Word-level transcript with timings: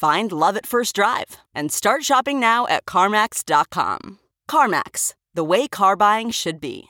Find 0.00 0.32
love 0.32 0.56
at 0.56 0.64
first 0.64 0.94
drive 0.94 1.36
and 1.54 1.70
start 1.70 2.04
shopping 2.04 2.40
now 2.40 2.66
at 2.68 2.86
CarMax.com. 2.86 4.18
CarMax, 4.50 5.12
the 5.34 5.44
way 5.44 5.68
car 5.68 5.94
buying 5.94 6.30
should 6.30 6.58
be. 6.58 6.88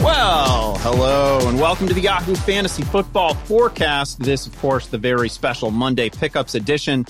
Well, 0.00 0.78
hello, 0.78 1.48
and 1.48 1.58
welcome 1.58 1.88
to 1.88 1.92
the 1.92 2.02
Yahoo 2.02 2.36
Fantasy 2.36 2.84
Football 2.84 3.34
Forecast. 3.34 4.20
This, 4.20 4.46
of 4.46 4.56
course, 4.60 4.86
the 4.86 4.96
very 4.96 5.28
special 5.28 5.72
Monday 5.72 6.10
Pickups 6.10 6.54
edition. 6.54 7.04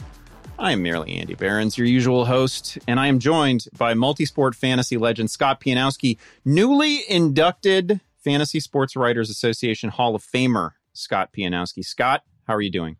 I 0.58 0.72
am 0.72 0.82
merely 0.82 1.18
Andy 1.18 1.34
Behrens, 1.34 1.76
your 1.76 1.86
usual 1.86 2.24
host, 2.24 2.78
and 2.88 2.98
I 2.98 3.08
am 3.08 3.18
joined 3.18 3.66
by 3.76 3.92
multisport 3.92 4.54
fantasy 4.54 4.96
legend 4.96 5.30
Scott 5.30 5.60
Pianowski, 5.60 6.16
newly 6.46 7.02
inducted 7.10 8.00
Fantasy 8.28 8.60
Sports 8.60 8.94
Writers 8.94 9.30
Association 9.30 9.88
Hall 9.88 10.14
of 10.14 10.22
Famer, 10.22 10.72
Scott 10.92 11.30
Pianowski. 11.32 11.82
Scott, 11.82 12.24
how 12.46 12.54
are 12.54 12.60
you 12.60 12.70
doing? 12.70 12.98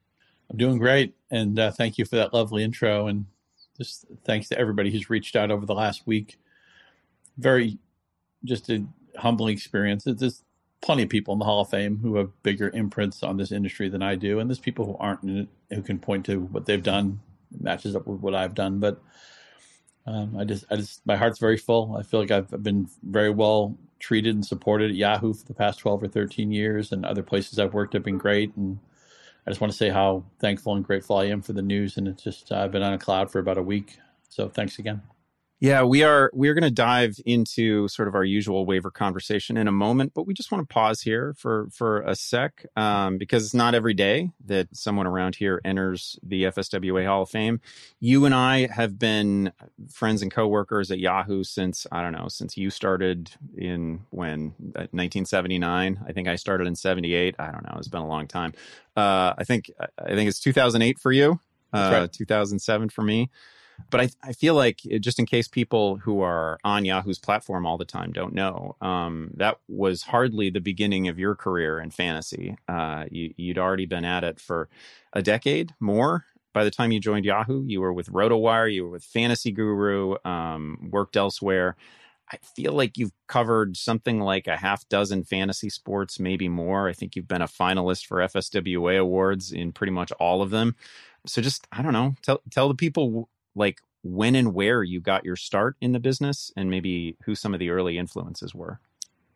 I'm 0.51 0.57
doing 0.57 0.79
great, 0.79 1.15
and 1.31 1.59
uh, 1.59 1.70
thank 1.70 1.98
you 1.98 2.07
for 2.07 2.17
that 2.17 2.33
lovely 2.33 2.65
intro, 2.65 3.09
and 3.09 3.27
just 3.77 4.07
thanks 4.25 4.48
to 4.48 4.59
everybody 4.59 4.91
who's 4.91 5.11
reached 5.11 5.37
out 5.37 5.51
over 5.51 5.67
the 5.67 5.75
last 5.75 6.07
week. 6.07 6.39
Very, 7.37 7.77
just 8.43 8.70
a 8.70 8.87
humbling 9.19 9.53
experience. 9.53 10.05
There's 10.07 10.45
plenty 10.81 11.03
of 11.03 11.11
people 11.11 11.35
in 11.35 11.41
the 11.41 11.45
Hall 11.45 11.61
of 11.61 11.69
Fame 11.69 11.98
who 11.98 12.17
have 12.17 12.31
bigger 12.42 12.70
imprints 12.70 13.23
on 13.23 13.37
this 13.37 13.53
industry 13.53 13.91
than 13.91 14.01
I 14.01 14.15
do, 14.15 14.39
and 14.39 14.48
there's 14.48 14.59
people 14.59 14.87
who 14.87 14.97
aren't 14.97 15.25
in 15.25 15.41
it 15.41 15.48
who 15.69 15.83
can 15.83 15.98
point 15.98 16.25
to 16.25 16.41
what 16.41 16.65
they've 16.65 16.83
done 16.83 17.20
matches 17.61 17.95
up 17.95 18.07
with 18.07 18.20
what 18.20 18.35
I've 18.35 18.55
done. 18.55 18.79
But 18.79 19.03
um, 20.09 20.39
I 20.39 20.45
just, 20.45 20.64
I 20.70 20.77
just, 20.77 21.06
my 21.06 21.17
heart's 21.17 21.39
very 21.39 21.59
full. 21.59 21.95
I 21.98 22.03
feel 22.03 22.20
like 22.20 22.31
I've 22.31 22.62
been 22.62 22.89
very 23.03 23.31
well 23.31 23.77
treated 24.01 24.34
and 24.34 24.47
supported 24.47 24.91
at 24.91 24.97
Yahoo 24.97 25.34
for 25.34 25.45
the 25.45 25.55
past 25.55 25.81
12 25.81 26.05
or 26.05 26.09
13 26.09 26.51
years, 26.51 26.92
and 26.92 27.05
other 27.05 27.23
places 27.23 27.59
I've 27.59 27.75
worked 27.75 27.92
have 27.92 28.05
been 28.05 28.17
great. 28.17 28.56
And 28.56 28.79
I 29.47 29.51
just 29.51 29.61
want 29.61 29.70
to 29.70 29.77
say 29.77 29.91
how 29.91 30.25
thankful 30.41 30.75
and 30.75 30.84
grateful 30.84 31.17
I 31.19 31.27
am 31.27 31.42
for 31.42 31.53
the 31.53 31.62
news. 31.62 31.98
And 31.98 32.09
it's 32.09 32.23
just, 32.23 32.51
I've 32.53 32.73
been 32.73 32.83
on 32.83 32.95
a 32.95 32.98
cloud 32.98 33.31
for 33.31 33.39
about 33.39 33.59
a 33.59 33.62
week. 33.62 33.98
So 34.31 34.48
thanks 34.48 34.79
again. 34.79 35.03
Yeah, 35.61 35.83
we 35.83 36.05
are 36.05 36.31
we 36.33 36.48
are 36.48 36.55
going 36.55 36.62
to 36.62 36.70
dive 36.70 37.19
into 37.27 37.89
sort 37.89 38.07
of 38.07 38.14
our 38.14 38.23
usual 38.23 38.64
waiver 38.64 38.92
conversation 38.92 39.57
in 39.57 39.67
a 39.67 39.73
moment, 39.73 40.13
but 40.14 40.24
we 40.24 40.33
just 40.33 40.52
want 40.52 40.69
to 40.69 40.73
pause 40.73 41.01
here 41.01 41.35
for 41.36 41.69
for 41.73 42.02
a 42.02 42.14
sec 42.14 42.64
um, 42.77 43.19
because 43.19 43.45
it's 43.45 43.55
not 43.55 43.74
every 43.74 43.95
day 43.95 44.30
that 44.46 44.69
someone 44.73 45.08
around 45.08 45.35
here 45.35 45.61
enters 45.64 46.17
the 46.23 46.45
FSWA 46.45 47.07
Hall 47.07 47.23
of 47.23 47.30
Fame. 47.30 47.61
You 47.98 48.24
and 48.24 48.36
I 48.36 48.69
have 48.69 49.01
been 49.01 49.52
friends 49.91 50.23
and 50.23 50.30
coworkers 50.30 50.92
at 50.92 51.01
Yahoo 51.01 51.42
since 51.42 51.89
I 51.90 52.02
don't 52.02 52.13
know 52.13 52.29
since 52.29 52.57
you 52.57 52.70
started 52.70 53.33
in 53.57 54.07
when 54.11 54.55
1979. 54.61 56.05
I 56.07 56.13
think 56.13 56.29
I 56.29 56.36
started 56.36 56.69
in 56.69 56.77
'78. 56.77 57.35
I 57.36 57.51
don't 57.51 57.64
know. 57.64 57.75
It's 57.79 57.89
been 57.89 58.02
a 58.02 58.07
long 58.07 58.29
time. 58.29 58.52
Uh, 58.96 59.35
I 59.36 59.42
think 59.42 59.73
I 59.80 60.14
think 60.14 60.29
it's 60.29 60.39
2008 60.39 61.01
for 61.01 61.11
you. 61.11 61.40
Uh, 61.73 61.90
right. 61.92 62.13
2007 62.13 62.90
for 62.90 63.02
me. 63.02 63.29
But 63.90 64.00
I, 64.00 64.11
I 64.22 64.33
feel 64.33 64.55
like 64.55 64.80
uh, 64.92 64.98
just 64.98 65.18
in 65.18 65.27
case 65.27 65.48
people 65.48 65.96
who 65.96 66.20
are 66.20 66.58
on 66.64 66.84
Yahoo's 66.84 67.18
platform 67.18 67.66
all 67.66 67.78
the 67.78 67.84
time 67.84 68.12
don't 68.12 68.34
know, 68.34 68.77
um, 68.80 69.30
that 69.36 69.58
was 69.68 70.02
hardly 70.02 70.50
the 70.50 70.61
beginning 70.61 71.08
of 71.08 71.18
your 71.18 71.34
career 71.34 71.80
in 71.80 71.90
fantasy. 71.90 72.56
Uh, 72.68 73.06
you, 73.11 73.33
you'd 73.36 73.58
already 73.58 73.86
been 73.86 74.05
at 74.05 74.24
it 74.24 74.40
for 74.40 74.68
a 75.12 75.22
decade 75.22 75.74
more. 75.80 76.24
By 76.52 76.64
the 76.64 76.70
time 76.70 76.92
you 76.92 77.00
joined 77.00 77.24
Yahoo, 77.24 77.64
you 77.64 77.80
were 77.80 77.92
with 77.92 78.11
RotoWire, 78.11 78.72
you 78.72 78.84
were 78.84 78.90
with 78.90 79.05
Fantasy 79.05 79.52
Guru, 79.52 80.16
um, 80.24 80.89
worked 80.90 81.16
elsewhere. 81.16 81.77
I 82.30 82.36
feel 82.39 82.72
like 82.72 82.98
you've 82.98 83.12
covered 83.27 83.77
something 83.77 84.20
like 84.20 84.46
a 84.46 84.56
half 84.56 84.86
dozen 84.89 85.24
fantasy 85.24 85.70
sports, 85.70 86.20
maybe 86.20 86.48
more. 86.48 86.89
I 86.89 86.92
think 86.92 87.16
you've 87.16 87.28
been 87.28 87.42
a 87.42 87.48
finalist 87.48 88.06
for 88.06 88.18
FSWA 88.18 89.00
awards 89.00 89.50
in 89.50 89.72
pretty 89.72 89.92
much 89.92 90.12
all 90.12 90.42
of 90.42 90.50
them. 90.50 90.77
So 91.27 91.40
just 91.40 91.66
I 91.72 91.83
don't 91.83 91.92
know, 91.92 92.14
tell 92.22 92.42
tell 92.50 92.68
the 92.68 92.74
people 92.74 93.28
like 93.58 93.80
when 94.02 94.35
and 94.35 94.55
where 94.55 94.83
you 94.83 95.01
got 95.01 95.24
your 95.24 95.36
start 95.36 95.77
in 95.80 95.92
the 95.92 96.01
business 96.01 96.52
and 96.57 96.70
maybe 96.70 97.17
who 97.24 97.35
some 97.35 97.52
of 97.52 97.61
the 97.61 97.70
early 97.70 97.98
influences 97.98 98.55
were. 98.55 98.80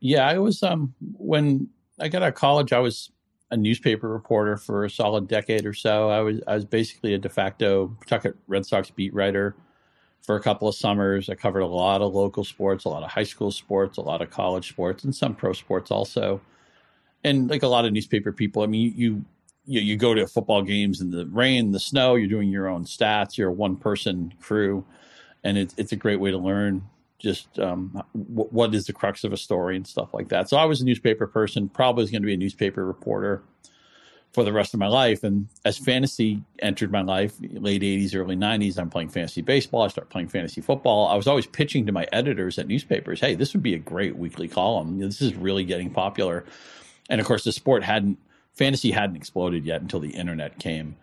Yeah, 0.01 0.27
I 0.27 0.39
was 0.39 0.63
um 0.63 0.95
when 1.17 1.69
I 2.01 2.09
got 2.09 2.23
out 2.23 2.29
of 2.29 2.35
college, 2.35 2.73
I 2.73 2.79
was 2.79 3.11
a 3.51 3.57
newspaper 3.57 4.09
reporter 4.09 4.57
for 4.57 4.85
a 4.85 4.91
solid 4.91 5.29
decade 5.29 5.67
or 5.67 5.75
so. 5.75 6.09
I 6.09 6.21
was 6.21 6.41
I 6.47 6.55
was 6.55 6.65
basically 6.65 7.15
a 7.15 7.19
de 7.19 7.29
facto 7.29 7.89
Pawtucket 8.01 8.37
Red 8.49 8.65
Sox 8.67 8.91
beat 8.91 9.13
writer 9.13 9.55
for 10.23 10.37
a 10.37 10.41
couple 10.41 10.69
of 10.69 10.75
summers. 10.75 11.29
I 11.29 11.35
covered 11.35 11.61
a 11.61 11.67
lot 11.67 12.01
of 12.01 12.15
local 12.15 12.45
sports, 12.45 12.85
a 12.85 12.89
lot 12.89 13.03
of 13.03 13.11
high 13.11 13.25
school 13.25 13.51
sports, 13.51 13.99
a 13.99 14.01
lot 14.01 14.23
of 14.23 14.31
college 14.31 14.69
sports, 14.69 15.05
and 15.05 15.15
some 15.15 15.35
pro 15.35 15.53
sports 15.53 15.91
also. 15.91 16.41
And 17.25 17.51
like 17.51 17.63
a 17.63 17.69
lot 17.69 17.85
of 17.85 17.93
newspaper 17.93 18.33
people, 18.33 18.63
I 18.63 18.67
mean, 18.67 18.81
you 18.83 18.93
you, 18.97 19.25
you 19.65 19.97
go 19.97 20.15
to 20.15 20.27
football 20.27 20.63
games 20.63 21.01
in 21.01 21.11
the 21.11 21.27
rain, 21.27 21.71
the 21.71 21.81
snow, 21.81 22.17
you're 22.17 22.29
doing 22.29 22.51
your 22.51 22.69
own 22.69 22.85
stats, 22.85 23.37
you're 23.37 23.49
a 23.49 23.53
one 23.53 23.77
person 23.77 24.35
crew, 24.41 24.85
and 25.45 25.57
it's, 25.57 25.75
it's 25.77 25.93
a 25.93 25.97
great 25.97 26.21
way 26.21 26.31
to 26.31 26.39
learn 26.39 26.89
just 27.19 27.59
um, 27.61 28.03
w- 28.15 28.49
what 28.51 28.75
is 28.75 28.87
the 28.87 28.93
crux 28.93 29.23
of 29.23 29.33
a 29.33 29.37
story 29.37 29.77
and 29.77 29.87
stuff 29.87 30.13
like 30.13 30.29
that. 30.31 30.49
So 30.49 30.57
I 30.57 30.65
was 30.65 30.81
a 30.81 30.85
newspaper 30.85 31.27
person, 31.29 31.69
probably 31.69 32.03
was 32.03 32.11
going 32.11 32.23
to 32.23 32.27
be 32.27 32.35
a 32.35 32.39
newspaper 32.39 32.85
reporter 32.85 33.43
for 34.33 34.43
the 34.43 34.53
rest 34.53 34.75
of 34.75 34.81
my 34.81 34.89
life. 34.89 35.23
And 35.23 35.47
as 35.65 35.79
fantasy 35.79 36.43
entered 36.59 36.91
my 36.91 37.03
life, 37.03 37.35
late 37.41 37.83
80s, 37.83 38.17
early 38.17 38.35
90s, 38.35 38.79
I'm 38.79 38.91
playing 38.91 39.11
fantasy 39.11 39.43
baseball. 39.43 39.83
I 39.83 39.89
start 39.89 40.09
playing 40.09 40.29
fantasy 40.29 40.61
football. 40.61 41.07
I 41.07 41.15
was 41.15 41.29
always 41.29 41.47
pitching 41.47 41.87
to 41.87 41.93
my 41.93 42.09
editors 42.13 42.59
at 42.59 42.67
newspapers, 42.67 43.21
hey, 43.21 43.37
this 43.37 43.53
would 43.53 43.63
be 43.63 43.75
a 43.75 43.79
great 43.79 44.17
weekly 44.17 44.49
column. 44.49 44.99
This 44.99 45.21
is 45.21 45.35
really 45.37 45.65
getting 45.65 45.91
popular. 45.91 46.45
And 47.09 47.21
of 47.21 47.27
course, 47.27 47.45
the 47.45 47.53
sport 47.53 47.85
hadn't– 47.85 48.19
fantasy 48.55 48.91
hadn't 48.91 49.17
exploded 49.17 49.65
yet 49.65 49.81
until 49.81 50.01
the 50.01 50.11
internet 50.11 50.59
came 50.59 50.97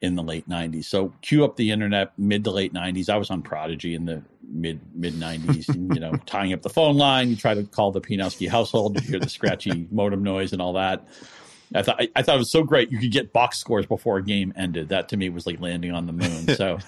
in 0.00 0.16
the 0.16 0.22
late 0.22 0.48
90s. 0.48 0.84
So 0.84 1.12
cue 1.22 1.44
up 1.44 1.56
the 1.56 1.70
internet 1.70 2.12
mid 2.18 2.44
to 2.44 2.50
late 2.50 2.74
90s. 2.74 3.08
I 3.08 3.16
was 3.16 3.30
on 3.30 3.42
Prodigy 3.42 3.94
in 3.94 4.04
the 4.04 4.22
mid 4.46 4.80
mid 4.94 5.14
90s, 5.14 5.68
and, 5.68 5.94
you 5.94 6.00
know, 6.00 6.12
tying 6.26 6.52
up 6.52 6.62
the 6.62 6.70
phone 6.70 6.96
line. 6.96 7.30
You 7.30 7.36
try 7.36 7.54
to 7.54 7.64
call 7.64 7.90
the 7.90 8.00
Pianowski 8.00 8.48
household, 8.48 9.00
you 9.00 9.08
hear 9.08 9.20
the 9.20 9.28
scratchy 9.28 9.88
modem 9.90 10.22
noise 10.22 10.52
and 10.52 10.60
all 10.60 10.74
that. 10.74 11.06
I 11.74 11.82
thought 11.82 12.00
I, 12.00 12.08
I, 12.14 12.22
thought 12.22 12.36
it 12.36 12.38
was 12.38 12.52
so 12.52 12.62
great 12.62 12.92
you 12.92 12.98
could 12.98 13.10
get 13.10 13.32
box 13.32 13.58
scores 13.58 13.86
before 13.86 14.18
a 14.18 14.22
game 14.22 14.52
ended. 14.56 14.90
That 14.90 15.08
to 15.08 15.16
me 15.16 15.28
was 15.28 15.46
like 15.46 15.60
landing 15.60 15.92
on 15.92 16.06
the 16.06 16.12
moon. 16.12 16.46
So 16.56 16.78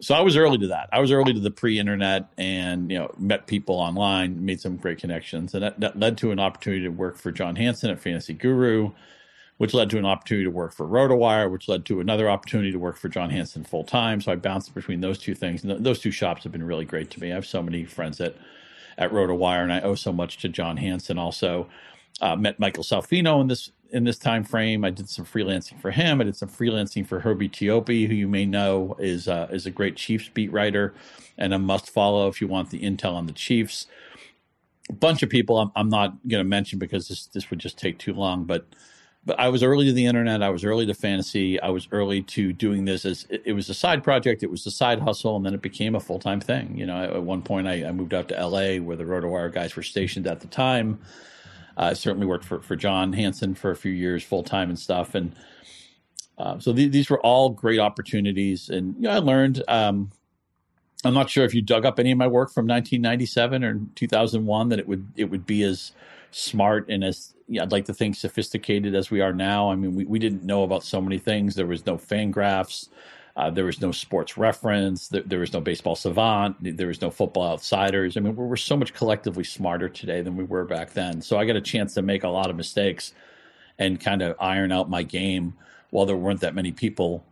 so 0.00 0.16
I 0.16 0.20
was 0.20 0.36
early 0.36 0.58
to 0.58 0.68
that. 0.68 0.88
I 0.92 0.98
was 0.98 1.12
early 1.12 1.32
to 1.32 1.38
the 1.38 1.50
pre-internet 1.50 2.28
and 2.36 2.90
you 2.90 2.98
know 2.98 3.12
met 3.18 3.46
people 3.46 3.76
online, 3.76 4.44
made 4.44 4.60
some 4.60 4.76
great 4.76 4.98
connections, 4.98 5.54
and 5.54 5.62
that, 5.62 5.80
that 5.80 5.98
led 5.98 6.18
to 6.18 6.30
an 6.30 6.38
opportunity 6.38 6.84
to 6.84 6.88
work 6.88 7.16
for 7.16 7.30
John 7.30 7.56
Hansen 7.56 7.90
at 7.90 8.00
Fantasy 8.00 8.32
Guru 8.34 8.92
which 9.62 9.74
led 9.74 9.88
to 9.88 9.96
an 9.96 10.04
opportunity 10.04 10.42
to 10.42 10.50
work 10.50 10.72
for 10.72 10.84
RotoWire, 10.88 11.48
which 11.48 11.68
led 11.68 11.84
to 11.84 12.00
another 12.00 12.28
opportunity 12.28 12.72
to 12.72 12.80
work 12.80 12.96
for 12.96 13.08
John 13.08 13.30
Hansen 13.30 13.62
full 13.62 13.84
time. 13.84 14.20
So 14.20 14.32
I 14.32 14.34
bounced 14.34 14.74
between 14.74 15.02
those 15.02 15.20
two 15.20 15.36
things. 15.36 15.62
And 15.62 15.84
those 15.84 16.00
two 16.00 16.10
shops 16.10 16.42
have 16.42 16.50
been 16.50 16.64
really 16.64 16.84
great 16.84 17.12
to 17.12 17.20
me. 17.20 17.30
I 17.30 17.36
have 17.36 17.46
so 17.46 17.62
many 17.62 17.84
friends 17.84 18.20
at, 18.20 18.34
at 18.98 19.12
RotoWire, 19.12 19.62
and 19.62 19.72
I 19.72 19.80
owe 19.82 19.94
so 19.94 20.12
much 20.12 20.38
to 20.38 20.48
John 20.48 20.78
Hansen 20.78 21.16
also. 21.16 21.68
Uh, 22.20 22.34
met 22.34 22.58
Michael 22.58 22.82
Salfino 22.82 23.40
in 23.40 23.46
this 23.46 23.70
in 23.90 24.02
this 24.02 24.18
time 24.18 24.42
frame. 24.42 24.84
I 24.84 24.90
did 24.90 25.08
some 25.08 25.24
freelancing 25.24 25.80
for 25.80 25.92
him. 25.92 26.20
I 26.20 26.24
did 26.24 26.34
some 26.34 26.48
freelancing 26.48 27.06
for 27.06 27.20
Herbie 27.20 27.48
Teope, 27.48 28.08
who 28.08 28.14
you 28.14 28.26
may 28.26 28.44
know 28.44 28.96
is 28.98 29.28
uh, 29.28 29.46
is 29.52 29.64
a 29.64 29.70
great 29.70 29.94
Chiefs 29.94 30.28
beat 30.28 30.50
writer 30.50 30.92
and 31.38 31.54
a 31.54 31.58
must 31.60 31.88
follow 31.88 32.26
if 32.26 32.40
you 32.40 32.48
want 32.48 32.70
the 32.70 32.82
intel 32.82 33.14
on 33.14 33.28
the 33.28 33.32
Chiefs. 33.32 33.86
A 34.90 34.92
bunch 34.92 35.22
of 35.22 35.30
people 35.30 35.58
I'm, 35.58 35.70
I'm 35.76 35.88
not 35.88 36.14
going 36.26 36.42
to 36.42 36.48
mention 36.48 36.80
because 36.80 37.06
this 37.06 37.26
this 37.26 37.48
would 37.50 37.60
just 37.60 37.78
take 37.78 37.98
too 37.98 38.12
long, 38.12 38.42
but 38.42 38.66
but 39.24 39.38
I 39.38 39.48
was 39.48 39.62
early 39.62 39.86
to 39.86 39.92
the 39.92 40.06
internet. 40.06 40.42
I 40.42 40.50
was 40.50 40.64
early 40.64 40.84
to 40.86 40.94
fantasy. 40.94 41.60
I 41.60 41.68
was 41.68 41.86
early 41.92 42.22
to 42.22 42.52
doing 42.52 42.84
this 42.84 43.04
as 43.04 43.26
it, 43.30 43.42
it 43.44 43.52
was 43.52 43.68
a 43.68 43.74
side 43.74 44.02
project. 44.02 44.42
It 44.42 44.50
was 44.50 44.66
a 44.66 44.70
side 44.70 45.00
hustle, 45.00 45.36
and 45.36 45.46
then 45.46 45.54
it 45.54 45.62
became 45.62 45.94
a 45.94 46.00
full 46.00 46.18
time 46.18 46.40
thing. 46.40 46.76
You 46.76 46.86
know, 46.86 47.02
at 47.02 47.22
one 47.22 47.42
point, 47.42 47.68
I, 47.68 47.86
I, 47.86 47.92
moved 47.92 48.14
out 48.14 48.28
to 48.28 48.38
L.A. 48.38 48.80
where 48.80 48.96
the 48.96 49.04
RotoWire 49.04 49.52
guys 49.52 49.76
were 49.76 49.82
stationed 49.82 50.26
at 50.26 50.40
the 50.40 50.48
time. 50.48 51.00
Uh, 51.76 51.82
I 51.82 51.92
certainly 51.92 52.26
worked 52.26 52.44
for 52.44 52.60
for 52.60 52.74
John 52.74 53.12
Hansen 53.12 53.54
for 53.54 53.70
a 53.70 53.76
few 53.76 53.92
years 53.92 54.24
full 54.24 54.42
time 54.42 54.68
and 54.70 54.78
stuff, 54.78 55.14
and 55.14 55.34
uh, 56.36 56.58
so 56.58 56.72
th- 56.72 56.90
these 56.90 57.08
were 57.08 57.20
all 57.20 57.50
great 57.50 57.78
opportunities. 57.78 58.68
And 58.68 58.96
you 58.96 59.02
know, 59.02 59.10
I 59.10 59.18
learned. 59.18 59.62
Um, 59.68 60.10
I'm 61.04 61.14
not 61.14 61.30
sure 61.30 61.44
if 61.44 61.52
you 61.52 61.62
dug 61.62 61.84
up 61.84 61.98
any 61.98 62.12
of 62.12 62.18
my 62.18 62.28
work 62.28 62.52
from 62.52 62.66
1997 62.66 63.64
or 63.64 63.80
2001 63.96 64.68
that 64.68 64.78
it 64.78 64.86
would 64.86 65.06
it 65.16 65.24
would 65.24 65.46
be 65.46 65.64
as 65.64 65.92
smart 66.34 66.88
and 66.88 67.04
as 67.04 67.34
I'd 67.60 67.72
like 67.72 67.84
to 67.86 67.94
think 67.94 68.16
sophisticated 68.16 68.94
as 68.94 69.10
we 69.10 69.20
are 69.20 69.32
now. 69.32 69.70
I 69.70 69.76
mean, 69.76 69.94
we, 69.94 70.04
we 70.04 70.18
didn't 70.18 70.44
know 70.44 70.62
about 70.62 70.84
so 70.84 71.00
many 71.00 71.18
things. 71.18 71.54
There 71.54 71.66
was 71.66 71.84
no 71.86 71.96
Fangraphs. 71.96 72.88
Uh, 73.36 73.50
there 73.50 73.64
was 73.64 73.80
no 73.80 73.92
sports 73.92 74.36
reference. 74.36 75.08
There, 75.08 75.22
there, 75.22 75.38
was 75.38 75.52
no 75.52 75.60
baseball 75.60 75.96
savant. 75.96 76.56
There 76.60 76.88
was 76.88 77.00
no 77.00 77.10
football 77.10 77.50
outsiders. 77.50 78.16
I 78.16 78.20
mean, 78.20 78.36
we're, 78.36 78.46
we're 78.46 78.56
so 78.56 78.76
much 78.76 78.92
collectively 78.92 79.44
smarter 79.44 79.88
today 79.88 80.20
than 80.20 80.36
we 80.36 80.44
were 80.44 80.64
back 80.64 80.92
then. 80.92 81.22
So 81.22 81.38
I 81.38 81.46
got 81.46 81.56
a 81.56 81.60
chance 81.60 81.94
to 81.94 82.02
make 82.02 82.24
a 82.24 82.28
lot 82.28 82.50
of 82.50 82.56
mistakes 82.56 83.14
and 83.78 83.98
kind 83.98 84.22
of 84.22 84.36
iron 84.38 84.70
out 84.70 84.90
my 84.90 85.02
game 85.02 85.54
while 85.90 86.04
there 86.04 86.16
weren't 86.16 86.40
that 86.40 86.54
many 86.54 86.72
people 86.72 87.24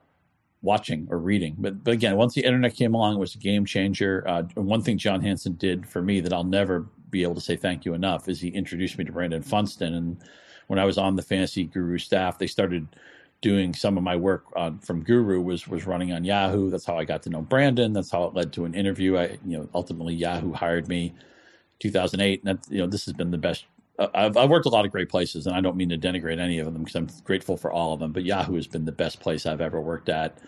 watching 0.62 1.06
or 1.10 1.18
reading. 1.18 1.56
But, 1.58 1.84
but 1.84 1.92
again, 1.92 2.16
once 2.16 2.34
the 2.34 2.44
internet 2.44 2.74
came 2.74 2.94
along, 2.94 3.16
it 3.16 3.20
was 3.20 3.34
a 3.34 3.38
game 3.38 3.64
changer. 3.66 4.24
Uh, 4.26 4.42
one 4.54 4.82
thing 4.82 4.96
John 4.96 5.20
Hansen 5.20 5.54
did 5.54 5.86
for 5.86 6.00
me 6.02 6.20
that 6.20 6.32
I'll 6.32 6.44
never 6.44 6.86
be 7.10 7.22
able 7.22 7.34
to 7.34 7.40
say 7.40 7.56
thank 7.56 7.84
you 7.84 7.94
enough 7.94 8.28
is 8.28 8.40
he 8.40 8.48
introduced 8.48 8.98
me 8.98 9.04
to 9.04 9.12
Brandon 9.12 9.42
Funston. 9.42 9.94
And 9.94 10.18
when 10.66 10.78
I 10.78 10.84
was 10.84 10.98
on 10.98 11.16
the 11.16 11.22
Fantasy 11.22 11.64
Guru 11.64 11.98
staff, 11.98 12.38
they 12.38 12.46
started 12.46 12.88
doing 13.40 13.72
some 13.74 13.96
of 13.96 14.02
my 14.04 14.16
work 14.16 14.44
on, 14.54 14.78
from 14.80 15.02
Guru 15.02 15.40
was 15.40 15.66
was 15.66 15.86
running 15.86 16.12
on 16.12 16.24
Yahoo. 16.24 16.70
That's 16.70 16.84
how 16.84 16.98
I 16.98 17.04
got 17.04 17.22
to 17.24 17.30
know 17.30 17.42
Brandon. 17.42 17.92
That's 17.92 18.10
how 18.10 18.24
it 18.24 18.34
led 18.34 18.52
to 18.54 18.64
an 18.64 18.74
interview. 18.74 19.16
I 19.16 19.38
you 19.46 19.58
know 19.58 19.68
ultimately 19.74 20.14
Yahoo 20.14 20.52
hired 20.52 20.88
me 20.88 21.14
2008, 21.80 22.44
and 22.44 22.58
that, 22.58 22.70
you 22.70 22.78
know 22.78 22.86
this 22.86 23.06
has 23.06 23.14
been 23.14 23.30
the 23.30 23.38
best. 23.38 23.64
Uh, 23.98 24.08
I've, 24.14 24.36
I've 24.36 24.50
worked 24.50 24.66
a 24.66 24.70
lot 24.70 24.84
of 24.84 24.92
great 24.92 25.08
places, 25.08 25.46
and 25.46 25.56
I 25.56 25.60
don't 25.60 25.76
mean 25.76 25.88
to 25.90 25.98
denigrate 25.98 26.38
any 26.38 26.58
of 26.58 26.72
them 26.72 26.84
because 26.84 26.96
I'm 26.96 27.08
grateful 27.24 27.56
for 27.56 27.72
all 27.72 27.92
of 27.94 28.00
them. 28.00 28.12
But 28.12 28.24
Yahoo 28.24 28.54
has 28.54 28.66
been 28.66 28.84
the 28.84 28.92
best 28.92 29.20
place 29.20 29.46
I've 29.46 29.60
ever 29.60 29.80
worked 29.80 30.08
at 30.08 30.38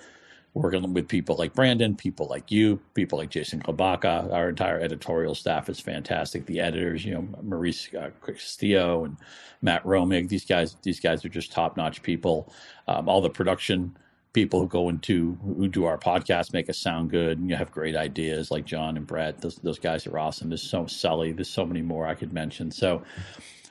working 0.55 0.93
with 0.93 1.09
people 1.09 1.37
like 1.37 1.55
Brandon, 1.55 1.97
people 1.97 2.27
like 2.27 2.51
you, 2.51 2.79
people 2.95 3.19
like 3.19 3.31
Jason 3.31 3.61
Klabacha. 3.61 4.33
Our 4.33 4.51
entire 4.51 4.79
editorial 4.81 5.35
staff 5.35 5.69
is 5.69 5.81
fantastic. 5.81 6.45
The 6.47 6.61
editors, 6.61 7.05
you 7.05 7.15
know, 7.15 7.29
Maurice 7.43 7.89
uh, 7.95 8.11
Castillo 8.25 9.05
and 9.05 9.17
Matt 9.63 9.83
Romig, 9.85 10.29
these 10.29 10.45
guys, 10.45 10.77
these 10.83 11.01
guys 11.01 11.25
are 11.25 11.31
just 11.31 11.53
top 11.53 11.77
notch 11.77 12.03
people. 12.03 12.53
Um, 12.87 13.09
all 13.09 13.21
the 13.21 13.31
production 13.31 13.97
people 14.33 14.61
who 14.61 14.67
go 14.67 14.89
into 14.89 15.39
who 15.43 15.69
do 15.69 15.85
our 15.85 15.99
podcast 15.99 16.53
make 16.53 16.71
us 16.71 16.79
sound 16.79 17.11
good 17.11 17.39
and 17.39 17.51
you 17.51 17.57
have 17.57 17.71
great 17.71 17.95
ideas 17.95 18.51
like 18.51 18.65
John 18.65 18.97
and 18.97 19.07
Brett. 19.07 19.41
Those 19.41 19.57
those 19.57 19.79
guys 19.79 20.07
are 20.07 20.19
awesome. 20.19 20.49
There's 20.49 20.63
so 20.63 20.87
Sully. 20.87 21.33
There's 21.33 21.49
so 21.49 21.65
many 21.65 21.83
more 21.83 22.07
I 22.07 22.15
could 22.15 22.33
mention. 22.33 22.71
So 22.71 23.03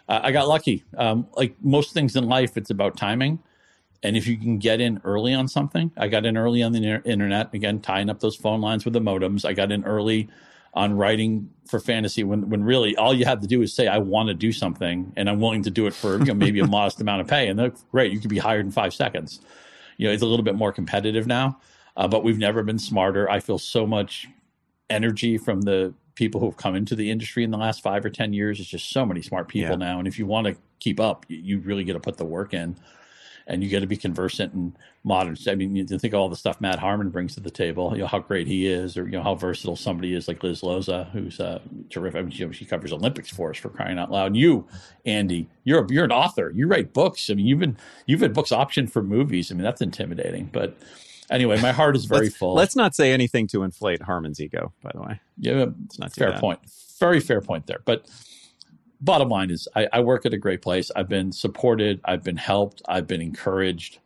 uh, 0.10 0.20
I 0.24 0.32
got 0.32 0.48
lucky. 0.48 0.84
Um, 0.98 1.28
like 1.36 1.56
most 1.62 1.94
things 1.94 2.16
in 2.16 2.28
life, 2.28 2.58
it's 2.58 2.72
about 2.72 2.98
timing 2.98 3.40
and 4.04 4.18
if 4.18 4.28
you 4.28 4.38
can 4.38 4.58
get 4.58 4.82
in 4.82 5.00
early 5.04 5.34
on 5.34 5.48
something, 5.48 5.92
I 5.96 6.08
got 6.08 6.26
in 6.26 6.36
early 6.36 6.64
on 6.64 6.72
the 6.72 7.02
internet, 7.06 7.54
again, 7.54 7.80
tying 7.80 8.10
up 8.10 8.20
those 8.20 8.36
phone 8.36 8.62
lines 8.62 8.84
with 8.84 8.94
the 8.94 9.02
modems. 9.02 9.46
I 9.46 9.54
got 9.54 9.72
in 9.72 9.84
early 9.84 10.28
on 10.74 10.94
writing 10.94 11.50
for 11.68 11.80
fantasy 11.80 12.24
when, 12.24 12.50
when 12.50 12.64
really 12.64 12.96
all 12.96 13.14
you 13.14 13.26
have 13.26 13.42
to 13.42 13.48
do 13.48 13.62
is 13.62 13.74
say, 13.74 13.88
I 13.88 13.98
want 13.98 14.30
to 14.30 14.34
do 14.34 14.52
something 14.52 15.12
and 15.18 15.30
I'm 15.30 15.40
willing 15.40 15.64
to 15.64 15.70
do 15.70 15.86
it 15.86 15.94
for 15.94 16.18
you 16.18 16.26
know, 16.26 16.34
maybe 16.34 16.60
a 16.62 16.68
modest 16.68 17.00
amount 17.02 17.22
of 17.22 17.28
pay. 17.28 17.48
And 17.48 17.60
they're 17.60 17.74
great. 17.92 18.12
You 18.12 18.20
could 18.20 18.30
be 18.30 18.40
hired 18.40 18.66
in 18.66 18.72
five 18.72 18.94
seconds. 18.94 19.42
You 19.98 20.08
know, 20.08 20.14
it's 20.14 20.24
a 20.24 20.26
little 20.26 20.46
bit 20.46 20.56
more 20.56 20.72
competitive 20.72 21.28
now, 21.28 21.60
uh, 21.96 22.08
but 22.08 22.24
we've 22.24 22.40
never 22.40 22.64
been 22.64 22.80
smarter. 22.80 23.30
I 23.30 23.40
feel 23.40 23.60
so 23.60 23.86
much 23.86 24.28
energy 24.90 25.38
from 25.38 25.62
the 25.62 25.94
people 26.16 26.42
who've 26.42 26.58
come 26.58 26.76
into 26.76 26.96
the 26.96 27.12
industry 27.12 27.44
in 27.44 27.52
the 27.52 27.58
last 27.58 27.84
five 27.84 28.04
or 28.04 28.10
10 28.10 28.34
years. 28.34 28.60
It's 28.60 28.70
just 28.70 28.92
so 28.92 29.06
many 29.06 29.22
smart 29.22 29.48
people 29.48 29.72
yeah. 29.72 29.76
now. 29.76 30.00
And 30.00 30.08
if 30.08 30.18
you 30.18 30.26
want 30.26 30.48
to 30.48 30.56
keep 30.80 31.00
up, 31.00 31.26
you 31.28 31.60
really 31.60 31.84
get 31.84 31.94
to 31.94 32.00
put 32.00 32.18
the 32.18 32.26
work 32.26 32.54
in 32.54 32.78
and 33.48 33.64
you 33.64 33.70
got 33.70 33.80
to 33.80 33.88
be 33.88 33.98
conversant 33.98 34.54
in 34.54 34.76
modern. 35.04 35.36
I 35.48 35.56
mean, 35.56 35.76
you 35.76 35.86
think 35.86 36.14
of 36.14 36.20
all 36.20 36.30
the 36.30 36.36
stuff 36.36 36.62
Matt 36.62 36.80
Harmon 36.80 37.10
brings 37.10 37.36
to 37.36 37.40
the 37.40 37.52
table, 37.52 37.94
you 37.94 38.02
know 38.02 38.08
how 38.08 38.20
great 38.20 38.48
he 38.48 38.68
is, 38.68 38.98
or 38.98 39.06
you 39.06 39.14
know 39.14 39.24
how 39.24 39.36
versatile 39.36 39.76
somebody 39.76 40.14
is 40.14 40.28
like 40.28 40.44
Liz 40.44 40.62
Loza, 40.62 41.10
who's 41.12 41.40
uh, 41.40 41.60
terrific. 41.90 42.20
I 42.20 42.22
mean, 42.24 42.48
know, 42.48 42.52
she 42.52 42.66
covers 42.66 42.92
Olympics 42.92 43.30
for 43.30 43.50
us 43.50 43.58
for 43.58 43.70
crying 43.70 44.00
out 44.00 44.12
loud. 44.12 44.28
And 44.28 44.38
you, 44.38 44.68
Andy, 45.06 45.48
you're 45.64 45.86
a, 45.86 45.92
you're 45.92 46.06
an 46.06 46.12
author. 46.12 46.52
You 46.54 46.68
write 46.68 46.94
books. 46.94 47.30
I 47.30 47.34
mean, 47.34 47.46
you've 47.46 47.60
been 47.60 47.78
you've 48.06 48.22
had 48.22 48.34
books 48.34 48.52
optioned 48.52 48.92
for 48.92 49.02
movies. 49.02 49.52
I 49.52 49.56
mean, 49.56 49.64
that's 49.64 49.82
intimidating, 49.82 50.50
but. 50.52 50.78
Anyway, 51.30 51.58
my 51.62 51.72
heart 51.72 51.96
is 51.96 52.04
very 52.04 52.26
let's, 52.26 52.36
full. 52.36 52.54
Let's 52.56 52.76
not 52.76 52.94
say 52.94 53.14
anything 53.14 53.48
to 53.48 53.64
inflate 53.64 54.02
Harmon's 54.02 54.42
ego, 54.42 54.74
by 54.84 54.92
the 54.94 55.02
way. 55.02 55.22
Yeah, 55.38 55.68
it's 55.86 55.98
not 55.98 56.14
fair 56.14 56.38
point. 56.38 56.60
Very 57.00 57.22
fair 57.22 57.40
point 57.40 57.68
there. 57.68 57.80
But 57.86 58.06
bottom 59.02 59.30
line 59.30 59.50
is 59.50 59.68
I, 59.76 59.88
I, 59.92 60.00
work 60.02 60.26
at 60.26 60.34
a 60.34 60.38
great 60.38 60.62
place. 60.62 60.92
I've 60.96 61.10
been 61.10 61.32
supported. 61.32 62.00
I've 62.06 62.24
been 62.24 62.38
helped. 62.38 62.82
I've 62.88 63.08
been 63.08 63.22
encouraged. 63.22 64.00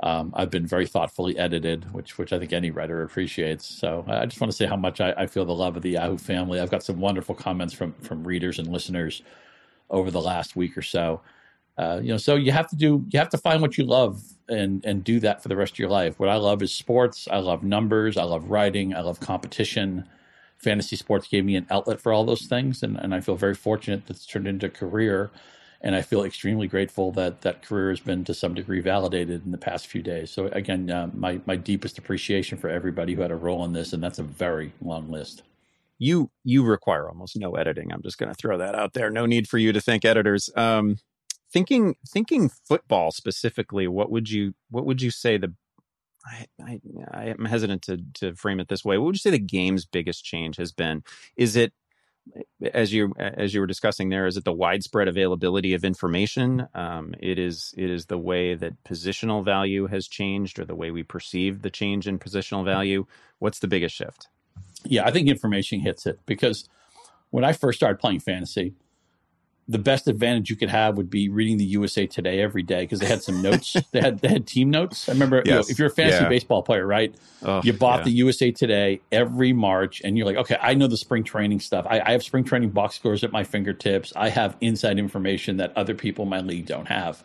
Um, 0.00 0.32
I've 0.36 0.50
been 0.50 0.66
very 0.66 0.86
thoughtfully 0.86 1.38
edited, 1.38 1.92
which 1.94 2.18
which 2.18 2.32
I 2.32 2.38
think 2.38 2.52
any 2.52 2.70
writer 2.70 3.02
appreciates. 3.02 3.64
So 3.64 4.04
I 4.06 4.26
just 4.26 4.40
want 4.40 4.50
to 4.50 4.56
say 4.56 4.66
how 4.66 4.76
much 4.76 5.00
I, 5.00 5.12
I 5.16 5.26
feel 5.26 5.44
the 5.44 5.54
love 5.54 5.76
of 5.76 5.82
the 5.82 5.90
Yahoo 5.90 6.18
family. 6.18 6.60
I've 6.60 6.70
got 6.70 6.82
some 6.82 7.00
wonderful 7.00 7.34
comments 7.34 7.72
from 7.72 7.94
from 7.94 8.24
readers 8.24 8.58
and 8.58 8.68
listeners 8.68 9.22
over 9.88 10.10
the 10.10 10.20
last 10.20 10.56
week 10.56 10.76
or 10.76 10.82
so. 10.82 11.22
Uh, 11.78 12.00
you 12.02 12.08
know, 12.08 12.18
so 12.18 12.36
you 12.36 12.52
have 12.52 12.68
to 12.68 12.76
do 12.76 13.04
you 13.10 13.18
have 13.18 13.30
to 13.30 13.38
find 13.38 13.62
what 13.62 13.78
you 13.78 13.84
love 13.84 14.22
and 14.48 14.84
and 14.84 15.04
do 15.04 15.20
that 15.20 15.42
for 15.42 15.48
the 15.48 15.56
rest 15.56 15.72
of 15.72 15.78
your 15.78 15.88
life. 15.88 16.18
What 16.18 16.28
I 16.28 16.36
love 16.36 16.62
is 16.62 16.72
sports. 16.72 17.26
I 17.30 17.38
love 17.38 17.62
numbers. 17.62 18.18
I 18.18 18.24
love 18.24 18.50
writing. 18.50 18.94
I 18.94 19.00
love 19.00 19.20
competition 19.20 20.06
fantasy 20.58 20.96
sports 20.96 21.28
gave 21.28 21.44
me 21.44 21.56
an 21.56 21.66
outlet 21.70 22.00
for 22.00 22.12
all 22.12 22.24
those 22.24 22.46
things, 22.46 22.82
and, 22.82 22.96
and 22.96 23.14
I 23.14 23.20
feel 23.20 23.36
very 23.36 23.54
fortunate 23.54 24.06
that 24.06 24.16
it's 24.16 24.26
turned 24.26 24.48
into 24.48 24.66
a 24.66 24.70
career. 24.70 25.30
And 25.80 25.94
I 25.94 26.00
feel 26.00 26.24
extremely 26.24 26.66
grateful 26.66 27.12
that 27.12 27.42
that 27.42 27.60
career 27.60 27.90
has 27.90 28.00
been 28.00 28.24
to 28.24 28.32
some 28.32 28.54
degree 28.54 28.80
validated 28.80 29.44
in 29.44 29.52
the 29.52 29.58
past 29.58 29.86
few 29.86 30.00
days. 30.00 30.30
So 30.30 30.46
again, 30.46 30.90
uh, 30.90 31.10
my 31.12 31.40
my 31.44 31.56
deepest 31.56 31.98
appreciation 31.98 32.56
for 32.56 32.70
everybody 32.70 33.14
who 33.14 33.20
had 33.20 33.30
a 33.30 33.36
role 33.36 33.62
in 33.66 33.74
this, 33.74 33.92
and 33.92 34.02
that's 34.02 34.18
a 34.18 34.22
very 34.22 34.72
long 34.80 35.10
list. 35.10 35.42
You 35.98 36.30
you 36.42 36.64
require 36.64 37.06
almost 37.06 37.36
no 37.36 37.52
editing. 37.52 37.92
I'm 37.92 38.02
just 38.02 38.16
going 38.16 38.30
to 38.30 38.34
throw 38.34 38.56
that 38.56 38.74
out 38.74 38.94
there. 38.94 39.10
No 39.10 39.26
need 39.26 39.46
for 39.46 39.58
you 39.58 39.74
to 39.74 39.80
thank 39.80 40.06
editors. 40.06 40.48
Um, 40.56 40.96
thinking 41.52 41.96
thinking 42.08 42.48
football 42.48 43.12
specifically, 43.12 43.86
what 43.86 44.10
would 44.10 44.30
you 44.30 44.54
what 44.70 44.86
would 44.86 45.02
you 45.02 45.10
say 45.10 45.36
the 45.36 45.52
I, 46.26 46.46
I, 46.62 46.80
I 47.10 47.24
am 47.26 47.44
hesitant 47.44 47.82
to 47.82 47.98
to 48.14 48.34
frame 48.34 48.60
it 48.60 48.68
this 48.68 48.84
way. 48.84 48.98
What 48.98 49.06
would 49.06 49.14
you 49.14 49.20
say 49.20 49.30
the 49.30 49.38
game's 49.38 49.84
biggest 49.84 50.24
change 50.24 50.56
has 50.56 50.72
been? 50.72 51.02
Is 51.36 51.56
it 51.56 51.72
as 52.72 52.92
you 52.92 53.12
as 53.18 53.52
you 53.52 53.60
were 53.60 53.66
discussing 53.66 54.08
there 54.08 54.26
is 54.26 54.36
it 54.36 54.44
the 54.44 54.52
widespread 54.52 55.08
availability 55.08 55.74
of 55.74 55.84
information 55.84 56.66
um, 56.74 57.14
it 57.20 57.38
is 57.38 57.74
it 57.76 57.90
is 57.90 58.06
the 58.06 58.18
way 58.18 58.54
that 58.54 58.82
positional 58.84 59.44
value 59.44 59.86
has 59.86 60.08
changed 60.08 60.58
or 60.58 60.64
the 60.64 60.74
way 60.74 60.90
we 60.90 61.02
perceive 61.02 61.62
the 61.62 61.70
change 61.70 62.08
in 62.08 62.18
positional 62.18 62.64
value 62.64 63.04
what's 63.38 63.58
the 63.58 63.68
biggest 63.68 63.94
shift 63.94 64.28
yeah 64.84 65.04
i 65.04 65.10
think 65.10 65.28
information 65.28 65.80
hits 65.80 66.06
it 66.06 66.18
because 66.24 66.68
when 67.30 67.44
i 67.44 67.52
first 67.52 67.78
started 67.78 67.98
playing 67.98 68.20
fantasy 68.20 68.74
the 69.66 69.78
best 69.78 70.08
advantage 70.08 70.50
you 70.50 70.56
could 70.56 70.68
have 70.68 70.96
would 70.96 71.08
be 71.08 71.28
reading 71.28 71.56
the 71.56 71.64
USA 71.64 72.06
Today 72.06 72.40
every 72.40 72.62
day 72.62 72.82
because 72.82 73.00
they 73.00 73.06
had 73.06 73.22
some 73.22 73.40
notes. 73.40 73.74
they 73.92 74.00
had 74.00 74.18
they 74.18 74.28
had 74.28 74.46
team 74.46 74.70
notes. 74.70 75.08
I 75.08 75.12
remember 75.12 75.38
yes. 75.38 75.46
you 75.46 75.52
know, 75.52 75.60
if 75.68 75.78
you're 75.78 75.88
a 75.88 75.90
fantasy 75.90 76.22
yeah. 76.22 76.28
baseball 76.28 76.62
player, 76.62 76.86
right? 76.86 77.14
Oh, 77.42 77.62
you 77.64 77.72
bought 77.72 78.00
yeah. 78.00 78.04
the 78.04 78.10
USA 78.10 78.50
Today 78.50 79.00
every 79.10 79.52
March, 79.52 80.02
and 80.04 80.18
you're 80.18 80.26
like, 80.26 80.36
okay, 80.36 80.58
I 80.60 80.74
know 80.74 80.86
the 80.86 80.98
spring 80.98 81.24
training 81.24 81.60
stuff. 81.60 81.86
I, 81.88 82.00
I, 82.00 82.12
have 82.12 82.22
spring 82.22 82.44
training 82.44 82.70
box 82.70 82.96
scores 82.96 83.24
at 83.24 83.32
my 83.32 83.42
fingertips. 83.42 84.12
I 84.14 84.28
have 84.28 84.56
inside 84.60 84.98
information 84.98 85.56
that 85.56 85.74
other 85.76 85.94
people 85.94 86.24
in 86.24 86.28
my 86.28 86.40
league 86.40 86.66
don't 86.66 86.88
have. 86.88 87.24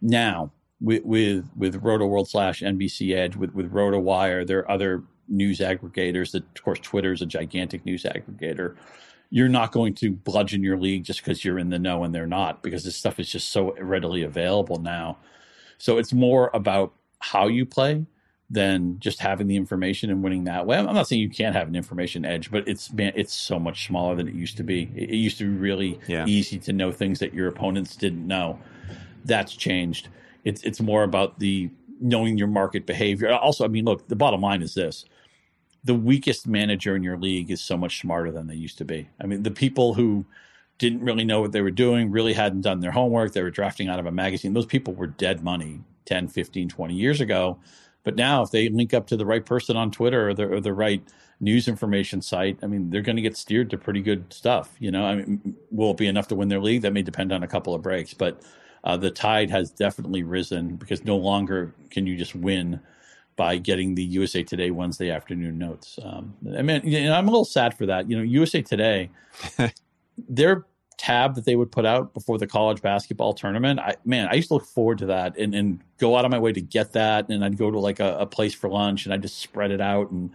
Now 0.00 0.50
with 0.80 1.04
with 1.04 1.48
with 1.56 1.76
Roto 1.76 2.06
World 2.06 2.28
slash 2.28 2.60
NBC 2.60 3.14
Edge 3.14 3.36
with 3.36 3.54
with 3.54 3.72
Roto 3.72 4.00
Wire, 4.00 4.44
there 4.44 4.58
are 4.60 4.70
other 4.70 5.04
news 5.28 5.60
aggregators. 5.60 6.32
That 6.32 6.42
of 6.42 6.64
course 6.64 6.80
Twitter 6.80 7.12
is 7.12 7.22
a 7.22 7.26
gigantic 7.26 7.86
news 7.86 8.02
aggregator 8.02 8.76
you're 9.34 9.48
not 9.48 9.72
going 9.72 9.94
to 9.94 10.12
bludgeon 10.12 10.62
your 10.62 10.76
league 10.76 11.04
just 11.04 11.20
because 11.20 11.42
you're 11.42 11.58
in 11.58 11.70
the 11.70 11.78
know 11.78 12.04
and 12.04 12.14
they're 12.14 12.26
not 12.26 12.62
because 12.62 12.84
this 12.84 12.94
stuff 12.94 13.18
is 13.18 13.30
just 13.30 13.48
so 13.48 13.74
readily 13.80 14.22
available 14.22 14.76
now. 14.76 15.16
So 15.78 15.96
it's 15.96 16.12
more 16.12 16.50
about 16.52 16.92
how 17.18 17.48
you 17.48 17.64
play 17.64 18.04
than 18.50 18.98
just 19.00 19.20
having 19.20 19.46
the 19.46 19.56
information 19.56 20.10
and 20.10 20.22
winning 20.22 20.44
that 20.44 20.66
way. 20.66 20.76
I'm 20.76 20.84
not 20.94 21.08
saying 21.08 21.22
you 21.22 21.30
can't 21.30 21.56
have 21.56 21.66
an 21.66 21.74
information 21.74 22.26
edge, 22.26 22.50
but 22.50 22.68
it's 22.68 22.92
man, 22.92 23.14
it's 23.16 23.32
so 23.32 23.58
much 23.58 23.86
smaller 23.86 24.14
than 24.14 24.28
it 24.28 24.34
used 24.34 24.58
to 24.58 24.62
be. 24.62 24.90
It 24.94 25.14
used 25.14 25.38
to 25.38 25.44
be 25.44 25.56
really 25.56 25.98
yeah. 26.06 26.26
easy 26.26 26.58
to 26.58 26.74
know 26.74 26.92
things 26.92 27.18
that 27.20 27.32
your 27.32 27.48
opponents 27.48 27.96
didn't 27.96 28.26
know. 28.26 28.58
That's 29.24 29.56
changed. 29.56 30.08
It's 30.44 30.62
it's 30.62 30.82
more 30.82 31.04
about 31.04 31.38
the 31.38 31.70
knowing 32.02 32.36
your 32.36 32.48
market 32.48 32.84
behavior. 32.84 33.32
Also, 33.32 33.64
I 33.64 33.68
mean, 33.68 33.86
look, 33.86 34.08
the 34.08 34.16
bottom 34.16 34.42
line 34.42 34.60
is 34.60 34.74
this 34.74 35.06
the 35.84 35.94
weakest 35.94 36.46
manager 36.46 36.94
in 36.94 37.02
your 37.02 37.16
league 37.16 37.50
is 37.50 37.60
so 37.60 37.76
much 37.76 38.00
smarter 38.00 38.30
than 38.30 38.46
they 38.46 38.54
used 38.54 38.78
to 38.78 38.84
be. 38.84 39.08
I 39.20 39.26
mean, 39.26 39.42
the 39.42 39.50
people 39.50 39.94
who 39.94 40.24
didn't 40.78 41.00
really 41.00 41.24
know 41.24 41.40
what 41.40 41.52
they 41.52 41.60
were 41.60 41.70
doing, 41.70 42.10
really 42.10 42.32
hadn't 42.32 42.62
done 42.62 42.80
their 42.80 42.90
homework. 42.90 43.32
They 43.32 43.42
were 43.42 43.50
drafting 43.50 43.88
out 43.88 44.00
of 44.00 44.06
a 44.06 44.10
magazine. 44.12 44.52
Those 44.52 44.66
people 44.66 44.94
were 44.94 45.06
dead 45.06 45.42
money 45.42 45.80
10, 46.06 46.28
15, 46.28 46.68
20 46.68 46.94
years 46.94 47.20
ago. 47.20 47.58
But 48.04 48.16
now, 48.16 48.42
if 48.42 48.50
they 48.50 48.68
link 48.68 48.92
up 48.94 49.06
to 49.08 49.16
the 49.16 49.26
right 49.26 49.44
person 49.44 49.76
on 49.76 49.90
Twitter 49.92 50.28
or 50.28 50.34
the, 50.34 50.48
or 50.48 50.60
the 50.60 50.72
right 50.72 51.02
news 51.40 51.68
information 51.68 52.20
site, 52.20 52.58
I 52.62 52.66
mean, 52.66 52.90
they're 52.90 53.00
going 53.00 53.16
to 53.16 53.22
get 53.22 53.36
steered 53.36 53.70
to 53.70 53.78
pretty 53.78 54.02
good 54.02 54.32
stuff. 54.32 54.74
You 54.80 54.90
know, 54.90 55.04
I 55.04 55.16
mean, 55.16 55.54
will 55.70 55.92
it 55.92 55.98
be 55.98 56.08
enough 56.08 56.28
to 56.28 56.34
win 56.34 56.48
their 56.48 56.60
league? 56.60 56.82
That 56.82 56.92
may 56.92 57.02
depend 57.02 57.32
on 57.32 57.44
a 57.44 57.48
couple 57.48 57.74
of 57.74 57.82
breaks. 57.82 58.12
But 58.12 58.42
uh, 58.82 58.96
the 58.96 59.10
tide 59.10 59.50
has 59.50 59.70
definitely 59.70 60.24
risen 60.24 60.76
because 60.76 61.04
no 61.04 61.16
longer 61.16 61.74
can 61.90 62.06
you 62.06 62.16
just 62.16 62.34
win 62.34 62.80
by 63.36 63.56
getting 63.56 63.94
the 63.94 64.02
USA 64.04 64.42
Today 64.42 64.70
Wednesday 64.70 65.10
afternoon 65.10 65.58
notes. 65.58 65.98
Um, 66.02 66.34
I 66.56 66.62
mean, 66.62 66.82
you 66.84 67.04
know, 67.04 67.14
I'm 67.14 67.28
a 67.28 67.30
little 67.30 67.44
sad 67.44 67.76
for 67.76 67.86
that. 67.86 68.08
You 68.10 68.16
know, 68.16 68.22
USA 68.22 68.62
Today, 68.62 69.10
their 70.28 70.66
tab 71.02 71.34
that 71.34 71.44
they 71.44 71.56
would 71.56 71.72
put 71.72 71.84
out 71.84 72.14
before 72.14 72.38
the 72.38 72.46
college 72.46 72.80
basketball 72.80 73.34
tournament, 73.34 73.80
I 73.80 73.96
man, 74.04 74.28
I 74.30 74.34
used 74.34 74.48
to 74.48 74.54
look 74.54 74.66
forward 74.66 74.98
to 74.98 75.06
that 75.06 75.36
and, 75.36 75.52
and 75.52 75.80
go 75.98 76.16
out 76.16 76.24
of 76.24 76.30
my 76.30 76.38
way 76.38 76.52
to 76.52 76.60
get 76.60 76.92
that. 76.92 77.28
And 77.28 77.44
I'd 77.44 77.58
go 77.58 77.70
to 77.70 77.78
like 77.78 77.98
a, 77.98 78.18
a 78.18 78.26
place 78.26 78.54
for 78.54 78.70
lunch 78.70 79.04
and 79.04 79.12
I'd 79.12 79.22
just 79.22 79.38
spread 79.38 79.72
it 79.72 79.80
out 79.80 80.10
and 80.10 80.30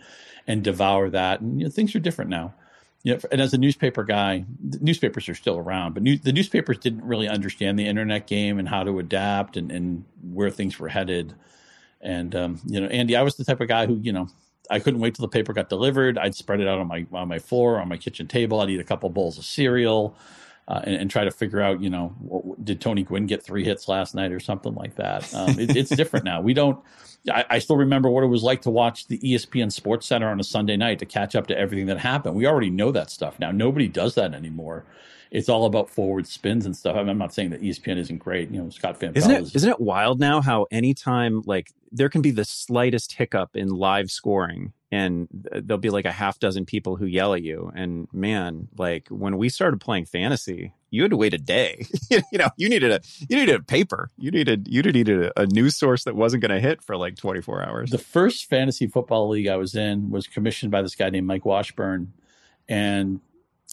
and 0.46 0.64
devour 0.64 1.10
that. 1.10 1.40
And 1.40 1.60
you 1.60 1.66
know, 1.66 1.72
things 1.72 1.96
are 1.96 2.00
different 2.00 2.30
now. 2.30 2.54
You 3.04 3.14
know, 3.14 3.20
and 3.32 3.40
as 3.40 3.54
a 3.54 3.58
newspaper 3.58 4.04
guy, 4.04 4.44
newspapers 4.82 5.30
are 5.30 5.36
still 5.36 5.58
around, 5.58 5.94
but 5.94 6.04
new, 6.04 6.18
the 6.18 6.34
newspapers 6.34 6.80
didn't 6.80 7.06
really 7.06 7.30
understand 7.30 7.80
the 7.80 7.88
internet 7.88 8.28
game 8.28 8.60
and 8.60 8.68
how 8.68 8.84
to 8.84 9.00
adapt 9.00 9.56
and, 9.56 9.72
and 9.72 10.04
where 10.34 10.50
things 10.50 10.80
were 10.80 10.90
headed. 10.90 11.34
And 12.08 12.34
um, 12.36 12.62
you 12.66 12.80
know, 12.80 12.88
Andy, 12.88 13.18
I 13.18 13.22
was 13.22 13.36
the 13.36 13.44
type 13.44 13.60
of 13.60 13.68
guy 13.68 13.86
who, 13.86 13.98
you 13.98 14.14
know, 14.14 14.30
I 14.72 14.80
couldn't 14.80 15.02
wait 15.02 15.14
till 15.14 15.24
the 15.24 15.30
paper 15.30 15.52
got 15.52 15.68
delivered. 15.68 16.18
I'd 16.18 16.36
spread 16.36 16.62
it 16.62 16.68
out 16.68 16.80
on 16.80 16.88
my 16.88 17.06
on 17.12 17.28
my 17.28 17.38
floor, 17.38 17.82
on 17.82 17.90
my 17.90 17.98
kitchen 17.98 18.28
table. 18.28 18.62
I'd 18.62 18.70
eat 18.70 18.80
a 18.80 18.86
couple 18.86 19.10
bowls 19.10 19.38
of 19.38 19.44
cereal, 19.44 20.16
uh, 20.70 20.80
and, 20.86 20.96
and, 20.96 21.12
try 21.12 21.26
to 21.26 21.32
figure 21.32 21.60
out, 21.60 21.82
you 21.82 21.90
know, 21.90 22.16
what, 22.20 22.64
did 22.64 22.80
Tony 22.80 23.04
Gwynn 23.04 23.26
get 23.26 23.44
three 23.44 23.66
hits 23.66 23.90
last 23.90 24.16
night 24.16 24.32
or 24.32 24.40
something 24.40 24.74
like 24.74 24.96
that? 24.96 25.34
Um, 25.34 25.60
it, 25.60 25.76
it's 25.76 25.90
different 25.96 26.24
now. 26.24 26.40
We 26.40 26.54
don't. 26.54 26.82
I, 27.30 27.44
I, 27.50 27.60
still 27.60 27.76
remember 27.76 28.10
what 28.10 28.24
it 28.24 28.28
was 28.28 28.44
like 28.44 28.62
to 28.62 28.70
watch 28.70 29.08
the 29.08 29.18
ESPN 29.18 29.70
Sports 29.70 30.08
Center 30.08 30.30
on 30.30 30.40
a 30.40 30.46
Sunday 30.46 30.78
night 30.78 31.00
to 31.00 31.06
catch 31.06 31.36
up 31.36 31.48
to 31.48 31.58
everything 31.58 31.88
that 31.88 32.00
happened. 32.00 32.36
We 32.36 32.48
already 32.48 32.70
know 32.70 32.94
that 32.94 33.10
stuff 33.10 33.38
now. 33.38 33.52
Nobody 33.52 33.90
does 33.90 34.16
that 34.16 34.34
anymore 34.34 34.86
it's 35.32 35.50
all 35.50 35.66
about 35.66 35.90
forward 35.90 36.28
spins 36.28 36.66
and 36.66 36.76
stuff. 36.76 36.96
I 36.96 37.02
am 37.02 37.18
not 37.18 37.34
saying 37.34 37.50
that 37.52 37.62
ESPN 37.62 37.98
isn't 37.98 38.18
great. 38.18 38.50
You 38.52 38.64
know, 38.64 38.70
Scott 38.70 39.00
Van 39.00 39.14
isn't 39.16 39.32
it 39.32 39.42
is, 39.42 39.56
isn't 39.56 39.70
it 39.70 39.80
wild 39.80 40.20
now 40.20 40.42
how 40.42 40.68
anytime 40.72 41.42
like 41.46 41.72
there 41.92 42.10
can 42.10 42.22
be 42.22 42.32
the 42.32 42.46
slightest 42.46 43.14
hiccup 43.14 43.56
in 43.56 43.70
live 43.70 44.12
scoring 44.12 44.74
and 44.92 45.28
there'll 45.32 45.80
be 45.80 45.90
like 45.90 46.06
a 46.06 46.12
half 46.12 46.40
dozen 46.40 46.66
people 46.66 46.96
who 46.96 47.06
yell 47.06 47.34
at 47.34 47.42
you 47.42 47.72
and 47.76 48.08
man 48.14 48.68
like 48.78 49.08
when 49.10 49.38
we 49.38 49.50
started 49.50 49.80
playing 49.82 50.06
fantasy 50.06 50.74
you 50.90 51.02
had 51.02 51.12
to 51.12 51.18
wait 51.18 51.34
a 51.34 51.38
day 51.38 51.86
you 52.10 52.38
know 52.38 52.50
you 52.56 52.70
needed 52.70 52.92
a 52.92 53.02
you 53.30 53.38
needed 53.38 53.56
a 53.56 53.64
paper 53.64 54.10
you 54.18 54.32
needed 54.32 54.68
you 54.70 54.82
needed 54.82 55.26
a, 55.26 55.42
a 55.42 55.46
news 55.48 55.76
source 55.76 56.04
that 56.04 56.16
wasn't 56.16 56.42
going 56.42 56.52
to 56.52 56.60
hit 56.60 56.82
for 56.82 56.96
like 56.96 57.16
24 57.16 57.66
hours 57.66 57.90
the 57.90 57.98
first 57.98 58.46
fantasy 58.46 58.88
football 58.88 59.30
league 59.30 59.48
i 59.48 59.58
was 59.58 59.76
in 59.76 60.10
was 60.10 60.28
commissioned 60.28 60.72
by 60.72 60.82
this 60.82 60.96
guy 60.96 61.10
named 61.10 61.28
mike 61.28 61.46
washburn 61.46 62.14
and 62.70 63.20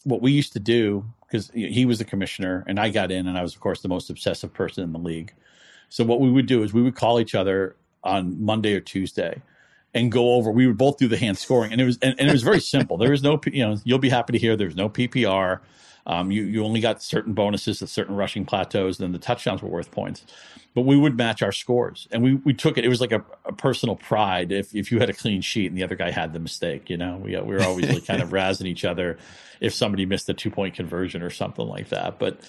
what 0.03 0.21
we 0.21 0.31
used 0.31 0.53
to 0.53 0.59
do 0.59 1.05
because 1.27 1.49
he 1.53 1.85
was 1.85 1.99
the 1.99 2.05
commissioner 2.05 2.63
and 2.67 2.79
I 2.79 2.89
got 2.89 3.11
in 3.11 3.27
and 3.27 3.37
I 3.37 3.41
was 3.41 3.55
of 3.55 3.61
course 3.61 3.81
the 3.81 3.87
most 3.87 4.09
obsessive 4.09 4.53
person 4.53 4.83
in 4.83 4.91
the 4.91 4.99
league. 4.99 5.33
So 5.89 6.03
what 6.03 6.19
we 6.19 6.31
would 6.31 6.45
do 6.45 6.63
is 6.63 6.73
we 6.73 6.81
would 6.81 6.95
call 6.95 7.19
each 7.19 7.35
other 7.35 7.75
on 8.03 8.43
Monday 8.43 8.73
or 8.73 8.79
Tuesday 8.79 9.41
and 9.93 10.11
go 10.11 10.33
over. 10.33 10.51
We 10.51 10.67
would 10.67 10.77
both 10.77 10.97
do 10.97 11.07
the 11.07 11.17
hand 11.17 11.37
scoring, 11.37 11.71
and 11.71 11.81
it 11.81 11.85
was 11.85 11.97
and, 12.01 12.15
and 12.19 12.29
it 12.29 12.31
was 12.31 12.43
very 12.43 12.59
simple. 12.59 12.97
There 12.97 13.11
was 13.11 13.23
no, 13.23 13.39
you 13.45 13.65
know, 13.65 13.77
you'll 13.83 13.97
be 13.97 14.09
happy 14.09 14.33
to 14.33 14.39
hear 14.39 14.55
there's 14.55 14.75
no 14.75 14.89
PPR. 14.89 15.61
Um, 16.07 16.31
you 16.31 16.43
you 16.43 16.63
only 16.63 16.81
got 16.81 17.01
certain 17.01 17.33
bonuses 17.33 17.81
at 17.81 17.89
certain 17.89 18.15
rushing 18.15 18.45
plateaus, 18.45 18.99
then 18.99 19.11
the 19.11 19.19
touchdowns 19.19 19.61
were 19.61 19.69
worth 19.69 19.91
points. 19.91 20.25
But 20.75 20.81
we 20.81 20.97
would 20.97 21.17
match 21.17 21.41
our 21.41 21.51
scores, 21.51 22.07
and 22.11 22.21
we 22.21 22.35
we 22.35 22.53
took 22.53 22.77
it. 22.77 22.85
It 22.85 22.89
was 22.89 23.01
like 23.01 23.11
a, 23.11 23.23
a 23.45 23.53
personal 23.53 23.95
pride 23.95 24.51
if 24.51 24.75
if 24.75 24.91
you 24.91 24.99
had 24.99 25.09
a 25.09 25.13
clean 25.13 25.41
sheet 25.41 25.67
and 25.67 25.77
the 25.77 25.83
other 25.83 25.95
guy 25.95 26.11
had 26.11 26.33
the 26.33 26.39
mistake. 26.39 26.89
You 26.89 26.97
know, 26.97 27.17
we 27.17 27.31
we 27.37 27.55
were 27.55 27.63
always 27.63 27.89
like 27.89 28.05
kind 28.05 28.21
of 28.21 28.29
razzing 28.31 28.67
each 28.67 28.85
other 28.85 29.17
if 29.59 29.73
somebody 29.73 30.05
missed 30.05 30.29
a 30.29 30.33
two 30.33 30.51
point 30.51 30.75
conversion 30.75 31.23
or 31.23 31.29
something 31.29 31.67
like 31.67 31.89
that. 31.89 32.19
But 32.19 32.39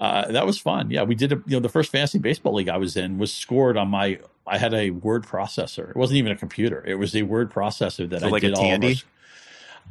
uh, 0.00 0.32
that 0.32 0.46
was 0.46 0.58
fun. 0.58 0.90
Yeah, 0.90 1.02
we 1.02 1.14
did. 1.14 1.32
A, 1.32 1.36
you 1.46 1.56
know, 1.56 1.60
the 1.60 1.68
first 1.68 1.92
fantasy 1.92 2.18
baseball 2.18 2.54
league 2.54 2.68
I 2.68 2.76
was 2.76 2.96
in 2.96 3.18
was 3.18 3.32
scored 3.32 3.76
on 3.76 3.88
my. 3.88 4.18
I 4.46 4.58
had 4.58 4.74
a 4.74 4.90
word 4.90 5.24
processor. 5.24 5.90
It 5.90 5.96
wasn't 5.96 6.18
even 6.18 6.32
a 6.32 6.36
computer. 6.36 6.82
It 6.84 6.96
was 6.96 7.14
a 7.14 7.22
word 7.22 7.52
processor 7.52 8.08
that 8.10 8.20
so 8.20 8.26
I 8.26 8.30
like 8.30 8.40
did 8.42 8.52
a 8.52 8.56
Tandy? 8.56 9.02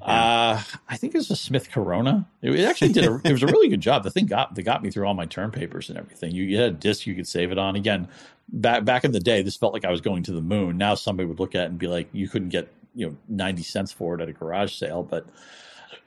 Uh, 0.02 0.62
I 0.90 0.98
think 0.98 1.14
it 1.14 1.18
was 1.18 1.30
a 1.30 1.36
Smith 1.36 1.70
Corona. 1.70 2.28
It, 2.42 2.60
actually 2.62 2.94
did. 2.94 3.06
A, 3.06 3.22
it 3.24 3.32
was 3.32 3.44
a 3.44 3.48
really 3.48 3.70
good 3.70 3.82
job. 3.82 4.04
The 4.04 4.10
thing 4.10 4.26
got 4.26 4.56
they 4.56 4.64
got 4.64 4.82
me 4.82 4.90
through 4.90 5.06
all 5.06 5.14
my 5.14 5.26
term 5.26 5.52
papers 5.52 5.90
and 5.90 5.98
everything. 5.98 6.32
You, 6.32 6.44
you 6.44 6.58
had 6.58 6.72
a 6.72 6.76
disk 6.76 7.06
you 7.06 7.14
could 7.14 7.28
save 7.28 7.52
it 7.52 7.60
on. 7.60 7.76
Again, 7.76 8.08
back 8.50 8.84
back 8.84 9.04
in 9.04 9.12
the 9.12 9.20
day, 9.20 9.44
this 9.44 9.56
felt 9.56 9.74
like 9.74 9.86
I 9.86 9.92
was 9.92 10.02
going 10.02 10.24
to 10.24 10.32
the 10.32 10.42
moon. 10.42 10.78
Now 10.78 10.96
somebody 10.96 11.28
would 11.28 11.40
look 11.40 11.54
at 11.54 11.64
it 11.64 11.70
and 11.70 11.78
be 11.78 11.88
like, 11.88 12.10
"You 12.14 12.28
couldn't 12.28 12.50
get 12.50 12.72
you 12.96 13.08
know 13.08 13.18
ninety 13.30 13.64
cents 13.64 13.92
for 13.92 14.16
it 14.16 14.22
at 14.22 14.30
a 14.30 14.34
garage 14.34 14.74
sale," 14.74 15.04
but 15.04 15.28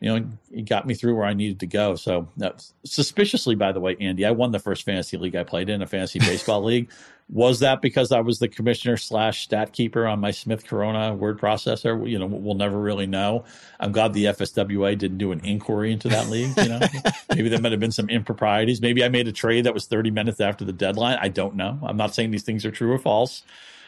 you 0.00 0.08
know, 0.08 0.26
he 0.52 0.62
got 0.62 0.86
me 0.86 0.94
through 0.94 1.14
where 1.16 1.26
I 1.26 1.34
needed 1.34 1.60
to 1.60 1.66
go. 1.66 1.94
So, 1.94 2.28
uh, 2.42 2.50
suspiciously, 2.84 3.54
by 3.54 3.72
the 3.72 3.80
way, 3.80 3.96
Andy, 4.00 4.24
I 4.24 4.30
won 4.32 4.52
the 4.52 4.58
first 4.58 4.84
fantasy 4.84 5.16
league 5.16 5.36
I 5.36 5.44
played 5.44 5.68
in, 5.68 5.82
a 5.82 5.86
fantasy 5.86 6.18
baseball 6.18 6.62
league. 6.64 6.90
Was 7.30 7.60
that 7.60 7.80
because 7.80 8.12
I 8.12 8.20
was 8.20 8.38
the 8.38 8.48
commissioner 8.48 8.98
slash 8.98 9.44
stat 9.44 9.72
keeper 9.72 10.06
on 10.06 10.20
my 10.20 10.30
Smith 10.30 10.66
Corona 10.66 11.14
word 11.14 11.40
processor? 11.40 12.08
You 12.08 12.18
know, 12.18 12.26
we'll 12.26 12.54
never 12.54 12.78
really 12.78 13.06
know. 13.06 13.44
I'm 13.80 13.92
glad 13.92 14.12
the 14.12 14.26
FSWA 14.26 14.98
didn't 14.98 15.16
do 15.16 15.32
an 15.32 15.42
inquiry 15.42 15.90
into 15.92 16.08
that 16.08 16.28
league. 16.28 16.54
You 16.58 16.68
know, 16.68 16.80
maybe 17.34 17.48
there 17.48 17.60
might 17.60 17.72
have 17.72 17.80
been 17.80 17.92
some 17.92 18.10
improprieties. 18.10 18.82
Maybe 18.82 19.02
I 19.02 19.08
made 19.08 19.26
a 19.26 19.32
trade 19.32 19.64
that 19.64 19.72
was 19.72 19.86
30 19.86 20.10
minutes 20.10 20.38
after 20.38 20.66
the 20.66 20.72
deadline. 20.72 21.18
I 21.18 21.28
don't 21.28 21.54
know. 21.54 21.78
I'm 21.82 21.96
not 21.96 22.14
saying 22.14 22.30
these 22.30 22.42
things 22.42 22.66
are 22.66 22.70
true 22.70 22.92
or 22.92 22.98
false. 22.98 23.42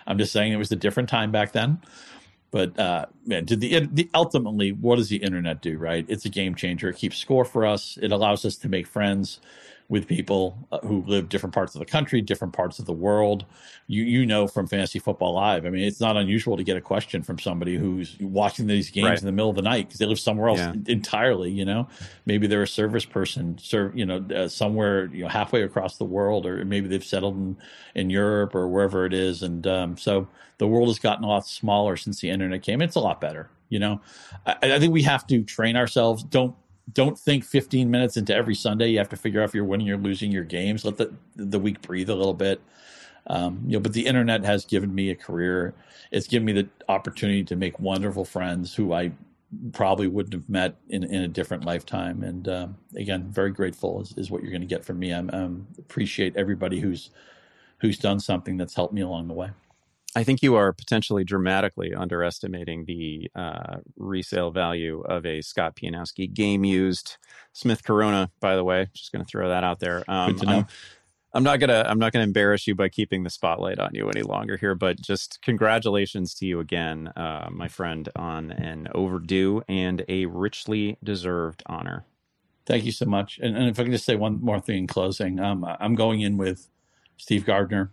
I'm 0.07 0.17
just 0.19 0.33
saying 0.33 0.53
it 0.53 0.57
was 0.57 0.73
a 0.73 0.77
different 0.77 1.09
time 1.09 1.31
back 1.31 1.53
then. 1.53 1.81
But 2.51 2.79
uh, 2.79 3.07
man, 3.27 3.45
did 3.45 3.61
the, 3.61 3.81
the 3.93 4.09
ultimately, 4.15 4.73
what 4.73 4.97
does 4.97 5.09
the 5.09 5.17
internet 5.17 5.61
do? 5.61 5.79
Right, 5.79 6.05
it's 6.09 6.25
a 6.25 6.31
game 6.31 6.55
changer. 6.55 6.89
It 6.89 6.97
keeps 6.97 7.19
score 7.19 7.45
for 7.45 7.67
us. 7.67 7.99
It 8.01 8.13
allows 8.13 8.45
us 8.45 8.57
to 8.57 8.69
make 8.69 8.87
friends 8.87 9.41
with 9.89 10.09
people 10.09 10.67
uh, 10.73 10.79
who 10.81 11.03
live 11.07 11.29
different 11.29 11.55
parts 11.55 11.75
of 11.75 11.79
the 11.79 11.85
country, 11.85 12.21
different 12.21 12.53
parts 12.53 12.79
of 12.79 12.87
the 12.87 12.93
world. 12.93 13.45
You 13.87 14.03
you 14.03 14.27
know 14.27 14.49
from 14.49 14.67
Fantasy 14.67 14.99
Football 14.99 15.35
Live. 15.35 15.65
I 15.65 15.71
mean, 15.71 15.85
it's 15.85 16.01
not 16.01 16.17
unusual 16.17 16.57
to 16.57 16.65
get 16.65 16.77
a 16.77 16.81
question 16.81 17.23
from 17.23 17.39
somebody 17.39 17.77
who's 17.77 18.17
watching 18.21 18.67
these 18.67 18.91
games 18.91 19.09
right. 19.09 19.19
in 19.19 19.27
the 19.27 19.33
middle 19.33 19.51
of 19.51 19.57
the 19.57 19.63
night 19.63 19.87
because 19.87 19.99
they 19.99 20.07
live 20.07 20.19
somewhere 20.19 20.49
else 20.49 20.59
yeah. 20.59 20.75
entirely. 20.87 21.51
You 21.51 21.65
know, 21.65 21.89
maybe 22.25 22.47
they're 22.47 22.63
a 22.63 22.69
service 22.69 23.05
person, 23.05 23.59
serve 23.59 23.97
you 23.97 24.05
know 24.05 24.25
uh, 24.35 24.49
somewhere 24.49 25.07
you 25.07 25.23
know 25.23 25.29
halfway 25.29 25.63
across 25.63 25.99
the 25.99 26.05
world, 26.05 26.47
or 26.47 26.65
maybe 26.65 26.89
they've 26.89 27.05
settled 27.05 27.37
in, 27.37 27.57
in 27.95 28.11
Europe 28.11 28.55
or 28.55 28.69
wherever 28.69 29.07
it 29.07 29.15
is. 29.15 29.43
And 29.43 29.67
um, 29.67 29.97
so 29.97 30.27
the 30.59 30.67
world 30.67 30.89
has 30.89 30.99
gotten 30.99 31.25
a 31.25 31.29
lot 31.29 31.47
smaller 31.47 31.97
since 31.97 32.21
the 32.21 32.31
internet 32.31 32.63
came. 32.63 32.83
It's 32.83 32.97
a 32.97 33.01
lot 33.01 33.21
better. 33.21 33.51
You 33.69 33.79
know, 33.81 34.01
I, 34.47 34.57
I 34.63 34.79
think 34.79 34.93
we 34.93 35.03
have 35.03 35.27
to 35.29 35.43
train 35.43 35.77
ourselves. 35.77 36.23
Don't 36.23 36.55
don't 36.93 37.19
think 37.19 37.45
15 37.45 37.91
minutes 37.91 38.17
into 38.17 38.35
every 38.35 38.55
Sunday 38.55 38.89
you 38.89 38.99
have 38.99 39.09
to 39.09 39.17
figure 39.17 39.43
out 39.43 39.49
if 39.49 39.55
you're 39.55 39.65
winning 39.65 39.91
or 39.91 39.97
losing 39.97 40.31
your 40.31 40.45
games. 40.45 40.85
Let 40.85 40.97
the 40.97 41.13
the 41.37 41.59
week 41.59 41.83
breathe 41.83 42.11
a 42.11 42.15
little 42.15 42.35
bit. 42.35 42.61
Um, 43.29 43.63
you 43.67 43.73
know, 43.73 43.81
but 43.81 43.93
the 43.93 44.07
internet 44.07 44.45
has 44.45 44.65
given 44.65 44.95
me 44.95 45.11
a 45.11 45.17
career. 45.17 45.75
It's 46.13 46.29
given 46.29 46.47
me 46.47 46.53
the 46.53 46.69
opportunity 46.89 47.43
to 47.45 47.57
make 47.57 47.79
wonderful 47.81 48.25
friends 48.25 48.75
who 48.75 48.93
I 48.93 49.13
probably 49.73 50.07
wouldn't 50.07 50.35
have 50.35 50.49
met 50.49 50.77
in, 50.89 51.05
in 51.05 51.23
a 51.23 51.29
different 51.29 51.65
lifetime. 51.65 52.23
And 52.23 52.49
um, 52.49 52.77
again, 52.97 53.25
very 53.31 53.51
grateful 53.51 54.01
is, 54.01 54.15
is 54.17 54.31
what 54.31 54.43
you're 54.43 54.51
going 54.53 54.61
to 54.61 54.67
get 54.67 54.85
from 54.85 54.99
me. 54.99 55.13
I 55.13 55.19
um, 55.19 55.67
appreciate 55.79 56.37
everybody 56.37 56.81
who's 56.81 57.11
who's 57.79 57.99
done 57.99 58.19
something 58.21 58.57
that's 58.57 58.75
helped 58.75 58.95
me 58.95 59.03
along 59.03 59.29
the 59.29 59.35
way. 59.35 59.51
I 60.17 60.25
think 60.25 60.43
you 60.43 60.55
are 60.55 60.73
potentially 60.73 61.25
dramatically 61.25 61.95
underestimating 61.95 62.87
the 62.87 63.31
uh, 63.35 63.81
resale 63.99 64.51
value 64.51 65.03
of 65.03 65.27
a 65.27 65.43
Scott 65.43 65.77
Pianowski 65.77 66.33
game 66.33 66.65
used 66.65 67.19
Smith 67.53 67.85
Corona. 67.85 68.31
By 68.41 68.57
the 68.57 68.65
way, 68.65 68.89
just 68.95 69.13
going 69.13 69.23
to 69.23 69.29
throw 69.29 69.51
that 69.51 69.63
out 69.63 69.79
there. 69.79 70.05
Um, 70.09 70.39
I'm, 70.47 70.67
I'm, 71.35 71.43
not 71.43 71.61
gonna 71.61 71.85
I'm 71.87 71.99
not 71.99 72.15
gonna 72.15 72.25
embarrass 72.25 72.67
you 72.67 72.75
by 72.75 72.89
keeping 72.89 73.25
the 73.25 73.31
spotlight 73.31 73.79
on 73.79 73.91
you 73.93 74.09
any 74.09 74.23
longer 74.23 74.57
here, 74.57 74.75
but 74.75 74.99
just 74.99 75.43
congratulations 75.43 76.33
to 76.37 76.47
you 76.47 76.61
again, 76.61 77.09
uh, 77.09 77.51
my 77.53 77.69
friend, 77.69 78.09
on 78.17 78.53
an 78.53 78.89
overdue 78.95 79.63
and 79.69 80.03
a 80.09 80.25
richly 80.25 80.97
deserved 81.05 81.63
honor. 81.67 82.07
Thank 82.65 82.87
you 82.87 82.93
so 82.93 83.05
much. 83.05 83.39
And, 83.43 83.55
and 83.55 83.69
if 83.69 83.79
I 83.79 83.83
can 83.83 83.93
just 83.93 84.07
say 84.07 84.17
one 84.17 84.41
more 84.43 84.61
thing 84.61 84.79
in 84.79 84.87
closing, 84.87 85.39
um, 85.41 85.67
I'm 85.79 85.95
going 85.95 86.23
in 86.23 86.39
with 86.39 86.71
Steve 87.19 87.45
Gardner, 87.45 87.91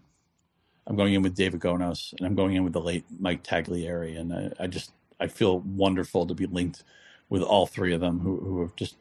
I'm 0.87 0.95
going 0.95 1.13
in 1.13 1.21
with 1.21 1.35
David 1.35 1.61
Gonos, 1.61 2.13
and 2.17 2.27
I'm 2.27 2.35
going 2.35 2.55
in 2.55 2.63
with 2.63 2.73
the 2.73 2.81
late 2.81 3.05
Mike 3.19 3.43
Tagliere, 3.43 4.19
and 4.19 4.33
I, 4.33 4.51
I, 4.63 4.67
just 4.67 4.91
I 5.19 5.27
feel 5.27 5.59
wonderful 5.59 6.25
to 6.27 6.33
be 6.33 6.45
linked 6.45 6.83
with 7.29 7.41
all 7.41 7.65
three 7.65 7.93
of 7.93 8.01
them, 8.01 8.19
who 8.19 8.37
who 8.39 8.61
have 8.61 8.75
just 8.75 8.95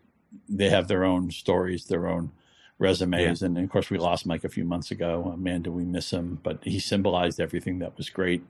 they 0.49 0.69
have 0.69 0.89
their 0.89 1.05
own 1.05 1.31
stories, 1.31 1.87
their 1.87 2.07
own 2.07 2.31
resumes, 2.79 3.43
yeah. 3.43 3.47
and, 3.47 3.57
and, 3.57 3.65
of 3.65 3.71
course 3.71 3.91
we 3.91 3.99
lost 3.99 4.27
Mike 4.27 4.45
a 4.45 4.49
few 4.49 4.65
months 4.65 4.91
ago. 4.91 5.35
Man, 5.37 5.63
do 5.63 5.73
we 5.73 5.85
miss 5.85 6.13
him? 6.13 6.39
But 6.43 6.63
he 6.63 6.79
symbolized 6.79 7.41
everything 7.41 7.81
that 7.81 7.97
was 7.97 8.09
great 8.11 8.43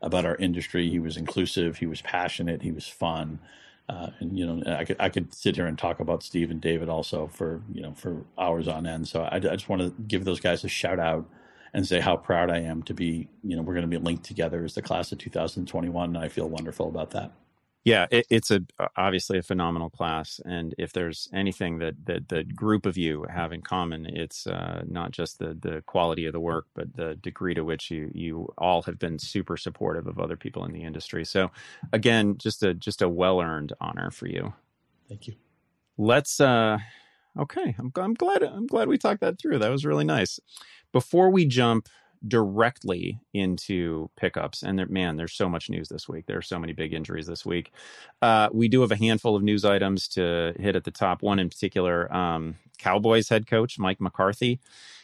about 0.00 0.24
our 0.24 0.36
industry. 0.36 0.88
He 0.88 0.98
was 0.98 1.16
inclusive, 1.16 1.76
he 1.76 1.86
was 1.86 2.00
passionate, 2.02 2.62
he 2.62 2.72
was 2.72 2.86
fun. 2.86 3.38
Uh, 3.88 4.10
and 4.20 4.38
you 4.38 4.46
know, 4.46 4.62
I 4.74 4.84
could 4.84 4.96
I 4.98 5.08
could 5.08 5.34
sit 5.34 5.56
here 5.56 5.66
and 5.66 5.78
talk 5.78 6.00
about 6.00 6.22
Steve 6.22 6.50
and 6.50 6.60
David 6.60 6.88
also 6.88 7.26
for 7.28 7.62
you 7.72 7.82
know 7.82 7.92
for 7.94 8.24
hours 8.38 8.68
on 8.68 8.86
end. 8.86 9.08
So 9.08 9.22
I, 9.22 9.36
I 9.36 9.38
just 9.40 9.68
want 9.68 9.82
to 9.82 9.94
give 10.02 10.24
those 10.24 10.40
guys 10.40 10.64
a 10.64 10.68
shout 10.68 10.98
out 10.98 11.26
and 11.74 11.86
say 11.86 12.00
how 12.00 12.16
proud 12.16 12.50
I 12.50 12.58
am 12.58 12.82
to 12.84 12.94
be. 12.94 13.28
You 13.42 13.56
know, 13.56 13.62
we're 13.62 13.74
going 13.74 13.88
to 13.88 13.98
be 13.98 14.02
linked 14.02 14.24
together 14.24 14.64
as 14.64 14.74
the 14.74 14.82
class 14.82 15.12
of 15.12 15.18
2021, 15.18 16.16
and 16.16 16.24
I 16.24 16.28
feel 16.28 16.48
wonderful 16.48 16.88
about 16.88 17.10
that. 17.12 17.32
Yeah, 17.84 18.06
it, 18.10 18.26
it's 18.28 18.50
a 18.50 18.60
obviously 18.96 19.38
a 19.38 19.42
phenomenal 19.42 19.88
class, 19.88 20.40
and 20.44 20.74
if 20.76 20.92
there's 20.92 21.28
anything 21.32 21.78
that 21.78 21.94
that 22.06 22.28
the 22.28 22.44
group 22.44 22.84
of 22.84 22.98
you 22.98 23.24
have 23.30 23.52
in 23.52 23.62
common, 23.62 24.04
it's 24.04 24.46
uh, 24.46 24.82
not 24.86 25.10
just 25.12 25.38
the 25.38 25.56
the 25.58 25.82
quality 25.86 26.26
of 26.26 26.34
the 26.34 26.40
work, 26.40 26.66
but 26.74 26.94
the 26.96 27.14
degree 27.14 27.54
to 27.54 27.64
which 27.64 27.90
you 27.90 28.10
you 28.12 28.52
all 28.58 28.82
have 28.82 28.98
been 28.98 29.18
super 29.18 29.56
supportive 29.56 30.06
of 30.06 30.18
other 30.18 30.36
people 30.36 30.64
in 30.66 30.72
the 30.72 30.82
industry. 30.82 31.24
So, 31.24 31.50
again, 31.92 32.36
just 32.36 32.62
a 32.62 32.74
just 32.74 33.00
a 33.00 33.08
well 33.08 33.40
earned 33.40 33.72
honor 33.80 34.10
for 34.10 34.26
you. 34.26 34.52
Thank 35.08 35.28
you. 35.28 35.34
Let's. 35.96 36.40
uh 36.40 36.78
Okay, 37.38 37.76
I'm 37.78 37.92
I'm 37.96 38.14
glad 38.14 38.42
I'm 38.42 38.66
glad 38.66 38.88
we 38.88 38.98
talked 38.98 39.20
that 39.20 39.38
through. 39.38 39.60
That 39.60 39.70
was 39.70 39.86
really 39.86 40.04
nice. 40.04 40.40
Before 40.92 41.30
we 41.30 41.44
jump 41.44 41.88
directly 42.26 43.20
into 43.32 44.10
pickups. 44.16 44.62
And 44.62 44.78
there, 44.78 44.86
man, 44.86 45.16
there's 45.16 45.34
so 45.34 45.48
much 45.48 45.70
news 45.70 45.88
this 45.88 46.08
week. 46.08 46.26
There 46.26 46.38
are 46.38 46.42
so 46.42 46.58
many 46.58 46.72
big 46.72 46.92
injuries 46.92 47.26
this 47.26 47.46
week. 47.46 47.72
Uh, 48.20 48.48
we 48.52 48.68
do 48.68 48.80
have 48.80 48.90
a 48.90 48.96
handful 48.96 49.36
of 49.36 49.42
news 49.42 49.64
items 49.64 50.08
to 50.08 50.54
hit 50.58 50.76
at 50.76 50.84
the 50.84 50.90
top. 50.90 51.22
One 51.22 51.38
in 51.38 51.48
particular, 51.48 52.12
um, 52.14 52.56
Cowboys 52.78 53.28
head 53.28 53.46
coach 53.46 53.78
Mike 53.78 54.00
McCarthy. 54.00 54.60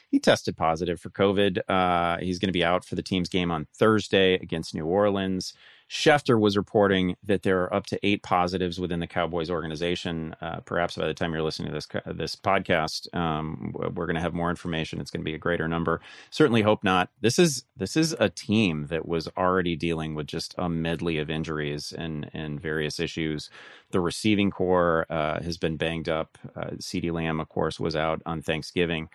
He 0.09 0.21
tested 0.21 0.57
positive 0.57 1.01
for 1.01 1.11
COVID. 1.11 1.61
Uh, 1.69 2.19
he's 2.19 2.39
going 2.39 2.49
to 2.49 2.53
be 2.53 2.65
out 2.65 2.85
for 2.85 2.95
the 2.95 3.03
team's 3.03 3.29
game 3.29 3.51
on 3.51 3.67
Thursday 3.75 4.35
against 4.35 4.75
New 4.75 4.87
Orleans. 4.87 5.55
Schefter 5.91 6.41
was 6.41 6.57
reporting 6.57 7.15
that 7.23 7.43
there 7.43 7.63
are 7.63 7.75
up 7.75 7.87
to 7.87 7.99
eight 8.03 8.23
positives 8.23 8.81
within 8.81 9.01
the 9.01 9.07
Cowboys 9.07 9.51
organization. 9.51 10.35
Uh, 10.41 10.61
perhaps 10.61 10.97
by 10.97 11.07
the 11.07 11.13
time 11.15 11.33
you're 11.33 11.43
listening 11.43 11.69
to 11.69 11.75
this 11.75 11.87
this 12.07 12.37
podcast, 12.37 13.15
um, 13.15 13.75
we're 13.75 14.07
going 14.07 14.15
to 14.15 14.21
have 14.23 14.33
more 14.33 14.49
information. 14.49 15.01
It's 15.01 15.11
going 15.11 15.21
to 15.21 15.31
be 15.31 15.35
a 15.35 15.39
greater 15.39 15.69
number. 15.69 16.01
Certainly 16.31 16.63
hope 16.63 16.85
not. 16.85 17.11
This 17.21 17.39
is 17.39 17.65
this 17.77 17.97
is 17.97 18.15
a 18.19 18.31
team 18.31 18.87
that 18.89 19.07
was 19.07 19.29
already 19.37 19.77
dealing 19.77 20.15
with 20.15 20.27
just 20.27 20.55
a 20.57 20.69
medley 20.71 21.19
of 21.19 21.29
injuries 21.29 21.93
and 21.97 22.31
and 22.33 22.61
various 22.61 22.99
issues. 22.99 23.51
The 23.91 24.01
receiving 24.01 24.51
corps 24.51 25.07
uh, 25.11 25.43
has 25.43 25.59
been 25.59 25.77
banged 25.77 26.09
up. 26.09 26.39
Uh, 26.57 26.71
CeeDee 26.79 27.13
Lamb, 27.13 27.41
of 27.41 27.51
course, 27.51 27.79
was 27.79 27.95
out 27.95 28.23
on 28.25 28.41
Thanksgiving. 28.41 29.11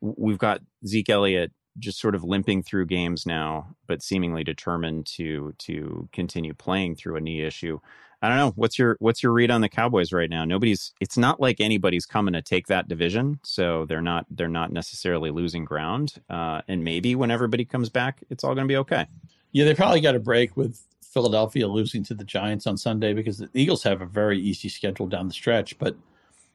We've 0.00 0.38
got 0.38 0.60
Zeke 0.86 1.10
Elliott 1.10 1.52
just 1.78 2.00
sort 2.00 2.14
of 2.14 2.24
limping 2.24 2.62
through 2.62 2.86
games 2.86 3.26
now, 3.26 3.74
but 3.86 4.02
seemingly 4.02 4.44
determined 4.44 5.06
to 5.06 5.54
to 5.58 6.08
continue 6.12 6.54
playing 6.54 6.96
through 6.96 7.16
a 7.16 7.20
knee 7.20 7.42
issue. 7.42 7.78
I 8.22 8.28
don't 8.28 8.36
know. 8.36 8.52
What's 8.54 8.78
your 8.78 8.96
what's 9.00 9.22
your 9.22 9.32
read 9.32 9.50
on 9.50 9.62
the 9.62 9.68
Cowboys 9.68 10.12
right 10.12 10.30
now? 10.30 10.44
Nobody's. 10.44 10.92
It's 11.00 11.18
not 11.18 11.40
like 11.40 11.60
anybody's 11.60 12.06
coming 12.06 12.34
to 12.34 12.42
take 12.42 12.68
that 12.68 12.86
division, 12.86 13.40
so 13.42 13.84
they're 13.86 14.00
not 14.00 14.26
they're 14.30 14.48
not 14.48 14.70
necessarily 14.70 15.30
losing 15.30 15.64
ground. 15.64 16.14
Uh, 16.30 16.62
and 16.68 16.84
maybe 16.84 17.16
when 17.16 17.32
everybody 17.32 17.64
comes 17.64 17.88
back, 17.88 18.22
it's 18.30 18.44
all 18.44 18.54
going 18.54 18.66
to 18.66 18.72
be 18.72 18.76
okay. 18.76 19.06
Yeah, 19.50 19.64
they 19.64 19.74
probably 19.74 20.00
got 20.00 20.14
a 20.14 20.20
break 20.20 20.56
with 20.56 20.80
Philadelphia 21.02 21.66
losing 21.66 22.04
to 22.04 22.14
the 22.14 22.24
Giants 22.24 22.66
on 22.66 22.76
Sunday 22.76 23.12
because 23.12 23.38
the 23.38 23.50
Eagles 23.54 23.82
have 23.82 24.00
a 24.00 24.06
very 24.06 24.40
easy 24.40 24.68
schedule 24.68 25.08
down 25.08 25.26
the 25.26 25.34
stretch, 25.34 25.76
but 25.78 25.96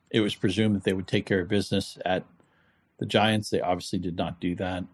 it 0.09 0.21
was 0.21 0.35
presumed 0.35 0.75
that 0.75 0.85
they 0.85 0.93
would 0.93 1.07
take 1.07 1.25
care 1.25 1.41
of 1.41 1.49
business 1.49 1.97
at 2.05 2.23
the 2.97 3.05
Giants. 3.05 3.49
They 3.49 3.59
obviously 3.59 3.99
did 3.99 4.15
not 4.15 4.39
do 4.39 4.55
that. 4.55 4.85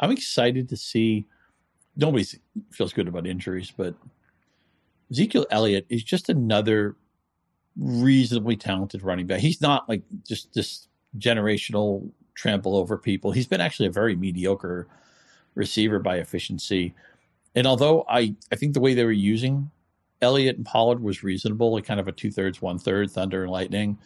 I'm 0.00 0.10
excited 0.10 0.68
to 0.68 0.76
see. 0.76 1.26
Nobody 1.96 2.24
feels 2.70 2.92
good 2.92 3.08
about 3.08 3.26
injuries, 3.26 3.72
but 3.76 3.94
Ezekiel 5.10 5.46
Elliott 5.50 5.86
is 5.88 6.04
just 6.04 6.28
another 6.28 6.96
reasonably 7.76 8.56
talented 8.56 9.02
running 9.02 9.26
back. 9.26 9.40
He's 9.40 9.60
not 9.60 9.88
like 9.88 10.02
just 10.26 10.52
this 10.54 10.88
generational 11.18 12.10
trample 12.34 12.76
over 12.76 12.96
people. 12.96 13.32
He's 13.32 13.46
been 13.46 13.60
actually 13.60 13.86
a 13.86 13.92
very 13.92 14.14
mediocre 14.14 14.86
receiver 15.54 15.98
by 15.98 16.16
efficiency. 16.18 16.94
And 17.54 17.66
although 17.66 18.04
I, 18.08 18.34
I 18.52 18.56
think 18.56 18.74
the 18.74 18.80
way 18.80 18.94
they 18.94 19.04
were 19.04 19.10
using 19.10 19.70
Elliott 20.20 20.56
and 20.56 20.66
Pollard 20.66 21.02
was 21.02 21.22
reasonable, 21.22 21.72
like 21.72 21.84
kind 21.84 22.00
of 22.00 22.08
a 22.08 22.12
two 22.12 22.30
thirds, 22.30 22.62
one 22.62 22.78
third, 22.78 23.10
Thunder 23.10 23.42
and 23.42 23.52
Lightning, 23.52 23.98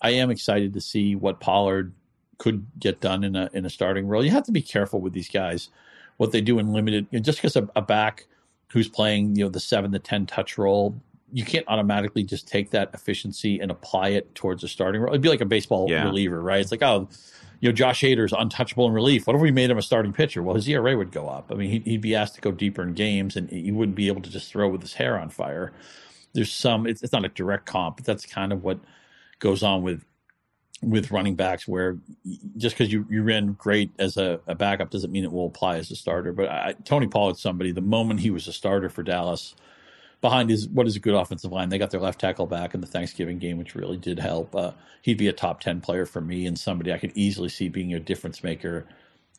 I 0.00 0.10
am 0.10 0.30
excited 0.30 0.72
to 0.74 0.80
see 0.80 1.14
what 1.14 1.40
Pollard 1.40 1.92
could 2.38 2.66
get 2.78 3.00
done 3.00 3.24
in 3.24 3.36
a 3.36 3.50
in 3.52 3.64
a 3.64 3.70
starting 3.70 4.06
role. 4.06 4.24
You 4.24 4.30
have 4.30 4.44
to 4.44 4.52
be 4.52 4.62
careful 4.62 5.00
with 5.00 5.12
these 5.12 5.28
guys, 5.28 5.68
what 6.16 6.32
they 6.32 6.40
do 6.40 6.58
in 6.58 6.72
limited. 6.72 7.06
You 7.10 7.18
know, 7.18 7.22
just 7.22 7.38
because 7.38 7.56
a, 7.56 7.68
a, 7.76 7.82
back 7.82 8.26
who's 8.68 8.88
playing, 8.88 9.36
you 9.36 9.44
know, 9.44 9.50
the 9.50 9.60
seven 9.60 9.92
to 9.92 9.98
ten 9.98 10.26
touch 10.26 10.58
role, 10.58 10.94
you 11.32 11.44
can't 11.44 11.64
automatically 11.68 12.22
just 12.22 12.48
take 12.48 12.70
that 12.70 12.90
efficiency 12.94 13.60
and 13.60 13.70
apply 13.70 14.08
it 14.10 14.34
towards 14.34 14.64
a 14.64 14.68
starting 14.68 15.00
role. 15.00 15.12
It'd 15.12 15.22
be 15.22 15.28
like 15.28 15.40
a 15.40 15.46
baseball 15.46 15.86
yeah. 15.88 16.04
reliever, 16.04 16.40
right? 16.40 16.60
It's 16.60 16.70
like, 16.70 16.82
oh, 16.82 17.08
you 17.60 17.68
know, 17.68 17.72
Josh 17.72 18.02
Hader's 18.02 18.32
untouchable 18.32 18.86
in 18.86 18.92
relief. 18.92 19.26
What 19.26 19.36
if 19.36 19.42
we 19.42 19.50
made 19.50 19.70
him 19.70 19.78
a 19.78 19.82
starting 19.82 20.12
pitcher? 20.12 20.42
Well, 20.42 20.54
his 20.54 20.68
ERA 20.68 20.96
would 20.96 21.12
go 21.12 21.28
up. 21.28 21.50
I 21.50 21.54
mean, 21.54 21.70
he'd, 21.70 21.84
he'd 21.84 22.00
be 22.00 22.14
asked 22.14 22.34
to 22.34 22.40
go 22.40 22.52
deeper 22.52 22.82
in 22.82 22.94
games, 22.94 23.36
and 23.36 23.48
he 23.48 23.72
wouldn't 23.72 23.96
be 23.96 24.08
able 24.08 24.22
to 24.22 24.30
just 24.30 24.50
throw 24.50 24.68
with 24.68 24.82
his 24.82 24.94
hair 24.94 25.18
on 25.18 25.30
fire. 25.30 25.72
There's 26.34 26.52
some. 26.52 26.86
It's, 26.86 27.02
it's 27.02 27.12
not 27.12 27.24
a 27.24 27.28
direct 27.28 27.64
comp, 27.66 27.96
but 27.96 28.04
that's 28.04 28.26
kind 28.26 28.52
of 28.52 28.62
what 28.62 28.80
goes 29.38 29.62
on 29.62 29.82
with 29.82 30.04
with 30.84 31.10
running 31.10 31.34
backs 31.34 31.66
where 31.66 31.98
just 32.56 32.76
because 32.76 32.92
you, 32.92 33.06
you 33.10 33.22
ran 33.22 33.52
great 33.54 33.90
as 33.98 34.16
a, 34.16 34.40
a, 34.46 34.54
backup 34.54 34.90
doesn't 34.90 35.10
mean 35.10 35.24
it 35.24 35.32
will 35.32 35.46
apply 35.46 35.76
as 35.76 35.90
a 35.90 35.96
starter. 35.96 36.32
But 36.32 36.48
I, 36.48 36.74
Tony 36.84 37.06
Pollard's 37.06 37.40
somebody, 37.40 37.72
the 37.72 37.80
moment 37.80 38.20
he 38.20 38.30
was 38.30 38.46
a 38.48 38.52
starter 38.52 38.88
for 38.88 39.02
Dallas, 39.02 39.54
behind 40.20 40.50
his 40.50 40.68
what 40.68 40.86
is 40.86 40.96
a 40.96 41.00
good 41.00 41.14
offensive 41.14 41.52
line, 41.52 41.68
they 41.68 41.78
got 41.78 41.90
their 41.90 42.00
left 42.00 42.20
tackle 42.20 42.46
back 42.46 42.74
in 42.74 42.80
the 42.80 42.86
Thanksgiving 42.86 43.38
game, 43.38 43.58
which 43.58 43.74
really 43.74 43.96
did 43.96 44.18
help. 44.18 44.54
Uh, 44.54 44.72
he'd 45.02 45.18
be 45.18 45.28
a 45.28 45.32
top 45.32 45.60
10 45.60 45.80
player 45.80 46.06
for 46.06 46.20
me 46.20 46.46
and 46.46 46.58
somebody 46.58 46.92
I 46.92 46.98
could 46.98 47.12
easily 47.14 47.48
see 47.48 47.68
being 47.68 47.94
a 47.94 48.00
difference 48.00 48.42
maker 48.42 48.86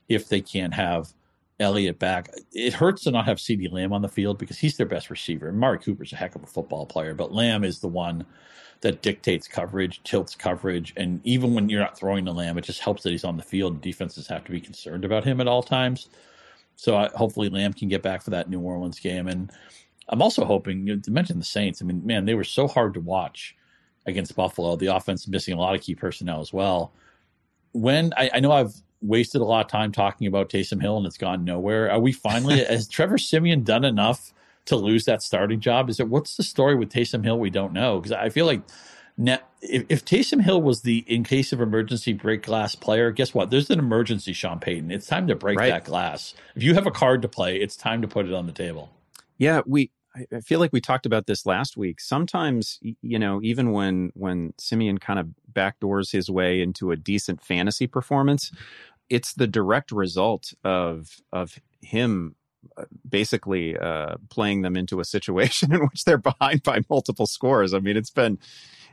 if 0.09 0.27
they 0.29 0.41
can't 0.41 0.73
have 0.73 1.13
Elliott 1.59 1.99
back. 1.99 2.29
It 2.51 2.73
hurts 2.73 3.03
to 3.03 3.11
not 3.11 3.25
have 3.25 3.37
CeeDee 3.37 3.71
Lamb 3.71 3.93
on 3.93 4.01
the 4.01 4.09
field 4.09 4.37
because 4.37 4.57
he's 4.57 4.77
their 4.77 4.85
best 4.85 5.09
receiver. 5.09 5.47
And 5.47 5.57
Mari 5.57 5.79
Cooper's 5.79 6.13
a 6.13 6.17
heck 6.17 6.35
of 6.35 6.43
a 6.43 6.47
football 6.47 6.85
player, 6.85 7.13
but 7.13 7.31
Lamb 7.31 7.63
is 7.63 7.79
the 7.79 7.87
one– 7.87 8.25
that 8.81 9.01
dictates 9.01 9.47
coverage, 9.47 10.01
tilts 10.03 10.35
coverage, 10.35 10.93
and 10.97 11.19
even 11.23 11.53
when 11.53 11.69
you're 11.69 11.81
not 11.81 11.97
throwing 11.97 12.25
the 12.25 12.33
lamb, 12.33 12.57
it 12.57 12.63
just 12.63 12.81
helps 12.81 13.03
that 13.03 13.11
he's 13.11 13.23
on 13.23 13.37
the 13.37 13.43
field. 13.43 13.81
Defenses 13.81 14.27
have 14.27 14.43
to 14.45 14.51
be 14.51 14.61
concerned 14.61 15.05
about 15.05 15.23
him 15.23 15.41
at 15.41 15.47
all 15.47 15.63
times. 15.63 16.09
So 16.75 16.97
I, 16.97 17.09
hopefully 17.15 17.49
Lamb 17.49 17.73
can 17.73 17.87
get 17.87 18.01
back 18.01 18.21
for 18.21 18.31
that 18.31 18.49
New 18.49 18.59
Orleans 18.59 18.99
game. 18.99 19.27
And 19.27 19.51
I'm 20.09 20.21
also 20.21 20.45
hoping 20.45 20.87
you 20.87 20.95
know, 20.95 21.01
to 21.01 21.11
mention 21.11 21.39
the 21.39 21.45
Saints. 21.45 21.81
I 21.81 21.85
mean, 21.85 22.05
man, 22.05 22.25
they 22.25 22.35
were 22.35 22.43
so 22.43 22.67
hard 22.67 22.93
to 22.95 22.99
watch 22.99 23.55
against 24.05 24.35
Buffalo. 24.35 24.75
The 24.75 24.93
offense 24.93 25.27
missing 25.27 25.53
a 25.53 25.59
lot 25.59 25.75
of 25.75 25.81
key 25.81 25.95
personnel 25.95 26.41
as 26.41 26.53
well. 26.53 26.93
When 27.71 28.13
I, 28.17 28.29
I 28.35 28.39
know 28.39 28.51
I've 28.51 28.73
wasted 29.01 29.41
a 29.41 29.45
lot 29.45 29.65
of 29.65 29.71
time 29.71 29.91
talking 29.91 30.27
about 30.27 30.49
Taysom 30.49 30.81
Hill 30.81 30.97
and 30.97 31.05
it's 31.05 31.17
gone 31.17 31.43
nowhere. 31.43 31.91
Are 31.91 31.99
we 31.99 32.11
finally 32.11 32.63
has 32.65 32.87
Trevor 32.87 33.17
Siemian 33.17 33.63
done 33.63 33.85
enough 33.85 34.33
to 34.65 34.75
lose 34.75 35.05
that 35.05 35.21
starting 35.21 35.59
job? 35.59 35.89
Is 35.89 35.99
it 35.99 36.09
what's 36.09 36.37
the 36.37 36.43
story 36.43 36.75
with 36.75 36.89
Taysom 36.89 37.23
Hill? 37.23 37.39
We 37.39 37.49
don't 37.49 37.73
know 37.73 37.99
because 37.99 38.11
I 38.11 38.29
feel 38.29 38.45
like 38.45 38.61
net, 39.17 39.47
if, 39.61 39.85
if 39.89 40.05
Taysom 40.05 40.41
Hill 40.41 40.61
was 40.61 40.81
the 40.81 40.99
in 41.07 41.23
case 41.23 41.53
of 41.53 41.61
emergency 41.61 42.13
break 42.13 42.43
glass 42.43 42.75
player, 42.75 43.11
guess 43.11 43.33
what? 43.33 43.49
There's 43.49 43.69
an 43.69 43.79
emergency, 43.79 44.33
Sean 44.33 44.59
Payton. 44.59 44.91
It's 44.91 45.07
time 45.07 45.27
to 45.27 45.35
break 45.35 45.59
right. 45.59 45.69
that 45.69 45.85
glass. 45.85 46.33
If 46.55 46.63
you 46.63 46.73
have 46.73 46.87
a 46.87 46.91
card 46.91 47.21
to 47.21 47.27
play, 47.27 47.57
it's 47.57 47.75
time 47.75 48.01
to 48.01 48.07
put 48.07 48.25
it 48.25 48.33
on 48.33 48.45
the 48.45 48.53
table. 48.53 48.91
Yeah, 49.37 49.61
we. 49.65 49.91
I 50.31 50.39
feel 50.39 50.61
like 50.61 50.71
we 50.71 50.79
talked 50.79 51.05
about 51.05 51.27
this 51.27 51.45
last 51.45 51.75
week. 51.75 51.99
Sometimes, 51.99 52.79
you 53.01 53.19
know, 53.19 53.41
even 53.43 53.73
when 53.73 54.11
when 54.13 54.53
Siemian 54.57 54.97
kind 54.97 55.19
of 55.19 55.27
backdoors 55.51 56.13
his 56.13 56.29
way 56.29 56.61
into 56.61 56.91
a 56.91 56.95
decent 56.95 57.43
fantasy 57.43 57.85
performance, 57.85 58.49
it's 59.09 59.33
the 59.33 59.45
direct 59.45 59.91
result 59.91 60.53
of 60.63 61.17
of 61.33 61.59
him 61.81 62.35
basically 63.07 63.77
uh, 63.77 64.15
playing 64.29 64.61
them 64.61 64.75
into 64.75 64.99
a 64.99 65.05
situation 65.05 65.73
in 65.73 65.81
which 65.81 66.05
they're 66.05 66.17
behind 66.17 66.63
by 66.63 66.81
multiple 66.89 67.27
scores. 67.27 67.73
I 67.73 67.79
mean, 67.79 67.97
it's 67.97 68.09
been 68.09 68.39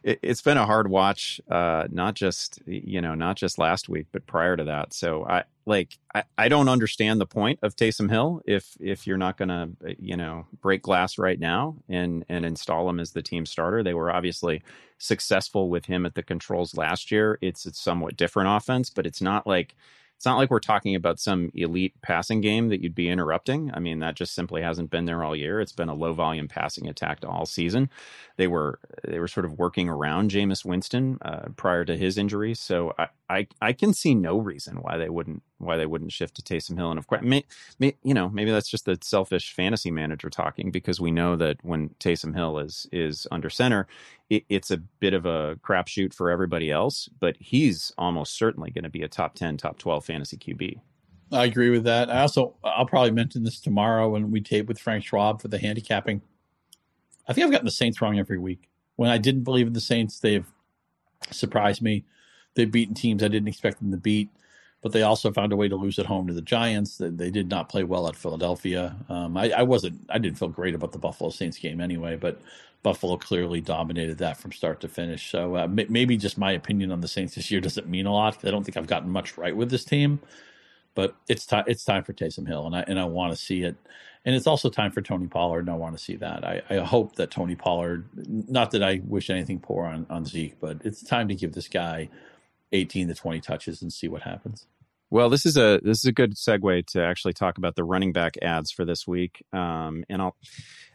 it, 0.03 0.25
has 0.25 0.41
been 0.41 0.57
a 0.57 0.67
hard 0.67 0.89
watch, 0.89 1.41
uh, 1.51 1.87
not 1.91 2.15
just 2.15 2.61
you 2.67 3.01
know 3.01 3.15
not 3.15 3.37
just 3.37 3.59
last 3.59 3.89
week, 3.89 4.07
but 4.13 4.27
prior 4.27 4.57
to 4.57 4.65
that. 4.65 4.93
So 4.93 5.25
I 5.25 5.45
like 5.65 5.99
I, 6.15 6.25
I 6.37 6.49
don't 6.49 6.69
understand 6.69 7.21
the 7.21 7.27
point 7.27 7.61
of 7.63 7.77
Taysom 7.77 8.11
Hill 8.11 8.43
if 8.47 8.77
if 8.81 9.07
you're 9.07 9.19
not 9.19 9.37
going 9.37 9.49
to 9.49 9.71
you 9.99 10.17
know 10.17 10.47
break 10.61 10.83
glass 10.83 11.19
right 11.19 11.39
now 11.39 11.77
and 11.89 12.25
and 12.29 12.45
install 12.45 12.89
him 12.89 12.99
as 12.99 13.13
the 13.13 13.23
team 13.23 13.47
starter. 13.47 13.83
They 13.83 13.95
were 13.95 14.13
obviously 14.13 14.63
successful 14.99 15.69
with 15.69 15.87
him 15.87 16.05
at 16.07 16.15
the 16.15 16.23
controls 16.23 16.77
last 16.77 17.11
year. 17.11 17.39
It's 17.41 17.67
a 17.67 17.73
somewhat 17.73 18.17
different 18.17 18.49
offense, 18.51 18.91
but 18.91 19.07
it's 19.07 19.23
not 19.23 19.47
like 19.47 19.75
it's 20.23 20.27
not 20.27 20.37
like 20.37 20.53
we're 20.53 20.61
talking 20.61 20.95
about 20.95 21.19
some 21.19 21.51
elite 21.53 22.01
passing 22.01 22.41
game 22.41 22.69
that 22.69 22.81
you'd 22.81 22.95
be 22.95 23.09
interrupting. 23.09 23.73
I 23.75 23.81
mean, 23.81 23.99
that 23.99 24.15
just 24.15 24.37
simply 24.37 24.63
hasn't 24.63 24.89
been 24.89 25.05
there 25.05 25.25
all 25.25 25.35
year. 25.35 25.61
It's 25.61 25.73
been 25.73 25.89
a 25.89 25.95
low 25.95 26.13
volume 26.13 26.47
passing 26.47 26.87
attack 26.87 27.25
all 27.27 27.45
season. 27.45 27.91
They 28.37 28.47
were 28.47 28.79
they 29.03 29.19
were 29.19 29.27
sort 29.27 29.47
of 29.47 29.59
working 29.59 29.89
around 29.89 30.31
Jameis 30.31 30.65
Winston 30.65 31.19
uh, 31.23 31.49
prior 31.57 31.85
to 31.85 31.97
his 31.97 32.19
injury, 32.19 32.55
so 32.55 32.95
I, 32.97 33.09
I 33.33 33.47
I 33.63 33.73
can 33.73 33.95
see 33.95 34.15
no 34.15 34.37
reason 34.37 34.77
why 34.77 34.99
they 34.99 35.09
wouldn't 35.09 35.43
why 35.59 35.77
they 35.77 35.87
wouldn't 35.87 36.13
shift 36.13 36.35
to 36.35 36.43
Taysom 36.43 36.77
Hill. 36.77 36.91
And 36.91 36.99
of 36.99 37.07
course, 37.07 37.23
may, 37.23 37.45
may, 37.79 37.97
you 38.03 38.13
know, 38.13 38.29
maybe 38.29 38.51
that's 38.51 38.69
just 38.69 38.85
the 38.85 38.99
selfish 39.03 39.55
fantasy 39.55 39.91
manager 39.91 40.29
talking 40.29 40.71
because 40.71 41.01
we 41.01 41.11
know 41.11 41.37
that 41.37 41.57
when 41.63 41.91
Taysom 42.01 42.35
Hill 42.35 42.59
is 42.59 42.87
is 42.93 43.27
under 43.31 43.49
center, 43.49 43.87
it, 44.29 44.45
it's 44.49 44.71
a 44.71 44.77
bit 44.77 45.15
of 45.15 45.25
a 45.25 45.57
crapshoot 45.63 46.13
for 46.13 46.31
everybody 46.31 46.71
else. 46.71 47.09
But 47.21 47.37
he's 47.39 47.93
almost 47.97 48.37
certainly 48.37 48.71
going 48.71 48.85
to 48.85 48.91
be 48.91 49.03
a 49.03 49.09
top 49.09 49.35
ten, 49.35 49.57
top 49.57 49.79
twelve 49.79 50.05
fantasy 50.05 50.37
QB. 50.37 50.81
I 51.33 51.45
agree 51.45 51.71
with 51.71 51.85
that. 51.85 52.11
I 52.11 52.21
also 52.21 52.55
I'll 52.63 52.87
probably 52.87 53.13
mention 53.13 53.45
this 53.45 53.61
tomorrow 53.61 54.11
when 54.11 54.31
we 54.31 54.43
tape 54.43 54.67
with 54.67 54.79
Frank 54.79 55.05
Schwab 55.05 55.41
for 55.41 55.49
the 55.49 55.59
handicapping. 55.59 56.21
I 57.27 57.33
think 57.33 57.47
I've 57.47 57.53
gotten 57.53 57.65
the 57.65 57.71
Saints 57.71 58.03
wrong 58.03 58.19
every 58.19 58.39
week. 58.39 58.69
When 58.97 59.09
I 59.09 59.17
didn't 59.17 59.45
believe 59.45 59.69
in 59.69 59.73
the 59.73 59.81
Saints, 59.81 60.19
they've 60.19 60.47
surprised 61.31 61.81
me. 61.81 62.05
They've 62.55 62.71
beaten 62.71 62.95
teams 62.95 63.23
I 63.23 63.29
didn't 63.29 63.49
expect 63.49 63.79
them 63.79 63.91
to 63.91 63.97
beat, 63.97 64.29
but 64.83 64.93
they 64.93 65.03
also 65.03 65.33
found 65.33 65.53
a 65.53 65.57
way 65.57 65.69
to 65.69 65.77
lose 65.77 65.99
at 65.99 66.07
home 66.07 66.27
to 66.27 66.35
the 66.35 66.43
Giants. 66.43 66.99
They, 66.99 67.09
they 67.09 67.31
did 67.31 67.49
not 67.49 67.69
play 67.69 67.85
well 67.85 68.09
at 68.09 68.17
Philadelphia. 68.17 68.97
Um, 69.09 69.37
I, 69.37 69.51
I, 69.51 69.63
wasn't. 69.63 70.01
I 70.11 70.19
didn't 70.19 70.39
feel 70.39 70.49
great 70.49 70.75
about 70.75 70.93
the 70.93 70.99
Buffalo 70.99 71.31
Saints 71.31 71.59
game 71.59 71.81
anyway, 71.81 72.17
but 72.17 72.41
Buffalo 72.83 73.17
clearly 73.17 73.61
dominated 73.61 74.19
that 74.19 74.37
from 74.37 74.53
start 74.53 74.81
to 74.81 74.89
finish. 74.89 75.31
So 75.31 75.57
uh, 75.57 75.69
maybe 75.69 76.17
just 76.17 76.37
my 76.37 76.53
opinion 76.53 76.91
on 76.91 77.01
the 77.01 77.09
Saints 77.09 77.37
this 77.37 77.51
year 77.51 77.61
doesn't 77.61 77.89
mean 77.89 78.07
a 78.07 78.13
lot. 78.13 78.45
I 78.45 78.51
don't 78.51 78.65
think 78.65 78.77
I've 78.77 78.89
gotten 78.89 79.09
much 79.09 79.39
right 79.39 79.57
with 79.57 79.71
this 79.71 79.85
team, 79.85 80.21
but 80.95 81.15
it's 81.29 81.47
time. 81.47 81.65
It's 81.69 81.85
time 81.85 82.03
for 82.03 82.13
Taysom 82.13 82.47
Hill, 82.47 82.67
and 82.67 82.77
I 82.77 82.85
and 82.89 82.99
I 82.99 83.05
want 83.05 83.33
to 83.33 83.43
see 83.43 83.63
it. 83.63 83.77
And 84.25 84.37
it's 84.37 84.47
also 84.47 84.71
time 84.71 84.93
for 84.93 85.03
Tony 85.03 85.27
Pollard, 85.27 85.61
and 85.61 85.71
I 85.71 85.75
want 85.75 85.97
to 85.97 86.03
see 86.03 86.15
that. 86.17 86.45
I, 86.45 86.63
I 86.71 86.77
hope 86.77 87.17
that 87.17 87.33
Tony 87.33 87.57
Pollard, 87.57 88.07
not 88.15 88.71
that 88.71 88.83
I 88.83 89.01
wish 89.05 89.31
anything 89.31 89.59
poor 89.59 89.87
on, 89.87 90.07
on 90.11 90.25
Zeke, 90.25 90.61
but 90.61 90.79
it's 90.85 91.03
time 91.03 91.27
to 91.27 91.35
give 91.35 91.55
this 91.55 91.67
guy 91.67 92.09
18 92.73 93.09
to 93.09 93.15
20 93.15 93.41
touches 93.41 93.83
and 93.83 93.93
see 93.93 94.09
what 94.09 94.23
happens. 94.23 94.67
Well, 95.13 95.29
this 95.29 95.45
is 95.45 95.59
a 95.59 95.79
this 95.83 95.99
is 95.99 96.07
a 96.07 96.13
good 96.13 96.37
segue 96.37 96.87
to 96.87 97.05
actually 97.05 97.35
talk 97.35 97.59
about 97.59 97.77
the 97.77 97.85
running 97.85 98.15
back 98.15 98.39
ads 98.41 98.71
for 98.71 98.87
this 98.87 99.07
week. 99.07 99.45
Um, 99.53 100.05
and 100.09 100.23
I'll 100.23 100.37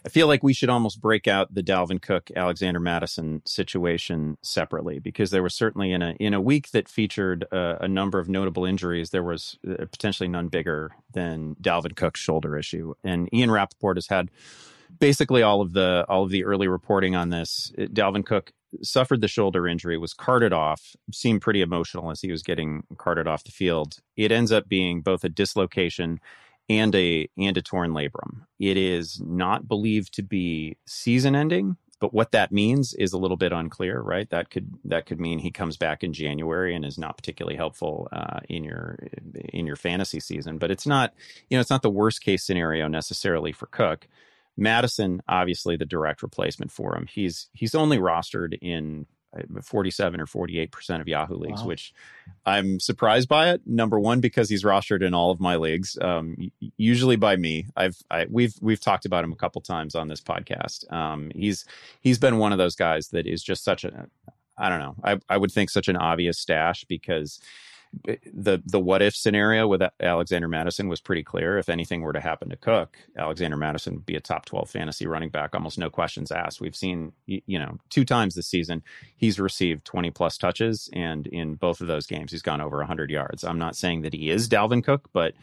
I 0.04 0.10
feel 0.10 0.26
like 0.26 0.42
we 0.42 0.54
should 0.54 0.70
almost 0.70 1.00
break 1.00 1.28
out 1.28 1.54
the 1.54 1.62
Dalvin 1.62 2.02
Cook 2.02 2.32
Alexander 2.36 2.80
Mattison 2.80 3.44
situation 3.46 4.40
separately 4.42 4.98
because 4.98 5.30
there 5.30 5.44
was 5.44 5.54
certainly 5.54 5.92
in 5.92 6.02
a 6.02 6.16
in 6.20 6.34
a 6.34 6.42
week 6.42 6.72
that 6.72 6.90
featured 6.90 7.44
a, 7.52 7.84
a 7.84 7.88
number 7.88 8.18
of 8.18 8.28
notable 8.28 8.66
injuries, 8.66 9.12
there 9.12 9.22
was 9.22 9.60
uh, 9.70 9.86
potentially 9.92 10.28
none 10.28 10.48
bigger 10.48 10.94
than 11.14 11.56
Dalvin 11.62 11.96
Cook's 11.96 12.20
shoulder 12.20 12.58
issue. 12.58 12.96
And 13.04 13.30
Ian 13.32 13.52
Rapoport 13.52 13.98
has 13.98 14.08
had 14.08 14.32
basically 15.00 15.42
all 15.42 15.62
of 15.62 15.74
the 15.74 16.06
all 16.08 16.24
of 16.24 16.32
the 16.32 16.44
early 16.44 16.68
reporting 16.68 17.16
on 17.16 17.30
this. 17.30 17.72
Dalvin 17.78 18.26
Cook 18.26 18.52
suffered 18.82 19.22
the 19.22 19.28
shoulder 19.28 19.68
injury, 19.68 19.98
was 19.98 20.14
carted 20.14 20.54
off, 20.54 20.96
seemed 21.12 21.42
pretty 21.42 21.62
emotional 21.62 22.12
as 22.12 22.22
he 22.22 22.32
was 22.32 22.44
getting 22.44 22.84
carted 22.98 23.28
off 23.28 23.44
the 23.44 23.52
field. 23.52 23.98
It 24.16 24.32
ends 24.32 24.52
up 24.52 24.68
being 24.68 25.02
both 25.02 25.24
a 25.24 25.30
dislocation 25.30 26.20
and 26.70 26.94
a 26.96 27.30
and 27.38 27.58
a 27.58 27.62
torn 27.62 27.92
labrum. 27.92 28.46
It 28.60 28.78
is 28.78 29.22
not 29.26 29.68
believed 29.68 30.14
to 30.16 30.24
be 30.24 30.78
season 30.86 31.36
ending, 31.36 31.78
but 32.00 32.14
what 32.14 32.32
that 32.32 32.52
means 32.52 32.94
is 32.94 33.14
a 33.14 33.18
little 33.18 33.38
bit 33.38 33.52
unclear, 33.52 34.00
right? 34.00 34.30
That 34.30 34.50
could 34.50 34.74
that 34.86 35.06
could 35.06 35.20
mean 35.20 35.40
he 35.40 35.52
comes 35.52 35.78
back 35.78 36.04
in 36.04 36.14
January 36.14 36.76
and 36.76 36.86
is 36.86 36.98
not 36.98 37.18
particularly 37.18 37.56
helpful 37.56 38.08
uh, 38.12 38.40
in 38.50 38.64
your 38.64 39.00
in 39.54 39.66
your 39.66 39.76
fantasy 39.76 40.20
season. 40.20 40.58
But 40.58 40.72
it's 40.72 40.86
not 40.86 41.14
you 41.50 41.58
know 41.58 41.62
it's 41.62 41.70
not 41.70 41.82
the 41.82 41.90
worst 41.90 42.22
case 42.22 42.44
scenario 42.44 42.88
necessarily 42.88 43.52
for 43.52 43.68
Cook. 43.68 44.08
Mattison, 44.58 45.22
obviously 45.28 45.78
the 45.78 45.86
direct 45.86 46.24
replacement 46.24 46.72
for 46.72 46.96
him. 46.96 47.08
He's 47.08 47.50
he's 47.54 47.76
only 47.76 48.00
rostered 48.00 48.58
in 48.62 49.06
uh, 49.38 49.62
47 49.62 50.20
or 50.20 50.26
48 50.26 50.72
percent 50.72 51.02
of 51.02 51.08
Yahoo 51.08 51.36
leagues, 51.36 51.62
wow. 51.62 51.68
which 51.68 51.94
I'm 52.46 52.80
surprised 52.80 53.30
by 53.30 53.52
it. 53.52 53.62
Number 53.66 54.00
one, 54.00 54.20
because 54.20 54.50
he's 54.50 54.64
rostered 54.64 55.04
in 55.04 55.14
all 55.14 55.32
of 55.32 55.40
my 55.40 55.58
leagues, 55.58 55.98
um, 56.02 56.52
usually 56.78 57.18
by 57.18 57.36
me. 57.36 57.68
I've 57.76 57.98
I, 58.10 58.26
we've 58.30 58.56
we've 58.62 58.82
talked 58.82 59.06
about 59.06 59.24
him 59.24 59.32
a 59.32 59.38
couple 59.38 59.62
times 59.62 59.96
on 59.96 60.08
this 60.08 60.22
podcast. 60.22 60.92
Um, 60.92 61.32
he's 61.36 61.66
he's 62.02 62.18
been 62.18 62.40
one 62.40 62.52
of 62.52 62.58
those 62.58 62.76
guys 62.76 63.10
that 63.10 63.28
is 63.28 63.44
just 63.44 63.64
such 63.64 63.84
a 63.84 64.08
I 64.58 64.70
don't 64.70 64.80
know. 64.80 64.96
I 65.04 65.20
I 65.30 65.38
would 65.38 65.52
think 65.52 65.70
such 65.70 65.88
an 65.88 65.98
obvious 65.98 66.40
stash 66.40 66.84
because 66.86 67.40
Eh, 68.08 68.16
the 68.34 68.62
the 68.66 68.80
what 68.80 69.02
if 69.02 69.16
scenario 69.16 69.68
with 69.68 69.82
Alexander 70.00 70.48
Mattison 70.48 70.88
was 70.88 71.02
pretty 71.02 71.24
clear. 71.24 71.58
If 71.58 71.70
anything 71.70 72.02
were 72.02 72.14
to 72.14 72.20
happen 72.20 72.50
to 72.50 72.56
Cook, 72.58 72.98
Alexander 73.18 73.58
Mattison 73.58 73.96
would 73.96 74.06
be 74.06 74.16
a 74.16 74.22
top 74.22 74.46
12 74.46 74.70
fantasy 74.70 75.08
running 75.08 75.30
back, 75.30 75.54
almost 75.54 75.78
no 75.78 75.90
questions 75.90 76.32
asked. 76.32 76.62
We've 76.62 76.76
seen, 76.76 77.14
you 77.26 77.60
know, 77.60 77.78
two 77.90 78.06
times 78.06 78.36
this 78.36 78.48
season, 78.48 78.84
he's 79.16 79.40
received 79.40 79.86
20 79.86 80.12
plus 80.12 80.38
touches, 80.38 80.90
and 80.94 81.28
in 81.28 81.56
both 81.56 81.82
of 81.82 81.88
those 81.88 82.06
games, 82.06 82.32
he's 82.32 82.42
gone 82.42 82.62
over 82.62 82.78
100 82.78 83.10
yards. 83.10 83.44
I'm 83.44 83.60
not 83.60 83.76
saying 83.76 84.02
that 84.02 84.14
he 84.14 84.30
is 84.30 84.50
Dalvin 84.50 84.84
Cook, 84.84 85.10
but 85.14 85.34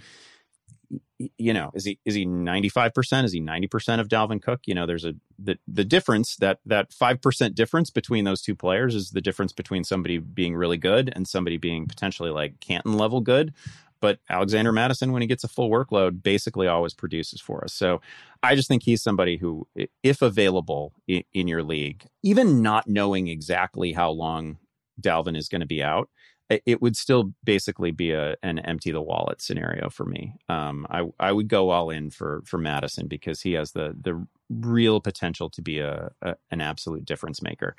you 1.39 1.53
know, 1.53 1.71
is 1.75 1.85
he 1.85 1.99
is 2.05 2.15
he 2.15 2.25
ninety 2.25 2.69
five 2.69 2.93
percent? 2.93 3.25
Is 3.25 3.33
he 3.33 3.41
ninety 3.41 3.67
percent 3.67 4.01
of 4.01 4.09
Dalvin 4.09 4.43
Cook? 4.43 4.61
You 4.67 4.75
know, 4.75 4.87
there's 4.87 5.05
a 5.05 5.15
the 5.39 5.59
the 5.67 5.85
difference 5.85 6.37
that 6.37 6.59
that 6.67 6.93
five 6.93 7.23
percent 7.23 7.55
difference 7.55 7.91
between 7.91 8.25
those 8.25 8.43
two 8.43 8.55
players 8.55 8.95
is 8.95 9.11
the 9.11 9.21
difference 9.21 9.53
between 9.53 9.85
somebody 9.85 10.19
being 10.19 10.55
really 10.55 10.77
good 10.77 11.13
and 11.15 11.27
somebody 11.29 11.57
being 11.57 11.87
potentially 11.87 12.31
like 12.31 12.61
Canton 12.61 12.95
level 12.95 13.21
good. 13.21 13.55
But 14.01 14.19
Alexander 14.29 14.71
Mattison, 14.71 15.13
when 15.13 15.23
he 15.23 15.29
gets 15.29 15.45
a 15.45 15.49
full 15.49 15.71
workload, 15.71 16.23
basically 16.23 16.69
always 16.69 16.93
produces 16.93 17.41
for 17.41 17.65
us. 17.65 17.73
So 17.73 18.03
I 18.43 18.55
just 18.55 18.69
think 18.69 18.83
he's 18.83 19.03
somebody 19.03 19.39
who, 19.39 19.67
if 20.03 20.21
available 20.21 20.93
in, 21.09 21.23
in 21.33 21.49
your 21.49 21.63
league, 21.63 22.05
even 22.23 22.61
not 22.61 22.87
knowing 22.87 23.29
exactly 23.29 23.93
how 23.93 24.11
long 24.11 24.59
Dalvin 25.01 25.39
is 25.39 25.49
going 25.49 25.63
to 25.63 25.67
be 25.67 25.83
out, 25.83 26.11
it 26.51 26.83
would 26.83 26.97
still 26.97 27.33
basically 27.43 27.91
be 27.91 28.13
a 28.13 28.37
an 28.43 28.59
empty 28.61 28.91
the 28.91 29.01
wallet 29.01 29.41
scenario 29.41 29.89
for 29.89 30.05
me. 30.05 30.35
Um, 30.49 30.87
I 30.91 31.05
I 31.19 31.33
would 31.33 31.49
go 31.49 31.71
all 31.71 31.91
in 31.91 32.11
for 32.11 32.43
for 32.45 32.59
Mattison 32.59 33.07
because 33.07 33.41
he 33.41 33.55
has 33.55 33.73
the 33.73 33.97
the 33.99 34.27
real 34.51 35.01
potential 35.01 35.49
to 35.51 35.63
be 35.63 35.79
a, 35.79 36.11
a 36.23 36.37
an 36.51 36.61
absolute 36.61 37.05
difference 37.05 37.41
maker. 37.41 37.77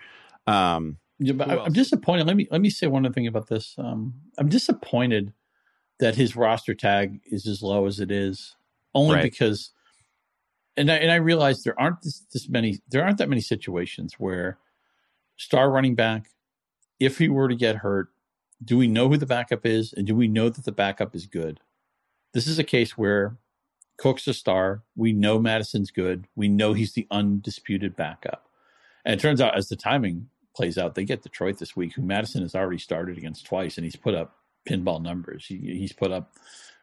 Um, 0.47 0.97
yeah, 1.19 1.33
but 1.33 1.49
I, 1.49 1.65
am 1.65 1.73
disappointed. 1.73 2.25
Let 2.27 2.35
me 2.35 2.47
let 2.49 2.61
me 2.61 2.69
say 2.69 2.87
one 2.87 3.05
other 3.05 3.13
thing 3.13 3.27
about 3.27 3.47
this. 3.47 3.75
Um, 3.77 4.15
I'm 4.37 4.49
disappointed 4.49 5.33
that 5.99 6.15
his 6.15 6.35
roster 6.35 6.73
tag 6.73 7.21
is 7.25 7.47
as 7.47 7.61
low 7.61 7.85
as 7.85 7.99
it 7.99 8.11
is, 8.11 8.55
only 8.93 9.15
right. 9.15 9.23
because, 9.23 9.71
and 10.75 10.91
I, 10.91 10.95
and 10.95 11.11
I 11.11 11.15
realize 11.15 11.63
there 11.63 11.79
aren't 11.79 12.01
this, 12.01 12.25
this 12.33 12.49
many 12.49 12.79
there 12.89 13.03
aren't 13.03 13.19
that 13.19 13.29
many 13.29 13.41
situations 13.41 14.15
where 14.17 14.57
star 15.37 15.69
running 15.69 15.95
back, 15.95 16.31
if 16.99 17.19
he 17.19 17.29
were 17.29 17.47
to 17.47 17.55
get 17.55 17.77
hurt 17.77 18.09
do 18.63 18.77
we 18.77 18.87
know 18.87 19.09
who 19.09 19.17
the 19.17 19.25
backup 19.25 19.65
is 19.65 19.93
and 19.93 20.07
do 20.07 20.15
we 20.15 20.27
know 20.27 20.49
that 20.49 20.65
the 20.65 20.71
backup 20.71 21.15
is 21.15 21.25
good? 21.25 21.59
This 22.33 22.47
is 22.47 22.59
a 22.59 22.63
case 22.63 22.97
where 22.97 23.37
Cook's 23.97 24.27
a 24.27 24.33
star. 24.33 24.83
We 24.95 25.13
know 25.13 25.39
Mattison's 25.39 25.91
good. 25.91 26.27
We 26.35 26.47
know 26.47 26.73
he's 26.73 26.93
the 26.93 27.07
undisputed 27.11 27.95
backup. 27.95 28.49
And 29.05 29.13
it 29.13 29.21
turns 29.21 29.41
out 29.41 29.57
as 29.57 29.69
the 29.69 29.75
timing 29.75 30.29
plays 30.55 30.77
out, 30.77 30.95
they 30.95 31.05
get 31.05 31.23
Detroit 31.23 31.59
this 31.59 31.75
week, 31.75 31.93
who 31.93 32.01
Mattison 32.01 32.41
has 32.41 32.55
already 32.55 32.77
started 32.77 33.17
against 33.17 33.45
twice, 33.45 33.77
and 33.77 33.85
he's 33.85 33.95
put 33.95 34.15
up 34.15 34.37
pinball 34.67 35.01
numbers. 35.01 35.45
He, 35.45 35.57
he's 35.57 35.93
put 35.93 36.11
up 36.11 36.33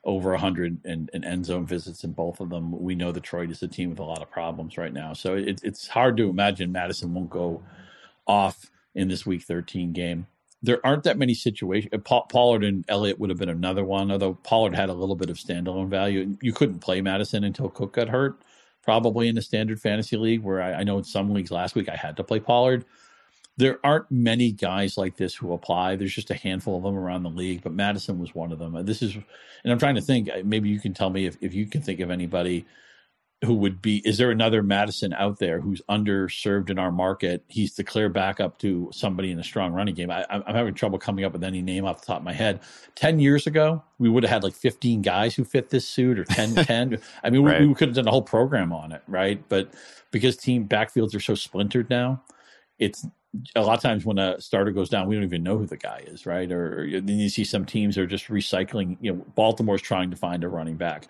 over 0.04 0.30
100 0.30 0.80
and, 0.84 1.10
and, 1.12 1.24
end 1.24 1.46
zone 1.46 1.66
visits 1.66 2.02
in 2.04 2.12
both 2.12 2.40
of 2.40 2.50
them. 2.50 2.72
We 2.80 2.94
know 2.94 3.12
Detroit 3.12 3.50
is 3.50 3.62
a 3.62 3.68
team 3.68 3.90
with 3.90 4.00
a 4.00 4.04
lot 4.04 4.20
of 4.20 4.30
problems 4.30 4.76
right 4.76 4.92
now. 4.92 5.12
So 5.12 5.34
it, 5.34 5.60
it's 5.62 5.86
hard 5.86 6.16
to 6.16 6.28
imagine 6.28 6.72
Mattison 6.72 7.14
won't 7.14 7.30
go 7.30 7.62
off 8.26 8.70
in 8.94 9.08
this 9.08 9.24
week 9.24 9.42
13 9.42 9.92
game 9.92 10.26
there 10.62 10.84
aren't 10.86 11.04
that 11.04 11.18
many 11.18 11.34
situations. 11.34 11.92
Uh, 11.92 11.98
Pollard 11.98 12.64
and 12.64 12.84
Elliott 12.88 13.18
would 13.18 13.30
have 13.30 13.38
been 13.38 13.48
another 13.48 13.84
one, 13.84 14.10
although 14.10 14.34
Pollard 14.34 14.74
had 14.74 14.88
a 14.88 14.94
little 14.94 15.16
bit 15.16 15.30
of 15.30 15.36
standalone 15.36 15.88
value. 15.88 16.36
You 16.40 16.52
couldn't 16.52 16.78
play 16.78 17.00
Mattison 17.00 17.44
until 17.44 17.68
Cook 17.68 17.94
got 17.94 18.08
hurt, 18.08 18.40
probably 18.82 19.28
in 19.28 19.34
the 19.34 19.42
standard 19.42 19.80
fantasy 19.80 20.16
league, 20.16 20.42
where 20.42 20.62
I, 20.62 20.74
I 20.74 20.82
know 20.84 20.98
in 20.98 21.04
some 21.04 21.32
leagues 21.32 21.50
last 21.50 21.74
week 21.74 21.88
I 21.88 21.96
had 21.96 22.16
to 22.16 22.24
play 22.24 22.40
Pollard. 22.40 22.84
There 23.56 23.78
aren't 23.84 24.10
many 24.10 24.50
guys 24.50 24.96
like 24.96 25.16
this 25.16 25.34
who 25.34 25.52
apply. 25.52 25.96
There's 25.96 26.14
just 26.14 26.30
a 26.30 26.34
handful 26.34 26.78
of 26.78 26.84
them 26.84 26.96
around 26.96 27.24
the 27.24 27.30
league, 27.30 27.62
but 27.62 27.72
Mattison 27.72 28.18
was 28.18 28.34
one 28.34 28.50
of 28.50 28.58
them. 28.58 28.86
This 28.86 29.02
is, 29.02 29.14
and 29.14 29.72
I'm 29.72 29.78
trying 29.78 29.96
to 29.96 30.00
think. 30.00 30.30
Maybe 30.44 30.70
you 30.70 30.80
can 30.80 30.94
tell 30.94 31.10
me 31.10 31.26
if, 31.26 31.36
if 31.40 31.52
you 31.52 31.66
can 31.66 31.82
think 31.82 32.00
of 32.00 32.10
anybody 32.10 32.64
who 33.44 33.54
would 33.54 33.82
be 33.82 33.98
is 34.06 34.18
there 34.18 34.30
another 34.30 34.62
Mattison 34.62 35.12
out 35.14 35.38
there 35.38 35.60
who's 35.60 35.82
underserved 35.90 36.70
in 36.70 36.78
our 36.78 36.92
market? 36.92 37.44
He's 37.48 37.74
the 37.74 37.82
clear 37.82 38.08
backup 38.08 38.58
to 38.58 38.88
somebody 38.92 39.32
in 39.32 39.38
a 39.38 39.44
strong 39.44 39.72
running 39.72 39.94
game. 39.94 40.10
I, 40.10 40.24
am 40.30 40.42
having 40.46 40.74
trouble 40.74 40.98
coming 40.98 41.24
up 41.24 41.32
with 41.32 41.42
any 41.42 41.60
name 41.60 41.84
off 41.84 42.00
the 42.00 42.06
top 42.06 42.18
of 42.18 42.24
my 42.24 42.32
head. 42.32 42.60
10 42.94 43.18
years 43.18 43.48
ago, 43.48 43.82
we 43.98 44.08
would 44.08 44.22
have 44.22 44.30
had 44.30 44.44
like 44.44 44.54
15 44.54 45.02
guys 45.02 45.34
who 45.34 45.44
fit 45.44 45.70
this 45.70 45.86
suit 45.86 46.20
or 46.20 46.24
10, 46.24 46.54
10. 46.64 46.98
I 47.24 47.30
mean, 47.30 47.44
right. 47.44 47.60
we, 47.60 47.66
we 47.66 47.74
could 47.74 47.88
have 47.88 47.96
done 47.96 48.06
a 48.06 48.12
whole 48.12 48.22
program 48.22 48.72
on 48.72 48.92
it, 48.92 49.02
right? 49.08 49.42
But 49.48 49.72
because 50.12 50.36
team 50.36 50.68
backfields 50.68 51.14
are 51.14 51.20
so 51.20 51.34
splintered 51.34 51.90
now, 51.90 52.22
it's 52.78 53.04
a 53.56 53.62
lot 53.62 53.76
of 53.76 53.82
times 53.82 54.04
when 54.04 54.18
a 54.18 54.40
starter 54.40 54.70
goes 54.70 54.88
down, 54.88 55.08
we 55.08 55.16
don't 55.16 55.24
even 55.24 55.42
know 55.42 55.58
who 55.58 55.66
the 55.66 55.76
guy 55.76 56.04
is, 56.06 56.26
right? 56.26 56.50
Or, 56.52 56.82
or 56.82 57.00
then 57.00 57.18
you 57.18 57.28
see 57.28 57.44
some 57.44 57.64
teams 57.64 57.98
are 57.98 58.06
just 58.06 58.28
recycling. 58.28 58.98
You 59.00 59.14
know, 59.14 59.26
Baltimore's 59.34 59.82
trying 59.82 60.10
to 60.10 60.16
find 60.16 60.44
a 60.44 60.48
running 60.48 60.76
back 60.76 61.08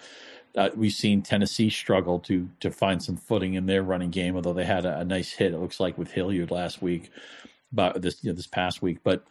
uh, 0.56 0.70
we've 0.74 0.92
seen 0.92 1.22
Tennessee 1.22 1.70
struggle 1.70 2.18
to 2.20 2.48
to 2.60 2.70
find 2.70 3.02
some 3.02 3.16
footing 3.16 3.54
in 3.54 3.66
their 3.66 3.82
running 3.82 4.10
game, 4.10 4.36
although 4.36 4.52
they 4.52 4.64
had 4.64 4.84
a, 4.84 4.98
a 4.98 5.04
nice 5.04 5.32
hit. 5.32 5.52
It 5.52 5.58
looks 5.58 5.80
like 5.80 5.96
with 5.96 6.10
Hilliard 6.10 6.50
last 6.50 6.82
week, 6.82 7.10
about 7.72 8.00
this 8.02 8.22
you 8.22 8.30
know, 8.30 8.36
this 8.36 8.46
past 8.46 8.82
week. 8.82 8.98
But 9.02 9.24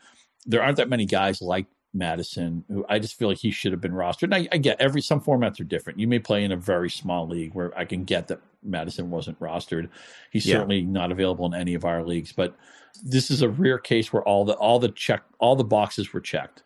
there 0.46 0.64
aren't 0.64 0.78
that 0.78 0.90
many 0.90 1.06
guys 1.06 1.42
like 1.42 1.68
Mattison 1.94 2.64
who 2.68 2.86
I 2.90 3.00
just 3.00 3.16
feel 3.16 3.28
like 3.28 3.38
he 3.38 3.52
should 3.52 3.72
have 3.72 3.82
been 3.82 3.92
rostered. 3.92 4.24
And 4.24 4.36
I, 4.36 4.48
I, 4.52 4.58
get 4.58 4.80
every 4.80 5.02
some 5.02 5.22
formats 5.22 5.60
are 5.60 5.66
different. 5.66 6.00
You 6.00 6.08
may 6.08 6.20
play 6.20 6.44
in 6.44 6.52
a 6.52 6.58
very 6.58 6.90
small 6.90 7.28
league 7.28 7.54
where 7.54 7.78
I 7.78 7.86
can 7.86 8.06
get 8.06 8.28
that 8.30 8.40
Mattison 8.64 9.10
wasn't 9.10 9.40
rostered. 9.40 9.90
He's 10.32 10.46
yeah. 10.46 10.56
certainly 10.56 10.84
not 10.84 11.12
available 11.12 11.46
in 11.46 11.54
any 11.54 11.74
of 11.74 11.84
our 11.84 12.04
leagues, 12.04 12.32
but 12.32 12.56
this 13.04 13.30
is 13.30 13.42
a 13.42 13.50
rare 13.50 13.78
case 13.78 14.14
where 14.14 14.24
all 14.24 14.46
the 14.46 14.54
all 14.54 14.80
the 14.80 14.90
check 14.90 15.24
all 15.40 15.56
the 15.56 15.64
boxes 15.64 16.14
were 16.14 16.22
checked, 16.22 16.64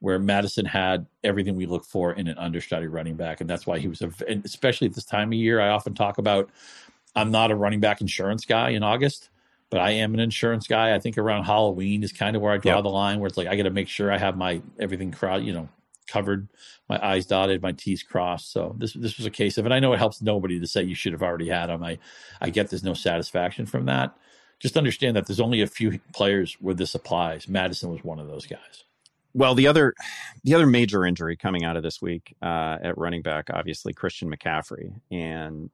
where 0.00 0.18
Mattison 0.18 0.64
had 0.64 1.06
everything 1.24 1.56
we 1.56 1.66
look 1.66 1.84
for 1.84 2.12
in 2.12 2.28
an 2.28 2.38
understudy 2.38 2.86
running 2.86 3.16
back, 3.16 3.40
and 3.40 3.48
that's 3.50 3.66
why 3.66 3.78
he 3.78 3.88
was 3.88 4.02
a. 4.02 4.10
especially 4.44 4.86
at 4.86 4.94
this 4.94 5.04
time 5.04 5.28
of 5.28 5.34
year, 5.34 5.60
I 5.60 5.70
often 5.70 5.94
talk 5.94 6.18
about 6.18 6.50
I'm 7.16 7.30
not 7.30 7.50
a 7.50 7.56
running 7.56 7.80
back 7.80 8.00
insurance 8.00 8.44
guy 8.44 8.70
in 8.70 8.82
August 8.82 9.30
but 9.70 9.80
I 9.80 9.90
am 9.90 10.14
an 10.14 10.20
insurance 10.20 10.66
guy. 10.66 10.94
I 10.94 10.98
think 10.98 11.18
around 11.18 11.44
Halloween 11.44 12.02
is 12.02 12.12
kind 12.12 12.36
of 12.36 12.42
where 12.42 12.52
I 12.52 12.58
draw 12.58 12.76
yep. 12.76 12.82
the 12.82 12.90
line, 12.90 13.20
where 13.20 13.26
it's 13.26 13.36
like 13.36 13.48
I 13.48 13.56
got 13.56 13.64
to 13.64 13.70
make 13.70 13.88
sure 13.88 14.10
I 14.10 14.18
have 14.18 14.36
my 14.36 14.62
everything 14.78 15.12
crowd, 15.12 15.44
you 15.44 15.52
know, 15.52 15.68
covered, 16.06 16.48
my 16.88 16.98
I's 17.02 17.26
dotted, 17.26 17.62
my 17.62 17.72
T's 17.72 18.02
crossed. 18.02 18.50
So 18.50 18.74
this 18.78 18.94
this 18.94 19.18
was 19.18 19.26
a 19.26 19.30
case 19.30 19.58
of, 19.58 19.66
and 19.66 19.74
I 19.74 19.80
know 19.80 19.92
it 19.92 19.98
helps 19.98 20.22
nobody 20.22 20.58
to 20.58 20.66
say 20.66 20.82
you 20.82 20.94
should 20.94 21.12
have 21.12 21.22
already 21.22 21.48
had 21.48 21.66
them. 21.66 21.82
I 21.82 21.98
I 22.40 22.50
get 22.50 22.70
there's 22.70 22.84
no 22.84 22.94
satisfaction 22.94 23.66
from 23.66 23.86
that. 23.86 24.16
Just 24.58 24.76
understand 24.76 25.16
that 25.16 25.26
there's 25.26 25.40
only 25.40 25.60
a 25.60 25.66
few 25.66 26.00
players 26.12 26.56
where 26.60 26.74
this 26.74 26.94
applies. 26.94 27.46
Mattison 27.46 27.90
was 27.90 28.02
one 28.02 28.18
of 28.18 28.26
those 28.26 28.46
guys. 28.46 28.84
Well, 29.34 29.54
the 29.54 29.66
other 29.66 29.94
the 30.42 30.54
other 30.54 30.66
major 30.66 31.04
injury 31.04 31.36
coming 31.36 31.64
out 31.64 31.76
of 31.76 31.82
this 31.82 32.00
week 32.00 32.34
uh, 32.42 32.78
at 32.82 32.96
running 32.96 33.22
back, 33.22 33.48
obviously 33.52 33.92
Christian 33.92 34.30
McCaffrey, 34.30 34.92
and 35.10 35.70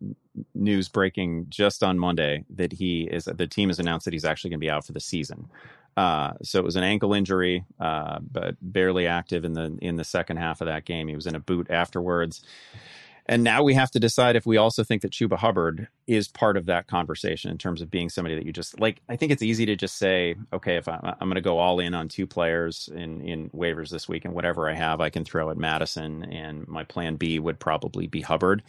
news 0.54 0.88
breaking 0.88 1.46
just 1.48 1.82
on 1.82 1.98
Monday 1.98 2.44
that 2.50 2.72
he 2.72 3.04
is 3.04 3.26
the 3.26 3.46
team 3.46 3.68
has 3.68 3.78
announced 3.78 4.04
that 4.06 4.12
he's 4.12 4.24
actually 4.24 4.50
going 4.50 4.60
to 4.60 4.64
be 4.64 4.70
out 4.70 4.84
for 4.84 4.92
the 4.92 5.00
season. 5.00 5.48
Uh, 5.96 6.32
so 6.42 6.58
it 6.58 6.64
was 6.64 6.74
an 6.74 6.82
ankle 6.82 7.14
injury, 7.14 7.64
uh, 7.78 8.18
but 8.32 8.56
barely 8.60 9.06
active 9.06 9.44
in 9.44 9.52
the 9.52 9.78
in 9.80 9.96
the 9.96 10.04
second 10.04 10.38
half 10.38 10.60
of 10.60 10.66
that 10.66 10.84
game. 10.84 11.06
He 11.06 11.14
was 11.14 11.26
in 11.26 11.36
a 11.36 11.40
boot 11.40 11.68
afterwards. 11.70 12.42
And 13.26 13.42
now 13.42 13.62
we 13.62 13.72
have 13.74 13.90
to 13.92 14.00
decide 14.00 14.36
if 14.36 14.44
we 14.44 14.58
also 14.58 14.84
think 14.84 15.00
that 15.02 15.12
Chuba 15.12 15.38
Hubbard 15.38 15.88
is 16.06 16.28
part 16.28 16.58
of 16.58 16.66
that 16.66 16.88
conversation 16.88 17.50
in 17.50 17.56
terms 17.56 17.80
of 17.80 17.90
being 17.90 18.10
somebody 18.10 18.34
that 18.34 18.44
you 18.44 18.52
just 18.52 18.78
like. 18.78 19.00
I 19.08 19.16
think 19.16 19.32
it's 19.32 19.42
easy 19.42 19.64
to 19.66 19.76
just 19.76 19.96
say, 19.96 20.34
okay, 20.52 20.76
if 20.76 20.86
I'm, 20.88 21.00
I'm 21.02 21.28
going 21.28 21.36
to 21.36 21.40
go 21.40 21.58
all 21.58 21.80
in 21.80 21.94
on 21.94 22.08
two 22.08 22.26
players 22.26 22.90
in, 22.94 23.22
in 23.22 23.48
waivers 23.50 23.88
this 23.88 24.08
week 24.08 24.26
and 24.26 24.34
whatever 24.34 24.68
I 24.68 24.74
have, 24.74 25.00
I 25.00 25.08
can 25.08 25.24
throw 25.24 25.50
at 25.50 25.56
Mattison. 25.56 26.24
And 26.24 26.68
my 26.68 26.84
plan 26.84 27.16
B 27.16 27.38
would 27.38 27.58
probably 27.58 28.06
be 28.06 28.20
Hubbard. 28.20 28.62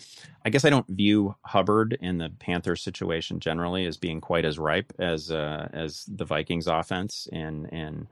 I 0.46 0.50
guess 0.50 0.64
I 0.64 0.70
don't 0.70 0.88
view 0.88 1.36
Hubbard 1.42 1.98
in 2.00 2.18
the 2.18 2.32
Panthers 2.40 2.82
situation 2.82 3.42
generally 3.42 3.86
as 3.86 3.98
being 3.98 4.22
quite 4.22 4.46
as 4.46 4.58
ripe 4.58 4.94
as 5.00 5.32
uh, 5.32 5.68
as 5.74 6.06
the 6.08 6.26
Vikings 6.26 6.68
offense. 6.68 7.28
And, 7.32 7.68
and, 7.74 8.08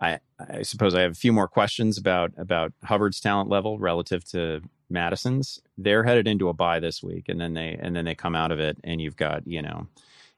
I, 0.00 0.18
I, 0.38 0.62
suppose 0.62 0.94
I 0.94 1.02
have 1.02 1.12
a 1.12 1.16
few 1.16 1.32
more 1.32 1.48
questions 1.48 1.98
about 1.98 2.32
about 2.36 2.72
Hubbard's 2.84 3.20
talent 3.20 3.48
level 3.48 3.78
relative 3.78 4.24
to 4.30 4.60
Mattison's. 4.90 5.60
They're 5.78 6.04
headed 6.04 6.28
into 6.28 6.48
a 6.48 6.52
bye 6.52 6.80
this 6.80 7.02
week, 7.02 7.28
and 7.28 7.40
then 7.40 7.54
they 7.54 7.78
and 7.80 7.94
then 7.94 8.04
they 8.04 8.14
come 8.14 8.34
out 8.34 8.52
of 8.52 8.58
it, 8.58 8.78
and 8.84 9.00
you've 9.00 9.16
got 9.16 9.46
you 9.46 9.62
know 9.62 9.86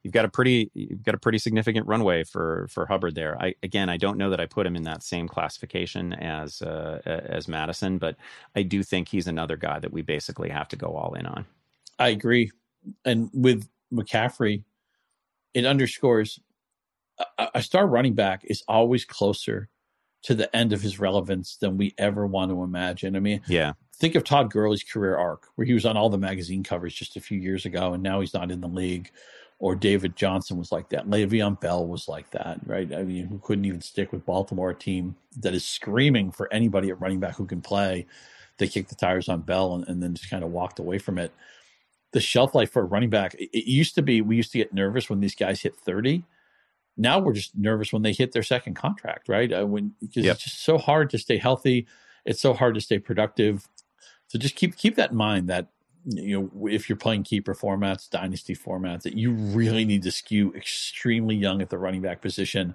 you've 0.03 0.13
got 0.13 0.25
a 0.25 0.29
pretty 0.29 0.71
you've 0.75 1.03
got 1.03 1.15
a 1.15 1.19
pretty 1.19 1.39
significant 1.39 1.87
runway 1.87 2.23
for 2.23 2.69
for 2.71 2.87
Hubbard 2.87 3.15
there. 3.15 3.41
I 3.43 3.55
again 3.63 3.89
I 3.89 3.97
don't 3.97 4.19
know 4.19 4.31
that 4.31 4.41
I 4.41 4.47
put 4.47 4.67
him 4.67 4.77
in 4.77 4.85
that 4.85 5.03
same 5.03 5.27
classification 5.29 6.13
as 6.13 6.63
uh, 6.63 7.01
as 7.05 7.49
Mattison, 7.49 7.99
but 7.99 8.17
I 8.55 8.63
do 8.63 8.83
think 8.83 9.09
he's 9.09 9.27
another 9.27 9.57
guy 9.57 9.79
that 9.81 9.93
we 9.93 10.03
basically 10.03 10.49
have 10.51 10.69
to 10.69 10.77
go 10.77 10.95
all 10.97 11.15
in 11.15 11.27
on. 11.27 11.47
I 11.99 12.11
agree, 12.11 12.53
and 13.05 13.31
with 13.33 13.69
McCaffrey, 13.93 14.63
it 15.55 15.67
underscores 15.67 16.39
a, 17.39 17.49
a 17.57 17.63
star 17.63 17.87
running 17.87 18.15
back 18.15 18.43
is 18.45 18.63
always 18.69 19.05
closer 19.05 19.69
to 20.23 20.35
the 20.35 20.55
end 20.55 20.73
of 20.73 20.83
his 20.83 20.99
relevance 20.99 21.57
than 21.57 21.77
we 21.77 21.95
ever 21.99 22.27
want 22.27 22.51
to 22.51 22.63
imagine. 22.63 23.17
I 23.17 23.21
mean, 23.21 23.43
yeah, 23.47 23.75
think 23.95 24.15
of 24.15 24.25
Todd 24.25 24.51
Gurley's 24.51 24.83
career 24.83 25.17
arc, 25.17 25.47
where 25.55 25.67
he 25.67 25.73
was 25.73 25.87
on 25.87 25.97
all 25.97 26.11
the 26.11 26.19
magazine 26.19 26.63
covers 26.63 26.95
just 26.95 27.17
a 27.17 27.21
few 27.21 27.39
years 27.39 27.65
ago, 27.65 27.93
and 27.93 28.03
now 28.03 28.21
he's 28.21 28.35
not 28.35 28.51
in 28.51 28.61
the 28.61 28.69
league. 28.69 29.11
Or 29.59 29.75
David 29.75 30.17
Johnson 30.17 30.59
was 30.59 30.71
like 30.71 30.91
that. 30.91 31.09
Le'Veon 31.09 31.59
Bell 31.59 31.87
was 31.87 32.09
like 32.09 32.31
that, 32.33 32.61
right? 32.67 32.93
I 32.93 33.05
mean, 33.05 33.25
who 33.25 33.39
couldn't 33.39 33.65
even 33.65 33.81
stick 33.81 34.13
with 34.13 34.27
Baltimore, 34.27 34.69
a 34.69 34.75
team 34.75 35.17
that 35.39 35.55
is 35.55 35.65
screaming 35.65 36.31
for 36.31 36.53
anybody 36.53 36.91
at 36.91 37.01
running 37.01 37.21
back 37.21 37.37
who 37.37 37.47
can 37.47 37.63
play. 37.63 38.05
They 38.59 38.69
kicked 38.69 38.91
the 38.91 38.97
tires 38.97 39.31
on 39.31 39.41
Bell 39.41 39.77
and, 39.77 39.89
and 39.89 40.03
then 40.03 40.15
just 40.15 40.29
kind 40.29 40.45
of 40.45 40.51
walked 40.51 40.79
away 40.79 40.99
from 40.99 41.17
it. 41.17 41.33
The 42.13 42.21
shelf 42.21 42.55
life 42.55 42.71
for 42.71 42.83
a 42.83 42.85
running 42.85 43.09
back, 43.09 43.33
it, 43.35 43.49
it 43.57 43.65
used 43.65 43.95
to 43.95 44.03
be, 44.03 44.21
we 44.21 44.37
used 44.37 44.53
to 44.53 44.59
get 44.59 44.75
nervous 44.75 45.09
when 45.09 45.21
these 45.21 45.35
guys 45.35 45.63
hit 45.63 45.75
30 45.75 46.23
now 46.97 47.19
we're 47.19 47.33
just 47.33 47.57
nervous 47.57 47.93
when 47.93 48.03
they 48.03 48.13
hit 48.13 48.33
their 48.33 48.43
second 48.43 48.75
contract, 48.75 49.29
right? 49.29 49.53
Uh, 49.53 49.67
when 49.67 49.93
because 50.01 50.25
yep. 50.25 50.37
it's 50.37 50.45
just 50.45 50.63
so 50.63 50.79
hard 50.79 51.11
to 51.11 51.19
stay 51.19 51.39
healthy, 51.39 51.87
it's 52.25 52.41
so 52.41 52.55
hard 52.55 52.75
to 52.75 52.81
stay 52.81 52.99
productive. 52.99 53.69
So 54.29 54.39
just 54.39 54.57
keep 54.57 54.77
keep 54.77 54.97
that 54.97 55.11
in 55.11 55.17
mind 55.17 55.49
that 55.49 55.69
you 56.05 56.41
know 56.41 56.67
if 56.67 56.89
you're 56.89 56.97
playing 56.97 57.25
keeper 57.25 57.55
formats, 57.55 58.09
dynasty 58.09 58.55
formats, 58.55 59.03
that 59.03 59.17
you 59.17 59.33
really 59.33 59.85
need 59.85 60.03
to 60.05 60.13
skew 60.13 60.53
extremely 60.55 61.37
young 61.37 61.61
at 61.61 61.71
the 61.71 61.79
running 61.79 62.03
back 62.03 62.21
position. 62.21 62.75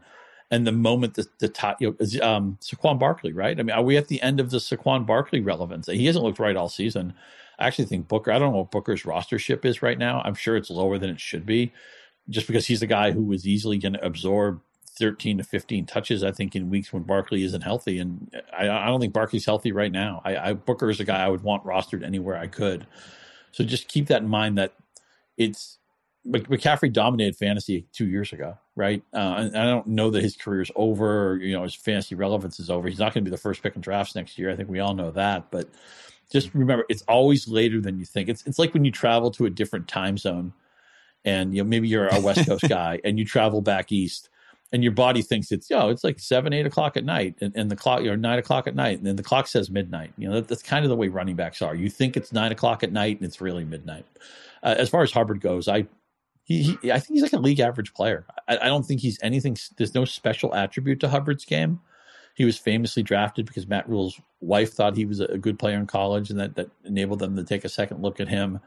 And 0.49 0.67
the 0.67 0.71
moment 0.71 1.15
the 1.15 1.27
the 1.39 1.47
top, 1.47 1.81
you 1.81 1.95
know, 1.99 2.25
um, 2.25 2.57
Saquon 2.62 2.99
Barkley, 2.99 3.34
right? 3.34 3.60
I 3.60 3.63
mean, 3.63 3.75
are 3.75 3.84
we 3.84 3.97
at 3.97 4.07
the 4.07 4.21
end 4.21 4.39
of 4.39 4.51
the 4.51 4.57
Saquon 4.57 5.05
Barkley 5.05 5.39
relevance? 5.39 5.88
He 5.88 6.05
hasn't 6.05 6.25
looked 6.25 6.39
right 6.39 6.55
all 6.55 6.69
season. 6.69 7.13
I 7.57 7.67
actually 7.67 7.86
think 7.86 8.07
Booker. 8.07 8.31
I 8.31 8.39
don't 8.39 8.51
know 8.51 8.60
what 8.60 8.71
Booker's 8.71 9.03
rostership 9.03 9.65
is 9.65 9.81
right 9.81 9.97
now. 9.97 10.21
I'm 10.25 10.36
sure 10.36 10.57
it's 10.57 10.69
lower 10.69 10.97
than 10.97 11.10
it 11.10 11.21
should 11.21 11.45
be, 11.45 11.71
just 12.29 12.47
because 12.47 12.67
he's 12.67 12.79
the 12.79 12.88
guy 12.88 13.12
who 13.12 13.23
was 13.23 13.47
easily 13.47 13.77
going 13.77 13.93
to 13.93 14.05
absorb 14.05 14.62
13 14.97 15.38
to 15.39 15.43
15 15.43 15.86
touches, 15.86 16.23
I 16.23 16.31
think, 16.31 16.55
in 16.55 16.69
weeks 16.69 16.93
when 16.93 17.03
Barkley 17.03 17.43
isn't 17.43 17.62
healthy. 17.62 17.99
And 17.99 18.34
I, 18.55 18.69
I 18.69 18.86
don't 18.88 18.99
think 18.99 19.13
Barkley's 19.13 19.45
healthy 19.45 19.71
right 19.71 19.91
now. 19.91 20.21
I, 20.23 20.38
I, 20.38 20.53
Booker 20.53 20.89
is 20.89 20.99
a 20.99 21.03
guy 21.03 21.23
I 21.23 21.29
would 21.29 21.43
want 21.43 21.63
rostered 21.63 22.03
anywhere 22.03 22.38
I 22.38 22.47
could. 22.47 22.86
So 23.51 23.63
just 23.63 23.88
keep 23.88 24.07
that 24.07 24.21
in 24.21 24.27
mind 24.27 24.57
that 24.57 24.73
it's 25.38 25.77
McCaffrey 26.27 26.93
dominated 26.93 27.36
fantasy 27.36 27.88
two 27.93 28.05
years 28.05 28.31
ago, 28.31 28.57
right? 28.75 29.01
Uh, 29.13 29.36
and 29.38 29.57
I 29.57 29.65
don't 29.65 29.88
know 29.88 30.12
that 30.12 30.21
his 30.21 30.38
career 30.38 30.62
is 30.62 30.71
over. 30.75 31.31
Or, 31.31 31.38
you 31.38 31.53
know, 31.53 31.63
his 31.63 31.75
fantasy 31.75 32.15
relevance 32.15 32.60
is 32.60 32.69
over. 32.69 32.88
He's 32.88 32.99
not 32.99 33.13
going 33.13 33.23
to 33.23 33.29
be 33.29 33.36
the 33.36 33.41
first 33.41 33.63
pick 33.63 33.75
in 33.75 33.81
drafts 33.81 34.15
next 34.15 34.38
year. 34.38 34.51
I 34.51 34.55
think 34.55 34.69
we 34.69 34.79
all 34.79 34.93
know 34.93 35.12
that. 35.12 35.49
But 35.51 35.67
just 36.31 36.53
remember, 36.53 36.86
it's 36.89 37.01
always 37.03 37.47
later 37.47 37.81
than 37.81 37.97
you 37.97 38.05
think. 38.05 38.29
It's 38.29 38.45
it's 38.45 38.60
like 38.60 38.73
when 38.73 38.86
you 38.86 38.91
travel 38.91 39.31
to 39.31 39.45
a 39.45 39.49
different 39.49 39.88
time 39.88 40.17
zone, 40.17 40.53
and 41.25 41.55
you 41.55 41.63
know 41.63 41.69
maybe 41.69 41.88
you're 41.88 42.07
a 42.07 42.19
West 42.19 42.45
Coast 42.45 42.65
guy 42.69 42.99
and 43.03 43.17
you 43.19 43.25
travel 43.25 43.62
back 43.62 43.91
east 43.91 44.29
and 44.71 44.84
your 44.84 44.93
body 44.93 45.21
thinks 45.21 45.51
it's, 45.51 45.69
oh, 45.71 45.89
it's 45.89 46.03
like 46.03 46.19
seven, 46.19 46.53
eight 46.53 46.65
o'clock 46.65 46.95
at 46.95 47.03
night, 47.03 47.36
and, 47.41 47.53
and 47.55 47.69
the 47.69 47.75
clock, 47.75 48.01
or 48.01 48.15
nine 48.15 48.39
o'clock 48.39 48.67
at 48.67 48.75
night, 48.75 48.97
and 48.97 49.05
then 49.05 49.17
the 49.17 49.23
clock 49.23 49.47
says 49.47 49.69
midnight. 49.69 50.13
You 50.17 50.29
know, 50.29 50.36
that, 50.36 50.47
that's 50.47 50.63
kind 50.63 50.86
of 50.86 50.89
the 50.89 50.95
way 50.95 51.10
running 51.10 51.36
backs 51.36 51.62
are. 51.62 51.75
You 51.75 51.89
think 51.89 52.15
it's 52.15 52.31
nine 52.31 52.51
o'clock 52.51 52.84
at 52.84 52.91
night, 52.91 53.17
and 53.17 53.25
it's 53.25 53.41
really 53.41 53.65
midnight. 53.65 54.05
Uh, 54.63 54.75
as 54.77 54.89
far 54.89 55.03
as 55.03 55.12
Hubbard 55.12 55.41
goes, 55.41 55.67
I, 55.67 55.88
he, 56.43 56.77
he, 56.81 56.91
I 56.91 56.99
think 56.99 57.15
he's 57.15 57.21
like 57.21 57.34
a 57.34 57.39
league 57.39 57.60
average 57.60 57.93
player. 57.93 58.25
I, 58.47 58.60
I 58.60 58.65
don't 58.67 58.86
think 58.86 59.01
he's 59.01 59.19
anything. 59.21 59.57
There's 59.77 59.95
no 59.95 60.05
special 60.05 60.55
attribute 60.55 61.01
to 61.01 61.10
Hubbard's 61.10 61.45
game. 61.45 61.81
He 62.34 62.45
was 62.45 62.57
famously 62.57 63.03
drafted 63.03 63.45
because 63.45 63.67
Matt 63.67 63.89
Rhule's 63.89 64.19
wife 64.39 64.71
thought 64.71 64.95
he 64.95 65.05
was 65.05 65.19
a 65.19 65.38
good 65.38 65.60
player 65.60 65.77
in 65.77 65.86
college, 65.86 66.29
and 66.29 66.39
that 66.39 66.55
that 66.55 66.69
enabled 66.86 67.19
them 67.19 67.36
to 67.36 67.43
take 67.43 67.65
a 67.65 67.69
second 67.69 68.01
look 68.01 68.21
at 68.21 68.29
him. 68.29 68.62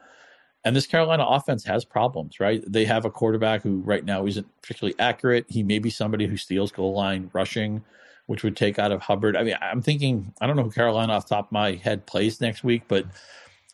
And 0.65 0.75
this 0.75 0.87
Carolina 0.87 1.23
offense 1.23 1.63
has 1.65 1.85
problems, 1.85 2.39
right? 2.39 2.63
They 2.67 2.85
have 2.85 3.05
a 3.05 3.11
quarterback 3.11 3.61
who 3.61 3.81
right 3.81 4.03
now 4.03 4.25
isn't 4.25 4.47
particularly 4.63 4.95
accurate. 4.99 5.45
He 5.47 5.61
may 5.61 5.77
be 5.77 5.91
somebody 5.91 6.25
who 6.25 6.37
steals 6.37 6.71
goal 6.71 6.93
line 6.93 7.29
rushing, 7.33 7.83
which 8.25 8.43
would 8.43 8.57
take 8.57 8.79
out 8.79 8.91
of 8.91 9.03
Hubbard. 9.03 9.37
I 9.37 9.43
mean, 9.43 9.55
I'm 9.61 9.83
thinking 9.83 10.33
I 10.41 10.47
don't 10.47 10.55
know 10.55 10.63
who 10.63 10.71
Carolina 10.71 11.13
off 11.13 11.29
top 11.29 11.47
of 11.47 11.51
my 11.51 11.73
head 11.73 12.07
plays 12.07 12.41
next 12.41 12.63
week, 12.63 12.83
but 12.87 13.05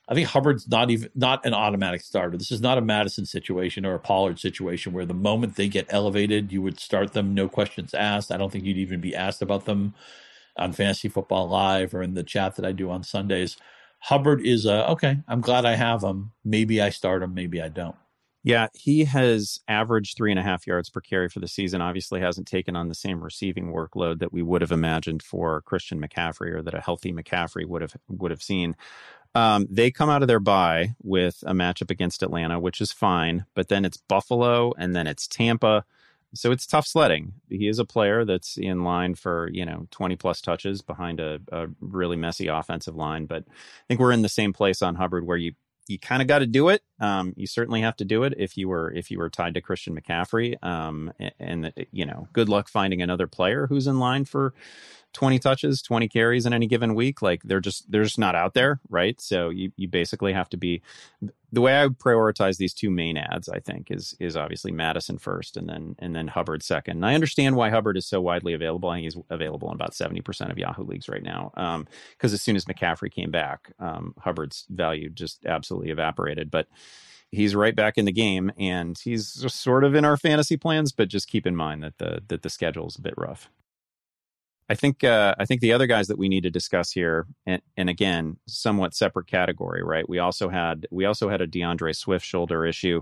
I 0.10 0.13
think 0.13 0.27
Hubbard's 0.27 0.67
not 0.67 0.91
even 0.91 1.10
not 1.15 1.45
an 1.45 1.54
automatic 1.54 2.01
starter. 2.01 2.38
This 2.38 2.51
is 2.51 2.60
not 2.60 2.77
a 2.77 2.82
Mattison 2.82 3.25
situation 3.25 3.86
or 3.86 3.93
a 3.93 3.99
Pollard 3.99 4.39
situation 4.39 4.91
where 4.91 5.06
the 5.06 5.13
moment 5.13 5.56
they 5.56 5.69
get 5.69 5.86
elevated, 5.88 6.51
you 6.51 6.62
would 6.62 6.82
start 6.82 7.13
them, 7.13 7.34
no 7.34 7.47
questions 7.47 7.93
asked. 7.93 8.34
I 8.34 8.38
don't 8.38 8.51
think 8.51 8.65
you'd 8.65 8.75
even 8.77 8.99
be 8.99 9.15
asked 9.15 9.41
about 9.41 9.63
them 9.63 9.93
on 10.58 10.73
Fantasy 10.73 11.08
Football 11.08 11.47
Live 11.47 11.93
or 11.93 12.04
in 12.04 12.15
the 12.15 12.23
chat 12.23 12.58
that 12.58 12.65
I 12.65 12.73
do 12.73 12.89
on 12.89 13.04
Sundays. 13.04 13.56
Hubbard 14.02 14.46
is 14.46 14.66
a 14.66 14.90
okay. 14.92 15.20
I'm 15.28 15.42
glad 15.42 15.66
I 15.66 15.76
have 15.76 16.04
him. 16.04 16.32
Maybe 16.44 16.82
I 16.82 16.90
start 16.90 17.24
him. 17.24 17.34
Maybe 17.34 17.62
I 17.62 17.70
don't. 17.70 17.96
Yeah, 18.44 18.68
he 18.74 19.04
has 19.04 19.60
averaged 19.68 20.18
three 20.18 20.32
and 20.32 20.40
a 20.40 20.44
half 20.44 20.66
yards 20.66 20.90
per 20.90 21.00
carry 21.00 21.30
for 21.30 21.40
the 21.40 21.48
season. 21.48 21.80
Obviously, 21.80 22.20
hasn't 22.20 22.48
taken 22.48 22.76
on 22.76 22.88
the 22.88 22.96
same 22.96 23.24
receiving 23.24 23.72
workload 23.72 24.20
that 24.20 24.34
we 24.34 24.42
would 24.42 24.62
have 24.62 24.72
imagined 24.72 25.22
for 25.22 25.62
Christian 25.62 26.02
McCaffrey 26.02 26.52
or 26.52 26.64
that 26.64 26.74
a 26.74 26.82
healthy 26.82 27.14
McCaffrey 27.14 27.68
would 27.68 27.84
have 27.84 27.96
would 28.10 28.32
have 28.32 28.42
seen. 28.42 28.76
Um, 29.36 29.68
they 29.70 29.92
come 29.92 30.10
out 30.10 30.24
of 30.24 30.28
their 30.28 30.40
bye 30.40 30.96
with 31.04 31.44
a 31.46 31.54
matchup 31.54 31.92
against 31.92 32.24
Atlanta, 32.24 32.60
which 32.60 32.82
is 32.82 32.92
fine, 32.92 33.46
but 33.54 33.70
then 33.70 33.86
it's 33.86 33.98
Buffalo 33.98 34.74
and 34.78 34.96
then 34.96 35.08
it's 35.08 35.28
Tampa 35.28 35.86
so 36.34 36.52
it's 36.52 36.65
tough 36.65 36.88
sledding. 36.88 37.34
He 37.50 37.67
is 37.67 37.80
a 37.80 37.86
player 37.86 38.26
that's 38.26 38.58
in 38.58 38.84
line 38.84 39.15
for 39.15 39.50
you 39.52 39.65
know 39.65 39.88
20 39.91 40.15
plus 40.15 40.41
touches 40.41 40.82
behind 40.82 41.20
a, 41.20 41.39
a, 41.52 41.67
really 41.80 42.15
messy 42.15 42.48
offensive 42.48 42.96
line. 42.96 43.26
But 43.26 43.44
I 43.48 43.84
think 43.88 44.00
we're 44.00 44.12
in 44.12 44.22
the 44.22 44.30
same 44.30 44.54
place 44.54 44.82
on 44.82 44.96
Hubbard 44.96 45.26
where 45.26 45.38
you 45.38 45.54
you 45.88 46.00
kind 46.00 46.22
of 46.22 46.28
got 46.28 46.39
to 46.39 46.48
do 46.48 46.70
it. 46.70 46.84
Um, 47.00 47.34
you 47.36 47.48
certainly 47.48 47.82
have 47.82 47.98
to 47.98 48.06
do 48.06 48.24
it 48.24 48.34
if 48.38 48.58
you 48.58 48.70
were 48.70 48.91
if 48.94 49.12
you 49.12 49.17
were 49.17 49.30
tied 49.30 49.56
to 49.56 49.62
Christian 49.62 50.00
McCaffrey. 50.00 50.62
Um, 50.63 51.12
and, 51.20 51.34
and 51.39 51.88
you 51.91 52.06
know, 52.06 52.28
good 52.34 52.50
luck 52.50 52.70
finding 52.70 53.02
another 53.02 53.28
player 53.28 53.67
who's 53.67 53.88
in 53.88 54.00
line 54.00 54.26
for 54.26 54.54
20 55.13 55.39
touches, 55.39 55.82
20 55.82 56.08
carries 56.08 56.46
in 56.46 56.54
any 56.54 56.67
given 56.67 56.96
week. 56.96 57.22
Like 57.22 57.44
they're 57.44 57.60
just 57.60 57.91
they're 57.91 58.04
just 58.04 58.20
not 58.20 58.36
out 58.36 58.54
there, 58.54 58.80
right? 58.89 59.20
So 59.20 59.50
you 59.50 59.72
you 59.76 59.88
basically 59.88 60.34
have 60.34 60.50
to 60.50 60.58
be 60.58 60.82
the 61.52 61.62
way 61.62 61.76
I 61.76 61.86
would 61.86 62.00
prioritize 62.00 62.58
these 62.58 62.74
two 62.74 62.90
main 62.90 63.18
ads, 63.18 63.50
I 63.50 63.60
think, 63.60 63.92
is 63.92 64.16
is 64.20 64.38
obviously 64.38 64.72
Mattison 64.72 65.18
first 65.18 65.58
and 65.58 65.68
then 65.68 65.96
and 66.00 66.16
then 66.16 66.28
Hubbard 66.28 66.64
second. 66.64 66.98
And 66.98 67.06
I 67.06 67.14
understand 67.14 67.56
why 67.56 67.70
Hubbard 67.70 67.98
is 67.98 68.06
so 68.06 68.22
widely 68.22 68.54
available. 68.54 68.90
I 68.90 68.98
think 68.98 69.04
he's 69.04 69.18
available 69.30 69.70
in 69.70 69.76
about 69.76 69.94
70% 69.94 70.52
of 70.52 70.58
Yahoo 70.58 70.84
leagues 70.84 71.10
right 71.10 71.24
now. 71.24 71.52
Um, 71.56 71.88
because 72.12 72.34
as 72.34 72.42
soon 72.42 72.56
as 72.56 72.66
McCaffrey 72.66 73.12
came 73.12 73.32
back, 73.32 73.74
um, 73.80 74.14
Hubbard's 74.18 74.66
value 74.70 75.10
just 75.10 75.46
absolutely 75.46 75.92
evaporated. 75.92 76.50
But 76.50 76.68
he's 77.32 77.56
right 77.56 77.76
back 77.76 77.98
in 77.98 78.06
the 78.06 78.12
game 78.12 78.52
and 78.58 78.98
he's 78.98 79.28
sort 79.54 79.84
of 79.84 79.96
in 79.96 80.06
our 80.06 80.18
fantasy 80.18 80.58
plans, 80.58 80.92
but 80.92 81.10
just 81.10 81.28
keep 81.28 81.46
in 81.46 81.56
mind 81.56 81.84
that 81.84 81.98
the 81.98 82.22
that 82.28 82.44
the 82.44 82.50
schedule 82.50 82.88
is 82.88 82.96
a 82.96 83.02
bit 83.02 83.14
rough. 83.18 83.50
I 84.72 84.76
think 84.76 85.04
uh, 85.04 85.36
I 85.38 85.44
think 85.44 85.60
the 85.60 85.74
other 85.74 85.86
guys 85.86 86.08
that 86.08 86.18
we 86.18 86.30
need 86.30 86.44
to 86.44 86.50
discuss 86.50 86.94
here, 86.94 87.28
and, 87.46 87.62
and, 87.76 87.90
again, 87.90 88.38
somewhat 88.48 88.96
separate 88.96 89.28
category, 89.28 89.84
right? 89.84 90.08
We 90.08 90.18
also 90.20 90.48
had 90.48 90.88
we 90.92 91.04
also 91.04 91.28
had 91.28 91.42
a 91.42 91.46
D'Andre 91.46 91.92
Swift 91.92 92.26
shoulder 92.26 92.66
issue 92.66 93.02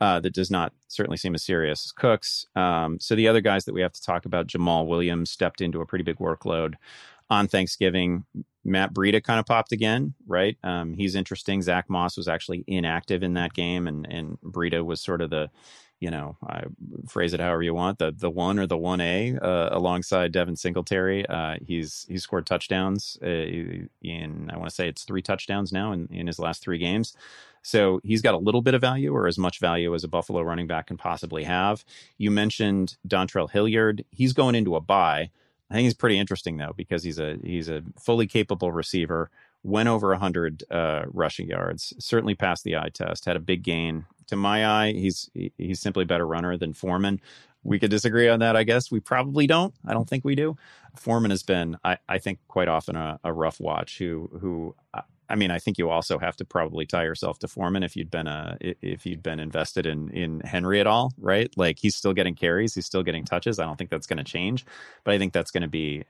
uh, 0.00 0.20
that 0.20 0.32
does 0.32 0.48
not 0.48 0.72
certainly 0.86 1.16
seem 1.16 1.34
as 1.34 1.42
serious 1.42 1.86
as 1.86 1.90
Cook's. 1.90 2.46
Um, 2.54 3.00
so 3.00 3.16
the 3.16 3.26
other 3.26 3.40
guys 3.40 3.64
that 3.64 3.74
we 3.74 3.80
have 3.80 3.94
to 3.94 4.02
talk 4.02 4.26
about, 4.26 4.46
Jamaal 4.46 4.86
Williams 4.86 5.32
stepped 5.32 5.60
into 5.60 5.80
a 5.80 5.86
pretty 5.86 6.04
big 6.04 6.18
workload 6.18 6.74
on 7.28 7.48
Thanksgiving. 7.48 8.24
Matt 8.64 8.94
Breida 8.94 9.20
kind 9.20 9.40
of 9.40 9.46
popped 9.46 9.72
again, 9.72 10.14
right? 10.28 10.56
Um, 10.62 10.94
he's 10.94 11.16
interesting. 11.16 11.62
Zach 11.62 11.90
Moss 11.90 12.16
was 12.16 12.28
actually 12.28 12.62
inactive 12.68 13.24
in 13.24 13.34
that 13.34 13.54
game, 13.54 13.88
and 13.88 14.06
and 14.08 14.38
Breida 14.40 14.84
was 14.84 15.00
sort 15.00 15.20
of 15.20 15.30
the 15.30 15.50
you 16.00 16.10
know, 16.10 16.36
I 16.46 16.64
phrase 17.08 17.34
it 17.34 17.40
however 17.40 17.62
you 17.62 17.74
want, 17.74 17.98
the 17.98 18.12
the 18.16 18.30
one 18.30 18.58
or 18.58 18.66
the 18.66 18.76
one 18.76 19.00
A 19.00 19.36
uh, 19.36 19.70
alongside 19.72 20.32
Devin 20.32 20.56
Singletary. 20.56 21.26
Uh, 21.26 21.56
he's 21.66 22.06
he's 22.08 22.22
scored 22.22 22.46
touchdowns 22.46 23.18
uh, 23.22 23.26
in 23.26 24.50
I 24.52 24.56
want 24.56 24.68
to 24.68 24.74
say 24.74 24.88
it's 24.88 25.04
three 25.04 25.22
touchdowns 25.22 25.72
now 25.72 25.92
in, 25.92 26.08
in 26.10 26.26
his 26.26 26.38
last 26.38 26.62
three 26.62 26.78
games. 26.78 27.14
So 27.62 28.00
he's 28.04 28.22
got 28.22 28.34
a 28.34 28.38
little 28.38 28.62
bit 28.62 28.74
of 28.74 28.80
value, 28.80 29.12
or 29.12 29.26
as 29.26 29.38
much 29.38 29.58
value 29.58 29.94
as 29.94 30.04
a 30.04 30.08
Buffalo 30.08 30.40
running 30.42 30.68
back 30.68 30.86
can 30.86 30.96
possibly 30.96 31.42
have. 31.44 31.84
You 32.16 32.30
mentioned 32.30 32.96
Dontrell 33.06 33.50
Hilliard. 33.50 34.04
He's 34.10 34.32
going 34.32 34.54
into 34.54 34.76
a 34.76 34.80
bye. 34.80 35.30
I 35.70 35.74
think 35.74 35.84
he's 35.84 35.94
pretty 35.94 36.18
interesting 36.18 36.56
though 36.56 36.72
because 36.76 37.02
he's 37.02 37.18
a 37.18 37.38
he's 37.42 37.68
a 37.68 37.82
fully 38.00 38.26
capable 38.28 38.70
receiver. 38.70 39.30
Went 39.64 39.88
over 39.88 40.10
100 40.10 40.62
uh, 40.70 41.02
rushing 41.08 41.48
yards, 41.48 41.92
certainly 41.98 42.36
passed 42.36 42.62
the 42.62 42.76
eye 42.76 42.90
test. 42.94 43.24
Had 43.24 43.36
a 43.36 43.40
big 43.40 43.64
gain 43.64 44.06
to 44.28 44.36
my 44.36 44.66
eye, 44.66 44.92
he's 44.92 45.30
he's 45.58 45.80
simply 45.80 46.04
a 46.04 46.06
better 46.06 46.26
runner 46.26 46.56
than 46.56 46.72
Foreman. 46.72 47.20
We 47.64 47.78
could 47.78 47.90
disagree 47.90 48.28
on 48.28 48.38
that, 48.38 48.56
I 48.56 48.62
guess. 48.62 48.90
We 48.90 49.00
probably 49.00 49.46
don't. 49.46 49.74
I 49.86 49.92
don't 49.92 50.08
think 50.08 50.24
we 50.24 50.34
do. 50.34 50.56
Foreman 50.96 51.30
has 51.32 51.42
been, 51.42 51.76
I, 51.84 51.98
I 52.08 52.18
think, 52.18 52.38
quite 52.48 52.68
often 52.68 52.96
a, 52.96 53.18
a 53.24 53.32
rough 53.32 53.60
watch. 53.60 53.98
Who 53.98 54.30
who 54.40 54.74
uh, 54.94 55.02
I 55.28 55.34
mean, 55.34 55.50
I 55.50 55.58
think 55.58 55.78
you 55.78 55.90
also 55.90 56.18
have 56.18 56.36
to 56.36 56.44
probably 56.44 56.86
tie 56.86 57.04
yourself 57.04 57.38
to 57.40 57.48
Foreman 57.48 57.82
if 57.82 57.96
you'd 57.96 58.10
been 58.10 58.26
a 58.26 58.56
if 58.60 59.04
you'd 59.04 59.22
been 59.22 59.40
invested 59.40 59.86
in 59.86 60.10
in 60.10 60.40
Henry 60.40 60.80
at 60.80 60.86
all, 60.86 61.12
right? 61.18 61.52
Like 61.56 61.78
he's 61.78 61.96
still 61.96 62.14
getting 62.14 62.34
carries, 62.34 62.74
he's 62.74 62.86
still 62.86 63.02
getting 63.02 63.24
touches. 63.24 63.58
I 63.58 63.64
don't 63.64 63.76
think 63.76 63.90
that's 63.90 64.06
going 64.06 64.18
to 64.18 64.24
change, 64.24 64.64
but 65.04 65.14
I 65.14 65.18
think 65.18 65.32
that's 65.32 65.50
going 65.50 65.62
to 65.62 65.68
be 65.68 66.04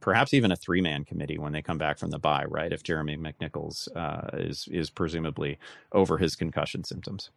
perhaps 0.00 0.34
even 0.34 0.52
a 0.52 0.56
three 0.56 0.80
man 0.80 1.04
committee 1.04 1.38
when 1.38 1.52
they 1.52 1.62
come 1.62 1.78
back 1.78 1.98
from 1.98 2.10
the 2.10 2.18
bye, 2.18 2.44
right? 2.44 2.72
If 2.72 2.82
Jeremy 2.82 3.16
McNichols 3.16 3.88
uh, 3.96 4.36
is 4.38 4.68
is 4.70 4.90
presumably 4.90 5.58
over 5.92 6.18
his 6.18 6.36
concussion 6.36 6.84
symptoms. 6.84 7.30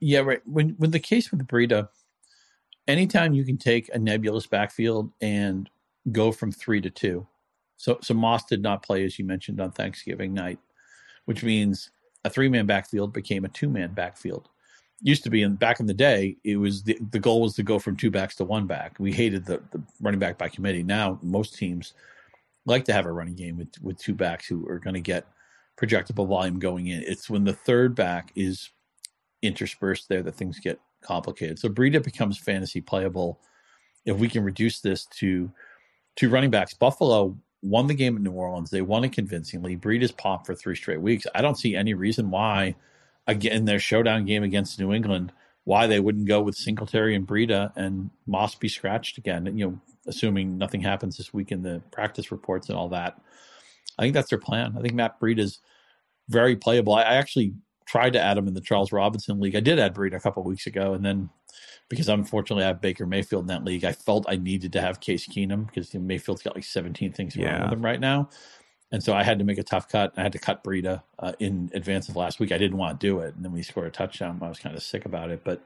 Yeah, 0.00 0.20
right. 0.20 0.42
When 0.46 0.70
when 0.70 0.90
the 0.90 1.00
case 1.00 1.30
with 1.30 1.46
Breida, 1.46 1.88
anytime 2.88 3.34
you 3.34 3.44
can 3.44 3.58
take 3.58 3.88
a 3.94 3.98
nebulous 3.98 4.46
backfield 4.46 5.12
and 5.20 5.70
go 6.10 6.32
from 6.32 6.50
three 6.50 6.80
to 6.80 6.90
two, 6.90 7.26
so 7.76 7.98
so 8.02 8.14
Moss 8.14 8.44
did 8.44 8.62
not 8.62 8.82
play 8.82 9.04
as 9.04 9.18
you 9.18 9.24
mentioned 9.24 9.60
on 9.60 9.72
Thanksgiving 9.72 10.32
night, 10.32 10.58
which 11.24 11.42
means 11.42 11.90
a 12.24 12.30
three 12.30 12.48
man 12.48 12.66
backfield 12.66 13.12
became 13.12 13.44
a 13.44 13.48
two 13.48 13.68
man 13.68 13.92
backfield. 13.92 14.48
Used 15.00 15.24
to 15.24 15.30
be 15.30 15.42
in 15.42 15.56
back 15.56 15.80
in 15.80 15.86
the 15.86 15.94
day, 15.94 16.36
it 16.44 16.56
was 16.56 16.84
the, 16.84 16.96
the 17.10 17.18
goal 17.18 17.40
was 17.40 17.54
to 17.54 17.62
go 17.62 17.78
from 17.78 17.96
two 17.96 18.10
backs 18.10 18.36
to 18.36 18.44
one 18.44 18.66
back. 18.66 18.96
We 19.00 19.12
hated 19.12 19.44
the, 19.44 19.60
the 19.72 19.82
running 20.00 20.20
back 20.20 20.38
by 20.38 20.48
committee. 20.48 20.84
Now 20.84 21.18
most 21.22 21.56
teams 21.56 21.94
like 22.66 22.84
to 22.84 22.92
have 22.92 23.06
a 23.06 23.12
running 23.12 23.34
game 23.34 23.56
with 23.56 23.70
with 23.82 23.98
two 23.98 24.14
backs 24.14 24.46
who 24.46 24.66
are 24.68 24.78
going 24.78 24.94
to 24.94 25.00
get 25.00 25.26
projectable 25.76 26.28
volume 26.28 26.58
going 26.58 26.88
in. 26.88 27.02
It's 27.02 27.28
when 27.28 27.44
the 27.44 27.52
third 27.52 27.94
back 27.94 28.30
is 28.36 28.70
interspersed 29.42 30.08
there 30.08 30.22
that 30.22 30.36
things 30.36 30.60
get 30.60 30.78
complicated. 31.00 31.58
So 31.58 31.68
Breida 31.68 32.02
becomes 32.02 32.38
fantasy 32.38 32.80
playable 32.80 33.40
if 34.04 34.16
we 34.16 34.28
can 34.28 34.44
reduce 34.44 34.80
this 34.80 35.06
to 35.06 35.50
two 36.16 36.28
running 36.28 36.50
backs. 36.50 36.74
Buffalo 36.74 37.36
won 37.62 37.86
the 37.86 37.94
game 37.94 38.16
in 38.16 38.22
New 38.22 38.32
Orleans. 38.32 38.70
They 38.70 38.82
won 38.82 39.04
it 39.04 39.12
convincingly. 39.12 39.76
Breida's 39.76 40.12
popped 40.12 40.46
for 40.46 40.54
three 40.54 40.76
straight 40.76 41.00
weeks. 41.00 41.26
I 41.34 41.40
don't 41.42 41.58
see 41.58 41.76
any 41.76 41.94
reason 41.94 42.30
why, 42.30 42.74
again, 43.26 43.64
their 43.64 43.78
showdown 43.78 44.26
game 44.26 44.42
against 44.42 44.80
New 44.80 44.92
England, 44.92 45.32
why 45.64 45.86
they 45.86 46.00
wouldn't 46.00 46.26
go 46.26 46.42
with 46.42 46.56
Singletary 46.56 47.14
and 47.14 47.26
Breida 47.26 47.72
and 47.76 48.10
Moss 48.26 48.56
be 48.56 48.68
scratched 48.68 49.16
again. 49.16 49.46
You 49.56 49.70
know, 49.70 49.80
assuming 50.06 50.58
nothing 50.58 50.80
happens 50.80 51.16
this 51.16 51.32
week 51.32 51.52
in 51.52 51.62
the 51.62 51.80
practice 51.92 52.32
reports 52.32 52.68
and 52.68 52.76
all 52.76 52.88
that. 52.88 53.20
I 53.98 54.02
think 54.02 54.14
that's 54.14 54.30
their 54.30 54.38
plan. 54.38 54.74
I 54.76 54.80
think 54.80 54.94
Matt 54.94 55.20
Breida's 55.20 55.60
very 56.28 56.56
playable. 56.56 56.94
I, 56.94 57.02
I 57.02 57.14
actually 57.14 57.54
tried 57.92 58.14
to 58.14 58.20
add 58.20 58.38
him 58.38 58.48
in 58.48 58.54
the 58.54 58.60
Charles 58.62 58.90
Robinson 58.90 59.38
League. 59.38 59.54
I 59.54 59.60
did 59.60 59.78
add 59.78 59.94
Breida 59.94 60.14
a 60.14 60.20
couple 60.20 60.42
weeks 60.44 60.66
ago, 60.66 60.94
and 60.94 61.04
then 61.04 61.28
because 61.90 62.08
unfortunately 62.08 62.64
I 62.64 62.68
have 62.68 62.80
Baker 62.80 63.04
Mayfield 63.04 63.42
in 63.42 63.48
that 63.48 63.64
league. 63.64 63.84
I 63.84 63.92
felt 63.92 64.24
I 64.26 64.36
needed 64.36 64.72
to 64.72 64.80
have 64.80 64.98
Case 65.00 65.28
Keenum 65.28 65.66
because 65.66 65.92
Mayfield's 65.92 66.42
got 66.42 66.54
like 66.54 66.64
17 66.64 67.12
things 67.12 67.36
wrong 67.36 67.44
yeah. 67.44 67.64
with 67.64 67.72
him 67.74 67.84
right 67.84 68.00
now. 68.00 68.30
And 68.92 69.02
so 69.02 69.12
I 69.12 69.22
had 69.22 69.38
to 69.40 69.44
make 69.44 69.58
a 69.58 69.62
tough 69.62 69.90
cut. 69.90 70.14
I 70.16 70.22
had 70.22 70.32
to 70.32 70.38
cut 70.38 70.64
Breida 70.64 71.02
uh, 71.18 71.32
in 71.38 71.70
advance 71.74 72.08
of 72.08 72.16
last 72.16 72.40
week. 72.40 72.50
I 72.50 72.56
didn't 72.56 72.78
want 72.78 72.98
to 72.98 73.06
do 73.06 73.20
it. 73.20 73.34
And 73.34 73.44
then 73.44 73.52
we 73.52 73.62
scored 73.62 73.88
a 73.88 73.90
touchdown. 73.90 74.38
I 74.40 74.48
was 74.48 74.58
kind 74.58 74.74
of 74.74 74.82
sick 74.82 75.04
about 75.04 75.30
it. 75.30 75.42
But 75.44 75.62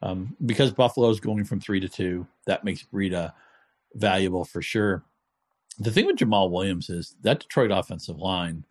um, 0.00 0.34
because 0.46 0.70
Buffalo's 0.70 1.20
going 1.20 1.44
from 1.44 1.60
three 1.60 1.80
to 1.80 1.90
two, 1.90 2.26
that 2.46 2.64
makes 2.64 2.82
Breida 2.82 3.34
valuable 3.94 4.46
for 4.46 4.62
sure. 4.62 5.04
The 5.78 5.90
thing 5.90 6.06
with 6.06 6.16
Jamaal 6.16 6.50
Williams 6.50 6.88
is 6.88 7.16
that 7.20 7.40
Detroit 7.40 7.70
offensive 7.70 8.16
line, 8.16 8.64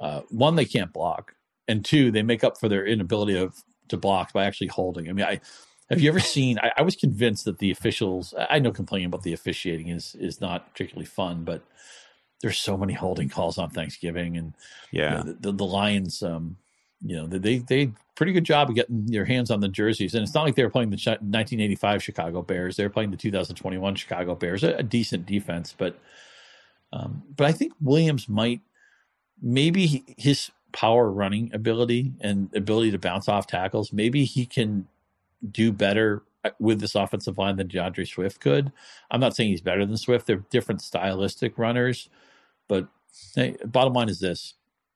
uh, 0.00 0.22
one, 0.30 0.56
they 0.56 0.64
can't 0.64 0.92
block. 0.92 1.34
And 1.68 1.84
two, 1.84 2.10
they 2.10 2.22
make 2.22 2.42
up 2.42 2.58
for 2.58 2.68
their 2.68 2.86
inability 2.86 3.36
of 3.36 3.62
to 3.88 3.96
block 3.96 4.32
by 4.32 4.44
actually 4.44 4.68
holding. 4.68 5.08
I 5.08 5.12
mean, 5.12 5.26
I 5.26 5.40
have 5.90 6.00
you 6.00 6.08
ever 6.10 6.20
seen? 6.20 6.58
I, 6.58 6.72
I, 6.78 6.82
was 6.82 6.96
convinced 6.96 7.44
that 7.46 7.58
the 7.58 7.70
officials. 7.70 8.34
I 8.38 8.58
know 8.58 8.72
complaining 8.72 9.06
about 9.06 9.22
the 9.22 9.32
officiating 9.32 9.88
is 9.88 10.14
is 10.14 10.40
not 10.40 10.70
particularly 10.72 11.06
fun, 11.06 11.44
but 11.44 11.62
there's 12.40 12.58
so 12.58 12.76
many 12.76 12.92
holding 12.92 13.28
calls 13.28 13.58
on 13.58 13.70
Thanksgiving, 13.70 14.36
and 14.36 14.54
yeah, 14.90 15.18
you 15.18 15.24
know, 15.24 15.36
the, 15.40 15.52
the, 15.52 15.64
Lions. 15.64 16.22
Um, 16.22 16.56
you 17.00 17.16
know, 17.16 17.26
they 17.26 17.58
they 17.58 17.92
pretty 18.16 18.32
good 18.32 18.44
job 18.44 18.68
of 18.68 18.74
getting 18.74 19.06
their 19.06 19.24
hands 19.24 19.50
on 19.50 19.60
the 19.60 19.68
jerseys, 19.68 20.14
and 20.14 20.22
it's 20.22 20.34
not 20.34 20.44
like 20.44 20.56
they 20.56 20.64
were 20.64 20.70
playing 20.70 20.90
the 20.90 20.96
1985 20.96 22.02
Chicago 22.02 22.42
Bears. 22.42 22.76
They 22.76 22.84
were 22.84 22.90
playing 22.90 23.10
the 23.10 23.16
2021 23.16 23.94
Chicago 23.94 24.34
Bears, 24.34 24.64
a, 24.64 24.74
a 24.74 24.82
decent 24.82 25.24
defense, 25.24 25.74
but 25.76 25.98
um, 26.92 27.22
but 27.34 27.46
I 27.46 27.52
think 27.52 27.72
Williams 27.80 28.28
might 28.28 28.60
maybe 29.40 30.04
his 30.18 30.50
power 30.72 31.10
running 31.10 31.50
ability 31.52 32.12
and 32.20 32.54
ability 32.54 32.90
to 32.90 32.98
bounce 32.98 33.28
off 33.28 33.46
tackles, 33.46 33.92
maybe 33.92 34.24
he 34.24 34.46
can 34.46 34.86
do 35.50 35.72
better 35.72 36.22
uh, 36.44 36.50
with 36.58 36.80
this 36.80 36.94
offensive 36.94 37.38
line 37.38 37.56
than 37.56 37.68
D'Andre 37.68 38.04
Swift 38.04 38.40
could. 38.40 38.72
I'm 39.10 39.20
not 39.20 39.34
saying 39.34 39.50
he's 39.50 39.60
better 39.60 39.84
than 39.86 39.96
Swift. 39.96 40.26
They're 40.26 40.44
different 40.50 40.82
stylistic 40.82 41.58
runners, 41.58 42.08
but 42.68 42.88
hey, 43.34 43.56
bottom 43.64 43.92
line 43.92 44.08
is 44.08 44.20
this: 44.20 44.54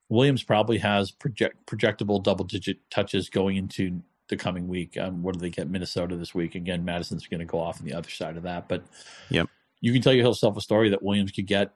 Williams 0.09 0.43
probably 0.43 0.79
has 0.79 1.11
project 1.11 1.67
projectable 1.67 2.23
double 2.23 2.45
digit 2.45 2.79
touches 2.91 3.29
going 3.29 3.57
into 3.57 4.03
the 4.29 4.37
coming 4.37 4.69
week. 4.69 4.97
Um, 4.99 5.23
what 5.23 5.35
do 5.35 5.41
they 5.41 5.51
get? 5.51 5.69
Minnesota 5.69 6.17
this 6.17 6.35
week 6.35 6.55
again. 6.55 6.85
Mattison's 6.85 7.27
going 7.27 7.41
to 7.41 7.47
go 7.47 7.59
off 7.59 7.81
on 7.81 7.87
the 7.87 7.95
other 7.95 8.11
side 8.11 8.37
of 8.37 8.43
that, 8.45 8.69
but 8.69 8.85
yep. 9.31 9.49
You 9.83 9.93
can 9.93 10.01
tell 10.01 10.13
yourself 10.15 10.57
a 10.57 10.61
story 10.61 10.89
that 10.91 11.03
Williams 11.03 11.33
could 11.33 11.47
get 11.47 11.75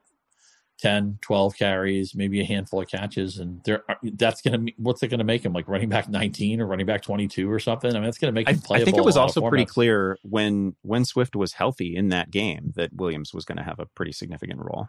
10, 0.79 1.19
12 1.23 1.57
carries, 1.57 2.15
maybe 2.15 2.41
a 2.41 2.45
handful 2.45 2.83
of 2.83 2.89
catches, 2.89 3.39
and 3.39 3.63
there 3.65 3.83
uh, 3.91 3.95
that's 4.15 4.43
going 4.43 4.67
to 4.67 4.73
what's 4.77 5.03
it 5.03 5.09
going 5.09 5.19
to 5.19 5.25
make 5.25 5.45
him 5.45 5.53
like 5.53 5.69
running 5.69 5.89
back 5.89 6.09
19 6.09 6.61
or 6.61 6.67
running 6.67 6.85
back 6.85 7.03
22 7.03 7.51
or 7.51 7.59
something? 7.59 7.91
I 7.91 7.95
mean, 7.95 8.05
that's 8.05 8.19
going 8.19 8.33
to 8.33 8.39
make 8.39 8.49
him 8.49 8.59
playable. 8.61 8.83
I 8.83 8.85
think 8.85 8.99
it 8.99 9.05
was 9.05 9.17
also 9.17 9.47
pretty 9.49 9.65
clear 9.65 10.19
when 10.23 10.77
when 10.83 11.05
Swift 11.05 11.35
was 11.35 11.55
healthy 11.55 11.97
in 11.97 12.11
that 12.11 12.31
game 12.31 12.73
that 12.77 12.93
Williams 12.93 13.33
was 13.33 13.45
going 13.45 13.57
to 13.57 13.65
have 13.65 13.79
a 13.79 13.87
pretty 13.87 14.13
significant 14.13 14.61
role. 14.61 14.89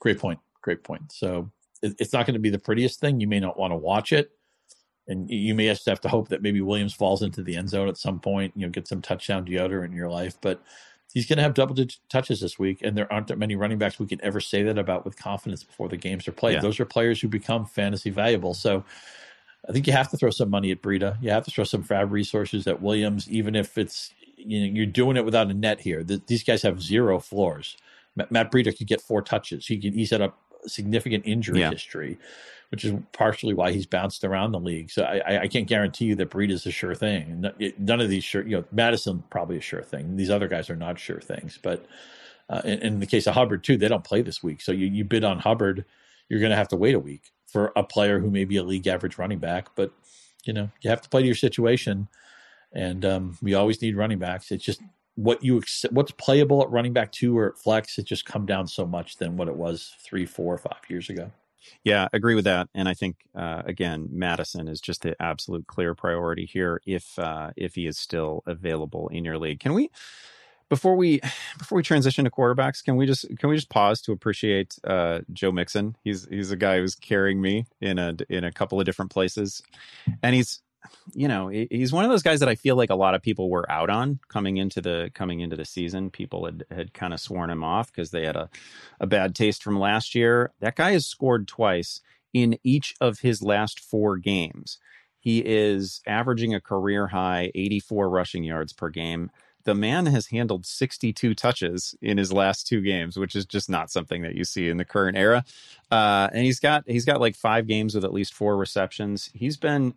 Great 0.00 0.18
point. 0.18 0.40
Great 0.60 0.82
point. 0.82 1.12
So 1.12 1.52
it, 1.82 1.94
it's 2.00 2.12
not 2.12 2.26
going 2.26 2.34
to 2.34 2.40
be 2.40 2.50
the 2.50 2.58
prettiest 2.58 2.98
thing. 2.98 3.20
You 3.20 3.28
may 3.28 3.38
not 3.38 3.56
want 3.58 3.70
to 3.70 3.76
watch 3.76 4.12
it, 4.12 4.32
and 5.06 5.30
you 5.30 5.54
may 5.54 5.66
just 5.68 5.86
have 5.86 6.00
to 6.00 6.08
hope 6.08 6.30
that 6.30 6.42
maybe 6.42 6.60
Williams 6.60 6.94
falls 6.94 7.22
into 7.22 7.44
the 7.44 7.54
end 7.54 7.68
zone 7.68 7.88
at 7.88 7.96
some 7.96 8.18
point. 8.18 8.54
You 8.56 8.66
know, 8.66 8.70
get 8.70 8.88
some 8.88 9.02
touchdown 9.02 9.46
deodorant 9.46 9.86
in 9.86 9.92
your 9.92 10.10
life, 10.10 10.36
but 10.40 10.60
he's 11.12 11.26
going 11.26 11.36
to 11.36 11.42
have 11.42 11.54
double 11.54 11.74
digit 11.74 12.00
touches 12.08 12.40
this 12.40 12.58
week, 12.58 12.80
and 12.82 12.96
there 12.96 13.12
aren't 13.12 13.28
that 13.28 13.38
many 13.38 13.56
running 13.56 13.78
backs 13.78 13.98
we 13.98 14.06
can 14.06 14.22
ever 14.22 14.40
say 14.40 14.62
that 14.62 14.78
about 14.78 15.04
with 15.04 15.16
confidence 15.16 15.62
before 15.62 15.88
the 15.88 15.96
games 15.96 16.26
are 16.26 16.32
played. 16.32 16.54
Yeah. 16.54 16.60
Those 16.60 16.80
are 16.80 16.84
players 16.84 17.20
who 17.20 17.28
become 17.28 17.66
fantasy 17.66 18.10
valuable. 18.10 18.54
So 18.54 18.84
I 19.68 19.72
think 19.72 19.86
you 19.86 19.92
have 19.92 20.10
to 20.10 20.16
throw 20.16 20.30
some 20.30 20.50
money 20.50 20.70
at 20.70 20.82
Breida. 20.82 21.16
You 21.22 21.30
have 21.30 21.44
to 21.44 21.50
throw 21.50 21.64
some 21.64 21.84
FAAB 21.84 22.10
resources 22.10 22.66
at 22.66 22.82
Williams, 22.82 23.30
even 23.30 23.54
if 23.54 23.78
it's 23.78 24.12
you 24.36 24.60
know 24.60 24.66
you're 24.66 24.86
doing 24.86 25.16
it 25.16 25.24
without 25.24 25.50
a 25.50 25.54
net 25.54 25.80
here. 25.80 26.02
The, 26.02 26.20
these 26.26 26.42
guys 26.42 26.62
have 26.62 26.82
zero 26.82 27.18
floors. 27.20 27.76
Matt 28.14 28.52
Breida 28.52 28.76
could 28.76 28.86
get 28.86 29.00
four 29.00 29.22
touches. 29.22 29.66
He 29.66 29.78
can, 29.78 29.94
he's 29.94 30.10
had 30.10 30.20
a 30.20 30.32
significant 30.66 31.24
injury 31.26 31.60
yeah. 31.60 31.70
history, 31.70 32.18
which 32.70 32.84
is 32.84 32.94
partially 33.12 33.54
why 33.54 33.72
he's 33.72 33.86
bounced 33.86 34.24
around 34.24 34.52
the 34.52 34.60
league. 34.60 34.90
So 34.90 35.02
I, 35.02 35.42
I 35.42 35.48
can't 35.48 35.66
guarantee 35.66 36.06
you 36.06 36.14
that 36.16 36.30
Breida 36.30 36.52
is 36.52 36.66
a 36.66 36.70
sure 36.70 36.94
thing. 36.94 37.44
None 37.78 38.00
of 38.00 38.08
these 38.08 38.24
sure, 38.24 38.42
you 38.46 38.56
know, 38.56 38.64
Mattison 38.72 39.22
probably 39.30 39.56
a 39.58 39.60
sure 39.60 39.82
thing. 39.82 40.16
These 40.16 40.30
other 40.30 40.48
guys 40.48 40.70
are 40.70 40.76
not 40.76 40.98
sure 40.98 41.20
things. 41.20 41.58
But 41.62 41.86
uh, 42.48 42.62
in, 42.64 42.78
in, 42.80 43.00
the 43.00 43.06
case 43.06 43.26
of 43.26 43.34
Hubbard 43.34 43.64
too, 43.64 43.76
they 43.76 43.88
don't 43.88 44.04
play 44.04 44.22
this 44.22 44.42
week. 44.42 44.60
So 44.60 44.72
you, 44.72 44.86
you 44.86 45.04
bid 45.04 45.24
on 45.24 45.38
Hubbard, 45.38 45.84
you're 46.28 46.40
going 46.40 46.50
to 46.50 46.56
have 46.56 46.68
to 46.68 46.76
wait 46.76 46.94
a 46.94 46.98
week 46.98 47.32
for 47.46 47.72
a 47.76 47.82
player 47.82 48.18
who 48.18 48.30
may 48.30 48.44
be 48.44 48.56
a 48.56 48.62
league 48.62 48.86
average 48.86 49.18
running 49.18 49.38
back. 49.38 49.68
But 49.74 49.92
you 50.44 50.52
know, 50.52 50.70
you 50.80 50.90
have 50.90 51.02
to 51.02 51.08
play 51.08 51.22
to 51.22 51.26
your 51.26 51.36
situation, 51.36 52.08
and 52.72 53.04
um, 53.04 53.38
we 53.42 53.54
always 53.54 53.80
need 53.80 53.96
running 53.96 54.18
backs. 54.18 54.50
It's 54.50 54.64
just 54.64 54.80
what 55.14 55.42
you 55.44 55.62
what's 55.90 56.12
playable 56.12 56.62
at 56.62 56.70
running 56.70 56.92
back 56.92 57.12
two 57.12 57.36
or 57.36 57.48
at 57.48 57.58
flex. 57.58 57.98
It 57.98 58.04
just 58.04 58.24
come 58.24 58.46
down 58.46 58.66
so 58.66 58.86
much 58.86 59.16
than 59.16 59.36
what 59.36 59.48
it 59.48 59.56
was 59.56 59.94
three, 60.04 60.26
four, 60.26 60.56
five 60.58 60.80
years 60.88 61.10
ago. 61.10 61.30
Yeah, 61.84 62.08
agree 62.12 62.34
with 62.34 62.44
that. 62.44 62.68
And 62.74 62.88
I 62.88 62.94
think 62.94 63.16
uh, 63.34 63.62
again, 63.64 64.08
Mattison 64.10 64.68
is 64.68 64.80
just 64.80 65.02
the 65.02 65.20
absolute 65.22 65.66
clear 65.66 65.94
priority 65.94 66.46
here 66.46 66.80
if 66.86 67.18
uh, 67.18 67.50
if 67.56 67.74
he 67.74 67.86
is 67.86 67.98
still 67.98 68.42
available 68.46 69.08
in 69.08 69.24
your 69.24 69.38
league. 69.38 69.60
Can 69.60 69.74
we 69.74 69.90
before 70.72 70.96
we 70.96 71.20
before 71.58 71.76
we 71.76 71.82
transition 71.82 72.24
to 72.24 72.30
quarterbacks, 72.30 72.82
can 72.82 72.96
we 72.96 73.06
just 73.06 73.26
can 73.38 73.48
we 73.48 73.56
just 73.56 73.70
pause 73.70 74.00
to 74.02 74.12
appreciate 74.12 74.78
uh, 74.84 75.20
Joe 75.32 75.52
Mixon? 75.52 75.96
He's 76.02 76.26
he's 76.28 76.50
a 76.50 76.56
guy 76.56 76.78
who's 76.78 76.94
carrying 76.94 77.40
me 77.40 77.66
in 77.80 77.98
a 77.98 78.16
in 78.28 78.44
a 78.44 78.52
couple 78.52 78.80
of 78.80 78.86
different 78.86 79.10
places, 79.10 79.62
and 80.22 80.34
he's 80.34 80.62
you 81.14 81.28
know 81.28 81.48
he's 81.48 81.92
one 81.92 82.04
of 82.04 82.10
those 82.10 82.22
guys 82.22 82.40
that 82.40 82.48
I 82.48 82.54
feel 82.54 82.76
like 82.76 82.90
a 82.90 82.94
lot 82.94 83.14
of 83.14 83.22
people 83.22 83.50
were 83.50 83.70
out 83.70 83.90
on 83.90 84.18
coming 84.28 84.56
into 84.56 84.80
the 84.80 85.10
coming 85.14 85.40
into 85.40 85.56
the 85.56 85.64
season. 85.64 86.10
People 86.10 86.44
had 86.46 86.64
had 86.70 86.94
kind 86.94 87.12
of 87.12 87.20
sworn 87.20 87.50
him 87.50 87.64
off 87.64 87.92
because 87.92 88.10
they 88.10 88.24
had 88.24 88.36
a 88.36 88.48
a 89.00 89.06
bad 89.06 89.34
taste 89.34 89.62
from 89.62 89.78
last 89.78 90.14
year. 90.14 90.52
That 90.60 90.76
guy 90.76 90.92
has 90.92 91.06
scored 91.06 91.48
twice 91.48 92.00
in 92.32 92.58
each 92.64 92.94
of 93.00 93.20
his 93.20 93.42
last 93.42 93.80
four 93.80 94.16
games. 94.16 94.78
He 95.18 95.38
is 95.38 96.00
averaging 96.06 96.54
a 96.54 96.60
career 96.60 97.08
high 97.08 97.52
84 97.54 98.08
rushing 98.08 98.42
yards 98.42 98.72
per 98.72 98.88
game. 98.88 99.30
The 99.64 99.74
man 99.74 100.06
has 100.06 100.26
handled 100.26 100.66
62 100.66 101.34
touches 101.34 101.94
in 102.02 102.18
his 102.18 102.32
last 102.32 102.66
two 102.66 102.80
games, 102.80 103.16
which 103.16 103.36
is 103.36 103.46
just 103.46 103.70
not 103.70 103.90
something 103.92 104.22
that 104.22 104.34
you 104.34 104.42
see 104.42 104.68
in 104.68 104.78
the 104.78 104.84
current 104.84 105.16
era. 105.16 105.44
Uh, 105.92 106.28
and 106.32 106.44
he's 106.44 106.58
got 106.58 106.82
he's 106.88 107.04
got 107.04 107.20
like 107.20 107.36
five 107.36 107.68
games 107.68 107.94
with 107.94 108.04
at 108.04 108.12
least 108.12 108.34
four 108.34 108.56
receptions. 108.56 109.30
He's 109.32 109.56
been 109.56 109.94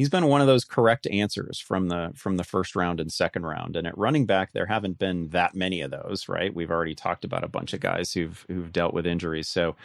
he's 0.00 0.08
been 0.08 0.28
one 0.28 0.40
of 0.40 0.46
those 0.46 0.64
correct 0.64 1.06
answers 1.08 1.58
from 1.60 1.88
the 1.88 2.10
from 2.14 2.38
the 2.38 2.44
first 2.44 2.74
round 2.74 3.00
and 3.00 3.12
second 3.12 3.44
round. 3.44 3.76
And 3.76 3.86
at 3.86 3.98
running 3.98 4.24
back, 4.24 4.54
there 4.54 4.64
haven't 4.64 4.98
been 4.98 5.28
that 5.28 5.54
many 5.54 5.82
of 5.82 5.90
those, 5.90 6.26
right? 6.26 6.54
We've 6.54 6.70
already 6.70 6.94
talked 6.94 7.22
about 7.22 7.44
a 7.44 7.48
bunch 7.48 7.74
of 7.74 7.80
guys 7.80 8.14
who've 8.14 8.42
who've 8.48 8.72
dealt 8.72 8.94
with 8.94 9.06
injuries. 9.06 9.46
So 9.46 9.76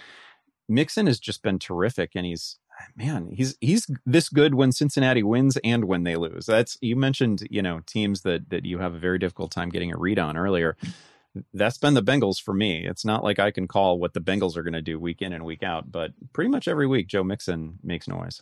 Mixon 0.70 1.07
has 1.07 1.20
just 1.20 1.43
been 1.43 1.59
terrific, 1.59 2.11
and 2.16 2.26
he's 2.26 2.57
man, 2.95 3.32
he's 3.34 3.57
he's 3.59 3.91
this 4.05 4.30
good 4.30 4.55
when 4.55 4.72
Cincinnati 4.72 5.22
wins 5.22 5.57
and 5.66 5.84
when 5.84 6.03
they 6.03 6.16
lose. 6.16 6.45
That's 6.45 6.78
you 6.80 6.95
mentioned, 6.95 7.45
you 7.51 7.61
know, 7.61 7.82
teams 7.86 8.22
that 8.22 8.49
that 8.51 8.63
you 8.63 8.80
have 8.80 8.95
a 8.95 8.99
very 8.99 9.20
difficult 9.20 9.51
time 9.51 9.68
getting 9.68 9.93
a 9.93 9.97
read 9.97 10.18
on 10.18 10.38
earlier. 10.38 10.78
That's 11.53 11.78
been 11.78 11.93
the 11.93 12.01
Bengals 12.01 12.41
for 12.41 12.53
me. 12.53 12.86
It's 12.88 13.03
not 13.03 13.22
like 13.22 13.38
I 13.38 13.51
can 13.51 13.68
call 13.68 13.99
what 13.99 14.13
the 14.13 14.22
Bengals 14.22 14.55
are 14.55 14.63
going 14.63 14.72
to 14.72 14.82
do 14.82 14.97
week 14.97 15.22
in 15.22 15.34
and 15.34 15.43
week 15.43 15.61
out, 15.61 15.91
but 15.91 16.11
pretty 16.32 16.49
much 16.49 16.70
every 16.70 16.88
week 16.88 17.07
Joe 17.07 17.26
Mixon 17.26 17.80
makes 17.84 18.07
noise. 18.07 18.41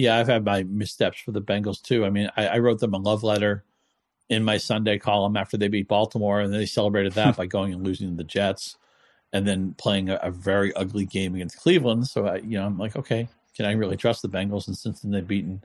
Yeah, 0.00 0.16
I've 0.16 0.28
had 0.28 0.46
my 0.46 0.62
missteps 0.62 1.20
for 1.20 1.32
the 1.32 1.42
Bengals 1.42 1.82
too. 1.82 2.06
I 2.06 2.10
mean, 2.10 2.30
I, 2.34 2.46
I 2.46 2.58
wrote 2.58 2.80
them 2.80 2.94
a 2.94 2.98
love 2.98 3.22
letter 3.22 3.64
in 4.30 4.42
my 4.42 4.56
Sunday 4.56 4.98
column 4.98 5.36
after 5.36 5.58
they 5.58 5.68
beat 5.68 5.88
Baltimore, 5.88 6.40
and 6.40 6.54
they 6.54 6.64
celebrated 6.64 7.12
that 7.12 7.36
by 7.36 7.44
going 7.44 7.74
and 7.74 7.84
losing 7.84 8.08
to 8.08 8.16
the 8.16 8.24
Jets, 8.24 8.76
and 9.30 9.46
then 9.46 9.74
playing 9.76 10.08
a, 10.08 10.14
a, 10.22 10.30
very 10.30 10.74
ugly 10.74 11.04
game 11.04 11.34
against 11.34 11.58
Cleveland. 11.58 12.06
So 12.06 12.26
I, 12.26 12.36
you 12.36 12.58
know, 12.58 12.64
I'm 12.64 12.78
like, 12.78 12.96
okay, 12.96 13.28
can 13.54 13.66
I 13.66 13.72
really 13.72 13.98
trust 13.98 14.22
the 14.22 14.28
Bengals? 14.28 14.68
And 14.68 14.76
since 14.76 15.02
then 15.02 15.10
they've 15.10 15.26
beaten 15.26 15.62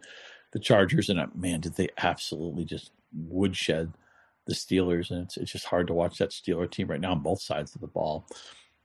the 0.52 0.60
Chargers, 0.60 1.08
and 1.08 1.22
I, 1.22 1.28
man, 1.34 1.62
did 1.62 1.76
they 1.76 1.88
absolutely 1.98 2.66
just 2.66 2.92
woodshed 3.14 3.94
the 4.48 4.54
Steelers, 4.54 5.12
and 5.12 5.22
it's 5.22 5.38
it's 5.38 5.52
just 5.54 5.66
hard 5.66 5.88
to 5.88 5.94
watch 5.94 6.18
that 6.18 6.32
Steeler 6.32 6.70
team 6.70 6.88
right 6.88 7.00
now 7.00 7.14
on 7.14 7.22
both 7.22 7.42
sides 7.42 7.74
of 7.74 7.80
the 7.80 7.88
ball. 7.88 8.28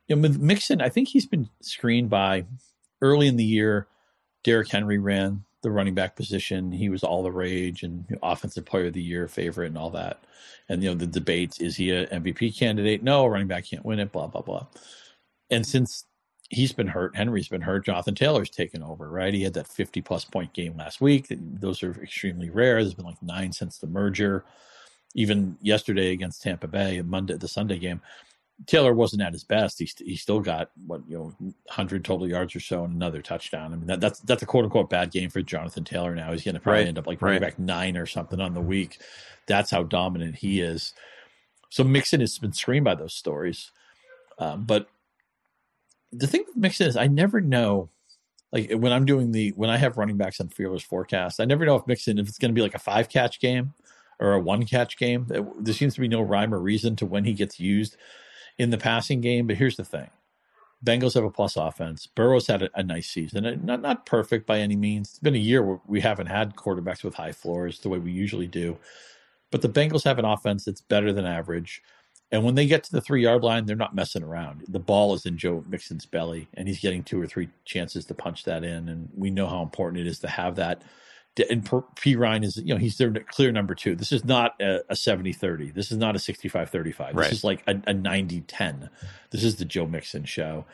And 0.08 0.22
with 0.22 0.40
Mixon, 0.40 0.80
I 0.80 0.90
think 0.90 1.08
he's 1.08 1.26
been 1.26 1.48
screened 1.60 2.08
by 2.08 2.44
early 3.02 3.26
in 3.26 3.36
the 3.36 3.44
year 3.44 3.88
Derrick 4.42 4.68
Henry 4.68 4.98
ran 4.98 5.44
the 5.62 5.70
running 5.70 5.94
back 5.94 6.16
position. 6.16 6.72
He 6.72 6.88
was 6.88 7.04
all 7.04 7.22
the 7.22 7.32
rage 7.32 7.82
and 7.82 8.04
offensive 8.22 8.64
player 8.64 8.86
of 8.86 8.94
the 8.94 9.02
year 9.02 9.28
favorite 9.28 9.68
and 9.68 9.78
all 9.78 9.90
that. 9.90 10.22
And 10.68 10.82
you 10.82 10.90
know 10.90 10.94
the 10.94 11.06
debates: 11.06 11.60
is 11.60 11.76
he 11.76 11.90
an 11.90 12.06
MVP 12.22 12.56
candidate? 12.56 13.02
No, 13.02 13.26
running 13.26 13.48
back 13.48 13.66
can't 13.66 13.84
win 13.84 13.98
it. 13.98 14.12
Blah 14.12 14.28
blah 14.28 14.42
blah. 14.42 14.66
And 15.50 15.66
since 15.66 16.04
he's 16.48 16.72
been 16.72 16.88
hurt, 16.88 17.16
Henry's 17.16 17.48
been 17.48 17.60
hurt. 17.60 17.84
Jonathan 17.84 18.14
Taylor's 18.14 18.50
taken 18.50 18.82
over. 18.82 19.08
Right? 19.08 19.34
He 19.34 19.42
had 19.42 19.54
that 19.54 19.68
fifty 19.68 20.00
plus 20.00 20.24
point 20.24 20.52
game 20.52 20.76
last 20.76 21.00
week. 21.00 21.26
Those 21.30 21.82
are 21.82 22.00
extremely 22.02 22.50
rare. 22.50 22.82
There's 22.82 22.94
been 22.94 23.04
like 23.04 23.22
nine 23.22 23.52
since 23.52 23.78
the 23.78 23.86
merger. 23.86 24.44
Even 25.16 25.58
yesterday 25.60 26.12
against 26.12 26.42
Tampa 26.42 26.68
Bay, 26.68 27.02
Monday 27.02 27.36
the 27.36 27.48
Sunday 27.48 27.78
game, 27.78 28.00
Taylor 28.66 28.92
wasn't 28.92 29.22
at 29.22 29.32
his 29.32 29.44
best. 29.44 29.78
He 29.78 29.90
he 30.04 30.16
still 30.16 30.40
got 30.40 30.70
what 30.86 31.02
you 31.08 31.16
know, 31.40 31.52
hundred 31.68 32.04
total 32.04 32.28
yards 32.28 32.54
or 32.54 32.60
so 32.60 32.84
and 32.84 32.94
another 32.94 33.22
touchdown. 33.22 33.72
I 33.72 33.76
mean 33.76 33.86
that, 33.86 34.00
that's 34.00 34.20
that's 34.20 34.42
a 34.42 34.46
quote 34.46 34.64
unquote 34.64 34.90
bad 34.90 35.10
game 35.10 35.30
for 35.30 35.40
Jonathan 35.40 35.84
Taylor. 35.84 36.14
Now 36.14 36.32
he's 36.32 36.44
going 36.44 36.54
to 36.54 36.60
probably 36.60 36.82
right. 36.82 36.88
end 36.88 36.98
up 36.98 37.06
like 37.06 37.22
running 37.22 37.40
right. 37.40 37.50
back 37.52 37.58
nine 37.58 37.96
or 37.96 38.06
something 38.06 38.40
on 38.40 38.54
the 38.54 38.60
week. 38.60 38.98
That's 39.46 39.70
how 39.70 39.82
dominant 39.82 40.36
he 40.36 40.60
is. 40.60 40.92
So 41.70 41.84
Mixon 41.84 42.20
has 42.20 42.38
been 42.38 42.52
screened 42.52 42.84
by 42.84 42.94
those 42.94 43.14
stories, 43.14 43.70
um, 44.38 44.64
but 44.64 44.88
the 46.12 46.26
thing 46.26 46.44
with 46.46 46.56
Mixon 46.56 46.88
is 46.88 46.96
I 46.96 47.06
never 47.06 47.40
know. 47.40 47.88
Like 48.52 48.72
when 48.72 48.92
I'm 48.92 49.04
doing 49.04 49.32
the 49.32 49.50
when 49.50 49.70
I 49.70 49.78
have 49.78 49.96
running 49.96 50.16
backs 50.16 50.40
on 50.40 50.48
Fearless 50.48 50.82
forecast, 50.82 51.40
I 51.40 51.44
never 51.44 51.64
know 51.64 51.76
if 51.76 51.86
Mixon 51.86 52.18
if 52.18 52.28
it's 52.28 52.38
going 52.38 52.50
to 52.50 52.54
be 52.54 52.62
like 52.62 52.74
a 52.74 52.80
five 52.80 53.08
catch 53.08 53.40
game 53.40 53.74
or 54.18 54.34
a 54.34 54.40
one 54.40 54.66
catch 54.66 54.98
game. 54.98 55.26
There 55.28 55.72
seems 55.74 55.94
to 55.94 56.00
be 56.00 56.08
no 56.08 56.20
rhyme 56.20 56.52
or 56.52 56.58
reason 56.58 56.96
to 56.96 57.06
when 57.06 57.24
he 57.24 57.32
gets 57.32 57.60
used 57.60 57.96
in 58.60 58.70
the 58.70 58.78
passing 58.78 59.20
game. 59.20 59.46
But 59.46 59.56
here's 59.56 59.76
the 59.76 59.84
thing 59.84 60.10
Bengals 60.84 61.14
have 61.14 61.24
a 61.24 61.30
plus 61.30 61.56
offense. 61.56 62.06
Burrow's 62.06 62.46
had 62.46 62.62
a, 62.62 62.70
a, 62.74 62.82
nice 62.82 63.08
season, 63.08 63.46
uh, 63.46 63.56
not 63.62 63.80
not 63.80 64.06
perfect 64.06 64.46
by 64.46 64.60
any 64.60 64.76
means. 64.76 65.08
It's 65.10 65.18
been 65.18 65.34
a 65.34 65.38
year 65.38 65.62
where 65.62 65.80
we 65.86 66.00
haven't 66.00 66.26
had 66.26 66.56
quarterbacks 66.56 67.02
with 67.02 67.14
high 67.14 67.32
floors 67.32 67.80
the 67.80 67.88
way 67.88 67.98
we 67.98 68.12
usually 68.12 68.46
do. 68.46 68.76
But 69.50 69.62
the 69.62 69.68
Bengals 69.68 70.04
have 70.04 70.18
an 70.18 70.24
offense 70.24 70.64
that's 70.64 70.82
better 70.82 71.12
than 71.12 71.24
average. 71.24 71.82
And 72.32 72.44
when 72.44 72.54
they 72.54 72.66
get 72.66 72.84
to 72.84 72.92
the 72.92 73.00
three 73.00 73.22
yard 73.22 73.42
line, 73.42 73.66
they're 73.66 73.74
not 73.74 73.94
messing 73.94 74.22
around. 74.22 74.64
The 74.68 74.78
ball 74.78 75.14
is 75.14 75.26
in 75.26 75.36
Joe 75.36 75.64
Mixon's 75.68 76.06
belly, 76.06 76.48
and 76.54 76.68
he's 76.68 76.80
getting 76.80 77.02
two 77.02 77.20
or 77.20 77.26
three 77.26 77.48
chances 77.64 78.04
to 78.06 78.14
punch 78.14 78.44
that 78.44 78.62
in. 78.62 78.88
And 78.88 79.08
we 79.16 79.30
know 79.30 79.48
how 79.48 79.62
important 79.62 80.00
it 80.00 80.06
is 80.06 80.20
to 80.20 80.28
have 80.28 80.56
that 80.56 80.82
and 81.48 81.64
Perine 81.64 82.44
is, 82.44 82.56
you 82.56 82.74
know, 82.74 82.78
he's 82.78 82.98
their 82.98 83.12
clear 83.12 83.52
number 83.52 83.74
two. 83.74 83.94
This 83.94 84.12
is 84.12 84.24
not 84.24 84.60
a, 84.60 84.80
a 84.88 84.96
70 84.96 85.32
30. 85.32 85.70
This 85.70 85.92
is 85.92 85.98
not 85.98 86.16
a 86.16 86.18
65 86.18 86.70
35. 86.70 87.08
This 87.08 87.16
right. 87.16 87.32
is 87.32 87.44
like 87.44 87.62
a, 87.66 87.80
a 87.86 87.94
90 87.94 88.42
10. 88.42 88.90
This 89.30 89.44
is 89.44 89.56
the 89.56 89.64
Joe 89.64 89.86
Mixon 89.86 90.24
show. 90.24 90.64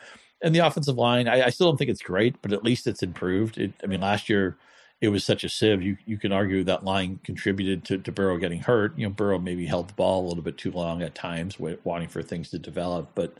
And 0.41 0.53
the 0.53 0.59
offensive 0.59 0.97
line, 0.97 1.27
I, 1.27 1.45
I 1.45 1.49
still 1.49 1.67
don't 1.67 1.77
think 1.77 1.89
it's 1.89 2.01
great, 2.01 2.41
but 2.41 2.53
at 2.53 2.63
least 2.63 2.87
it's 2.87 3.03
improved. 3.03 3.57
It, 3.57 3.73
I 3.83 3.87
mean, 3.87 4.01
last 4.01 4.29
year 4.29 4.57
it 4.99 5.09
was 5.09 5.23
such 5.23 5.43
a 5.43 5.49
sieve. 5.49 5.81
You 5.81 5.97
you 6.05 6.17
can 6.17 6.31
argue 6.31 6.63
that 6.63 6.83
line 6.83 7.19
contributed 7.23 7.85
to, 7.85 7.97
to 7.99 8.11
Burrow 8.11 8.37
getting 8.37 8.61
hurt. 8.61 8.97
You 8.97 9.07
know, 9.07 9.13
Burrow 9.13 9.39
maybe 9.39 9.65
held 9.65 9.89
the 9.89 9.93
ball 9.93 10.25
a 10.25 10.27
little 10.27 10.43
bit 10.43 10.57
too 10.57 10.71
long 10.71 11.01
at 11.01 11.15
times, 11.15 11.59
wanting 11.59 12.09
for 12.09 12.23
things 12.23 12.49
to 12.51 12.59
develop. 12.59 13.11
But 13.13 13.37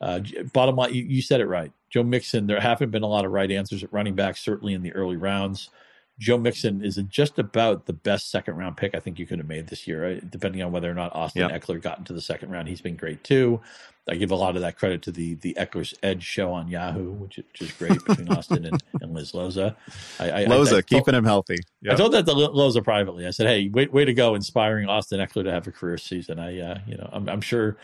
uh, 0.00 0.20
bottom 0.52 0.76
line, 0.76 0.94
you, 0.94 1.04
you 1.04 1.22
said 1.22 1.40
it 1.40 1.46
right. 1.46 1.72
Joe 1.90 2.02
Mixon, 2.02 2.46
there 2.46 2.60
haven't 2.60 2.90
been 2.90 3.04
a 3.04 3.08
lot 3.08 3.24
of 3.24 3.30
right 3.30 3.50
answers 3.50 3.84
at 3.84 3.92
running 3.92 4.14
back, 4.14 4.36
certainly 4.36 4.74
in 4.74 4.82
the 4.82 4.92
early 4.92 5.16
rounds. 5.16 5.70
Joe 6.18 6.38
Mixon 6.38 6.84
is 6.84 6.96
just 7.08 7.38
about 7.38 7.86
the 7.86 7.92
best 7.92 8.30
second 8.30 8.56
round 8.56 8.76
pick 8.76 8.94
I 8.94 9.00
think 9.00 9.18
you 9.18 9.26
could 9.26 9.38
have 9.38 9.48
made 9.48 9.68
this 9.68 9.88
year, 9.88 10.20
depending 10.20 10.62
on 10.62 10.70
whether 10.72 10.90
or 10.90 10.94
not 10.94 11.14
Austin 11.14 11.48
yep. 11.48 11.62
Ekeler 11.62 11.80
got 11.80 11.98
into 11.98 12.12
the 12.12 12.20
second 12.20 12.50
round. 12.50 12.68
He's 12.68 12.80
been 12.80 12.96
great 12.96 13.24
too. 13.24 13.60
I 14.08 14.16
give 14.16 14.32
a 14.32 14.36
lot 14.36 14.56
of 14.56 14.62
that 14.62 14.76
credit 14.76 15.02
to 15.02 15.12
the 15.12 15.34
the 15.34 15.54
Ekeler's 15.54 15.94
Edge 16.02 16.24
show 16.24 16.52
on 16.52 16.66
Yahoo, 16.68 17.12
which, 17.12 17.36
which 17.36 17.60
is 17.60 17.72
great 17.72 18.04
between 18.04 18.28
Austin 18.30 18.64
and, 18.64 18.82
and 19.00 19.14
Liz 19.14 19.32
Loza. 19.32 19.76
I, 20.18 20.30
I, 20.30 20.44
Loza 20.46 20.74
I, 20.74 20.78
I 20.78 20.82
keeping 20.82 21.14
him 21.14 21.24
healthy. 21.24 21.58
Yep. 21.82 21.94
I 21.94 21.96
told 21.96 22.12
that 22.12 22.26
to 22.26 22.32
Loza 22.32 22.82
privately. 22.82 23.26
I 23.26 23.30
said, 23.30 23.46
"Hey, 23.46 23.68
way, 23.68 23.86
way 23.86 24.04
to 24.04 24.12
go, 24.12 24.34
inspiring 24.34 24.88
Austin 24.88 25.20
Ekeler 25.20 25.44
to 25.44 25.52
have 25.52 25.66
a 25.68 25.72
career 25.72 25.98
season." 25.98 26.40
I, 26.40 26.58
uh, 26.58 26.78
you 26.86 26.96
know, 26.96 27.08
I'm, 27.12 27.28
I'm 27.28 27.40
sure 27.40 27.76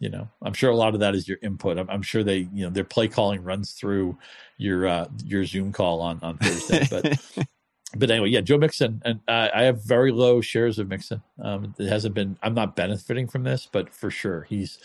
you 0.00 0.08
know 0.08 0.28
i'm 0.42 0.52
sure 0.52 0.70
a 0.70 0.76
lot 0.76 0.94
of 0.94 1.00
that 1.00 1.14
is 1.14 1.28
your 1.28 1.38
input 1.40 1.78
i'm, 1.78 1.88
I'm 1.88 2.02
sure 2.02 2.24
they 2.24 2.48
you 2.52 2.64
know 2.64 2.70
their 2.70 2.82
play 2.82 3.06
calling 3.06 3.44
runs 3.44 3.72
through 3.72 4.18
your 4.58 4.88
uh 4.88 5.06
your 5.24 5.44
zoom 5.44 5.72
call 5.72 6.00
on 6.00 6.18
on 6.20 6.36
thursday 6.38 6.86
but 6.90 7.46
but 7.96 8.10
anyway, 8.10 8.30
yeah, 8.30 8.40
Joe 8.40 8.58
Mixon, 8.58 9.02
and 9.04 9.20
uh, 9.28 9.48
I 9.54 9.62
have 9.62 9.82
very 9.82 10.12
low 10.12 10.40
shares 10.40 10.78
of 10.78 10.88
Mixon. 10.88 11.22
Um, 11.42 11.74
it 11.78 11.88
hasn't 11.88 12.14
been. 12.14 12.38
I'm 12.42 12.54
not 12.54 12.76
benefiting 12.76 13.26
from 13.28 13.44
this, 13.44 13.68
but 13.70 13.92
for 13.92 14.10
sure, 14.10 14.42
he's 14.42 14.78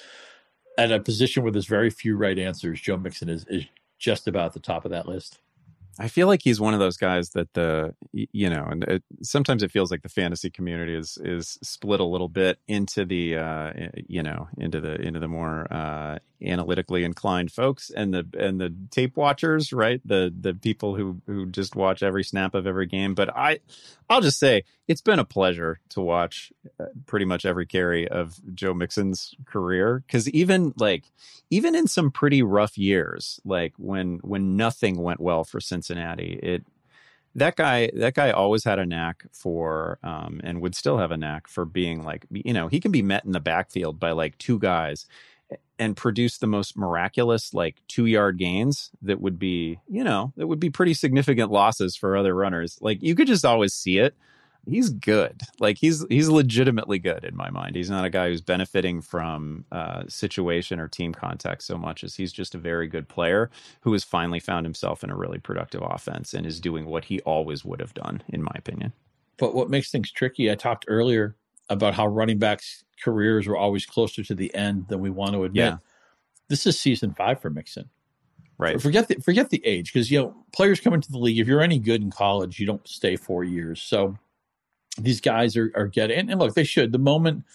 at 0.78 0.92
a 0.92 1.00
position 1.00 1.44
where 1.44 1.52
there's 1.52 1.66
very 1.68 1.90
few 1.90 2.16
right 2.16 2.38
answers. 2.38 2.82
Joe 2.82 2.98
Mixon 2.98 3.30
is 3.30 3.46
is 3.50 3.66
just 3.98 4.28
about 4.28 4.54
the 4.54 4.60
top 4.60 4.86
of 4.86 4.92
that 4.92 5.08
list. 5.08 5.40
I 5.98 6.08
feel 6.08 6.28
like 6.28 6.42
he's 6.44 6.62
one 6.62 6.74
of 6.74 6.80
those 6.80 6.98
guys 6.98 7.32
that 7.32 7.54
the 7.54 7.94
you 8.14 8.50
know, 8.50 8.66
and 8.70 8.84
it, 8.86 9.04
sometimes 9.22 9.64
it 9.64 9.72
feels 9.72 9.92
like 9.92 10.02
the 10.02 10.10
fantasy 10.10 10.50
community 10.50 10.96
is 10.96 11.18
is 11.24 11.58
split 11.62 12.00
a 12.00 12.06
little 12.06 12.30
bit 12.30 12.60
into 12.68 13.06
the 13.06 13.38
uh, 13.38 13.74
you 14.08 14.24
know 14.24 14.48
into 14.58 14.80
the 14.80 14.96
into 15.02 15.20
the 15.20 15.28
more 15.28 15.72
uh, 15.72 16.20
analytically 16.42 17.04
inclined 17.04 17.52
folks 17.52 17.90
and 17.90 18.14
the 18.14 18.26
and 18.38 18.62
the 18.62 18.74
tape 18.92 19.18
watchers, 19.18 19.74
right? 19.74 20.02
The 20.06 20.34
the 20.40 20.54
people 20.54 20.96
who 20.96 21.22
who 21.26 21.48
just 21.48 21.76
watch 21.76 22.04
every 22.04 22.24
snap 22.24 22.56
of 22.56 22.68
every 22.68 22.86
game. 22.86 23.14
But 23.14 23.36
I 23.36 23.60
I'll 24.10 24.22
just 24.22 24.40
say 24.40 24.64
it's 24.88 25.02
been 25.02 25.20
a 25.20 25.26
pleasure 25.26 25.80
to 25.90 26.02
watch 26.02 26.52
uh, 26.80 26.86
pretty 27.06 27.26
much 27.26 27.46
every 27.46 27.68
carry 27.68 28.08
of 28.08 28.40
Joe 28.56 28.74
Mixon's 28.74 29.36
career 29.46 30.04
because 30.06 30.28
even 30.30 30.74
like 30.78 31.04
even 31.52 31.76
in 31.76 31.88
some 31.88 32.10
pretty 32.10 32.42
rough 32.42 32.78
years, 32.78 33.40
like 33.46 33.74
when 33.78 34.20
when 34.24 34.58
nothing 34.58 35.02
went 35.02 35.20
well 35.20 35.44
for 35.44 35.60
Cincinnati, 35.60 36.40
it 36.42 36.66
that 37.36 37.56
guy 37.56 37.92
that 37.96 38.16
guy 38.16 38.32
always 38.32 38.64
had 38.64 38.80
a 38.80 38.86
knack 38.86 39.26
for 39.32 40.00
um, 40.04 40.42
and 40.44 40.62
would 40.62 40.76
still 40.76 40.98
have 40.98 41.12
a 41.12 41.18
knack 41.18 41.48
for 41.48 41.66
being 41.66 42.04
like 42.04 42.26
you 42.32 42.54
know 42.54 42.68
he 42.68 42.80
can 42.80 42.92
be 42.92 43.02
met 43.02 43.26
in 43.26 43.32
the 43.32 43.40
backfield 43.40 44.00
by 44.00 44.12
like 44.12 44.38
two 44.38 44.58
guys 44.58 45.06
and 45.80 45.96
produce 45.96 46.38
the 46.38 46.48
most 46.48 46.78
miraculous 46.78 47.54
like 47.54 47.82
two 47.88 48.06
yard 48.06 48.38
gains 48.38 48.92
that 49.02 49.22
would 49.22 49.40
be 49.40 49.80
you 49.88 50.04
know 50.04 50.34
that 50.36 50.48
would 50.48 50.60
be 50.60 50.70
pretty 50.70 50.94
significant 50.94 51.52
losses 51.52 51.96
for 51.96 52.16
other 52.16 52.36
runners. 52.36 52.78
Like 52.82 53.02
you 53.02 53.16
could 53.16 53.28
just 53.28 53.46
always 53.46 53.74
see 53.74 53.98
it. 53.98 54.16
He's 54.68 54.90
good. 54.90 55.42
Like 55.60 55.78
he's 55.78 56.06
he's 56.10 56.28
legitimately 56.28 57.00
good 57.00 57.24
in 57.24 57.36
my 57.36 57.50
mind. 57.50 57.76
He's 57.76 57.90
not 57.90 58.04
a 58.04 58.10
guy 58.10 58.28
who's 58.28 58.42
benefiting 58.42 59.02
from 59.02 59.66
uh, 59.72 60.04
situation 60.08 60.80
or 60.80 60.88
team 60.90 61.14
context 61.14 61.66
so 61.66 61.78
much 61.78 62.04
as 62.04 62.16
he's 62.16 62.34
just 62.34 62.54
a 62.54 62.60
very 62.60 62.88
good 62.88 63.08
player 63.08 63.50
who 63.82 63.94
has 63.94 64.04
finally 64.04 64.40
found 64.40 64.66
himself 64.66 65.04
in 65.04 65.10
a 65.10 65.16
really 65.16 65.40
productive 65.40 65.82
offense 65.82 66.34
and 66.34 66.46
is 66.46 66.60
doing 66.60 66.86
what 66.86 67.06
he 67.06 67.22
always 67.22 67.64
would 67.64 67.80
have 67.80 67.94
done 67.94 68.22
in 68.28 68.44
my 68.44 68.52
opinion. 68.56 68.92
But 69.38 69.56
what 69.56 69.70
makes 69.70 69.90
things 69.90 70.12
tricky 70.12 70.52
i 70.52 70.56
talked 70.56 70.86
earlier 70.90 71.38
about 71.70 71.94
how 71.94 72.08
running 72.08 72.40
backs 72.40 72.84
careers 73.02 73.48
were 73.48 73.58
always 73.58 73.86
closer 73.86 74.24
to 74.24 74.36
the 74.36 74.54
end 74.54 74.88
than 74.88 75.00
we 75.00 75.10
want 75.10 75.34
to 75.34 75.44
admit. 75.44 75.66
Yeah. 75.66 75.78
This 76.48 76.66
is 76.66 76.80
season 76.80 77.14
five 77.14 77.42
for 77.42 77.50
Mixon. 77.50 77.90
Right. 78.58 78.82
Forget 78.82 79.08
the 79.08 79.16
forget 79.16 79.50
the 79.50 79.66
age 79.66 79.94
because 79.94 80.12
you 80.12 80.20
know 80.20 80.36
players 80.52 80.82
come 80.82 80.94
into 80.94 81.12
the 81.12 81.18
league. 81.18 81.40
If 81.40 81.48
you're 81.48 81.62
any 81.62 81.80
good 81.80 82.02
in 82.02 82.12
college, 82.12 82.60
you 82.60 82.66
don't 82.66 82.86
stay 82.88 83.16
four 83.16 83.44
years. 83.46 83.82
So 83.82 84.18
these 84.98 85.22
guys 85.22 85.56
are 85.56 85.72
are 85.76 85.88
getting 85.88 86.20
and, 86.20 86.30
and 86.30 86.40
look, 86.40 86.56
they 86.56 86.66
should. 86.66 86.92
The 86.92 86.98
moment 86.98 87.46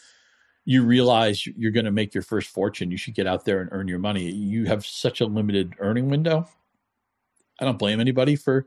you 0.64 0.82
realize 0.82 1.46
you're 1.46 1.72
going 1.72 1.84
to 1.84 1.92
make 1.92 2.14
your 2.14 2.22
first 2.22 2.48
fortune, 2.48 2.90
you 2.90 2.96
should 2.96 3.14
get 3.14 3.26
out 3.26 3.44
there 3.44 3.60
and 3.60 3.68
earn 3.70 3.86
your 3.86 3.98
money. 3.98 4.30
You 4.30 4.64
have 4.64 4.86
such 4.86 5.20
a 5.20 5.26
limited 5.26 5.74
earning 5.78 6.08
window. 6.08 6.48
I 7.60 7.66
don't 7.66 7.78
blame 7.78 8.00
anybody 8.00 8.34
for 8.34 8.66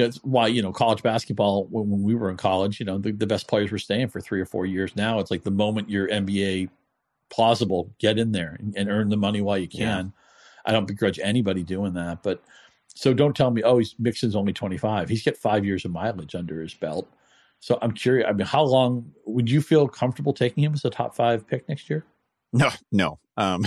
you 0.00 0.04
know, 0.04 0.08
it's 0.08 0.24
why 0.24 0.46
you 0.46 0.62
know 0.62 0.72
college 0.72 1.02
basketball 1.02 1.66
when, 1.66 1.90
when 1.90 2.02
we 2.02 2.14
were 2.14 2.30
in 2.30 2.38
college, 2.38 2.80
you 2.80 2.86
know, 2.86 2.96
the, 2.96 3.12
the, 3.12 3.26
best 3.26 3.48
players 3.48 3.70
were 3.70 3.78
staying 3.78 4.08
for 4.08 4.20
three 4.20 4.40
or 4.40 4.46
four 4.46 4.64
years. 4.64 4.96
Now 4.96 5.18
it's 5.18 5.30
like 5.30 5.42
the 5.42 5.50
moment 5.50 5.90
you're 5.90 6.08
NBA 6.08 6.70
plausible, 7.28 7.92
get 7.98 8.18
in 8.18 8.32
there 8.32 8.56
and, 8.58 8.74
and 8.76 8.88
earn 8.88 9.10
the 9.10 9.18
money 9.18 9.42
while 9.42 9.58
you 9.58 9.68
can. 9.68 10.06
Yeah. 10.06 10.10
I 10.64 10.72
don't 10.72 10.86
begrudge 10.86 11.18
anybody 11.22 11.62
doing 11.62 11.92
that, 11.94 12.22
but 12.22 12.42
so 12.94 13.12
don't 13.12 13.36
tell 13.36 13.50
me, 13.50 13.62
oh, 13.62 13.78
he's 13.78 13.94
Mixon's 13.98 14.36
only 14.36 14.52
25. 14.52 15.08
He's 15.08 15.22
got 15.22 15.36
five 15.36 15.64
years 15.64 15.84
of 15.84 15.90
mileage 15.90 16.34
under 16.34 16.60
his 16.62 16.74
belt. 16.74 17.08
So 17.60 17.78
I'm 17.82 17.92
curious. 17.92 18.26
I 18.28 18.32
mean, 18.32 18.46
how 18.46 18.62
long 18.62 19.12
would 19.26 19.50
you 19.50 19.60
feel 19.60 19.86
comfortable 19.86 20.32
taking 20.32 20.64
him 20.64 20.72
as 20.72 20.84
a 20.86 20.90
top 20.90 21.14
five 21.14 21.46
pick 21.46 21.68
next 21.68 21.90
year? 21.90 22.06
No, 22.52 22.70
no. 22.90 23.18
Um, 23.36 23.64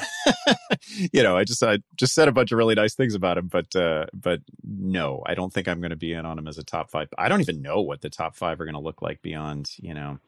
you 1.13 1.23
know, 1.23 1.37
I 1.37 1.43
just 1.45 1.63
I 1.63 1.79
just 1.95 2.13
said 2.13 2.27
a 2.27 2.31
bunch 2.33 2.51
of 2.51 2.57
really 2.57 2.75
nice 2.75 2.95
things 2.95 3.15
about 3.15 3.37
him, 3.37 3.47
but 3.47 3.73
uh, 3.75 4.07
but 4.13 4.41
no, 4.63 5.23
I 5.25 5.35
don't 5.35 5.53
think 5.53 5.67
I'm 5.67 5.79
going 5.79 5.91
to 5.91 5.95
be 5.95 6.13
in 6.13 6.25
on 6.25 6.37
him 6.37 6.47
as 6.47 6.57
a 6.57 6.63
top 6.63 6.91
five. 6.91 7.07
I 7.17 7.29
don't 7.29 7.41
even 7.41 7.61
know 7.61 7.81
what 7.81 8.01
the 8.01 8.09
top 8.09 8.35
five 8.35 8.59
are 8.59 8.65
going 8.65 8.75
to 8.75 8.81
look 8.81 9.01
like 9.01 9.21
beyond 9.21 9.69
you 9.77 9.93
know 9.93 10.19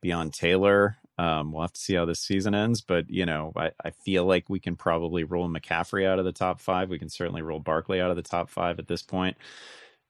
beyond 0.00 0.34
Taylor. 0.34 0.98
Um, 1.18 1.52
we'll 1.52 1.62
have 1.62 1.72
to 1.74 1.80
see 1.80 1.94
how 1.94 2.04
this 2.04 2.20
season 2.20 2.54
ends, 2.54 2.80
but 2.80 3.10
you 3.10 3.26
know, 3.26 3.52
I, 3.56 3.72
I 3.84 3.90
feel 3.90 4.24
like 4.24 4.48
we 4.48 4.60
can 4.60 4.76
probably 4.76 5.24
roll 5.24 5.48
McCaffrey 5.48 6.06
out 6.06 6.18
of 6.18 6.24
the 6.24 6.32
top 6.32 6.60
five. 6.60 6.88
We 6.90 6.98
can 6.98 7.10
certainly 7.10 7.42
roll 7.42 7.60
Barkley 7.60 8.00
out 8.00 8.10
of 8.10 8.16
the 8.16 8.22
top 8.22 8.50
five 8.50 8.78
at 8.78 8.88
this 8.88 9.02
point. 9.02 9.36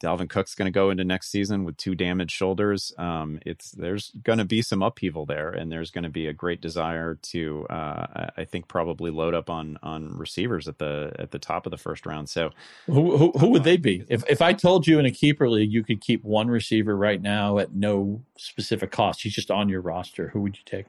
Dalvin 0.03 0.29
Cook's 0.29 0.55
going 0.55 0.67
to 0.67 0.73
go 0.73 0.91
into 0.91 1.05
next 1.05 1.31
season 1.31 1.65
with 1.65 1.77
two 1.77 1.95
damaged 1.95 2.33
shoulders. 2.33 2.93
Um, 2.99 3.39
it's 3.47 3.71
there's 3.71 4.11
going 4.23 4.39
to 4.39 4.45
be 4.45 4.61
some 4.61 4.83
upheaval 4.83 5.27
there, 5.27 5.51
and 5.51 5.71
there's 5.71 5.91
going 5.91 6.05
to 6.05 6.11
be 6.11 6.27
a 6.27 6.33
great 6.33 6.61
desire 6.61 7.15
to, 7.15 7.67
uh, 7.71 8.31
I 8.37 8.45
think, 8.45 8.69
probably 8.69 9.11
load 9.11 9.35
up 9.35 9.49
on 9.49 9.79
on 9.83 10.17
receivers 10.17 10.67
at 10.67 10.79
the 10.79 11.13
at 11.19 11.31
the 11.31 11.39
top 11.39 11.67
of 11.67 11.71
the 11.71 11.79
first 11.79 12.05
round. 12.05 12.29
So, 12.29 12.51
who 12.87 13.17
who, 13.17 13.33
who 13.39 13.51
would 13.51 13.65
they 13.65 13.77
be? 13.77 14.05
If 14.09 14.25
if 14.29 14.43
I 14.43 14.53
told 14.53 14.87
you 14.87 14.99
in 14.99 15.07
a 15.07 15.11
keeper 15.11 15.49
league 15.49 15.73
you 15.73 15.85
could 15.85 16.01
keep 16.01 16.25
one 16.25 16.49
receiver 16.49 16.97
right 16.97 17.23
now 17.23 17.59
at 17.59 17.73
no 17.73 18.23
specific 18.37 18.91
cost, 18.91 19.23
he's 19.23 19.35
just 19.35 19.51
on 19.51 19.69
your 19.69 19.81
roster. 19.81 20.29
Who 20.29 20.41
would 20.41 20.57
you 20.57 20.65
take? 20.65 20.87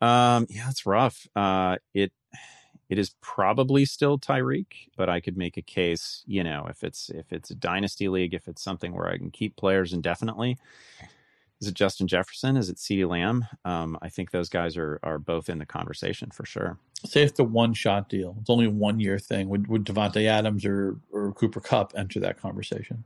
Um, 0.00 0.46
yeah, 0.50 0.68
it's 0.70 0.86
rough. 0.86 1.26
Uh, 1.34 1.76
it 1.92 2.12
it 2.88 2.98
is 2.98 3.14
probably 3.20 3.84
still 3.84 4.18
Tyreek, 4.18 4.88
but 4.96 5.08
I 5.08 5.20
could 5.20 5.36
make 5.36 5.56
a 5.56 5.62
case, 5.62 6.22
you 6.26 6.44
know, 6.44 6.66
if 6.68 6.84
it's 6.84 7.10
if 7.10 7.32
it's 7.32 7.50
a 7.50 7.54
dynasty 7.54 8.08
league, 8.08 8.34
if 8.34 8.48
it's 8.48 8.62
something 8.62 8.94
where 8.94 9.08
I 9.08 9.18
can 9.18 9.30
keep 9.30 9.56
players 9.56 9.92
indefinitely. 9.92 10.58
Is 11.60 11.68
it 11.68 11.74
Justin 11.74 12.06
Jefferson? 12.06 12.56
Is 12.56 12.68
it 12.68 12.76
CeeDee 12.76 13.08
Lamb? 13.08 13.46
Um, 13.64 13.96
I 14.02 14.08
think 14.08 14.30
those 14.30 14.48
guys 14.48 14.76
are 14.76 15.00
are 15.02 15.18
both 15.18 15.48
in 15.48 15.58
the 15.58 15.66
conversation 15.66 16.30
for 16.30 16.44
sure. 16.44 16.78
Say 17.06 17.22
it's 17.22 17.36
the 17.36 17.44
one 17.44 17.72
shot 17.74 18.08
deal. 18.08 18.36
It's 18.40 18.50
only 18.50 18.66
a 18.66 18.70
one 18.70 19.00
year 19.00 19.18
thing. 19.18 19.48
Would 19.48 19.68
would 19.68 19.84
Davante 19.84 20.26
Adams 20.26 20.66
or 20.66 20.98
or 21.10 21.32
Cooper 21.32 21.60
Kupp 21.60 21.92
enter 21.96 22.20
that 22.20 22.38
conversation? 22.38 23.04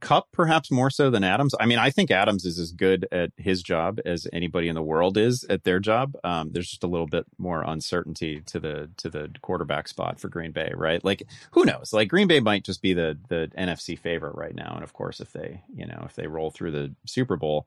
Kupp 0.00 0.30
perhaps 0.32 0.70
more 0.70 0.90
so 0.90 1.10
than 1.10 1.24
Adams. 1.24 1.54
I 1.58 1.66
mean, 1.66 1.78
I 1.78 1.90
think 1.90 2.10
Adams 2.10 2.44
is 2.44 2.58
as 2.58 2.72
good 2.72 3.08
at 3.10 3.30
his 3.36 3.62
job 3.62 4.00
as 4.04 4.26
anybody 4.32 4.68
in 4.68 4.74
the 4.74 4.82
world 4.82 5.16
is 5.16 5.44
at 5.50 5.64
their 5.64 5.80
job. 5.80 6.14
Um, 6.22 6.52
there's 6.52 6.68
just 6.68 6.84
a 6.84 6.88
little 6.88 7.06
bit 7.06 7.26
more 7.38 7.62
uncertainty 7.62 8.40
to 8.46 8.60
the 8.60 8.90
to 8.98 9.10
the 9.10 9.30
quarterback 9.42 9.88
spot 9.88 10.20
for 10.20 10.28
Green 10.28 10.52
Bay, 10.52 10.72
right? 10.74 11.04
Like, 11.04 11.24
who 11.52 11.64
knows? 11.64 11.92
Like, 11.92 12.08
Green 12.08 12.28
Bay 12.28 12.40
might 12.40 12.64
just 12.64 12.82
be 12.82 12.94
the 12.94 13.18
the 13.28 13.50
NFC 13.58 13.98
favorite 13.98 14.36
right 14.36 14.54
now, 14.54 14.72
and 14.74 14.84
of 14.84 14.92
course, 14.92 15.20
if 15.20 15.32
they 15.32 15.62
you 15.74 15.86
know 15.86 16.02
if 16.04 16.14
they 16.14 16.26
roll 16.26 16.50
through 16.50 16.70
the 16.70 16.94
Super 17.06 17.36
Bowl. 17.36 17.66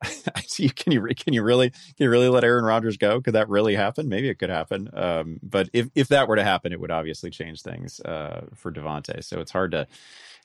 can 0.24 0.92
you 0.92 1.04
can 1.14 1.32
you 1.32 1.42
really 1.42 1.70
can 1.70 2.04
you 2.04 2.08
really 2.08 2.28
let 2.28 2.44
Aaron 2.44 2.64
Rodgers 2.64 2.96
go? 2.96 3.20
Could 3.20 3.34
that 3.34 3.48
really 3.48 3.74
happen? 3.74 4.08
Maybe 4.08 4.28
it 4.28 4.38
could 4.38 4.48
happen. 4.48 4.88
Um, 4.92 5.40
but 5.42 5.68
if 5.72 5.88
if 5.96 6.06
that 6.08 6.28
were 6.28 6.36
to 6.36 6.44
happen, 6.44 6.72
it 6.72 6.78
would 6.78 6.92
obviously 6.92 7.30
change 7.30 7.62
things 7.62 7.98
uh, 8.00 8.46
for 8.54 8.70
Davante. 8.70 9.24
So 9.24 9.40
it's 9.40 9.50
hard 9.50 9.72
to 9.72 9.88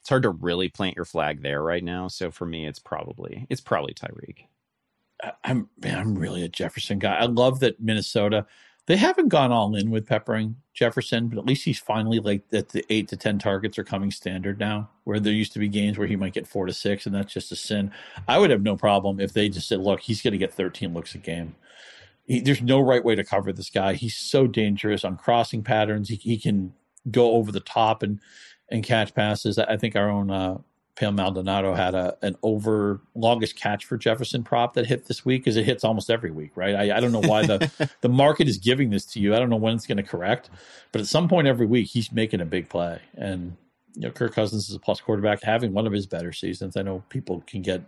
it's 0.04 0.10
hard 0.10 0.24
to 0.24 0.32
really 0.32 0.68
plant 0.68 0.98
your 0.98 1.06
flag 1.06 1.42
there 1.42 1.64
right 1.64 1.82
now. 1.82 2.10
So 2.10 2.30
for 2.30 2.46
me, 2.46 2.68
it's 2.68 2.78
probably 2.78 3.48
it's 3.50 3.62
probably 3.62 3.94
Tyreek. 3.94 4.48
I'm 5.46 5.70
man, 5.82 5.98
I'm 5.98 6.16
really 6.16 6.44
a 6.44 6.50
Jefferson 6.50 7.00
guy. 7.00 7.16
I 7.16 7.26
love 7.26 7.62
that 7.62 7.80
Minnesota. 7.80 8.46
They 8.86 8.98
haven't 8.98 9.30
gone 9.30 9.54
all 9.54 9.74
in 9.76 9.92
with 9.92 10.06
peppering 10.06 10.58
Jefferson, 10.74 11.30
but 11.30 11.38
at 11.40 11.46
least 11.46 11.64
he's 11.64 11.80
finally 11.80 12.20
like 12.20 12.50
that. 12.50 12.68
The 12.68 12.84
eight 12.90 13.08
to 13.08 13.18
ten 13.18 13.40
targets 13.40 13.80
are 13.80 13.86
coming 13.86 14.12
standard 14.12 14.60
now. 14.60 14.90
Where 15.06 15.22
there 15.22 15.32
used 15.32 15.54
to 15.54 15.60
be 15.60 15.70
games 15.70 15.98
where 15.98 16.08
he 16.08 16.18
might 16.18 16.34
get 16.34 16.48
four 16.50 16.66
to 16.66 16.74
six, 16.74 17.06
and 17.06 17.16
that's 17.16 17.32
just 17.32 17.54
a 17.54 17.56
sin. 17.56 17.90
I 18.28 18.40
would 18.40 18.50
have 18.50 18.62
no 18.62 18.76
problem 18.76 19.22
if 19.22 19.32
they 19.32 19.48
just 19.48 19.70
said, 19.70 19.80
"Look, 19.80 20.02
he's 20.02 20.22
going 20.22 20.34
to 20.34 20.38
get 20.38 20.54
13 20.54 20.94
looks 20.94 21.16
a 21.16 21.18
game." 21.18 21.56
He, 22.26 22.42
there's 22.42 22.62
no 22.62 22.82
right 22.82 23.06
way 23.06 23.16
to 23.16 23.24
cover 23.24 23.54
this 23.54 23.70
guy. 23.70 23.94
He's 23.94 24.18
so 24.18 24.48
dangerous 24.48 25.06
on 25.06 25.16
crossing 25.16 25.64
patterns. 25.64 26.10
He, 26.10 26.16
he 26.16 26.38
can 26.38 26.74
go 27.10 27.36
over 27.36 27.54
the 27.54 27.62
top 27.62 28.04
and 28.04 28.20
and 28.74 28.84
catch 28.84 29.14
passes. 29.14 29.58
I 29.58 29.78
think 29.78 29.96
our 29.96 30.10
own 30.10 30.32
uh, 30.32 30.58
Pale 30.96 31.14
Maldonado 31.14 31.74
had 31.74 31.96
a 31.96 32.18
an 32.22 32.36
over 32.44 33.00
longest 33.16 33.56
catch 33.56 33.86
for 33.86 33.98
Jefferson 33.98 34.44
prop 34.44 34.74
that 34.74 34.88
hit 34.88 35.06
this 35.06 35.24
week 35.24 35.44
because 35.44 35.56
it 35.56 35.64
hits 35.64 35.84
almost 35.84 36.10
every 36.10 36.32
week, 36.32 36.52
right? 36.56 36.76
I, 36.76 36.98
I 36.98 37.00
don't 37.00 37.12
know 37.12 37.22
why 37.22 37.46
the 37.46 37.90
the 38.02 38.10
market 38.10 38.48
is 38.48 38.58
giving 38.58 38.90
this 38.90 39.06
to 39.06 39.20
you. 39.20 39.36
I 39.36 39.40
don't 39.40 39.50
know 39.50 39.56
when 39.56 39.76
it's 39.76 39.88
going 39.88 39.98
to 39.98 40.04
correct, 40.04 40.50
but 40.92 41.02
at 41.02 41.08
some 41.08 41.30
point 41.30 41.48
every 41.48 41.68
week 41.68 41.88
he's 41.88 42.12
making 42.12 42.42
a 42.42 42.46
big 42.46 42.68
play. 42.68 43.00
And 43.16 43.56
you 43.96 44.02
know, 44.02 44.12
Kirk 44.12 44.34
Cousins 44.34 44.70
is 44.70 44.76
a 44.76 44.80
plus 44.80 45.00
quarterback, 45.00 45.44
having 45.44 45.72
one 45.72 45.86
of 45.86 45.94
his 45.94 46.08
better 46.08 46.34
seasons. 46.34 46.76
I 46.76 46.82
know 46.82 47.04
people 47.10 47.44
can 47.46 47.62
get 47.62 47.82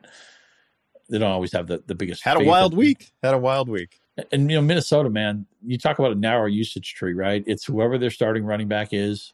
they 1.09 1.19
don't 1.19 1.31
always 1.31 1.51
have 1.51 1.67
the, 1.67 1.83
the 1.85 1.95
biggest. 1.95 2.23
Had 2.23 2.37
a 2.37 2.43
wild 2.43 2.75
week. 2.75 3.11
Had 3.21 3.33
a 3.33 3.39
wild 3.39 3.69
week. 3.69 3.99
And 4.31 4.49
you 4.49 4.57
know, 4.57 4.61
Minnesota, 4.61 5.09
man, 5.09 5.45
you 5.63 5.77
talk 5.77 5.99
about 5.99 6.11
a 6.11 6.15
narrow 6.15 6.45
usage 6.45 6.93
tree, 6.93 7.13
right? 7.13 7.43
It's 7.45 7.65
whoever 7.65 7.97
their 7.97 8.09
starting 8.09 8.45
running 8.45 8.67
back 8.67 8.89
is 8.91 9.33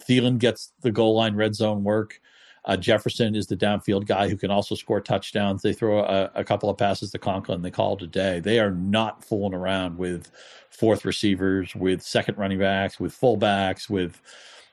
Thielen 0.00 0.38
gets 0.38 0.72
the 0.82 0.90
goal 0.90 1.14
line 1.14 1.34
red 1.36 1.54
zone 1.54 1.84
work. 1.84 2.20
Uh, 2.66 2.76
Jefferson 2.76 3.34
is 3.34 3.46
the 3.46 3.56
downfield 3.56 4.06
guy 4.06 4.28
who 4.28 4.38
can 4.38 4.50
also 4.50 4.74
score 4.74 5.00
touchdowns. 5.00 5.60
They 5.60 5.74
throw 5.74 6.00
a, 6.00 6.30
a, 6.34 6.44
couple 6.44 6.70
of 6.70 6.78
passes 6.78 7.10
to 7.10 7.18
Conklin. 7.18 7.60
They 7.60 7.70
call 7.70 7.96
it 7.96 8.02
a 8.02 8.06
day. 8.06 8.40
They 8.40 8.58
are 8.58 8.70
not 8.70 9.22
fooling 9.22 9.52
around 9.52 9.98
with 9.98 10.30
fourth 10.70 11.04
receivers, 11.04 11.74
with 11.74 12.00
second 12.00 12.38
running 12.38 12.58
backs, 12.58 12.98
with 12.98 13.18
fullbacks, 13.18 13.90
with 13.90 14.20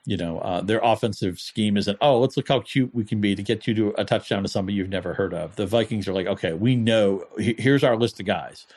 you 0.05 0.16
know 0.16 0.39
uh, 0.39 0.62
their 0.62 0.80
offensive 0.82 1.38
scheme 1.38 1.76
isn't. 1.76 1.97
Oh, 1.99 2.18
let's 2.20 2.38
look 2.38 2.47
how 2.47 2.62
cute 2.62 2.95
we 2.95 3.03
can 3.03 3.20
be 3.20 3.36
to 3.36 3.43
get 3.43 3.68
you 3.68 3.74
to 3.74 3.93
a 3.97 4.05
touchdown 4.05 4.43
to 4.43 4.49
somebody 4.49 4.78
you've 4.78 4.88
never 4.88 5.14
heard 5.14 5.34
of. 5.34 5.57
The 5.57 5.66
Vikings 5.66 6.07
are 6.07 6.14
like, 6.14 6.28
okay, 6.28 6.53
we 6.53 6.78
know. 6.78 7.26
Here's 7.38 7.84
our 7.84 7.97
list 7.97 8.22
of 8.22 8.26
guys. 8.26 8.68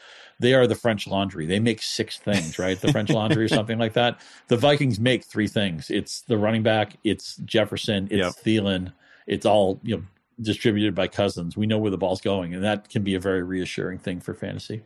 They 0.41 0.55
are 0.55 0.67
the 0.67 0.75
French 0.75 1.07
Laundry. 1.07 1.47
They 1.47 1.61
make 1.61 1.83
six 1.83 2.19
things, 2.19 2.59
right? 2.59 2.81
The 2.81 2.93
French 2.93 3.11
Laundry 3.11 3.45
or 3.45 3.49
something 3.49 3.79
like 3.79 3.95
that. 3.95 4.21
The 4.49 4.57
Vikings 4.57 4.99
make 4.99 5.25
three 5.25 5.49
things. 5.49 5.91
It's 5.91 6.23
the 6.23 6.39
running 6.39 6.63
back, 6.63 6.97
it's 7.05 7.37
Jefferson, 7.37 8.09
it's 8.11 8.15
yep. 8.15 8.33
Thielen. 8.33 8.93
It's 9.27 9.47
all 9.47 9.81
you 9.83 9.97
know 9.97 10.03
distributed 10.41 10.95
by 10.95 11.09
Cousins. 11.09 11.57
We 11.57 11.67
know 11.67 11.79
where 11.79 11.91
the 11.91 11.99
ball's 11.99 12.21
going, 12.21 12.55
and 12.55 12.65
that 12.65 12.89
can 12.89 13.03
be 13.03 13.15
a 13.15 13.21
very 13.21 13.43
reassuring 13.43 13.99
thing 13.99 14.21
for 14.21 14.35
fantasy. 14.35 14.83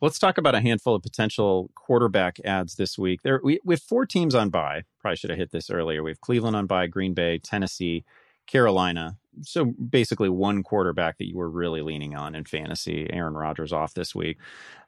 Let's 0.00 0.18
talk 0.18 0.36
about 0.36 0.54
a 0.54 0.60
handful 0.60 0.94
of 0.94 1.02
potential 1.02 1.70
quarterback 1.74 2.38
ads 2.44 2.74
this 2.74 2.98
week. 2.98 3.22
There, 3.22 3.40
we, 3.42 3.60
we 3.64 3.74
have 3.74 3.82
four 3.82 4.04
teams 4.04 4.34
on 4.34 4.50
bye. 4.50 4.82
Probably 5.00 5.16
should 5.16 5.30
have 5.30 5.38
hit 5.38 5.52
this 5.52 5.70
earlier. 5.70 6.02
We 6.02 6.10
have 6.10 6.20
Cleveland 6.20 6.54
on 6.54 6.66
bye, 6.66 6.86
Green 6.86 7.14
Bay, 7.14 7.38
Tennessee, 7.38 8.04
Carolina. 8.46 9.16
So 9.42 9.66
basically, 9.66 10.30
one 10.30 10.62
quarterback 10.62 11.18
that 11.18 11.28
you 11.28 11.36
were 11.36 11.50
really 11.50 11.82
leaning 11.82 12.16
on 12.16 12.34
in 12.34 12.46
fantasy. 12.46 13.06
Aaron 13.12 13.34
Rodgers 13.34 13.70
off 13.70 13.92
this 13.92 14.14
week. 14.14 14.38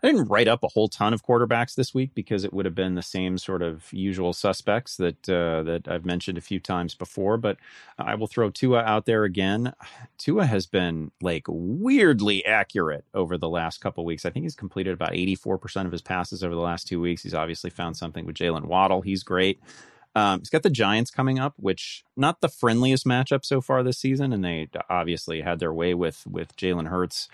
I 0.02 0.06
didn't 0.06 0.28
write 0.28 0.48
up 0.48 0.64
a 0.64 0.68
whole 0.68 0.88
ton 0.88 1.12
of 1.12 1.22
quarterbacks 1.22 1.74
this 1.74 1.92
week 1.92 2.12
because 2.14 2.44
it 2.44 2.54
would 2.54 2.64
have 2.64 2.74
been 2.74 2.94
the 2.94 3.02
same 3.02 3.36
sort 3.36 3.60
of 3.60 3.92
usual 3.92 4.32
suspects 4.32 4.96
that 4.96 5.28
uh, 5.28 5.62
that 5.64 5.86
I've 5.86 6.06
mentioned 6.06 6.38
a 6.38 6.40
few 6.40 6.60
times 6.60 6.94
before. 6.94 7.36
But 7.36 7.58
I 7.98 8.14
will 8.14 8.26
throw 8.26 8.48
Tua 8.48 8.80
out 8.80 9.04
there 9.04 9.24
again. 9.24 9.74
Tua 10.16 10.46
has 10.46 10.64
been 10.64 11.10
like 11.20 11.44
weirdly 11.46 12.42
accurate 12.46 13.04
over 13.12 13.36
the 13.36 13.50
last 13.50 13.82
couple 13.82 14.02
weeks. 14.06 14.24
I 14.24 14.30
think 14.30 14.44
he's 14.44 14.56
completed 14.56 14.94
about 14.94 15.14
eighty 15.14 15.34
four 15.34 15.58
percent 15.58 15.84
of 15.84 15.92
his 15.92 16.00
passes 16.00 16.42
over 16.42 16.54
the 16.54 16.60
last 16.62 16.88
two 16.88 17.02
weeks. 17.02 17.22
He's 17.22 17.34
obviously 17.34 17.68
found 17.68 17.98
something 17.98 18.24
with 18.24 18.36
Jalen 18.36 18.64
Waddle. 18.64 19.02
He's 19.02 19.22
great. 19.22 19.60
Um, 20.18 20.40
he's 20.40 20.50
got 20.50 20.64
the 20.64 20.70
Giants 20.70 21.12
coming 21.12 21.38
up, 21.38 21.54
which 21.58 22.04
not 22.16 22.40
the 22.40 22.48
friendliest 22.48 23.06
matchup 23.06 23.44
so 23.44 23.60
far 23.60 23.84
this 23.84 23.98
season, 23.98 24.32
and 24.32 24.44
they 24.44 24.68
obviously 24.90 25.42
had 25.42 25.60
their 25.60 25.72
way 25.72 25.94
with 25.94 26.26
with 26.26 26.56
Jalen 26.56 26.88
Hurts 26.88 27.28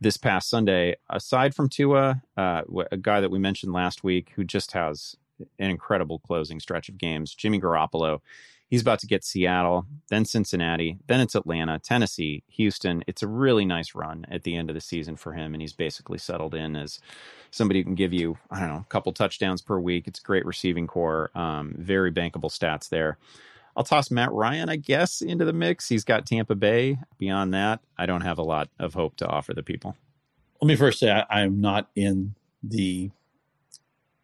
this 0.00 0.16
past 0.16 0.48
Sunday. 0.48 0.96
Aside 1.10 1.54
from 1.54 1.68
Tua, 1.68 2.22
uh, 2.38 2.62
a 2.90 2.96
guy 2.96 3.20
that 3.20 3.30
we 3.30 3.38
mentioned 3.38 3.74
last 3.74 4.02
week 4.02 4.32
who 4.34 4.44
just 4.44 4.72
has 4.72 5.14
an 5.58 5.68
incredible 5.68 6.20
closing 6.20 6.58
stretch 6.58 6.88
of 6.88 6.96
games, 6.96 7.34
Jimmy 7.34 7.60
Garoppolo. 7.60 8.20
He's 8.72 8.80
about 8.80 9.00
to 9.00 9.06
get 9.06 9.22
Seattle, 9.22 9.84
then 10.08 10.24
Cincinnati, 10.24 10.96
then 11.06 11.20
it's 11.20 11.34
Atlanta, 11.34 11.78
Tennessee, 11.78 12.42
Houston. 12.52 13.04
It's 13.06 13.22
a 13.22 13.28
really 13.28 13.66
nice 13.66 13.94
run 13.94 14.24
at 14.30 14.44
the 14.44 14.56
end 14.56 14.70
of 14.70 14.74
the 14.74 14.80
season 14.80 15.14
for 15.14 15.34
him, 15.34 15.52
and 15.52 15.60
he's 15.60 15.74
basically 15.74 16.16
settled 16.16 16.54
in 16.54 16.74
as 16.74 16.98
somebody 17.50 17.80
who 17.80 17.84
can 17.84 17.94
give 17.94 18.14
you, 18.14 18.38
I 18.50 18.60
don't 18.60 18.70
know, 18.70 18.76
a 18.76 18.86
couple 18.88 19.12
touchdowns 19.12 19.60
per 19.60 19.78
week. 19.78 20.08
It's 20.08 20.20
a 20.20 20.22
great 20.22 20.46
receiving 20.46 20.86
corps, 20.86 21.30
um, 21.34 21.74
very 21.76 22.10
bankable 22.10 22.50
stats 22.50 22.88
there. 22.88 23.18
I'll 23.76 23.84
toss 23.84 24.10
Matt 24.10 24.32
Ryan, 24.32 24.70
I 24.70 24.76
guess, 24.76 25.20
into 25.20 25.44
the 25.44 25.52
mix. 25.52 25.90
He's 25.90 26.04
got 26.04 26.24
Tampa 26.24 26.54
Bay. 26.54 26.96
Beyond 27.18 27.52
that, 27.52 27.80
I 27.98 28.06
don't 28.06 28.22
have 28.22 28.38
a 28.38 28.42
lot 28.42 28.70
of 28.78 28.94
hope 28.94 29.16
to 29.16 29.26
offer 29.26 29.52
the 29.52 29.62
people. 29.62 29.98
Let 30.62 30.68
me 30.68 30.76
first 30.76 30.98
say 30.98 31.10
I, 31.10 31.42
am 31.42 31.60
not 31.60 31.90
in 31.94 32.36
the 32.62 33.10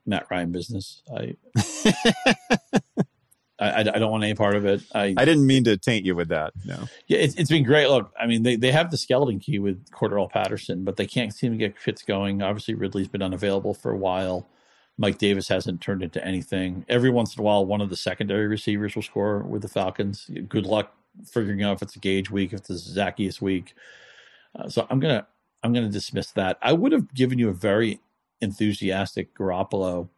Matt 0.07 0.26
Ryan 0.30 0.53
business. 0.53 1.03
I 1.14 1.34
I, 3.61 3.80
I, 3.80 3.82
don't 3.82 4.11
want 4.11 4.22
any 4.22 4.34
part 4.34 4.54
of 4.54 4.64
it. 4.64 4.82
I, 4.94 5.14
I 5.16 5.24
didn't 5.24 5.46
mean 5.46 5.64
to 5.64 5.76
taint 5.76 6.04
you 6.04 6.14
with 6.14 6.28
that. 6.28 6.52
No. 6.64 6.84
Yeah, 7.09 7.18
it's, 7.18 7.34
it's 7.34 7.50
been 7.50 7.64
great. 7.64 7.88
Look, 7.88 8.12
I 8.18 8.26
mean, 8.26 8.44
they, 8.44 8.54
they 8.54 8.70
have 8.70 8.90
the 8.90 8.96
skeleton 8.96 9.40
key 9.40 9.59
with 9.59 9.90
Cordarrelle 9.90 10.30
Patterson, 10.30 10.84
but 10.84 10.96
they 10.96 11.06
can't 11.06 11.34
seem 11.34 11.52
to 11.52 11.59
get 11.59 11.76
fits 11.76 12.02
going. 12.02 12.40
Obviously, 12.40 12.74
Ridley's 12.74 13.09
been 13.09 13.22
unavailable 13.22 13.74
for 13.74 13.90
a 13.90 13.96
while. 13.96 14.46
Mike 14.96 15.18
Davis 15.18 15.48
hasn't 15.48 15.80
turned 15.80 16.02
into 16.02 16.24
anything. 16.24 16.84
Every 16.88 17.11
once 17.11 17.36
in 17.36 17.40
a 17.40 17.44
while, 17.44 17.64
one 17.66 17.80
of 17.80 17.90
the 17.90 17.96
secondary 17.96 18.46
receivers 18.46 18.94
will 18.94 19.02
score 19.02 19.40
with 19.40 19.62
the 19.62 19.68
Falcons. 19.68 20.30
Good 20.48 20.66
luck 20.66 20.92
figuring 21.26 21.62
out 21.62 21.74
if 21.74 21.82
it's 21.82 21.96
a 21.96 22.00
Gage 22.00 22.30
week, 22.30 22.52
if 22.52 22.61
it's 22.61 22.70
a 22.70 22.74
Zaccheaus 22.74 23.40
week. 23.40 23.74
Uh, 24.56 24.68
so 24.68 24.86
I'm 24.90 25.00
gonna 25.00 25.26
I'm 25.62 25.72
gonna 25.72 25.88
dismiss 25.88 26.30
that. 26.32 26.59
I 26.62 26.72
would 26.72 26.92
have 26.92 27.14
given 27.14 27.38
you 27.38 27.48
a 27.48 27.54
very 27.54 28.00
enthusiastic 28.40 29.36
Garoppolo 29.36 30.09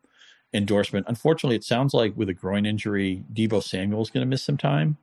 endorsement. 0.52 1.06
Unfortunately, 1.08 1.56
it 1.56 1.64
sounds 1.64 1.94
like 1.94 2.16
with 2.16 2.28
a 2.28 2.34
groin 2.34 2.66
injury, 2.66 3.24
Deebo 3.32 3.62
Samuel 3.62 4.02
is 4.02 4.10
going 4.10 4.24
to 4.24 4.28
miss 4.28 4.42
some 4.42 4.56
time, 4.56 4.98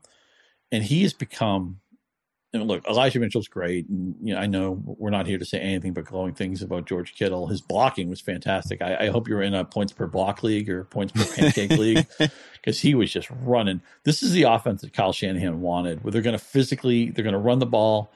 and 0.72 0.84
he 0.84 1.04
has 1.04 1.14
become. 1.14 1.80
And 2.54 2.66
look, 2.66 2.88
Elijah 2.88 3.20
Mitchell's 3.20 3.50
great, 3.50 3.90
and 3.90 4.16
you 4.22 4.34
know 4.34 4.40
I 4.40 4.46
know 4.46 4.82
we're 4.86 5.10
not 5.10 5.28
here 5.28 5.38
to 5.38 5.46
say 5.46 5.60
anything 5.60 5.94
but 5.94 6.06
glowing 6.06 6.34
things 6.34 6.62
about 6.62 6.86
George 6.86 7.14
Kittle. 7.14 7.48
His 7.48 7.60
blocking 7.60 8.10
was 8.10 8.22
fantastic. 8.22 8.82
I, 8.82 8.96
I 9.02 9.08
hope 9.10 9.28
you're 9.28 9.42
in 9.42 9.54
a 9.54 9.66
points 9.66 9.92
per 9.92 10.08
block 10.08 10.44
league 10.44 10.70
or 10.70 10.86
points 10.86 11.12
per 11.12 11.26
pancake 11.26 11.72
league 11.78 12.08
because 12.54 12.80
he 12.80 12.96
was 12.96 13.12
just 13.12 13.30
running. 13.42 13.82
This 14.06 14.24
is 14.24 14.32
the 14.32 14.44
offense 14.44 14.82
that 14.82 14.94
Kyle 14.94 15.12
Shanahan 15.12 15.60
wanted, 15.60 16.04
where 16.04 16.12
they're 16.12 16.22
going 16.22 16.38
to 16.38 16.44
physically, 16.44 17.12
they're 17.12 17.24
going 17.24 17.34
to 17.34 17.40
run 17.40 17.60
the 17.60 17.66
ball 17.66 18.12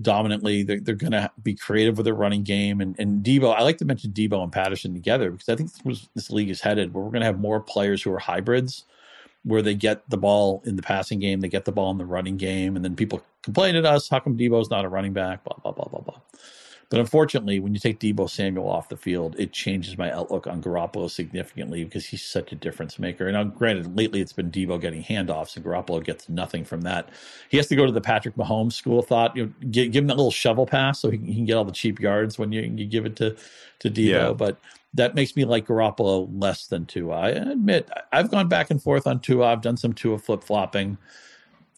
dominantly. 0.00 0.62
They're, 0.62 0.80
they're 0.80 0.94
going 0.94 1.12
to 1.12 1.30
be 1.42 1.54
creative 1.54 1.96
with 1.96 2.04
their 2.04 2.14
running 2.14 2.42
game. 2.42 2.80
And, 2.80 2.98
and 2.98 3.24
Deebo, 3.24 3.54
I 3.54 3.62
like 3.62 3.78
to 3.78 3.84
mention 3.84 4.12
Deebo 4.12 4.42
and 4.42 4.52
Patterson 4.52 4.94
together 4.94 5.30
because 5.30 5.48
I 5.48 5.56
think 5.56 5.72
this, 5.72 5.84
was, 5.84 6.08
this 6.14 6.30
league 6.30 6.50
is 6.50 6.60
headed 6.60 6.92
where 6.92 7.04
we're 7.04 7.10
going 7.10 7.20
to 7.20 7.26
have 7.26 7.40
more 7.40 7.60
players 7.60 8.02
who 8.02 8.12
are 8.12 8.18
hybrids, 8.18 8.84
where 9.44 9.62
they 9.62 9.74
get 9.74 10.08
the 10.08 10.16
ball 10.16 10.62
in 10.64 10.76
the 10.76 10.82
passing 10.82 11.18
game, 11.18 11.40
they 11.40 11.48
get 11.48 11.64
the 11.64 11.72
ball 11.72 11.90
in 11.90 11.98
the 11.98 12.06
running 12.06 12.36
game, 12.36 12.76
and 12.76 12.84
then 12.84 12.96
people 12.96 13.22
complain 13.42 13.76
at 13.76 13.84
us, 13.84 14.08
how 14.08 14.18
come 14.18 14.38
Deebo's 14.38 14.70
not 14.70 14.84
a 14.84 14.88
running 14.88 15.12
back? 15.12 15.44
Blah 15.44 15.58
blah 15.62 15.72
blah 15.72 15.84
blah 15.84 16.00
blah. 16.00 16.20
But 16.94 17.00
unfortunately, 17.00 17.58
when 17.58 17.74
you 17.74 17.80
take 17.80 17.98
Deebo 17.98 18.30
Samuel 18.30 18.68
off 18.68 18.88
the 18.88 18.96
field, 18.96 19.34
it 19.36 19.52
changes 19.52 19.98
my 19.98 20.12
outlook 20.12 20.46
on 20.46 20.62
Garoppolo 20.62 21.10
significantly 21.10 21.82
because 21.82 22.06
he's 22.06 22.22
such 22.22 22.52
a 22.52 22.54
difference 22.54 23.00
maker. 23.00 23.26
And 23.26 23.32
now, 23.32 23.42
granted, 23.42 23.96
lately 23.96 24.20
it's 24.20 24.32
been 24.32 24.48
Debo 24.48 24.80
getting 24.80 25.02
handoffs, 25.02 25.56
and 25.56 25.64
Garoppolo 25.64 26.04
gets 26.04 26.28
nothing 26.28 26.64
from 26.64 26.82
that. 26.82 27.08
He 27.48 27.56
has 27.56 27.66
to 27.66 27.74
go 27.74 27.84
to 27.84 27.90
the 27.90 28.00
Patrick 28.00 28.36
Mahomes 28.36 28.74
school 28.74 29.00
of 29.00 29.08
thought. 29.08 29.36
You 29.36 29.46
know, 29.46 29.52
give, 29.72 29.90
give 29.90 30.04
him 30.04 30.06
that 30.06 30.16
little 30.16 30.30
shovel 30.30 30.66
pass 30.66 31.00
so 31.00 31.10
he, 31.10 31.18
he, 31.18 31.34
can 31.34 31.46
get 31.46 31.56
all 31.56 31.64
the 31.64 31.72
cheap 31.72 31.98
yards 31.98 32.38
when 32.38 32.52
you, 32.52 32.62
you 32.62 32.86
give 32.86 33.06
it 33.06 33.16
to 33.16 33.36
to 33.80 33.90
Deebo. 33.90 34.06
Yeah. 34.06 34.32
But 34.32 34.60
that 34.94 35.16
makes 35.16 35.34
me 35.34 35.44
like 35.44 35.66
Garoppolo 35.66 36.30
less 36.40 36.68
than 36.68 36.86
Tua. 36.86 37.16
I 37.16 37.30
admit 37.30 37.90
I've 38.12 38.30
gone 38.30 38.46
back 38.46 38.70
and 38.70 38.80
forth 38.80 39.08
on 39.08 39.18
Tua. 39.18 39.46
I've 39.46 39.62
done 39.62 39.76
some 39.76 39.94
Tua 39.94 40.18
flip 40.18 40.44
flopping 40.44 40.96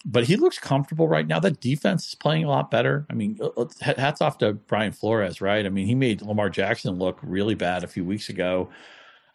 but 0.09 0.25
he 0.25 0.37
looks 0.37 0.59
comfortable 0.59 1.09
right 1.09 1.27
now. 1.27 1.41
That 1.41 1.61
defense 1.61 2.07
is 2.07 2.15
playing 2.15 2.45
a 2.45 2.49
lot 2.49 2.71
better. 2.71 3.05
I 3.11 3.15
mean, 3.15 3.39
uh, 3.41 3.49
uh, 3.57 3.67
hats 3.81 4.21
off 4.21 4.39
to 4.39 4.53
Brian 4.53 4.93
Flores, 4.93 5.41
right? 5.41 5.67
I 5.67 5.69
mean, 5.69 5.87
he 5.87 5.97
made 5.97 6.23
Lamar 6.23 6.49
Jackson 6.49 6.95
look 6.95 7.19
really 7.23 7.57
bad 7.57 7.83
a 7.83 7.89
few 7.89 8.05
weeks 8.05 8.29
ago. 8.29 8.71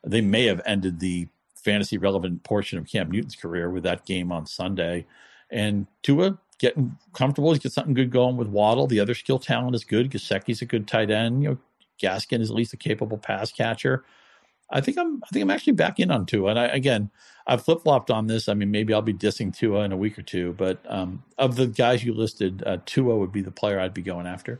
They 0.05 0.21
may 0.21 0.45
have 0.45 0.61
ended 0.65 0.99
the 0.99 1.27
fantasy 1.55 1.97
relevant 1.97 2.43
portion 2.43 2.79
of 2.79 2.87
Cam 2.87 3.11
Newton's 3.11 3.35
career 3.35 3.69
with 3.69 3.83
that 3.83 4.05
game 4.05 4.31
on 4.31 4.45
Sunday. 4.45 5.05
And 5.49 5.87
Tua 6.03 6.39
getting 6.57 6.97
comfortable. 7.13 7.51
He's 7.51 7.61
got 7.61 7.73
something 7.73 7.93
good 7.93 8.09
going 8.09 8.37
with 8.37 8.47
Waddle. 8.47 8.87
The 8.87 9.01
other 9.01 9.13
skill 9.13 9.39
talent 9.39 9.75
is 9.75 9.83
good. 9.83 10.09
Gesicki's 10.09 10.61
a 10.61 10.65
good 10.65 10.87
tight 10.87 11.11
end. 11.11 11.43
You 11.43 11.49
know, 11.49 11.57
Gaskin 12.01 12.39
is 12.39 12.49
at 12.49 12.55
least 12.55 12.73
a 12.73 12.77
capable 12.77 13.17
pass 13.17 13.51
catcher. 13.51 14.05
I 14.71 14.81
think 14.81 14.97
I'm 14.97 15.21
I 15.23 15.27
think 15.31 15.43
I'm 15.43 15.51
actually 15.51 15.73
back 15.73 15.99
in 15.99 16.11
on 16.11 16.25
Tua. 16.25 16.51
And 16.51 16.59
I, 16.59 16.65
again, 16.65 17.09
I've 17.45 17.63
flip 17.63 17.81
flopped 17.81 18.11
on 18.11 18.27
this. 18.27 18.47
I 18.47 18.53
mean, 18.53 18.71
maybe 18.71 18.93
I'll 18.93 19.01
be 19.01 19.13
dissing 19.13 19.55
Tua 19.55 19.83
in 19.83 19.91
a 19.91 19.97
week 19.97 20.17
or 20.17 20.21
two, 20.21 20.53
but 20.53 20.79
um, 20.87 21.23
of 21.37 21.55
the 21.55 21.67
guys 21.67 22.03
you 22.03 22.13
listed, 22.13 22.63
uh, 22.65 22.77
Tua 22.85 23.15
would 23.17 23.31
be 23.31 23.41
the 23.41 23.51
player 23.51 23.79
I'd 23.79 23.93
be 23.93 24.01
going 24.01 24.27
after. 24.27 24.59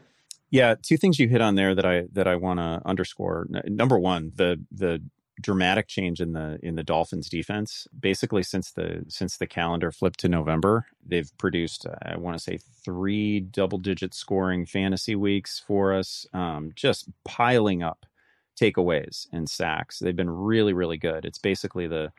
Yeah, 0.49 0.75
two 0.81 0.97
things 0.97 1.17
you 1.17 1.29
hit 1.29 1.41
on 1.41 1.55
there 1.55 1.73
that 1.73 1.85
I 1.85 2.03
that 2.11 2.27
I 2.27 2.35
want 2.35 2.59
to 2.59 2.81
underscore. 2.85 3.47
Number 3.65 3.97
one, 3.97 4.33
the 4.35 4.59
the 4.71 5.01
dramatic 5.39 5.87
change 5.87 6.19
in 6.19 6.33
the 6.33 6.59
in 6.61 6.75
the 6.75 6.83
Dolphins 6.83 7.29
defense. 7.29 7.87
Basically, 7.97 8.43
since 8.43 8.71
the 8.71 9.05
since 9.07 9.37
the 9.37 9.47
calendar 9.47 9.91
flipped 9.91 10.19
to 10.19 10.29
November, 10.29 10.87
they've 11.05 11.31
produced 11.37 11.87
I 12.03 12.17
want 12.17 12.37
to 12.37 12.43
say 12.43 12.59
three 12.83 13.39
double 13.39 13.77
digit 13.77 14.13
scoring 14.13 14.65
fantasy 14.65 15.15
weeks 15.15 15.61
for 15.65 15.93
us, 15.93 16.25
um, 16.33 16.71
just 16.75 17.09
piling 17.23 17.81
up 17.81 18.05
takeaways 18.61 19.27
and 19.31 19.49
sacks. 19.49 19.99
They've 19.99 20.15
been 20.15 20.29
really, 20.29 20.73
really 20.73 20.97
good. 20.97 21.25
It's 21.25 21.39
basically 21.39 21.87
the 21.87 22.11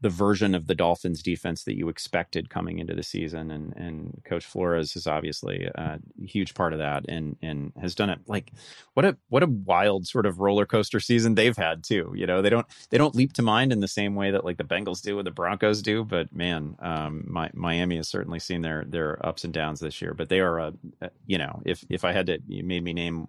the 0.00 0.08
version 0.08 0.54
of 0.54 0.68
the 0.68 0.76
Dolphins 0.76 1.22
defense 1.22 1.64
that 1.64 1.76
you 1.76 1.88
expected 1.88 2.50
coming 2.50 2.78
into 2.78 2.94
the 2.94 3.02
season. 3.02 3.50
And 3.50 3.74
and 3.76 4.22
Coach 4.24 4.46
Flores 4.46 4.94
is 4.94 5.06
obviously 5.06 5.68
a 5.74 5.98
huge 6.24 6.54
part 6.54 6.72
of 6.72 6.78
that 6.78 7.04
and 7.08 7.36
and 7.42 7.72
has 7.80 7.94
done 7.94 8.10
it 8.10 8.20
like 8.26 8.52
what 8.94 9.04
a 9.04 9.16
what 9.28 9.42
a 9.42 9.48
wild 9.48 10.06
sort 10.06 10.26
of 10.26 10.38
roller 10.38 10.66
coaster 10.66 11.00
season 11.00 11.34
they've 11.34 11.56
had 11.56 11.82
too. 11.82 12.12
You 12.14 12.26
know, 12.26 12.42
they 12.42 12.50
don't 12.50 12.66
they 12.90 12.98
don't 12.98 13.16
leap 13.16 13.32
to 13.34 13.42
mind 13.42 13.72
in 13.72 13.80
the 13.80 13.88
same 13.88 14.14
way 14.14 14.30
that 14.30 14.44
like 14.44 14.56
the 14.56 14.64
Bengals 14.64 15.02
do 15.02 15.18
or 15.18 15.22
the 15.24 15.32
Broncos 15.32 15.82
do, 15.82 16.04
but 16.04 16.32
man, 16.32 16.76
um 16.80 17.24
my, 17.26 17.50
Miami 17.52 17.96
has 17.96 18.08
certainly 18.08 18.38
seen 18.38 18.62
their 18.62 18.84
their 18.86 19.24
ups 19.26 19.42
and 19.44 19.52
downs 19.52 19.80
this 19.80 20.00
year. 20.00 20.14
But 20.14 20.28
they 20.28 20.40
are 20.40 20.58
a, 20.60 20.72
you 21.26 21.38
know, 21.38 21.60
if 21.64 21.84
if 21.88 22.04
I 22.04 22.12
had 22.12 22.26
to 22.26 22.38
you 22.46 22.62
made 22.62 22.84
me 22.84 22.92
name 22.92 23.26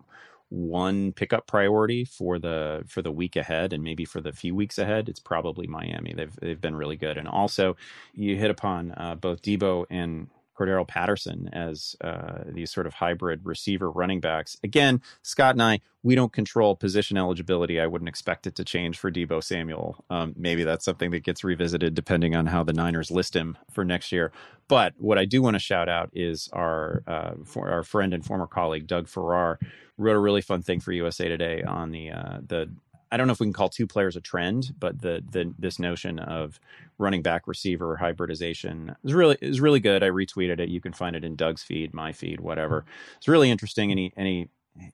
one 0.50 1.12
pickup 1.12 1.48
priority 1.48 2.04
for 2.04 2.40
the 2.40 2.84
for 2.88 3.02
the 3.02 3.12
week 3.12 3.36
ahead 3.36 3.72
and 3.72 3.84
maybe 3.84 4.04
for 4.06 4.20
the 4.20 4.34
few 4.34 4.56
weeks 4.56 4.78
ahead, 4.78 5.08
it's 5.08 5.20
probably 5.20 5.68
Miami. 5.68 6.14
They've 6.14 6.36
they've 6.42 6.60
been 6.60 6.76
really 6.76 6.98
good, 6.98 7.18
and 7.18 7.28
also 7.28 7.78
you 8.14 8.36
hit 8.36 8.50
upon 8.52 8.94
uh, 8.98 9.16
both 9.16 9.42
Deebo 9.42 9.86
and 9.90 10.28
Cordarrelle 10.60 10.88
Patterson 10.88 11.50
as 11.54 11.96
uh, 12.02 12.40
these 12.48 12.72
sort 12.72 12.88
of 12.88 12.94
hybrid 12.96 13.46
receiver 13.46 13.90
running 13.90 14.20
backs. 14.20 14.58
Again, 14.64 15.02
Scott 15.22 15.56
and 15.56 15.62
I, 15.62 15.80
we 16.04 16.16
don't 16.16 16.34
control 16.34 16.76
position 16.76 17.18
eligibility. 17.18 17.80
I 17.80 17.88
wouldn't 17.88 18.10
expect 18.10 18.48
it 18.48 18.56
to 18.56 18.64
change 18.64 18.98
for 18.98 19.12
Deebo 19.12 19.44
Samuel. 19.44 20.04
Um, 20.10 20.34
maybe 20.38 20.64
that's 20.64 20.86
something 20.86 21.12
that 21.12 21.24
gets 21.24 21.44
revisited 21.44 21.94
depending 21.94 22.36
on 22.36 22.48
how 22.48 22.64
the 22.64 22.74
Niners 22.74 23.12
list 23.12 23.36
him 23.36 23.58
for 23.72 23.86
next 23.86 24.12
year. 24.12 24.32
But 24.68 24.94
what 24.98 25.18
I 25.18 25.26
do 25.26 25.42
want 25.42 25.56
to 25.56 25.60
shout 25.60 25.90
out 25.90 26.10
is 26.14 26.50
our 26.54 27.04
uh, 27.08 27.32
for 27.46 27.70
our 27.70 27.84
friend 27.84 28.14
and 28.14 28.26
former 28.26 28.48
colleague 28.48 28.88
Doug 28.88 29.08
Farrar 29.08 29.60
wrote 29.98 30.16
a 30.16 30.20
really 30.20 30.42
fun 30.42 30.62
thing 30.62 30.80
for 30.80 30.92
USA 30.92 31.28
Today 31.28 31.64
on 31.64 31.92
the 31.92 32.12
uh, 32.12 32.38
the 32.46 32.70
I 33.12 33.18
don't 33.18 33.28
know 33.28 33.34
if 33.34 33.40
we 33.40 33.46
can 33.46 33.54
call 33.54 33.70
two 33.70 33.88
players 33.88 34.16
a 34.16 34.22
trend, 34.22 34.74
but 34.80 35.02
the 35.02 35.24
the 35.30 35.54
this 35.58 35.80
notion 35.80 36.20
of 36.20 36.60
running 36.98 37.22
back 37.22 37.48
receiver 37.48 37.96
hybridization 37.98 38.96
is 39.04 39.14
really 39.14 39.38
is 39.42 39.62
really 39.62 39.80
good. 39.80 40.04
I 40.04 40.10
retweeted 40.10 40.60
it. 40.60 40.70
You 40.70 40.82
can 40.82 40.94
find 40.94 41.16
it 41.16 41.24
in 41.24 41.36
Doug's 41.36 41.64
feed, 41.64 41.94
my 41.94 42.12
feed, 42.12 42.40
whatever. 42.40 42.86
It's 43.18 43.28
really 43.28 43.50
interesting, 43.50 43.92
Any 43.92 44.14
and 44.16 44.50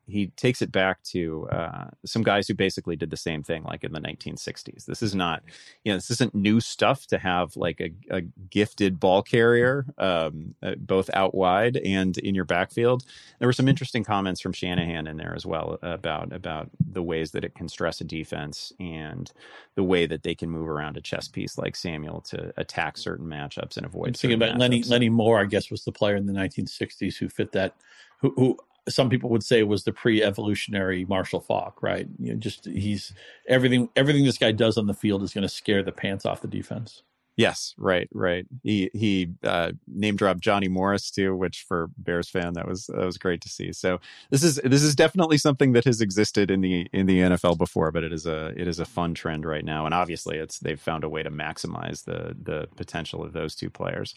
he 0.07 0.27
takes 0.27 0.61
it 0.61 0.71
back 0.71 1.01
to 1.03 1.47
uh, 1.49 1.87
some 2.05 2.23
guys 2.23 2.47
who 2.47 2.53
basically 2.53 2.95
did 2.95 3.09
the 3.09 3.17
same 3.17 3.43
thing, 3.43 3.63
like 3.63 3.83
in 3.83 3.91
the 3.91 3.99
1960s. 3.99 4.85
This 4.85 5.01
is 5.01 5.15
not, 5.15 5.43
you 5.83 5.91
know, 5.91 5.97
this 5.97 6.11
isn't 6.11 6.35
new 6.35 6.59
stuff 6.59 7.07
to 7.07 7.17
have 7.17 7.55
like 7.55 7.81
a, 7.81 7.91
a 8.09 8.21
gifted 8.49 8.99
ball 8.99 9.21
carrier, 9.21 9.85
um, 9.97 10.55
uh, 10.63 10.75
both 10.75 11.09
out 11.13 11.35
wide 11.35 11.77
and 11.77 12.17
in 12.17 12.35
your 12.35 12.45
backfield. 12.45 13.03
There 13.39 13.47
were 13.47 13.53
some 13.53 13.67
interesting 13.67 14.03
comments 14.03 14.41
from 14.41 14.53
Shanahan 14.53 15.07
in 15.07 15.17
there 15.17 15.33
as 15.35 15.45
well 15.45 15.79
about 15.81 16.31
about 16.31 16.69
the 16.79 17.03
ways 17.03 17.31
that 17.31 17.43
it 17.43 17.55
can 17.55 17.67
stress 17.67 18.01
a 18.01 18.03
defense 18.03 18.73
and 18.79 19.31
the 19.75 19.83
way 19.83 20.05
that 20.05 20.23
they 20.23 20.35
can 20.35 20.49
move 20.49 20.67
around 20.67 20.97
a 20.97 21.01
chess 21.01 21.27
piece 21.27 21.57
like 21.57 21.75
Samuel 21.75 22.21
to 22.21 22.53
attack 22.57 22.97
certain 22.97 23.27
matchups 23.27 23.77
and 23.77 23.85
avoid. 23.85 24.07
I'm 24.07 24.13
thinking 24.13 24.41
about 24.41 24.55
matchups. 24.55 24.59
Lenny 24.59 24.83
Lenny 24.83 25.09
Moore, 25.09 25.39
I 25.39 25.45
guess, 25.45 25.69
was 25.71 25.83
the 25.83 25.91
player 25.91 26.15
in 26.15 26.25
the 26.25 26.33
1960s 26.33 27.17
who 27.17 27.29
fit 27.29 27.51
that. 27.53 27.75
Who, 28.21 28.33
who 28.37 28.57
some 28.87 29.09
people 29.09 29.29
would 29.29 29.43
say 29.43 29.63
was 29.63 29.83
the 29.83 29.91
pre-evolutionary 29.91 31.05
Marshall 31.05 31.41
Faulk, 31.41 31.81
right? 31.81 32.07
You 32.19 32.33
know, 32.33 32.39
just 32.39 32.65
he's 32.65 33.13
everything 33.47 33.89
everything 33.95 34.23
this 34.25 34.37
guy 34.37 34.51
does 34.51 34.77
on 34.77 34.87
the 34.87 34.93
field 34.93 35.23
is 35.23 35.33
going 35.33 35.43
to 35.43 35.49
scare 35.49 35.83
the 35.83 35.91
pants 35.91 36.25
off 36.25 36.41
the 36.41 36.47
defense. 36.47 37.03
Yes, 37.37 37.75
right, 37.77 38.07
right. 38.13 38.45
He 38.63 38.89
he 38.93 39.33
uh, 39.43 39.73
name 39.87 40.15
dropped 40.15 40.39
Johnny 40.39 40.69
Morris 40.69 41.11
too, 41.11 41.35
which 41.35 41.65
for 41.67 41.89
Bears 41.97 42.29
fan 42.29 42.53
that 42.53 42.65
was 42.65 42.85
that 42.85 43.05
was 43.05 43.17
great 43.17 43.41
to 43.41 43.49
see. 43.49 43.73
So 43.73 43.99
this 44.29 44.41
is 44.41 44.55
this 44.63 44.83
is 44.83 44.95
definitely 44.95 45.37
something 45.37 45.73
that 45.73 45.83
has 45.83 45.99
existed 45.99 46.49
in 46.49 46.61
the 46.61 46.87
in 46.93 47.07
the 47.07 47.19
NFL 47.19 47.57
before, 47.57 47.91
but 47.91 48.05
it 48.05 48.13
is 48.13 48.25
a 48.25 48.53
it 48.55 48.69
is 48.69 48.79
a 48.79 48.85
fun 48.85 49.13
trend 49.13 49.45
right 49.45 49.65
now, 49.65 49.85
and 49.85 49.93
obviously 49.93 50.37
it's 50.37 50.59
they've 50.59 50.79
found 50.79 51.03
a 51.03 51.09
way 51.09 51.23
to 51.23 51.31
maximize 51.31 52.05
the 52.05 52.37
the 52.41 52.69
potential 52.77 53.21
of 53.21 53.33
those 53.33 53.53
two 53.53 53.69
players. 53.69 54.15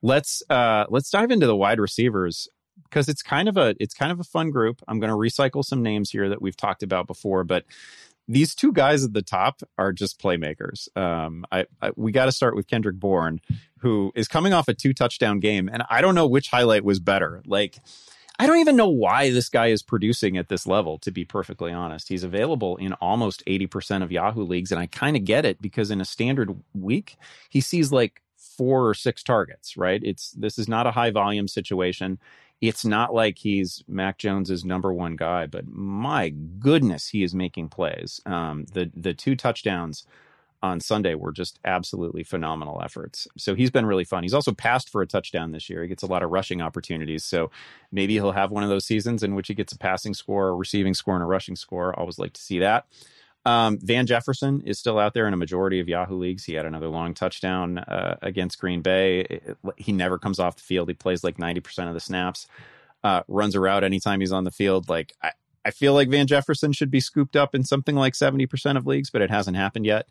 Let's 0.00 0.42
uh, 0.48 0.86
let's 0.88 1.10
dive 1.10 1.30
into 1.30 1.46
the 1.46 1.56
wide 1.56 1.78
receivers 1.78 2.48
because 2.84 3.08
it's 3.08 3.22
kind 3.22 3.48
of 3.48 3.56
a 3.56 3.74
it's 3.80 3.94
kind 3.94 4.12
of 4.12 4.20
a 4.20 4.24
fun 4.24 4.50
group. 4.50 4.82
I'm 4.88 5.00
going 5.00 5.10
to 5.10 5.16
recycle 5.16 5.64
some 5.64 5.82
names 5.82 6.10
here 6.10 6.28
that 6.28 6.40
we've 6.42 6.56
talked 6.56 6.82
about 6.82 7.06
before, 7.06 7.44
but 7.44 7.64
these 8.28 8.54
two 8.54 8.72
guys 8.72 9.04
at 9.04 9.12
the 9.12 9.22
top 9.22 9.62
are 9.78 9.92
just 9.92 10.20
playmakers. 10.20 10.94
Um, 10.96 11.44
I, 11.52 11.66
I 11.80 11.92
we 11.96 12.12
got 12.12 12.26
to 12.26 12.32
start 12.32 12.56
with 12.56 12.66
Kendrick 12.66 12.96
Bourne, 12.96 13.40
who 13.78 14.12
is 14.14 14.28
coming 14.28 14.52
off 14.52 14.68
a 14.68 14.74
two 14.74 14.92
touchdown 14.92 15.40
game, 15.40 15.68
and 15.72 15.84
I 15.90 16.00
don't 16.00 16.14
know 16.14 16.26
which 16.26 16.48
highlight 16.48 16.84
was 16.84 16.98
better. 16.98 17.42
Like, 17.46 17.78
I 18.38 18.46
don't 18.46 18.58
even 18.58 18.76
know 18.76 18.88
why 18.88 19.30
this 19.30 19.48
guy 19.48 19.68
is 19.68 19.82
producing 19.82 20.36
at 20.36 20.48
this 20.48 20.66
level. 20.66 20.98
To 20.98 21.10
be 21.10 21.24
perfectly 21.24 21.72
honest, 21.72 22.08
he's 22.08 22.24
available 22.24 22.76
in 22.76 22.94
almost 22.94 23.42
eighty 23.46 23.66
percent 23.66 24.02
of 24.02 24.10
Yahoo 24.10 24.42
leagues, 24.42 24.72
and 24.72 24.80
I 24.80 24.86
kind 24.86 25.16
of 25.16 25.24
get 25.24 25.44
it 25.44 25.62
because 25.62 25.90
in 25.90 26.00
a 26.00 26.04
standard 26.04 26.60
week, 26.74 27.16
he 27.48 27.60
sees 27.60 27.92
like 27.92 28.22
four 28.36 28.88
or 28.88 28.94
six 28.94 29.22
targets. 29.22 29.76
Right? 29.76 30.00
It's 30.02 30.32
this 30.32 30.58
is 30.58 30.68
not 30.68 30.86
a 30.86 30.92
high 30.92 31.10
volume 31.10 31.46
situation 31.46 32.18
it's 32.60 32.84
not 32.84 33.12
like 33.14 33.38
he's 33.38 33.84
Mac 33.86 34.18
Jones's 34.18 34.64
number 34.64 34.92
one 34.92 35.16
guy, 35.16 35.46
but 35.46 35.66
my 35.68 36.30
goodness, 36.30 37.08
he 37.08 37.22
is 37.22 37.34
making 37.34 37.68
plays. 37.68 38.20
Um, 38.26 38.64
the 38.72 38.90
the 38.94 39.14
two 39.14 39.36
touchdowns 39.36 40.06
on 40.62 40.80
Sunday 40.80 41.14
were 41.14 41.32
just 41.32 41.60
absolutely 41.64 42.24
phenomenal 42.24 42.80
efforts. 42.82 43.28
So 43.36 43.54
he's 43.54 43.70
been 43.70 43.86
really 43.86 44.04
fun. 44.04 44.22
He's 44.22 44.34
also 44.34 44.52
passed 44.52 44.88
for 44.88 45.02
a 45.02 45.06
touchdown 45.06 45.52
this 45.52 45.68
year. 45.68 45.82
He 45.82 45.88
gets 45.88 46.02
a 46.02 46.06
lot 46.06 46.22
of 46.22 46.30
rushing 46.30 46.62
opportunities. 46.62 47.24
So 47.24 47.50
maybe 47.92 48.14
he'll 48.14 48.32
have 48.32 48.50
one 48.50 48.62
of 48.62 48.70
those 48.70 48.86
seasons 48.86 49.22
in 49.22 49.34
which 49.34 49.48
he 49.48 49.54
gets 49.54 49.72
a 49.72 49.78
passing 49.78 50.14
score, 50.14 50.48
a 50.48 50.54
receiving 50.54 50.94
score, 50.94 51.14
and 51.14 51.22
a 51.22 51.26
rushing 51.26 51.56
score. 51.56 51.94
I 51.96 52.00
always 52.00 52.18
like 52.18 52.32
to 52.32 52.40
see 52.40 52.58
that. 52.60 52.86
Um, 53.46 53.78
Van 53.80 54.06
Jefferson 54.06 54.60
is 54.62 54.76
still 54.76 54.98
out 54.98 55.14
there 55.14 55.28
in 55.28 55.32
a 55.32 55.36
majority 55.36 55.78
of 55.78 55.88
Yahoo 55.88 56.16
leagues. 56.16 56.44
He 56.44 56.54
had 56.54 56.66
another 56.66 56.88
long 56.88 57.14
touchdown 57.14 57.78
uh, 57.78 58.16
against 58.20 58.58
Green 58.58 58.82
Bay. 58.82 59.20
It, 59.20 59.56
he 59.76 59.92
never 59.92 60.18
comes 60.18 60.40
off 60.40 60.56
the 60.56 60.62
field. 60.62 60.88
He 60.88 60.94
plays 60.94 61.22
like 61.22 61.36
90% 61.36 61.86
of 61.86 61.94
the 61.94 62.00
snaps, 62.00 62.48
uh, 63.04 63.22
runs 63.28 63.54
a 63.54 63.60
route 63.60 63.84
anytime 63.84 64.18
he's 64.18 64.32
on 64.32 64.42
the 64.42 64.50
field. 64.50 64.88
Like, 64.88 65.12
I, 65.22 65.30
I 65.64 65.70
feel 65.70 65.94
like 65.94 66.08
Van 66.08 66.26
Jefferson 66.26 66.72
should 66.72 66.90
be 66.90 66.98
scooped 66.98 67.36
up 67.36 67.54
in 67.54 67.62
something 67.62 67.94
like 67.94 68.14
70% 68.14 68.76
of 68.76 68.84
leagues, 68.84 69.10
but 69.10 69.22
it 69.22 69.30
hasn't 69.30 69.56
happened 69.56 69.86
yet 69.86 70.08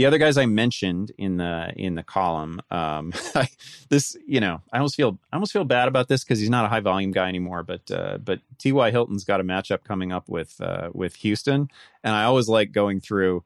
the 0.00 0.06
other 0.06 0.16
guys 0.16 0.38
I 0.38 0.46
mentioned 0.46 1.12
in 1.18 1.36
the 1.36 1.74
in 1.76 1.94
the 1.94 2.02
column, 2.02 2.62
um, 2.70 3.12
this 3.90 4.16
you 4.26 4.40
know, 4.40 4.62
I 4.72 4.78
almost 4.78 4.96
feel 4.96 5.18
I 5.30 5.36
almost 5.36 5.52
feel 5.52 5.64
bad 5.64 5.88
about 5.88 6.08
this 6.08 6.24
because 6.24 6.38
he's 6.38 6.48
not 6.48 6.64
a 6.64 6.68
high 6.68 6.80
volume 6.80 7.10
guy 7.10 7.28
anymore. 7.28 7.62
But 7.62 7.90
uh, 7.90 8.16
but 8.16 8.40
T. 8.56 8.72
Y. 8.72 8.90
Hilton's 8.90 9.24
got 9.24 9.40
a 9.40 9.44
matchup 9.44 9.84
coming 9.84 10.10
up 10.10 10.26
with 10.26 10.58
uh, 10.58 10.88
with 10.94 11.16
Houston, 11.16 11.68
and 12.02 12.14
I 12.14 12.24
always 12.24 12.48
like 12.48 12.72
going 12.72 13.00
through 13.00 13.44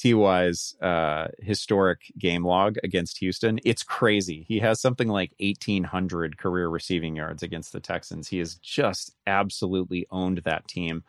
Ty's 0.00 0.76
uh, 0.80 1.26
historic 1.40 2.12
game 2.16 2.46
log 2.46 2.76
against 2.84 3.18
Houston. 3.18 3.58
It's 3.64 3.82
crazy. 3.82 4.44
He 4.46 4.60
has 4.60 4.80
something 4.80 5.08
like 5.08 5.32
eighteen 5.40 5.82
hundred 5.82 6.38
career 6.38 6.68
receiving 6.68 7.16
yards 7.16 7.42
against 7.42 7.72
the 7.72 7.80
Texans. 7.80 8.28
He 8.28 8.38
has 8.38 8.54
just 8.54 9.16
absolutely 9.26 10.06
owned 10.12 10.42
that 10.44 10.68
team. 10.68 11.02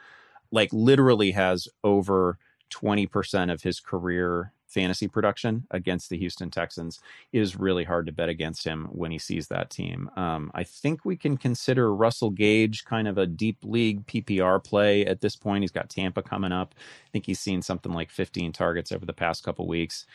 Like 0.50 0.74
literally 0.74 1.32
has 1.34 1.68
over 1.84 2.40
20% 2.72 3.52
of 3.52 3.62
his 3.62 3.80
career 3.80 4.52
fantasy 4.78 5.08
production 5.08 5.66
against 5.72 6.12
the 6.12 6.18
Houston 6.20 6.52
Texans 6.52 7.00
is 7.34 7.56
really 7.56 7.84
hard 7.84 8.06
to 8.06 8.12
bet 8.12 8.30
against 8.30 8.64
him 8.64 8.88
when 8.92 9.10
he 9.10 9.18
sees 9.18 9.48
that 9.48 9.72
team. 9.72 10.08
Um, 10.16 10.52
I 10.54 10.64
think 10.64 11.04
we 11.04 11.18
can 11.18 11.36
consider 11.36 11.96
Russell 11.96 12.30
Gage 12.30 12.86
kind 12.86 13.08
of 13.08 13.18
a 13.18 13.26
deep 13.26 13.58
league 13.64 14.06
PPR 14.06 14.64
play 14.64 15.04
at 15.04 15.20
this 15.20 15.36
point. 15.36 15.64
He's 15.64 15.72
got 15.72 15.90
Tampa 15.90 16.22
coming 16.22 16.52
up. 16.52 16.76
I 16.78 17.10
think 17.12 17.26
he's 17.26 17.40
seen 17.40 17.64
something 17.64 17.92
like 17.92 18.12
15 18.12 18.52
targets 18.52 18.92
over 18.92 19.04
the 19.04 19.14
past 19.14 19.44
couple 19.44 19.68
weeks. 19.68 20.06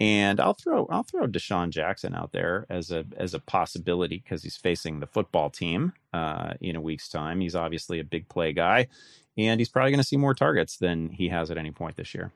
And 0.00 0.40
I'll 0.40 0.54
throw 0.54 0.88
I'll 0.90 1.04
throw 1.04 1.28
DeSean 1.28 1.70
Jackson 1.70 2.12
out 2.12 2.32
there 2.32 2.66
as 2.68 2.90
a 2.90 3.04
as 3.16 3.34
a 3.34 3.40
possibility 3.40 4.18
because 4.18 4.42
he's 4.42 4.56
facing 4.56 4.98
the 4.98 5.06
football 5.06 5.48
team 5.48 5.92
uh, 6.12 6.54
in 6.60 6.74
a 6.74 6.80
week's 6.80 7.08
time. 7.08 7.40
He's 7.40 7.54
obviously 7.54 8.00
a 8.00 8.04
big 8.04 8.28
play 8.28 8.52
guy, 8.52 8.88
and 9.36 9.60
he's 9.60 9.68
probably 9.68 9.90
going 9.92 10.00
to 10.00 10.06
see 10.06 10.16
more 10.16 10.34
targets 10.34 10.76
than 10.76 11.10
he 11.10 11.28
has 11.28 11.52
at 11.52 11.58
any 11.58 11.72
point 11.72 11.96
this 11.96 12.14
year. 12.14 12.32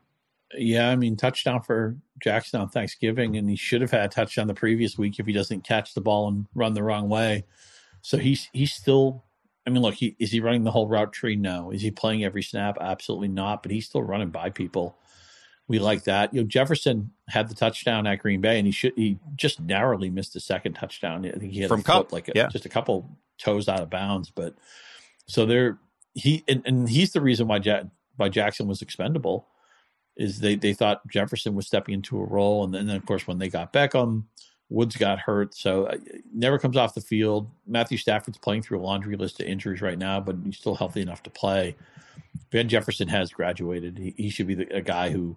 Yeah, 0.56 0.90
I 0.90 0.96
mean, 0.96 1.16
touchdown 1.16 1.62
for 1.62 1.96
Jackson 2.22 2.60
on 2.60 2.68
Thanksgiving, 2.68 3.36
and 3.36 3.48
he 3.48 3.56
should 3.56 3.80
have 3.80 3.90
had 3.90 4.04
a 4.04 4.08
touchdown 4.08 4.46
the 4.46 4.54
previous 4.54 4.98
week 4.98 5.18
if 5.18 5.26
he 5.26 5.32
doesn't 5.32 5.66
catch 5.66 5.94
the 5.94 6.00
ball 6.00 6.28
and 6.28 6.46
run 6.54 6.74
the 6.74 6.82
wrong 6.82 7.08
way. 7.08 7.44
So 8.02 8.18
he's 8.18 8.48
he's 8.52 8.72
still. 8.72 9.24
I 9.64 9.70
mean, 9.70 9.82
look, 9.82 9.94
he, 9.94 10.16
is 10.18 10.32
he 10.32 10.40
running 10.40 10.64
the 10.64 10.72
whole 10.72 10.88
route 10.88 11.12
tree? 11.12 11.36
No. 11.36 11.70
Is 11.70 11.82
he 11.82 11.92
playing 11.92 12.24
every 12.24 12.42
snap? 12.42 12.78
Absolutely 12.80 13.28
not. 13.28 13.62
But 13.62 13.70
he's 13.70 13.86
still 13.86 14.02
running 14.02 14.30
by 14.30 14.50
people. 14.50 14.96
We 15.68 15.78
like 15.78 16.02
that. 16.04 16.34
You 16.34 16.40
know, 16.40 16.48
Jefferson 16.48 17.12
had 17.28 17.48
the 17.48 17.54
touchdown 17.54 18.06
at 18.08 18.18
Green 18.18 18.40
Bay, 18.40 18.58
and 18.58 18.66
he 18.66 18.72
should 18.72 18.92
he 18.96 19.18
just 19.36 19.60
narrowly 19.60 20.10
missed 20.10 20.34
the 20.34 20.40
second 20.40 20.74
touchdown. 20.74 21.24
I 21.24 21.38
think 21.38 21.52
he 21.52 21.60
had 21.60 21.68
from 21.68 21.84
Kupp, 21.84 22.12
like 22.12 22.28
a, 22.28 22.32
yeah. 22.34 22.48
just 22.48 22.66
a 22.66 22.68
couple 22.68 23.08
toes 23.38 23.68
out 23.68 23.80
of 23.80 23.88
bounds. 23.88 24.30
But 24.30 24.54
so 25.26 25.46
there, 25.46 25.78
he 26.12 26.42
and, 26.48 26.62
and 26.66 26.88
he's 26.88 27.12
the 27.12 27.20
reason 27.20 27.46
why 27.46 27.58
ja- 27.58 27.84
why 28.16 28.28
Jackson 28.28 28.66
was 28.66 28.82
expendable 28.82 29.46
is 30.16 30.40
they 30.40 30.54
they 30.54 30.74
thought 30.74 31.06
Jefferson 31.08 31.54
was 31.54 31.66
stepping 31.66 31.94
into 31.94 32.20
a 32.20 32.24
role, 32.24 32.64
and 32.64 32.72
then, 32.72 32.82
and 32.82 32.90
then 32.90 32.96
of 32.96 33.06
course 33.06 33.26
when 33.26 33.38
they 33.38 33.48
got 33.48 33.72
Beckham, 33.72 34.24
Woods 34.68 34.96
got 34.96 35.18
hurt, 35.18 35.54
so 35.54 35.86
uh, 35.86 35.96
never 36.32 36.58
comes 36.58 36.76
off 36.76 36.94
the 36.94 37.00
field. 37.00 37.50
Matthew 37.66 37.98
Stafford's 37.98 38.38
playing 38.38 38.62
through 38.62 38.80
a 38.80 38.82
laundry 38.82 39.16
list 39.16 39.40
of 39.40 39.46
injuries 39.46 39.82
right 39.82 39.98
now, 39.98 40.20
but 40.20 40.36
he's 40.44 40.56
still 40.56 40.74
healthy 40.74 41.00
enough 41.00 41.22
to 41.24 41.30
play. 41.30 41.76
Van 42.50 42.68
Jefferson 42.68 43.08
has 43.08 43.32
graduated. 43.32 43.98
He, 43.98 44.14
he 44.16 44.30
should 44.30 44.46
be 44.46 44.54
the, 44.54 44.74
a 44.74 44.80
guy 44.80 45.10
who 45.10 45.36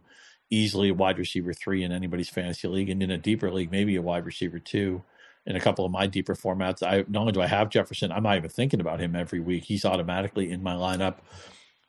easily 0.49 0.89
a 0.89 0.93
wide 0.93 1.17
receiver 1.17 1.53
three 1.53 1.83
in 1.83 1.91
anybody's 1.91 2.29
fantasy 2.29 2.67
league, 2.67 2.89
and 2.89 3.01
in 3.01 3.11
a 3.11 3.17
deeper 3.17 3.51
league, 3.51 3.71
maybe 3.71 3.95
a 3.95 4.01
wide 4.01 4.25
receiver 4.25 4.59
two. 4.59 5.03
In 5.47 5.55
a 5.55 5.59
couple 5.59 5.85
of 5.85 5.91
my 5.91 6.07
deeper 6.07 6.33
formats, 6.33 6.81
I 6.81 7.05
not 7.07 7.21
only 7.21 7.31
do 7.31 7.41
I 7.41 7.45
have 7.45 7.69
Jefferson, 7.69 8.11
I'm 8.11 8.23
not 8.23 8.37
even 8.37 8.49
thinking 8.49 8.79
about 8.79 8.99
him 8.99 9.15
every 9.15 9.39
week. 9.39 9.63
He's 9.63 9.85
automatically 9.85 10.49
in 10.49 10.63
my 10.63 10.73
lineup. 10.73 11.17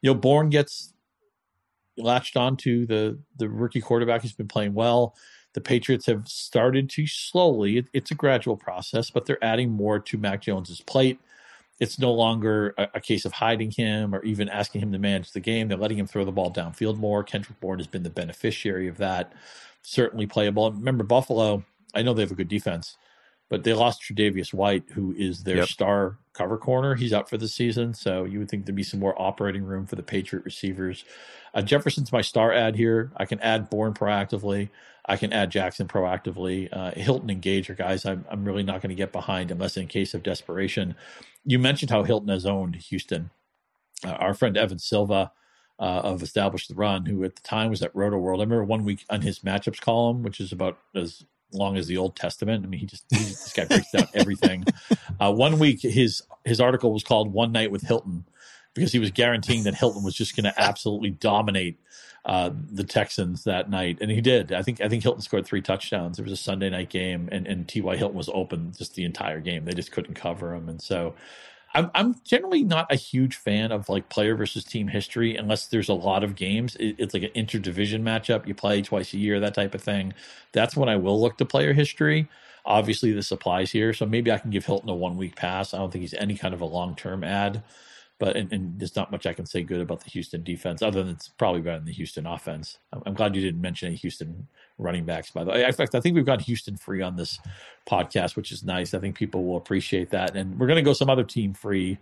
You 0.02 0.10
know, 0.10 0.14
Bourne 0.14 0.50
gets 0.50 0.92
latched 1.96 2.36
on 2.36 2.56
to 2.58 2.86
the 2.86 3.18
the 3.36 3.48
rookie 3.48 3.80
quarterback 3.80 4.22
who's 4.22 4.32
been 4.32 4.48
playing 4.48 4.74
well. 4.74 5.14
The 5.54 5.60
Patriots 5.60 6.06
have 6.06 6.28
started 6.28 6.90
to 6.90 7.06
slowly. 7.06 7.78
It, 7.78 7.86
it's 7.94 8.10
a 8.10 8.14
gradual 8.14 8.56
process, 8.56 9.10
but 9.10 9.24
they're 9.24 9.42
adding 9.42 9.70
more 9.70 9.98
to 9.98 10.18
Mac 10.18 10.42
Jones's 10.42 10.82
plate. 10.82 11.18
It's 11.80 11.98
no 11.98 12.12
longer 12.12 12.74
a, 12.76 12.88
a, 12.94 13.00
case 13.00 13.24
of 13.24 13.32
hiding 13.32 13.70
him 13.70 14.14
or 14.14 14.22
even 14.22 14.48
asking 14.48 14.82
him 14.82 14.92
to 14.92 14.98
manage 14.98 15.32
the 15.32 15.40
game. 15.40 15.68
They're 15.68 15.78
letting 15.78 15.98
him 15.98 16.06
throw 16.06 16.24
the 16.24 16.32
ball 16.32 16.52
downfield 16.52 16.96
more. 16.98 17.22
Kendrick 17.22 17.58
Bourne 17.60 17.78
has 17.78 17.86
been 17.86 18.02
the 18.02 18.10
beneficiary 18.10 18.88
of 18.88 18.98
that. 18.98 19.32
Certainly 19.82 20.26
playable. 20.26 20.70
Remember 20.72 21.04
Buffalo. 21.04 21.64
I 21.94 22.02
know 22.02 22.12
they 22.12 22.22
have 22.22 22.32
a 22.32 22.36
good 22.36 22.48
defense, 22.48 22.96
but 23.48 23.64
they 23.64 23.74
lost 23.74 24.02
Tre'Davious 24.02 24.52
White, 24.52 24.84
who 24.92 25.14
is 25.16 25.44
their 25.44 25.58
yep. 25.58 25.68
star 25.68 26.18
cover 26.32 26.58
corner. 26.58 26.94
He's 26.94 27.12
out 27.12 27.28
for 27.28 27.36
the 27.36 27.48
season, 27.48 27.94
so 27.94 28.24
you 28.24 28.38
would 28.38 28.50
think 28.50 28.66
there'd 28.66 28.76
be 28.76 28.82
some 28.82 29.00
more 29.00 29.20
operating 29.20 29.62
room 29.62 29.86
for 29.86 29.96
the 29.96 30.02
Patriot 30.02 30.44
receivers. 30.44 31.04
Uh, 31.54 31.62
Jefferson's 31.62 32.12
my 32.12 32.20
star 32.20 32.52
ad 32.52 32.76
here. 32.76 33.12
I 33.16 33.24
can 33.24 33.40
add 33.40 33.70
Bourne 33.70 33.94
proactively. 33.94 34.68
I 35.06 35.16
can 35.16 35.32
add 35.32 35.50
Jackson 35.50 35.86
proactively. 35.86 36.68
Uh, 36.72 36.90
Hilton 36.90 37.30
and 37.30 37.40
Gage 37.40 37.70
are 37.70 37.74
guys 37.74 38.04
I'm, 38.04 38.24
I'm 38.28 38.44
really 38.44 38.64
not 38.64 38.82
going 38.82 38.90
to 38.90 38.96
get 38.96 39.12
behind 39.12 39.50
unless 39.50 39.76
in 39.76 39.86
case 39.86 40.14
of 40.14 40.22
desperation. 40.22 40.96
You 41.44 41.60
mentioned 41.60 41.90
how 41.90 42.02
Hilton 42.02 42.28
has 42.28 42.44
owned 42.44 42.74
Houston. 42.74 43.30
Uh, 44.04 44.10
our 44.10 44.34
friend 44.34 44.56
Evan 44.56 44.80
Silva 44.80 45.30
uh, 45.78 45.82
of 45.82 46.22
Established 46.22 46.68
the 46.68 46.74
Run, 46.74 47.06
who 47.06 47.22
at 47.22 47.36
the 47.36 47.42
time 47.42 47.70
was 47.70 47.82
at 47.82 47.94
Rotoworld. 47.94 48.38
I 48.38 48.42
remember 48.42 48.64
one 48.64 48.84
week 48.84 49.04
on 49.08 49.20
his 49.20 49.40
matchups 49.40 49.80
column, 49.80 50.22
which 50.22 50.40
is 50.40 50.50
about 50.50 50.78
as 50.94 51.24
long 51.52 51.76
as 51.76 51.86
the 51.86 51.96
Old 51.96 52.16
Testament. 52.16 52.64
I 52.64 52.68
mean, 52.68 52.80
he 52.80 52.86
just 52.86 53.04
he, 53.10 53.18
this 53.18 53.52
guy 53.52 53.64
breaks 53.64 53.90
down 53.90 54.08
everything. 54.14 54.64
Uh, 55.18 55.32
one 55.32 55.58
week, 55.58 55.80
his 55.80 56.22
his 56.44 56.60
article 56.60 56.92
was 56.92 57.02
called 57.02 57.32
"One 57.32 57.50
Night 57.50 57.70
with 57.70 57.80
Hilton" 57.80 58.26
because 58.74 58.92
he 58.92 58.98
was 58.98 59.10
guaranteeing 59.10 59.62
that 59.64 59.74
Hilton 59.74 60.02
was 60.02 60.14
just 60.14 60.36
going 60.36 60.44
to 60.44 60.52
absolutely 60.60 61.08
dominate 61.08 61.78
uh, 62.26 62.50
the 62.70 62.84
Texans 62.84 63.44
that 63.44 63.70
night, 63.70 63.98
and 64.00 64.10
he 64.10 64.20
did. 64.20 64.52
I 64.52 64.60
think 64.62 64.80
I 64.80 64.88
think 64.88 65.02
Hilton 65.02 65.22
scored 65.22 65.46
three 65.46 65.62
touchdowns. 65.62 66.18
It 66.18 66.22
was 66.22 66.32
a 66.32 66.36
Sunday 66.36 66.68
night 66.68 66.90
game, 66.90 67.28
and 67.32 67.46
and 67.46 67.66
T.Y. 67.66 67.96
Hilton 67.96 68.16
was 68.16 68.28
open 68.28 68.72
just 68.76 68.94
the 68.94 69.04
entire 69.04 69.40
game. 69.40 69.64
They 69.64 69.74
just 69.74 69.92
couldn't 69.92 70.14
cover 70.14 70.54
him, 70.54 70.68
and 70.68 70.82
so 70.82 71.14
I'm, 71.76 71.90
I'm 71.94 72.16
generally 72.24 72.64
not 72.64 72.90
a 72.90 72.96
huge 72.96 73.36
fan 73.36 73.70
of 73.70 73.90
like 73.90 74.08
player 74.08 74.34
versus 74.34 74.64
team 74.64 74.88
history 74.88 75.36
unless 75.36 75.66
there's 75.66 75.90
a 75.90 75.94
lot 75.94 76.24
of 76.24 76.34
games. 76.34 76.74
It, 76.76 76.96
it's 76.98 77.12
like 77.12 77.24
an 77.24 77.30
interdivision 77.36 78.00
matchup. 78.00 78.46
You 78.46 78.54
play 78.54 78.80
twice 78.80 79.12
a 79.12 79.18
year, 79.18 79.38
that 79.40 79.54
type 79.54 79.74
of 79.74 79.82
thing. 79.82 80.14
That's 80.52 80.74
when 80.74 80.88
I 80.88 80.96
will 80.96 81.20
look 81.20 81.36
to 81.36 81.44
player 81.44 81.74
history. 81.74 82.28
Obviously, 82.64 83.12
this 83.12 83.30
applies 83.30 83.70
here, 83.70 83.92
so 83.92 84.06
maybe 84.06 84.32
I 84.32 84.38
can 84.38 84.50
give 84.50 84.64
Hilton 84.64 84.88
a 84.88 84.94
one 84.94 85.18
week 85.18 85.36
pass. 85.36 85.74
I 85.74 85.78
don't 85.78 85.92
think 85.92 86.00
he's 86.00 86.14
any 86.14 86.34
kind 86.34 86.54
of 86.54 86.62
a 86.62 86.66
long 86.66 86.96
term 86.96 87.22
ad. 87.22 87.62
But 88.18 88.36
and, 88.36 88.50
and, 88.50 88.80
there's 88.80 88.96
not 88.96 89.12
much 89.12 89.26
I 89.26 89.34
can 89.34 89.44
say 89.44 89.62
good 89.62 89.82
about 89.82 90.02
the 90.02 90.08
Houston 90.10 90.42
defense, 90.42 90.80
other 90.80 91.02
than 91.02 91.12
it's 91.12 91.28
probably 91.28 91.60
better 91.60 91.76
than 91.76 91.86
the 91.86 91.92
Houston 91.92 92.26
offense. 92.26 92.78
I'm, 92.90 93.02
I'm 93.04 93.14
glad 93.14 93.36
you 93.36 93.42
didn't 93.42 93.60
mention 93.60 93.88
any 93.88 93.96
Houston 93.96 94.48
running 94.78 95.04
backs, 95.04 95.30
by 95.30 95.44
the 95.44 95.50
way. 95.50 95.64
In 95.64 95.72
fact, 95.72 95.94
I 95.94 96.00
think 96.00 96.14
we've 96.14 96.26
got 96.26 96.42
Houston 96.42 96.76
free 96.76 97.02
on 97.02 97.16
this 97.16 97.38
podcast, 97.88 98.36
which 98.36 98.52
is 98.52 98.62
nice. 98.62 98.94
I 98.94 98.98
think 98.98 99.16
people 99.16 99.44
will 99.44 99.56
appreciate 99.56 100.10
that. 100.10 100.36
And 100.36 100.58
we're 100.58 100.66
going 100.66 100.76
to 100.76 100.82
go 100.82 100.92
some 100.92 101.10
other 101.10 101.24
team 101.24 101.54
free. 101.54 101.98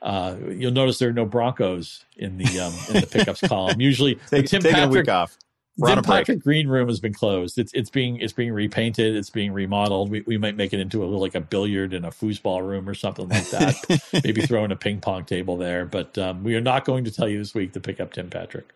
Uh, 0.00 0.36
you'll 0.50 0.72
notice 0.72 0.98
there 0.98 1.08
are 1.08 1.12
no 1.12 1.26
Broncos 1.26 2.04
in 2.16 2.38
the 2.38 2.60
um, 2.60 2.72
in 2.94 3.00
the 3.00 3.06
pickups 3.06 3.40
column. 3.48 3.80
Usually, 3.80 4.16
Take, 4.30 4.46
Tim 4.46 4.62
Patrick, 4.62 4.84
a 4.84 4.88
week 4.88 5.08
off. 5.08 5.36
Tim 5.84 6.02
Patrick 6.02 6.40
Green 6.40 6.68
Room 6.68 6.88
has 6.88 7.00
been 7.00 7.14
closed. 7.14 7.58
It's 7.58 7.72
it's 7.72 7.90
being 7.90 8.16
it's 8.18 8.32
being 8.32 8.52
repainted. 8.52 9.16
It's 9.16 9.30
being 9.30 9.52
remodeled. 9.52 10.10
We, 10.10 10.22
we 10.22 10.38
might 10.38 10.56
make 10.56 10.72
it 10.72 10.80
into 10.80 11.02
a 11.02 11.06
little 11.06 11.20
like 11.20 11.34
a 11.34 11.40
billiard 11.40 11.94
and 11.94 12.04
a 12.04 12.10
foosball 12.10 12.66
room 12.66 12.88
or 12.88 12.94
something 12.94 13.28
like 13.28 13.48
that. 13.50 14.02
Maybe 14.24 14.42
throw 14.42 14.64
in 14.64 14.72
a 14.72 14.76
ping 14.76 15.00
pong 15.00 15.24
table 15.24 15.56
there. 15.56 15.84
But 15.84 16.16
um, 16.18 16.42
we 16.44 16.54
are 16.56 16.60
not 16.60 16.84
going 16.84 17.04
to 17.04 17.10
tell 17.10 17.28
you 17.28 17.38
this 17.38 17.54
week 17.54 17.72
to 17.72 17.80
pick 17.80 18.00
up 18.00 18.12
Tim 18.12 18.30
Patrick. 18.30 18.72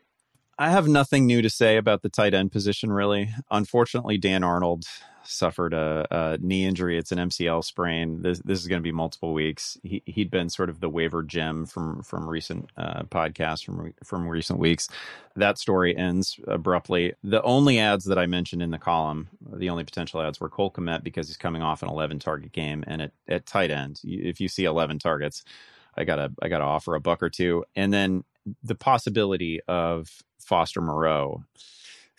I 0.58 0.70
have 0.70 0.86
nothing 0.86 1.26
new 1.26 1.42
to 1.42 1.50
say 1.50 1.76
about 1.76 2.02
the 2.02 2.08
tight 2.08 2.34
end 2.34 2.52
position, 2.52 2.92
really. 2.92 3.30
Unfortunately, 3.50 4.18
Dan 4.18 4.44
Arnold 4.44 4.84
suffered 5.24 5.72
a, 5.72 6.06
a, 6.10 6.38
knee 6.38 6.64
injury. 6.64 6.98
It's 6.98 7.12
an 7.12 7.18
MCL 7.18 7.64
sprain. 7.64 8.22
This 8.22 8.40
this 8.40 8.60
is 8.60 8.68
going 8.68 8.80
to 8.80 8.82
be 8.82 8.92
multiple 8.92 9.32
weeks. 9.32 9.78
He 9.82 10.02
he'd 10.06 10.30
been 10.30 10.48
sort 10.50 10.68
of 10.68 10.80
the 10.80 10.88
waiver 10.88 11.22
gem 11.22 11.66
from 11.66 12.02
from 12.02 12.28
recent 12.28 12.70
uh, 12.76 13.04
podcasts 13.04 13.64
from 13.64 13.92
from 14.04 14.28
recent 14.28 14.58
weeks. 14.58 14.88
That 15.36 15.58
story 15.58 15.96
ends 15.96 16.38
abruptly. 16.46 17.14
The 17.22 17.42
only 17.42 17.78
ads 17.78 18.04
that 18.06 18.18
I 18.18 18.26
mentioned 18.26 18.62
in 18.62 18.70
the 18.70 18.78
column, 18.78 19.28
the 19.52 19.70
only 19.70 19.84
potential 19.84 20.20
ads 20.20 20.40
were 20.40 20.48
Cole 20.48 20.70
Kmet 20.70 21.02
because 21.02 21.28
he's 21.28 21.36
coming 21.36 21.62
off 21.62 21.82
an 21.82 21.88
11 21.88 22.18
target 22.18 22.52
game, 22.52 22.84
and 22.86 23.02
at 23.02 23.12
at 23.28 23.46
tight 23.46 23.70
end, 23.70 24.00
if 24.04 24.40
you 24.40 24.48
see 24.48 24.64
11 24.64 24.98
targets. 24.98 25.44
I 25.94 26.04
gotta 26.04 26.32
I 26.40 26.48
gotta 26.48 26.64
offer 26.64 26.94
a 26.94 27.00
buck 27.00 27.22
or 27.22 27.28
two, 27.28 27.66
and 27.76 27.92
then 27.92 28.24
the 28.62 28.74
possibility 28.74 29.60
of 29.68 30.22
Foster 30.38 30.80
Moreau 30.80 31.44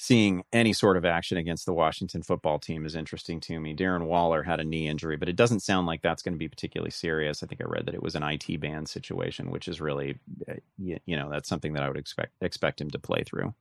seeing 0.03 0.43
any 0.51 0.73
sort 0.73 0.97
of 0.97 1.05
action 1.05 1.37
against 1.37 1.65
the 1.65 1.73
Washington 1.73 2.21
football 2.21 2.59
team 2.59 2.85
is 2.85 2.93
interesting 2.93 3.39
to 3.39 3.57
me. 3.57 3.73
Darren 3.73 4.05
Waller 4.05 4.43
had 4.43 4.59
a 4.59 4.63
knee 4.65 4.87
injury, 4.87 5.15
but 5.15 5.29
it 5.29 5.37
doesn't 5.37 5.61
sound 5.61 5.87
like 5.87 6.01
that's 6.01 6.21
going 6.21 6.33
to 6.33 6.37
be 6.37 6.49
particularly 6.49 6.91
serious. 6.91 7.41
I 7.41 7.47
think 7.47 7.61
I 7.61 7.65
read 7.65 7.85
that 7.85 7.95
it 7.95 8.03
was 8.03 8.15
an 8.15 8.23
IT 8.23 8.59
band 8.59 8.89
situation, 8.89 9.49
which 9.49 9.69
is 9.69 9.79
really, 9.79 10.17
eh, 10.47 10.57
you 10.77 11.15
know, 11.15 11.29
that's 11.29 11.47
something 11.47 11.71
that 11.73 11.83
I 11.83 11.87
would 11.87 11.97
expect 11.97 12.33
expect 12.41 12.81
him 12.81 12.89
to 12.89 12.99
play 12.99 13.23
through. 13.23 13.53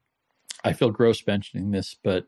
I 0.64 0.72
feel 0.72 0.90
gross 0.90 1.24
mentioning 1.24 1.70
this, 1.70 1.94
but 2.02 2.26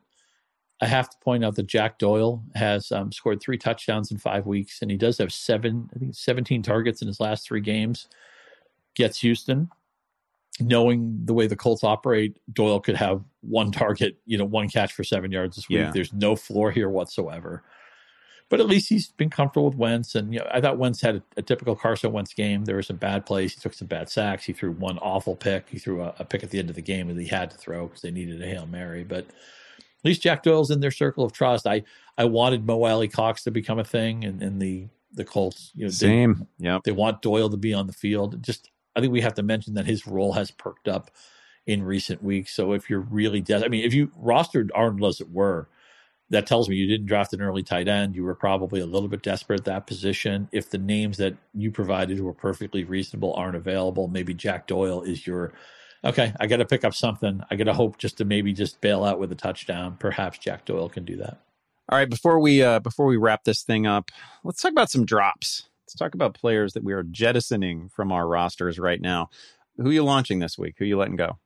I 0.80 0.86
have 0.86 1.10
to 1.10 1.18
point 1.18 1.44
out 1.44 1.56
that 1.56 1.66
Jack 1.66 1.98
Doyle 1.98 2.44
has 2.54 2.92
um, 2.92 3.10
scored 3.10 3.40
three 3.40 3.58
touchdowns 3.58 4.12
in 4.12 4.18
five 4.18 4.46
weeks, 4.46 4.80
and 4.80 4.92
he 4.92 4.96
does 4.96 5.18
have 5.18 5.32
seven, 5.32 5.90
I 5.94 5.98
think, 5.98 6.14
seventeen 6.14 6.62
targets 6.62 7.02
in 7.02 7.08
his 7.08 7.18
last 7.18 7.46
three 7.46 7.60
games. 7.60 8.06
Gets 8.94 9.22
Houston 9.22 9.70
knowing 10.60 11.20
the 11.24 11.34
way 11.34 11.46
the 11.46 11.56
Colts 11.56 11.82
operate, 11.82 12.36
Doyle 12.52 12.80
could 12.80 12.96
have 12.96 13.22
one 13.40 13.72
target, 13.72 14.18
you 14.24 14.38
know, 14.38 14.44
one 14.44 14.68
catch 14.68 14.92
for 14.92 15.04
seven 15.04 15.32
yards 15.32 15.56
this 15.56 15.68
week. 15.68 15.78
Yeah. 15.78 15.90
There's 15.90 16.12
no 16.12 16.36
floor 16.36 16.70
here 16.70 16.88
whatsoever. 16.88 17.62
But 18.50 18.60
at 18.60 18.66
least 18.66 18.88
he's 18.88 19.08
been 19.08 19.30
comfortable 19.30 19.68
with 19.68 19.76
Wentz. 19.76 20.14
And 20.14 20.32
you 20.32 20.40
know, 20.40 20.48
I 20.52 20.60
thought 20.60 20.78
Wentz 20.78 21.00
had 21.00 21.16
a, 21.16 21.22
a, 21.38 21.42
typical 21.42 21.74
Carson 21.74 22.12
Wentz 22.12 22.34
game. 22.34 22.64
There 22.64 22.76
were 22.76 22.82
some 22.82 22.96
bad 22.96 23.26
plays. 23.26 23.54
He 23.54 23.60
took 23.60 23.74
some 23.74 23.88
bad 23.88 24.08
sacks. 24.10 24.44
He 24.44 24.52
threw 24.52 24.72
one 24.72 24.98
awful 24.98 25.34
pick. 25.34 25.68
He 25.70 25.78
threw 25.78 26.02
a, 26.02 26.14
a 26.18 26.24
pick 26.24 26.44
at 26.44 26.50
the 26.50 26.58
end 26.58 26.68
of 26.68 26.76
the 26.76 26.82
game 26.82 27.08
that 27.08 27.20
he 27.20 27.26
had 27.26 27.50
to 27.50 27.56
throw 27.56 27.86
because 27.86 28.02
they 28.02 28.10
needed 28.10 28.42
a 28.42 28.46
Hail 28.46 28.66
Mary. 28.66 29.02
But 29.02 29.24
at 29.24 30.04
least 30.04 30.22
Jack 30.22 30.42
Doyle's 30.42 30.70
in 30.70 30.80
their 30.80 30.90
circle 30.90 31.24
of 31.24 31.32
trust. 31.32 31.66
I, 31.66 31.82
I 32.18 32.26
wanted 32.26 32.66
Mo 32.66 32.84
Alie-Cox 32.84 33.44
to 33.44 33.50
become 33.50 33.78
a 33.78 33.84
thing 33.84 34.24
and, 34.24 34.42
and 34.42 34.60
the 34.60 34.88
the 35.14 35.24
Colts, 35.24 35.70
you 35.74 35.84
know, 35.84 35.90
same. 35.90 36.48
Yeah, 36.58 36.80
they 36.84 36.92
want 36.92 37.22
Doyle 37.22 37.48
to 37.48 37.56
be 37.56 37.72
on 37.72 37.86
the 37.86 37.92
field. 37.92 38.42
Just 38.42 38.70
I 38.96 39.00
think 39.00 39.12
we 39.12 39.20
have 39.20 39.34
to 39.34 39.42
mention 39.42 39.74
that 39.74 39.86
his 39.86 40.06
role 40.06 40.32
has 40.32 40.50
perked 40.50 40.88
up 40.88 41.10
in 41.66 41.82
recent 41.82 42.22
weeks. 42.22 42.54
So 42.54 42.72
if 42.72 42.90
you're 42.90 43.00
really, 43.00 43.40
des- 43.40 43.64
I 43.64 43.68
mean, 43.68 43.84
if 43.84 43.94
you 43.94 44.08
rostered 44.22 44.70
Arnold 44.74 45.08
as 45.08 45.20
it 45.20 45.30
were, 45.30 45.68
that 46.30 46.46
tells 46.46 46.68
me 46.68 46.76
you 46.76 46.86
didn't 46.86 47.06
draft 47.06 47.32
an 47.32 47.42
early 47.42 47.62
tight 47.62 47.88
end. 47.88 48.16
You 48.16 48.24
were 48.24 48.34
probably 48.34 48.80
a 48.80 48.86
little 48.86 49.08
bit 49.08 49.22
desperate 49.22 49.60
at 49.60 49.64
that 49.66 49.86
position. 49.86 50.48
If 50.52 50.70
the 50.70 50.78
names 50.78 51.18
that 51.18 51.36
you 51.52 51.70
provided 51.70 52.20
were 52.20 52.32
perfectly 52.32 52.84
reasonable 52.84 53.34
aren't 53.34 53.56
available, 53.56 54.08
maybe 54.08 54.34
Jack 54.34 54.66
Doyle 54.66 55.02
is 55.02 55.26
your 55.26 55.52
okay. 56.02 56.32
I 56.40 56.46
got 56.46 56.56
to 56.56 56.64
pick 56.64 56.84
up 56.84 56.94
something. 56.94 57.42
I 57.50 57.56
got 57.56 57.64
to 57.64 57.74
hope 57.74 57.98
just 57.98 58.18
to 58.18 58.24
maybe 58.24 58.52
just 58.52 58.80
bail 58.80 59.04
out 59.04 59.18
with 59.18 59.30
a 59.32 59.36
touchdown. 59.36 59.96
Perhaps 59.98 60.38
Jack 60.38 60.64
Doyle 60.64 60.88
can 60.88 61.04
do 61.04 61.16
that. 61.16 61.40
All 61.90 61.98
right, 61.98 62.08
before 62.08 62.40
we 62.40 62.62
uh, 62.62 62.80
before 62.80 63.06
we 63.06 63.18
wrap 63.18 63.44
this 63.44 63.62
thing 63.62 63.86
up, 63.86 64.10
let's 64.42 64.62
talk 64.62 64.72
about 64.72 64.90
some 64.90 65.04
drops. 65.04 65.68
Let's 65.94 66.00
talk 66.00 66.14
about 66.16 66.34
players 66.34 66.72
that 66.72 66.82
we 66.82 66.92
are 66.92 67.04
jettisoning 67.04 67.88
from 67.88 68.10
our 68.10 68.26
rosters 68.26 68.80
right 68.80 69.00
now. 69.00 69.30
Who 69.76 69.90
are 69.90 69.92
you 69.92 70.02
launching 70.02 70.40
this 70.40 70.58
week? 70.58 70.74
Who 70.76 70.84
are 70.84 70.88
you 70.88 70.98
letting 70.98 71.14
go? 71.14 71.38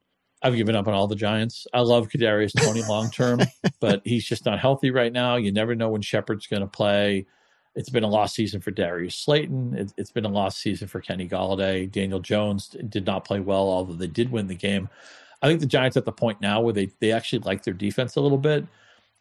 I've 0.43 0.57
given 0.57 0.75
up 0.75 0.89
on 0.89 0.95
all 0.95 1.07
the 1.07 1.17
Giants. 1.17 1.67
I 1.75 1.81
love 1.81 2.09
Kadarius 2.09 2.59
Toney 2.59 2.83
long 2.89 3.11
term, 3.11 3.41
but 3.79 4.01
he's 4.07 4.25
just 4.25 4.47
not 4.47 4.59
healthy 4.59 4.91
right 4.91 5.13
now. 5.13 5.37
You 5.37 5.53
never 5.53 5.75
know 5.75 5.91
when 5.91 6.01
Shepard's 6.01 6.47
going 6.47 6.63
to 6.63 6.67
play. 6.67 7.27
It's 7.75 7.91
been 7.91 8.05
a 8.05 8.09
lost 8.09 8.37
season 8.37 8.63
for 8.63 8.71
Darius 8.71 9.17
Slayton. 9.17 9.75
It, 9.77 9.93
has 9.99 10.11
been 10.11 10.25
a 10.25 10.31
lost 10.31 10.61
season 10.61 10.89
for 10.89 11.03
Kenny 11.03 11.29
Golladay. 11.29 11.91
Daniel 11.91 12.21
Jones 12.21 12.69
did 12.89 13.05
not 13.05 13.27
play 13.27 13.41
well, 13.41 13.69
although 13.69 13.93
they 13.93 14.07
did 14.07 14.33
win 14.33 14.47
the 14.47 14.55
game. 14.55 14.89
I 15.43 15.49
think 15.49 15.61
the 15.61 15.67
Giants 15.67 15.99
at 15.99 16.07
the 16.07 16.13
point 16.13 16.41
now 16.41 16.63
where 16.63 16.73
they 16.73 16.91
they 17.01 17.13
actually 17.13 17.41
like 17.41 17.65
their 17.65 17.75
defense 17.75 18.17
a 18.17 18.23
little 18.23 18.39
bit, 18.39 18.65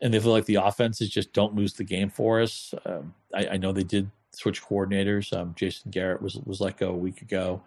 and 0.02 0.14
they 0.14 0.22
feel 0.22 0.32
like 0.32 0.46
the 0.46 0.56
offense 0.56 1.02
is 1.02 1.10
just 1.10 1.34
don't 1.34 1.54
lose 1.54 1.74
the 1.74 1.84
game 1.84 2.10
for 2.10 2.40
us. 2.40 2.74
Um, 2.86 3.14
I, 3.36 3.48
I 3.48 3.58
know 3.58 3.74
they 3.74 3.84
did 3.84 4.10
switch 4.38 4.64
coordinators. 4.64 5.36
Um, 5.36 5.54
Jason 5.56 5.92
Garrett 5.92 6.22
was 6.22 6.36
was 6.46 6.62
let 6.62 6.78
go 6.78 6.90
a 6.90 6.98
week 6.98 7.22
ago, 7.22 7.62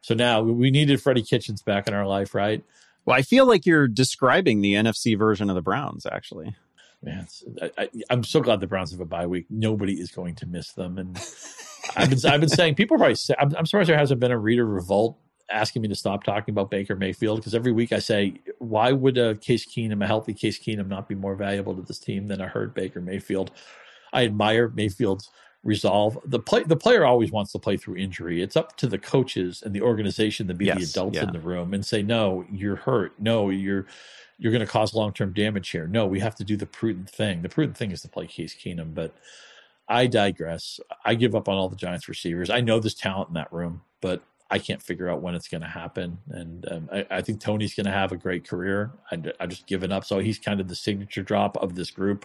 so 0.00 0.14
now 0.14 0.42
we 0.42 0.70
needed 0.70 1.00
Freddie 1.02 1.22
Kitchens 1.22 1.62
back 1.62 1.88
in 1.88 1.94
our 1.94 2.06
life, 2.06 2.34
right? 2.34 2.62
Well, 3.04 3.16
I 3.16 3.22
feel 3.22 3.46
like 3.46 3.66
you're 3.66 3.88
describing 3.88 4.60
the 4.60 4.74
NFC 4.74 5.18
version 5.18 5.48
of 5.48 5.56
the 5.56 5.62
Browns, 5.62 6.06
actually. 6.06 6.54
Man, 7.02 7.26
I, 7.78 7.88
am 8.10 8.22
so 8.24 8.40
glad 8.40 8.60
the 8.60 8.66
Browns 8.66 8.90
have 8.90 9.00
a 9.00 9.06
bye 9.06 9.26
week. 9.26 9.46
Nobody 9.48 9.94
is 9.94 10.10
going 10.10 10.34
to 10.36 10.46
miss 10.46 10.72
them, 10.72 10.98
and 10.98 11.16
I've 11.96 12.10
been 12.10 12.30
I've 12.30 12.40
been 12.40 12.50
saying 12.50 12.74
people 12.74 12.98
probably 12.98 13.14
say 13.14 13.34
I'm, 13.38 13.54
I'm 13.56 13.64
surprised 13.64 13.88
there 13.88 13.96
hasn't 13.96 14.20
been 14.20 14.30
a 14.30 14.38
reader 14.38 14.66
revolt 14.66 15.18
asking 15.50 15.82
me 15.82 15.88
to 15.88 15.94
stop 15.94 16.24
talking 16.24 16.52
about 16.52 16.70
Baker 16.70 16.96
Mayfield 16.96 17.40
because 17.40 17.54
every 17.54 17.72
week 17.72 17.92
I 17.92 17.98
say, 17.98 18.34
why 18.58 18.92
would 18.92 19.18
a 19.18 19.34
Case 19.34 19.66
Keenum, 19.66 20.02
a 20.02 20.06
healthy 20.06 20.34
Case 20.34 20.58
Keenum, 20.58 20.88
not 20.88 21.08
be 21.08 21.14
more 21.14 21.34
valuable 21.34 21.74
to 21.74 21.82
this 21.82 21.98
team 21.98 22.28
than 22.28 22.40
a 22.40 22.46
hurt 22.46 22.74
Baker 22.74 23.00
Mayfield? 23.00 23.50
I 24.12 24.24
admire 24.24 24.68
Mayfield's 24.68 25.30
resolve. 25.62 26.18
The 26.24 26.38
play 26.38 26.62
the 26.62 26.76
player 26.76 27.04
always 27.04 27.30
wants 27.30 27.52
to 27.52 27.58
play 27.58 27.76
through 27.76 27.96
injury. 27.96 28.42
It's 28.42 28.56
up 28.56 28.76
to 28.78 28.86
the 28.86 28.98
coaches 28.98 29.62
and 29.64 29.74
the 29.74 29.82
organization 29.82 30.48
to 30.48 30.54
be 30.54 30.66
yes, 30.66 30.78
the 30.78 30.84
adults 30.84 31.16
yeah. 31.16 31.24
in 31.24 31.32
the 31.32 31.40
room 31.40 31.74
and 31.74 31.84
say, 31.84 32.02
no, 32.02 32.44
you're 32.50 32.76
hurt. 32.76 33.12
No, 33.18 33.50
you're 33.50 33.86
you're 34.38 34.52
going 34.52 34.64
to 34.64 34.72
cause 34.72 34.94
long 34.94 35.12
term 35.12 35.32
damage 35.32 35.68
here. 35.68 35.86
No, 35.86 36.06
we 36.06 36.20
have 36.20 36.34
to 36.36 36.44
do 36.44 36.56
the 36.56 36.66
prudent 36.66 37.10
thing. 37.10 37.42
The 37.42 37.48
prudent 37.48 37.76
thing 37.76 37.90
is 37.90 38.02
to 38.02 38.08
play 38.08 38.26
Case 38.26 38.54
Keenum, 38.54 38.94
but 38.94 39.14
I 39.86 40.06
digress. 40.06 40.80
I 41.04 41.14
give 41.14 41.34
up 41.34 41.48
on 41.48 41.56
all 41.56 41.68
the 41.68 41.76
Giants 41.76 42.08
receivers. 42.08 42.48
I 42.48 42.60
know 42.60 42.80
there's 42.80 42.94
talent 42.94 43.28
in 43.28 43.34
that 43.34 43.52
room, 43.52 43.82
but 44.00 44.22
I 44.50 44.58
can't 44.58 44.82
figure 44.82 45.10
out 45.10 45.20
when 45.20 45.34
it's 45.34 45.48
going 45.48 45.60
to 45.60 45.68
happen. 45.68 46.18
And 46.30 46.66
um, 46.72 46.88
I, 46.92 47.06
I, 47.10 47.22
think 47.22 47.40
Toney's 47.40 47.74
going 47.74 47.86
to 47.86 47.92
have 47.92 48.10
a 48.12 48.16
great 48.16 48.48
career. 48.48 48.92
I, 49.12 49.22
I 49.38 49.46
just 49.46 49.66
given 49.66 49.92
up. 49.92 50.04
So 50.04 50.18
he's 50.18 50.38
kind 50.38 50.60
of 50.60 50.68
the 50.68 50.74
signature 50.74 51.22
drop 51.22 51.56
of 51.58 51.74
this 51.74 51.90
group 51.90 52.24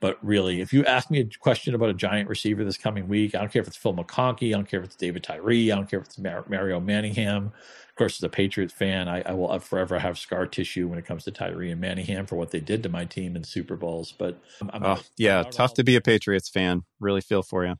But 0.00 0.24
really, 0.24 0.60
if 0.60 0.72
you 0.72 0.84
ask 0.84 1.10
me 1.10 1.20
a 1.20 1.24
question 1.40 1.74
about 1.74 1.88
a 1.88 1.94
giant 1.94 2.28
receiver 2.28 2.64
this 2.64 2.76
coming 2.76 3.08
week, 3.08 3.34
I 3.34 3.40
don't 3.40 3.52
care 3.52 3.62
if 3.62 3.68
it's 3.68 3.76
Phil 3.76 3.94
McConkey, 3.94 4.48
I 4.48 4.52
don't 4.52 4.68
care 4.68 4.80
if 4.80 4.86
it's 4.86 4.96
David 4.96 5.24
Tyree, 5.24 5.72
I 5.72 5.74
don't 5.74 5.90
care 5.90 5.98
if 5.98 6.06
it's 6.06 6.18
Mar- 6.18 6.44
Mario 6.48 6.78
Manningham. 6.78 7.46
Of 7.46 7.94
course, 7.96 8.18
as 8.18 8.22
a 8.22 8.28
Patriots 8.28 8.72
fan, 8.72 9.08
I, 9.08 9.22
I, 9.22 9.32
will 9.32 9.58
forever 9.58 9.98
have 9.98 10.16
scar 10.16 10.46
tissue 10.46 10.86
when 10.86 11.00
it 11.00 11.04
comes 11.04 11.24
to 11.24 11.32
Tyree 11.32 11.72
and 11.72 11.80
Manningham 11.80 12.26
for 12.26 12.36
what 12.36 12.52
they 12.52 12.60
did 12.60 12.84
to 12.84 12.88
my 12.88 13.04
team 13.04 13.34
in 13.34 13.42
Super 13.42 13.74
Bowls. 13.74 14.12
But 14.16 14.38
I'm, 14.72 14.84
oh, 14.84 15.02
yeah, 15.16 15.42
tough 15.42 15.74
to 15.74 15.84
be 15.84 15.96
a 15.96 16.00
Patriots 16.00 16.48
fan. 16.48 16.84
Really 17.00 17.20
feel 17.20 17.42
for 17.42 17.64
you. 17.64 17.72
I 17.72 17.76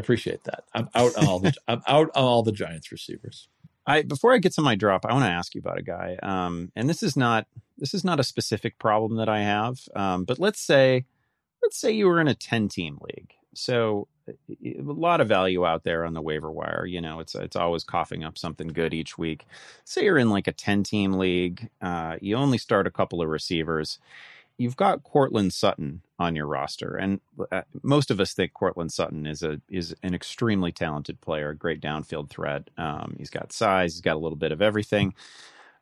appreciate 0.00 0.44
that. 0.44 0.62
I'm 0.72 0.88
out 0.94 1.16
on 1.16 1.26
all 1.26 1.40
the 1.40 1.52
I'm 1.68 1.82
out 1.88 2.10
on 2.14 2.24
all 2.24 2.42
the 2.44 2.52
Giants 2.52 2.92
receivers. 2.92 3.48
I 3.84 4.02
before 4.02 4.32
I 4.32 4.38
get 4.38 4.52
to 4.52 4.62
my 4.62 4.76
drop, 4.76 5.04
I 5.04 5.12
want 5.12 5.24
to 5.24 5.30
ask 5.30 5.56
you 5.56 5.60
about 5.60 5.78
a 5.78 5.82
guy. 5.82 6.16
Um, 6.22 6.70
and 6.76 6.88
this 6.88 7.02
is 7.02 7.16
not 7.16 7.48
this 7.78 7.94
is 7.94 8.04
not 8.04 8.20
a 8.20 8.24
specific 8.24 8.78
problem 8.78 9.16
that 9.16 9.28
I 9.28 9.40
have. 9.40 9.80
Um, 9.96 10.22
but 10.22 10.38
let's 10.38 10.60
say 10.60 11.06
let's 11.62 11.78
say 11.78 11.92
you 11.92 12.06
were 12.06 12.20
in 12.20 12.28
a 12.28 12.34
10 12.34 12.68
team 12.68 12.98
league. 13.02 13.34
So 13.54 14.08
a 14.28 14.82
lot 14.82 15.20
of 15.20 15.28
value 15.28 15.66
out 15.66 15.84
there 15.84 16.04
on 16.04 16.14
the 16.14 16.22
waiver 16.22 16.50
wire. 16.50 16.86
You 16.86 17.00
know, 17.00 17.20
it's 17.20 17.34
it's 17.34 17.56
always 17.56 17.84
coughing 17.84 18.24
up 18.24 18.38
something 18.38 18.68
good 18.68 18.94
each 18.94 19.18
week. 19.18 19.44
Say 19.84 20.04
you're 20.04 20.18
in 20.18 20.30
like 20.30 20.46
a 20.46 20.52
10 20.52 20.82
team 20.82 21.14
league, 21.14 21.68
uh, 21.80 22.16
you 22.20 22.36
only 22.36 22.58
start 22.58 22.86
a 22.86 22.92
couple 22.92 23.22
of 23.22 23.28
receivers. 23.28 23.98
You've 24.58 24.76
got 24.76 25.04
Courtland 25.04 25.52
Sutton 25.52 26.02
on 26.18 26.34
your 26.34 26.46
roster, 26.46 26.96
and 26.96 27.20
uh, 27.52 27.62
most 27.82 28.10
of 28.10 28.18
us 28.18 28.32
think 28.32 28.52
Courtland 28.52 28.92
Sutton 28.92 29.24
is 29.24 29.42
a 29.42 29.60
is 29.70 29.94
an 30.02 30.14
extremely 30.14 30.72
talented 30.72 31.20
player, 31.20 31.54
great 31.54 31.80
downfield 31.80 32.28
threat. 32.28 32.68
Um, 32.76 33.14
he's 33.18 33.30
got 33.30 33.52
size, 33.52 33.94
he's 33.94 34.00
got 34.00 34.16
a 34.16 34.18
little 34.18 34.36
bit 34.36 34.52
of 34.52 34.60
everything. 34.60 35.14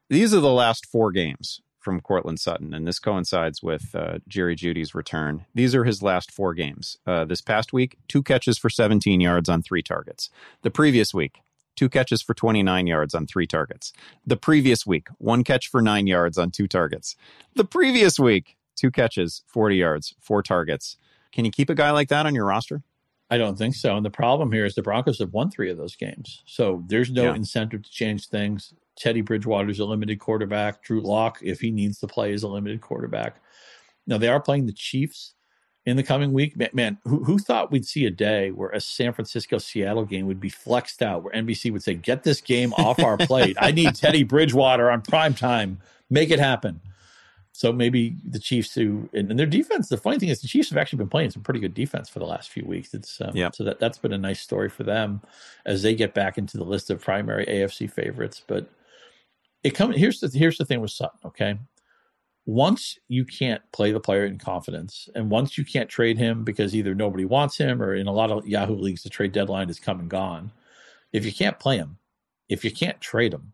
These 0.08 0.34
are 0.34 0.40
the 0.40 0.52
last 0.52 0.86
four 0.86 1.10
games 1.10 1.62
from 1.86 2.00
Courtland 2.00 2.40
Sutton, 2.40 2.74
and 2.74 2.84
this 2.84 2.98
coincides 2.98 3.62
with 3.62 3.94
uh, 3.94 4.18
Jerry 4.26 4.56
Jeudy's 4.56 4.92
return. 4.92 5.46
These 5.54 5.72
are 5.72 5.84
his 5.84 6.02
last 6.02 6.32
four 6.32 6.52
games. 6.52 6.98
Uh, 7.06 7.24
this 7.24 7.40
past 7.40 7.72
week, 7.72 7.96
two 8.08 8.24
catches 8.24 8.58
for 8.58 8.68
17 8.68 9.20
yards 9.20 9.48
on 9.48 9.62
three 9.62 9.84
targets. 9.84 10.28
The 10.62 10.70
previous 10.72 11.14
week, 11.14 11.42
two 11.76 11.88
catches 11.88 12.22
for 12.22 12.34
29 12.34 12.88
yards 12.88 13.14
on 13.14 13.28
three 13.28 13.46
targets. 13.46 13.92
The 14.26 14.36
previous 14.36 14.84
week, 14.84 15.06
one 15.18 15.44
catch 15.44 15.68
for 15.68 15.80
nine 15.80 16.08
yards 16.08 16.38
on 16.38 16.50
two 16.50 16.66
targets. 16.66 17.14
The 17.54 17.64
previous 17.64 18.18
week, 18.18 18.56
two 18.74 18.90
catches, 18.90 19.44
40 19.46 19.76
yards, 19.76 20.16
four 20.20 20.42
targets. 20.42 20.96
Can 21.30 21.44
you 21.44 21.52
keep 21.52 21.70
a 21.70 21.74
guy 21.76 21.92
like 21.92 22.08
that 22.08 22.26
on 22.26 22.34
your 22.34 22.46
roster? 22.46 22.82
I 23.30 23.38
don't 23.38 23.56
think 23.56 23.76
so. 23.76 23.96
And 23.96 24.04
the 24.04 24.10
problem 24.10 24.50
here 24.50 24.64
is 24.64 24.74
the 24.74 24.82
Broncos 24.82 25.20
have 25.20 25.32
won 25.32 25.52
three 25.52 25.70
of 25.70 25.76
those 25.76 25.94
games. 25.94 26.42
So 26.46 26.82
there's 26.88 27.12
no 27.12 27.26
yeah. 27.26 27.36
incentive 27.36 27.84
to 27.84 27.90
change 27.90 28.26
things. 28.26 28.74
Teddy 28.96 29.20
Bridgewater's 29.20 29.78
a 29.78 29.84
limited 29.84 30.18
quarterback. 30.18 30.82
Drew 30.82 31.00
Lock, 31.00 31.38
if 31.42 31.60
he 31.60 31.70
needs 31.70 31.98
to 32.00 32.06
play, 32.06 32.32
is 32.32 32.42
a 32.42 32.48
limited 32.48 32.80
quarterback. 32.80 33.36
Now 34.06 34.18
they 34.18 34.28
are 34.28 34.40
playing 34.40 34.66
the 34.66 34.72
Chiefs 34.72 35.34
in 35.84 35.96
the 35.96 36.02
coming 36.02 36.32
week. 36.32 36.56
Man, 36.74 36.98
who, 37.04 37.24
who 37.24 37.38
thought 37.38 37.70
we'd 37.70 37.86
see 37.86 38.06
a 38.06 38.10
day 38.10 38.50
where 38.50 38.70
a 38.70 38.80
San 38.80 39.12
Francisco 39.12 39.58
Seattle 39.58 40.04
game 40.04 40.26
would 40.26 40.40
be 40.40 40.48
flexed 40.48 41.02
out, 41.02 41.22
where 41.22 41.32
NBC 41.32 41.72
would 41.72 41.82
say, 41.82 41.94
"Get 41.94 42.22
this 42.22 42.40
game 42.40 42.72
off 42.74 42.98
our 43.00 43.16
plate. 43.16 43.56
I 43.60 43.70
need 43.70 43.94
Teddy 43.94 44.24
Bridgewater 44.24 44.90
on 44.90 45.02
prime 45.02 45.34
time. 45.34 45.78
Make 46.10 46.30
it 46.30 46.38
happen." 46.38 46.80
So 47.56 47.72
maybe 47.72 48.16
the 48.22 48.38
Chiefs 48.38 48.74
who 48.74 49.08
and, 49.14 49.30
and, 49.30 49.38
their 49.38 49.46
defense. 49.46 49.88
The 49.88 49.96
funny 49.96 50.18
thing 50.18 50.28
is 50.28 50.42
the 50.42 50.48
Chiefs 50.48 50.68
have 50.68 50.76
actually 50.76 50.98
been 50.98 51.08
playing 51.08 51.30
some 51.30 51.42
pretty 51.42 51.60
good 51.60 51.72
defense 51.72 52.06
for 52.06 52.18
the 52.18 52.26
last 52.26 52.50
few 52.50 52.66
weeks. 52.66 52.92
It's 52.92 53.18
um, 53.22 53.34
yeah. 53.34 53.50
So 53.50 53.64
that 53.64 53.80
that's 53.80 53.96
been 53.96 54.12
a 54.12 54.18
nice 54.18 54.40
story 54.40 54.68
for 54.68 54.82
them 54.82 55.22
as 55.64 55.82
they 55.82 55.94
get 55.94 56.12
back 56.12 56.36
into 56.36 56.58
the 56.58 56.64
list 56.64 56.90
of 56.90 57.00
primary 57.00 57.46
AFC 57.46 57.90
favorites. 57.90 58.42
But 58.46 58.68
it 59.66 59.96
here's 59.96 60.20
the 60.20 60.28
here's 60.36 60.58
the 60.58 60.64
thing 60.64 60.80
with 60.80 60.90
Sutton. 60.90 61.18
Okay, 61.24 61.58
once 62.46 62.98
you 63.08 63.24
can't 63.24 63.62
play 63.72 63.90
the 63.90 64.00
player 64.00 64.24
in 64.24 64.38
confidence, 64.38 65.08
and 65.14 65.30
once 65.30 65.58
you 65.58 65.64
can't 65.64 65.88
trade 65.88 66.18
him 66.18 66.44
because 66.44 66.74
either 66.74 66.94
nobody 66.94 67.24
wants 67.24 67.58
him 67.58 67.82
or 67.82 67.94
in 67.94 68.06
a 68.06 68.12
lot 68.12 68.30
of 68.30 68.46
Yahoo 68.46 68.76
leagues 68.76 69.02
the 69.02 69.10
trade 69.10 69.32
deadline 69.32 69.68
is 69.68 69.80
come 69.80 70.00
and 70.00 70.08
gone. 70.08 70.52
If 71.12 71.24
you 71.24 71.32
can't 71.32 71.58
play 71.58 71.76
him, 71.76 71.98
if 72.48 72.64
you 72.64 72.70
can't 72.70 73.00
trade 73.00 73.34
him, 73.34 73.52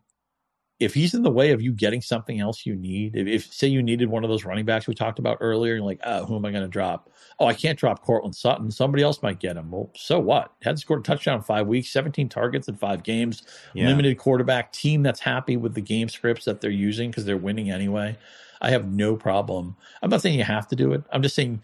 if 0.83 0.93
he's 0.93 1.13
in 1.13 1.23
the 1.23 1.31
way 1.31 1.51
of 1.51 1.61
you 1.61 1.71
getting 1.71 2.01
something 2.01 2.39
else 2.39 2.65
you 2.65 2.75
need, 2.75 3.15
if, 3.15 3.27
if 3.27 3.53
say 3.53 3.67
you 3.67 3.81
needed 3.81 4.09
one 4.09 4.23
of 4.23 4.29
those 4.29 4.45
running 4.45 4.65
backs 4.65 4.87
we 4.87 4.93
talked 4.93 5.19
about 5.19 5.37
earlier, 5.39 5.75
you're 5.75 5.83
like, 5.83 5.99
oh, 6.03 6.25
who 6.25 6.35
am 6.35 6.45
I 6.45 6.51
going 6.51 6.63
to 6.63 6.69
drop? 6.69 7.09
Oh, 7.39 7.45
I 7.45 7.53
can't 7.53 7.79
drop 7.79 8.03
Courtland 8.03 8.35
Sutton. 8.35 8.69
Somebody 8.69 9.03
else 9.03 9.21
might 9.21 9.39
get 9.39 9.57
him. 9.57 9.71
Well, 9.71 9.89
so 9.95 10.19
what? 10.19 10.51
Hadn't 10.61 10.77
scored 10.77 10.99
a 10.99 11.03
touchdown 11.03 11.37
in 11.37 11.43
five 11.43 11.67
weeks, 11.67 11.89
17 11.89 12.29
targets 12.29 12.67
in 12.67 12.75
five 12.75 13.03
games, 13.03 13.43
yeah. 13.73 13.87
limited 13.87 14.17
quarterback, 14.17 14.71
team 14.73 15.03
that's 15.03 15.19
happy 15.19 15.57
with 15.57 15.73
the 15.73 15.81
game 15.81 16.09
scripts 16.09 16.45
that 16.45 16.61
they're 16.61 16.71
using 16.71 17.09
because 17.09 17.25
they're 17.25 17.37
winning 17.37 17.71
anyway. 17.71 18.17
I 18.61 18.69
have 18.69 18.91
no 18.91 19.15
problem. 19.15 19.75
I'm 20.01 20.09
not 20.09 20.21
saying 20.21 20.37
you 20.37 20.45
have 20.45 20.67
to 20.69 20.75
do 20.75 20.93
it. 20.93 21.03
I'm 21.11 21.21
just 21.21 21.35
saying 21.35 21.61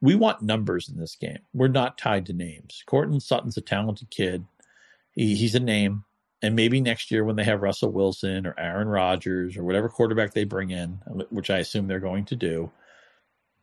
we 0.00 0.14
want 0.14 0.42
numbers 0.42 0.88
in 0.88 0.98
this 0.98 1.16
game. 1.16 1.38
We're 1.52 1.68
not 1.68 1.98
tied 1.98 2.26
to 2.26 2.32
names. 2.32 2.82
Courtland 2.86 3.22
Sutton's 3.22 3.56
a 3.56 3.60
talented 3.60 4.10
kid. 4.10 4.44
He, 5.12 5.34
he's 5.34 5.54
a 5.54 5.60
name. 5.60 6.04
And 6.44 6.54
maybe 6.54 6.78
next 6.82 7.10
year 7.10 7.24
when 7.24 7.36
they 7.36 7.44
have 7.44 7.62
Russell 7.62 7.90
Wilson 7.90 8.46
or 8.46 8.54
Aaron 8.58 8.86
Rodgers 8.86 9.56
or 9.56 9.64
whatever 9.64 9.88
quarterback 9.88 10.34
they 10.34 10.44
bring 10.44 10.70
in, 10.70 11.00
which 11.30 11.48
I 11.48 11.58
assume 11.58 11.86
they're 11.86 12.00
going 12.00 12.26
to 12.26 12.36
do, 12.36 12.70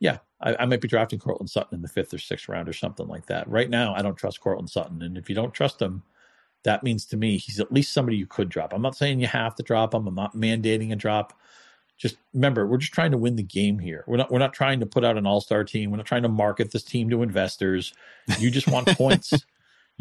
yeah, 0.00 0.18
I, 0.40 0.56
I, 0.56 0.64
might 0.66 0.80
be 0.80 0.88
drafting 0.88 1.20
Courtland 1.20 1.48
Sutton 1.48 1.76
in 1.76 1.82
the 1.82 1.88
fifth 1.88 2.12
or 2.12 2.18
sixth 2.18 2.48
round 2.48 2.68
or 2.68 2.72
something 2.72 3.06
like 3.06 3.26
that. 3.26 3.48
Right 3.48 3.70
now, 3.70 3.94
I 3.94 4.02
don't 4.02 4.16
trust 4.16 4.40
Courtland 4.40 4.68
Sutton. 4.68 5.00
And 5.00 5.16
if 5.16 5.28
you 5.28 5.36
don't 5.36 5.54
trust 5.54 5.80
him, 5.80 6.02
that 6.64 6.82
means 6.82 7.06
to 7.06 7.16
me 7.16 7.38
he's 7.38 7.60
at 7.60 7.70
least 7.70 7.92
somebody 7.92 8.16
you 8.16 8.26
could 8.26 8.48
drop. 8.48 8.72
I'm 8.72 8.82
not 8.82 8.96
saying 8.96 9.20
you 9.20 9.28
have 9.28 9.54
to 9.54 9.62
drop 9.62 9.94
him. 9.94 10.08
I'm 10.08 10.16
not 10.16 10.34
mandating 10.34 10.90
a 10.90 10.96
drop. 10.96 11.38
Just 11.98 12.16
remember, 12.34 12.66
we're 12.66 12.78
just 12.78 12.92
trying 12.92 13.12
to 13.12 13.16
win 13.16 13.36
the 13.36 13.44
game 13.44 13.78
here. 13.78 14.02
We're 14.08 14.16
not 14.16 14.32
we're 14.32 14.40
not 14.40 14.54
trying 14.54 14.80
to 14.80 14.86
put 14.86 15.04
out 15.04 15.16
an 15.16 15.24
all-star 15.24 15.62
team. 15.62 15.92
We're 15.92 15.98
not 15.98 16.06
trying 16.06 16.24
to 16.24 16.28
market 16.28 16.72
this 16.72 16.82
team 16.82 17.10
to 17.10 17.22
investors. 17.22 17.94
You 18.40 18.50
just 18.50 18.66
want 18.66 18.88
points. 18.98 19.32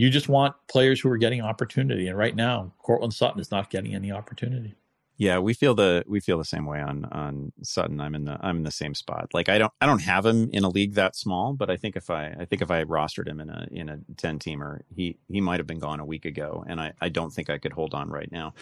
You 0.01 0.09
just 0.09 0.29
want 0.29 0.55
players 0.67 0.99
who 0.99 1.09
are 1.11 1.17
getting 1.17 1.41
opportunity. 1.41 2.07
And 2.07 2.17
right 2.17 2.35
now, 2.35 2.73
Courtland 2.79 3.13
Sutton 3.13 3.39
is 3.39 3.51
not 3.51 3.69
getting 3.69 3.93
any 3.93 4.11
opportunity. 4.11 4.73
Yeah, 5.21 5.37
we 5.37 5.53
feel 5.53 5.75
the 5.75 6.03
we 6.07 6.19
feel 6.19 6.39
the 6.39 6.43
same 6.43 6.65
way 6.65 6.81
on 6.81 7.05
on 7.11 7.51
Sutton. 7.61 8.01
I'm 8.01 8.15
in 8.15 8.25
the 8.25 8.39
I'm 8.41 8.57
in 8.57 8.63
the 8.63 8.71
same 8.71 8.95
spot. 8.95 9.29
Like 9.35 9.49
I 9.49 9.59
don't 9.59 9.71
I 9.79 9.85
don't 9.85 10.01
have 10.01 10.25
him 10.25 10.49
in 10.51 10.63
a 10.63 10.69
league 10.69 10.95
that 10.95 11.15
small, 11.15 11.53
but 11.53 11.69
I 11.69 11.77
think 11.77 11.95
if 11.95 12.09
I 12.09 12.35
I 12.39 12.45
think 12.45 12.63
if 12.63 12.71
I 12.71 12.85
rostered 12.85 13.27
him 13.27 13.39
in 13.39 13.51
a 13.51 13.67
in 13.69 13.87
a 13.87 13.99
ten 14.17 14.39
teamer, 14.39 14.79
he 14.89 15.17
he 15.27 15.39
might 15.39 15.59
have 15.59 15.67
been 15.67 15.77
gone 15.77 15.99
a 15.99 16.05
week 16.05 16.25
ago, 16.25 16.65
and 16.67 16.81
I 16.81 16.93
I 16.99 17.09
don't 17.09 17.29
think 17.29 17.51
I 17.51 17.59
could 17.59 17.73
hold 17.73 17.93
on 17.93 18.09
right 18.09 18.31
now. 18.31 18.55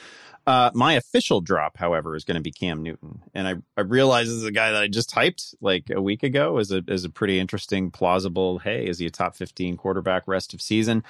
Uh, 0.46 0.70
my 0.74 0.96
official 0.96 1.40
drop, 1.40 1.78
however, 1.78 2.14
is 2.14 2.26
going 2.26 2.36
to 2.36 2.42
be 2.42 2.52
Cam 2.52 2.84
Newton, 2.84 3.22
and 3.34 3.48
I 3.48 3.56
I 3.78 3.84
realize 3.84 4.28
this 4.28 4.36
is 4.36 4.44
a 4.44 4.52
guy 4.52 4.72
that 4.72 4.82
I 4.82 4.90
just 4.90 5.16
hyped 5.16 5.56
like 5.62 5.90
a 5.90 6.02
week 6.02 6.24
ago 6.24 6.58
as 6.58 6.74
a 6.74 6.84
as 6.90 7.06
a 7.06 7.10
pretty 7.10 7.40
interesting, 7.40 7.90
plausible. 7.90 8.60
Hey, 8.60 8.86
is 8.86 9.00
he 9.00 9.06
a 9.06 9.10
top 9.10 9.38
fifteen 9.38 9.78
quarterback 9.78 10.28
rest 10.28 10.54
of 10.54 10.62
season? 10.62 11.06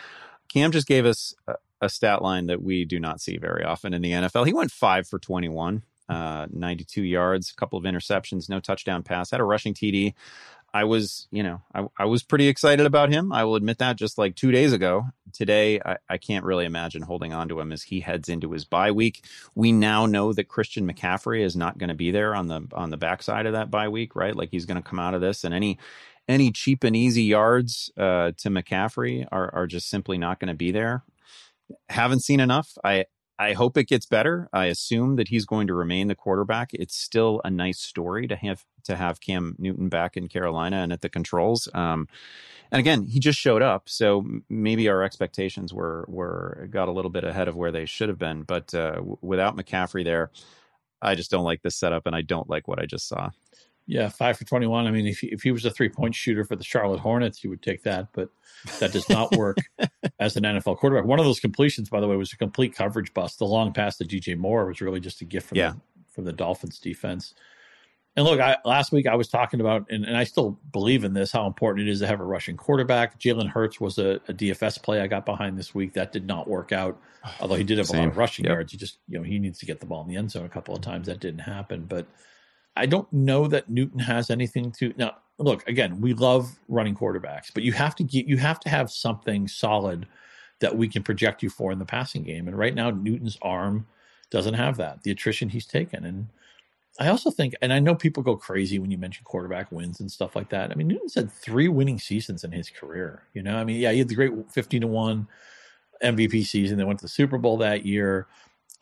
Cam 0.48 0.72
just 0.72 0.86
gave 0.86 1.08
us 1.08 1.34
a, 1.82 1.90
stat 1.90 2.22
line 2.22 2.48
that 2.48 2.62
we 2.62 2.86
do 2.86 3.00
not 3.00 3.22
see 3.22 3.38
very 3.38 3.64
often 3.64 3.94
in 3.94 4.02
the 4.02 4.12
NFL. 4.12 4.46
He 4.46 4.54
went 4.54 4.72
five 4.72 5.08
for 5.08 5.20
21, 5.20 5.84
uh, 6.08 6.48
92 6.52 7.04
yards, 7.04 7.52
a 7.52 7.56
couple 7.56 7.78
of 7.80 7.86
interceptions, 7.86 8.50
no 8.50 8.60
touchdown 8.60 9.04
pass, 9.04 9.32
had 9.32 9.40
a 9.40 9.44
rushing 9.44 9.74
TD. 9.74 10.14
I 10.74 10.84
was, 10.84 11.28
you 11.32 11.42
know, 11.42 11.62
I, 11.74 11.88
I 11.98 12.06
was 12.06 12.22
pretty 12.22 12.48
excited 12.48 12.86
about 12.86 13.12
him. 13.12 13.32
I 13.32 13.44
will 13.44 13.56
admit 13.56 13.80
that 13.80 13.96
just 13.96 14.18
like 14.18 14.36
two 14.36 14.52
days 14.52 14.72
ago. 14.72 15.08
Today, 15.34 15.80
I, 15.84 15.98
I 16.08 16.18
can't 16.18 16.46
really 16.46 16.66
imagine 16.66 17.02
holding 17.02 17.34
on 17.34 17.50
to 17.50 17.60
him 17.60 17.72
as 17.72 17.84
he 17.84 18.02
heads 18.02 18.30
into 18.30 18.52
his 18.52 18.66
bye 18.66 18.92
week. 18.92 19.26
We 19.56 19.72
now 19.72 20.06
know 20.06 20.32
that 20.34 20.48
Christian 20.48 20.88
McCaffrey 20.88 21.44
is 21.44 21.56
not 21.56 21.78
going 21.80 21.90
to 21.90 21.96
be 21.96 22.12
there 22.12 22.36
on 22.36 22.48
the 22.48 22.68
on 22.74 22.92
the 22.92 22.98
backside 22.98 23.48
of 23.48 23.54
that 23.54 23.72
bye 23.72 23.90
week, 23.90 24.16
right? 24.16 24.36
Like 24.36 24.50
he's 24.52 24.66
going 24.66 24.82
to 24.82 24.88
come 24.88 25.00
out 25.00 25.16
of 25.16 25.22
this, 25.22 25.44
and 25.44 25.54
any 25.54 25.80
any 26.28 26.52
cheap 26.52 26.84
and 26.84 26.96
easy 26.96 27.24
yards 27.24 27.92
uh, 27.98 28.32
to 28.38 28.50
McCaffrey 28.50 29.28
are, 29.32 29.54
are 29.54 29.68
just 29.68 29.90
simply 29.90 30.18
not 30.20 30.40
going 30.40 30.50
to 30.50 30.54
be 30.54 30.72
there. 30.72 31.04
Haven't 31.90 32.22
seen 32.22 32.40
enough. 32.40 32.78
I 32.84 33.06
I 33.40 33.54
hope 33.54 33.78
it 33.78 33.88
gets 33.88 34.06
better. 34.06 34.50
I 34.52 34.66
assume 34.66 35.16
that 35.16 35.30
he's 35.30 35.46
going 35.46 35.68
to 35.68 35.74
remain 35.74 36.10
the 36.10 36.16
quarterback. 36.16 36.72
It's 36.74 36.96
still 36.96 37.40
a 37.46 37.50
nice 37.50 37.80
story 37.80 38.28
to 38.28 38.36
have 38.36 38.66
to 38.84 38.98
have 38.98 39.22
Cam 39.22 39.56
Newton 39.58 39.88
back 39.88 40.18
in 40.18 40.28
Carolina 40.28 40.78
and 40.78 40.92
at 40.92 41.02
the 41.02 41.08
controls. 41.10 41.70
Um, 41.74 42.10
and 42.72 42.80
again, 42.80 43.08
he 43.08 43.20
just 43.20 43.40
showed 43.40 43.62
up, 43.62 43.88
so 43.88 44.26
maybe 44.50 44.90
our 44.90 45.04
expectations 45.04 45.74
were 45.74 46.06
were 46.10 46.68
got 46.70 46.90
a 46.90 46.92
little 46.92 47.12
bit 47.12 47.24
ahead 47.24 47.48
of 47.48 47.56
where 47.56 47.72
they 47.72 47.86
should 47.86 48.10
have 48.10 48.20
been. 48.20 48.44
But 48.44 48.74
uh, 48.76 48.96
w- 48.96 49.18
without 49.22 49.56
McCaffrey 49.56 50.04
there, 50.04 50.32
I 51.02 51.16
just 51.16 51.32
don't 51.32 51.46
like 51.46 51.62
this 51.62 51.78
setup, 51.78 52.08
and 52.08 52.16
I 52.16 52.22
don't 52.22 52.50
like 52.50 52.68
what 52.68 52.80
I 52.80 52.86
just 52.86 53.08
saw. 53.08 53.30
Yeah, 53.90 54.08
five 54.10 54.38
for 54.38 54.46
21. 54.46 54.86
I 54.86 54.92
mean, 54.92 55.08
if 55.08 55.18
he, 55.18 55.28
if 55.30 55.42
he 55.42 55.52
was 55.52 55.66
a 55.66 55.72
three 55.72 55.90
point 55.90 56.14
shooter 56.14 56.46
for 56.46 56.56
the 56.56 56.64
Charlotte 56.64 57.00
Hornets, 57.00 57.44
you 57.44 57.50
would 57.50 57.64
take 57.64 57.82
that, 57.84 58.10
but 58.14 58.30
that 58.78 58.92
does 58.92 59.10
not 59.10 59.36
work 59.36 59.58
as 60.20 60.38
an 60.38 60.44
NFL 60.44 60.78
quarterback. 60.78 61.06
One 61.06 61.18
of 61.18 61.26
those 61.26 61.40
completions, 61.40 61.90
by 61.90 62.00
the 62.00 62.08
way, 62.08 62.16
was 62.16 62.32
a 62.32 62.38
complete 62.38 62.76
coverage 62.76 63.16
bust. 63.16 63.40
The 63.40 63.46
long 63.46 63.74
pass 63.74 63.98
to 63.98 64.06
DJ 64.06 64.38
Moore 64.38 64.68
was 64.68 64.80
really 64.80 65.00
just 65.00 65.22
a 65.22 65.26
gift 65.26 65.48
from, 65.48 65.58
yeah. 65.58 65.72
the, 65.72 65.80
from 66.14 66.26
the 66.26 66.34
Dolphins 66.34 66.78
defense. 66.78 67.34
And 68.16 68.26
look, 68.26 68.40
I, 68.40 68.58
last 68.64 68.92
week 68.92 69.08
I 69.08 69.16
was 69.16 69.28
talking 69.28 69.60
about, 69.60 69.88
and, 69.90 70.06
and, 70.06 70.16
I 70.16 70.24
still 70.24 70.60
believe 70.72 71.04
in 71.04 71.14
this, 71.14 71.32
how 71.32 71.48
important 71.48 71.88
it 71.88 71.92
is 71.92 72.02
to 72.02 72.08
have 72.08 72.20
a 72.20 72.26
rushing 72.26 72.58
quarterback. 72.58 73.20
Jalen 73.20 73.50
Hurts 73.50 73.82
was 73.82 73.98
a, 73.98 74.20
a, 74.28 74.34
DFS 74.34 74.84
play 74.84 75.02
I 75.02 75.08
got 75.08 75.26
behind 75.26 75.58
this 75.58 75.74
week. 75.74 75.94
That 75.94 76.12
did 76.12 76.28
not 76.28 76.48
work 76.48 76.72
out, 76.72 77.02
although 77.40 77.56
he 77.56 77.64
did 77.64 77.80
have 77.80 77.88
Same. 77.88 78.02
a 78.02 78.04
lot 78.04 78.10
of 78.10 78.18
rushing 78.18 78.46
yep. 78.46 78.52
yards. 78.52 78.72
He 78.72 78.78
just, 78.78 79.00
you 79.08 79.18
know, 79.18 79.24
he 79.24 79.40
needs 79.40 79.58
to 79.60 79.66
get 79.66 79.80
the 79.80 79.88
ball 79.88 80.04
in 80.04 80.10
the 80.10 80.16
end 80.16 80.30
zone 80.30 80.46
a 80.46 80.50
couple 80.50 80.76
of 80.76 80.82
times. 80.82 81.08
That 81.08 81.20
didn't 81.20 81.40
happen. 81.40 81.86
But 81.86 82.06
I 82.80 82.86
don't 82.86 83.12
know 83.12 83.46
that 83.48 83.70
Newton 83.70 84.00
has 84.00 84.30
anything 84.30 84.72
to 84.80 84.94
now. 84.98 85.18
Look, 85.38 85.68
again, 85.68 86.02
we 86.02 86.14
love 86.14 86.60
running 86.68 86.96
quarterbacks, 86.96 87.54
but 87.54 87.64
you 87.64 87.74
have 87.74 87.96
to 87.98 88.04
get 88.04 88.26
you 88.26 88.38
have 88.38 88.60
to 88.62 88.70
have 88.70 88.90
something 88.90 89.48
solid 89.48 90.08
that 90.60 90.78
we 90.78 90.88
can 90.88 91.04
project 91.04 91.44
you 91.44 91.50
for 91.50 91.72
in 91.72 91.80
the 91.80 91.86
passing 91.86 92.24
game. 92.24 92.48
And 92.48 92.58
right 92.58 92.74
now, 92.74 92.90
Newton's 92.90 93.38
arm 93.42 93.86
doesn't 94.30 94.54
have 94.54 94.78
that. 94.78 95.04
The 95.04 95.12
attrition 95.12 95.50
he's 95.50 95.66
taken, 95.66 96.06
and 96.06 96.28
I 97.00 97.10
also 97.10 97.32
think, 97.32 97.54
and 97.62 97.74
I 97.74 97.80
know 97.80 97.96
people 97.96 98.24
go 98.24 98.38
crazy 98.38 98.80
when 98.80 98.92
you 98.92 98.98
mention 98.98 99.26
quarterback 99.26 99.72
wins 99.72 100.00
and 100.00 100.12
stuff 100.12 100.36
like 100.36 100.50
that. 100.50 100.72
I 100.72 100.76
mean, 100.76 100.88
Newton's 100.88 101.16
had 101.16 101.32
three 101.32 101.68
winning 101.68 102.00
seasons 102.00 102.46
in 102.46 102.52
his 102.52 102.70
career. 102.70 103.24
You 103.34 103.44
know, 103.44 103.58
I 103.58 103.66
mean, 103.66 103.80
yeah, 103.80 103.92
he 103.92 104.00
had 104.00 104.08
the 104.08 104.16
great 104.16 104.32
fifteen 104.52 104.82
to 104.82 104.88
one 104.88 105.28
MVP 106.02 106.46
season. 106.46 106.78
They 106.78 106.86
went 106.86 107.00
to 107.00 107.06
the 107.06 107.10
Super 107.10 107.38
Bowl 107.38 107.58
that 107.58 107.86
year 107.86 108.28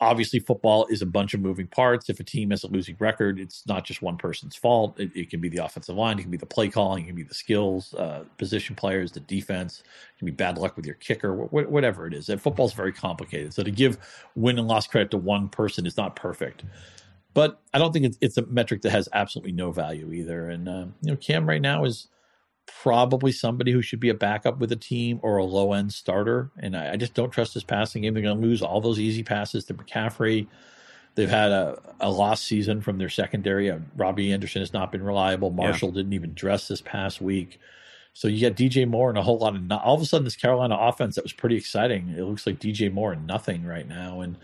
obviously 0.00 0.38
football 0.38 0.86
is 0.86 1.02
a 1.02 1.06
bunch 1.06 1.34
of 1.34 1.40
moving 1.40 1.66
parts. 1.66 2.08
If 2.08 2.20
a 2.20 2.24
team 2.24 2.50
has 2.50 2.64
a 2.64 2.68
losing 2.68 2.96
record 2.98 3.38
it's 3.38 3.66
not 3.66 3.84
just 3.84 4.02
one 4.02 4.16
person's 4.16 4.54
fault. 4.54 4.98
It, 4.98 5.10
it, 5.14 5.30
can 5.30 5.40
be 5.40 5.48
the 5.48 5.64
offensive 5.64 5.96
line 5.96 6.18
it 6.18 6.22
can 6.22 6.30
be 6.30 6.36
the 6.36 6.46
play 6.46 6.68
calling 6.68 7.04
it 7.04 7.06
can 7.06 7.16
be 7.16 7.22
the 7.22 7.34
skills 7.34 7.94
uh, 7.94 8.24
position 8.36 8.76
players 8.76 9.12
the 9.12 9.20
defense 9.20 9.80
it 9.80 10.18
can 10.18 10.26
be 10.26 10.32
bad 10.32 10.58
luck 10.58 10.76
with 10.76 10.86
your 10.86 10.94
kicker 10.96 11.34
wh- 11.34 11.70
whatever 11.70 12.06
it 12.06 12.14
is. 12.14 12.28
And 12.28 12.40
football's 12.40 12.72
very 12.72 12.92
complicated. 12.92 13.54
So 13.54 13.62
to 13.62 13.70
give 13.70 13.98
win 14.34 14.58
and 14.58 14.68
loss 14.68 14.86
credit 14.86 15.10
to 15.12 15.18
one 15.18 15.48
person 15.48 15.86
is 15.86 15.96
not 15.96 16.16
perfect. 16.16 16.64
But 17.34 17.60
i 17.74 17.78
don't 17.78 17.92
think 17.92 18.04
it's, 18.04 18.18
it's 18.20 18.36
a 18.36 18.46
metric 18.46 18.82
that 18.82 18.90
has 18.90 19.08
absolutely 19.12 19.52
no 19.52 19.72
value 19.72 20.12
either. 20.12 20.48
And 20.48 20.68
uh, 20.68 20.86
you 21.02 21.10
know 21.10 21.16
cam 21.16 21.48
right 21.48 21.62
now 21.62 21.84
is 21.84 22.08
probably 22.82 23.32
somebody 23.32 23.72
who 23.72 23.82
should 23.82 24.00
be 24.00 24.08
a 24.08 24.14
backup 24.14 24.58
with 24.58 24.70
a 24.72 24.76
team 24.76 25.18
or 25.22 25.38
a 25.38 25.44
low 25.44 25.72
end 25.72 25.92
starter. 25.92 26.50
And 26.58 26.76
I, 26.76 26.92
I 26.92 26.96
just 26.96 27.14
don't 27.14 27.30
trust 27.30 27.54
his 27.54 27.64
passing 27.64 28.02
game. 28.02 28.14
They're 28.14 28.22
going 28.22 28.40
to 28.40 28.46
lose 28.46 28.62
all 28.62 28.80
those 28.80 29.00
easy 29.00 29.22
passes 29.22 29.64
to 29.66 29.74
McCaffrey. 29.74 30.46
They've 31.14 31.28
had 31.28 31.50
a, 31.50 31.80
a 32.00 32.10
lost 32.10 32.44
season 32.44 32.80
from 32.80 32.98
their 32.98 33.08
secondary. 33.08 33.70
Uh, 33.70 33.78
Robbie 33.96 34.32
Anderson 34.32 34.62
has 34.62 34.72
not 34.72 34.92
been 34.92 35.02
reliable. 35.02 35.50
Marshall 35.50 35.88
yeah. 35.88 35.96
didn't 35.96 36.12
even 36.12 36.34
dress 36.34 36.68
this 36.68 36.80
past 36.80 37.20
week. 37.20 37.58
So 38.12 38.28
you 38.28 38.48
got 38.48 38.56
DJ 38.56 38.86
Moore 38.86 39.08
and 39.10 39.18
a 39.18 39.22
whole 39.22 39.38
lot 39.38 39.54
of 39.54 39.72
all 39.72 39.94
of 39.94 40.02
a 40.02 40.04
sudden 40.04 40.24
this 40.24 40.36
Carolina 40.36 40.76
offense 40.76 41.14
that 41.14 41.24
was 41.24 41.32
pretty 41.32 41.56
exciting. 41.56 42.08
It 42.16 42.22
looks 42.22 42.46
like 42.46 42.58
DJ 42.58 42.92
Moore 42.92 43.12
and 43.12 43.26
nothing 43.26 43.64
right 43.64 43.86
now. 43.86 44.20
And 44.20 44.36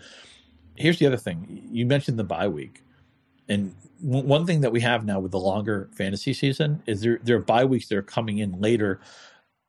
here's 0.75 0.97
the 0.97 1.07
other 1.07 1.17
thing: 1.17 1.67
you 1.71 1.85
mentioned 1.85 2.17
the 2.17 2.23
bye 2.23 2.47
week, 2.47 2.83
and 3.47 3.75
one 4.01 4.45
thing 4.45 4.61
that 4.61 4.71
we 4.71 4.81
have 4.81 5.05
now 5.05 5.19
with 5.19 5.31
the 5.31 5.39
longer 5.39 5.89
fantasy 5.93 6.33
season 6.33 6.81
is 6.85 7.01
there 7.01 7.19
there 7.23 7.37
are 7.37 7.41
bye 7.41 7.65
weeks 7.65 7.87
that 7.87 7.97
are 7.97 8.03
coming 8.03 8.39
in 8.39 8.59
later. 8.59 8.99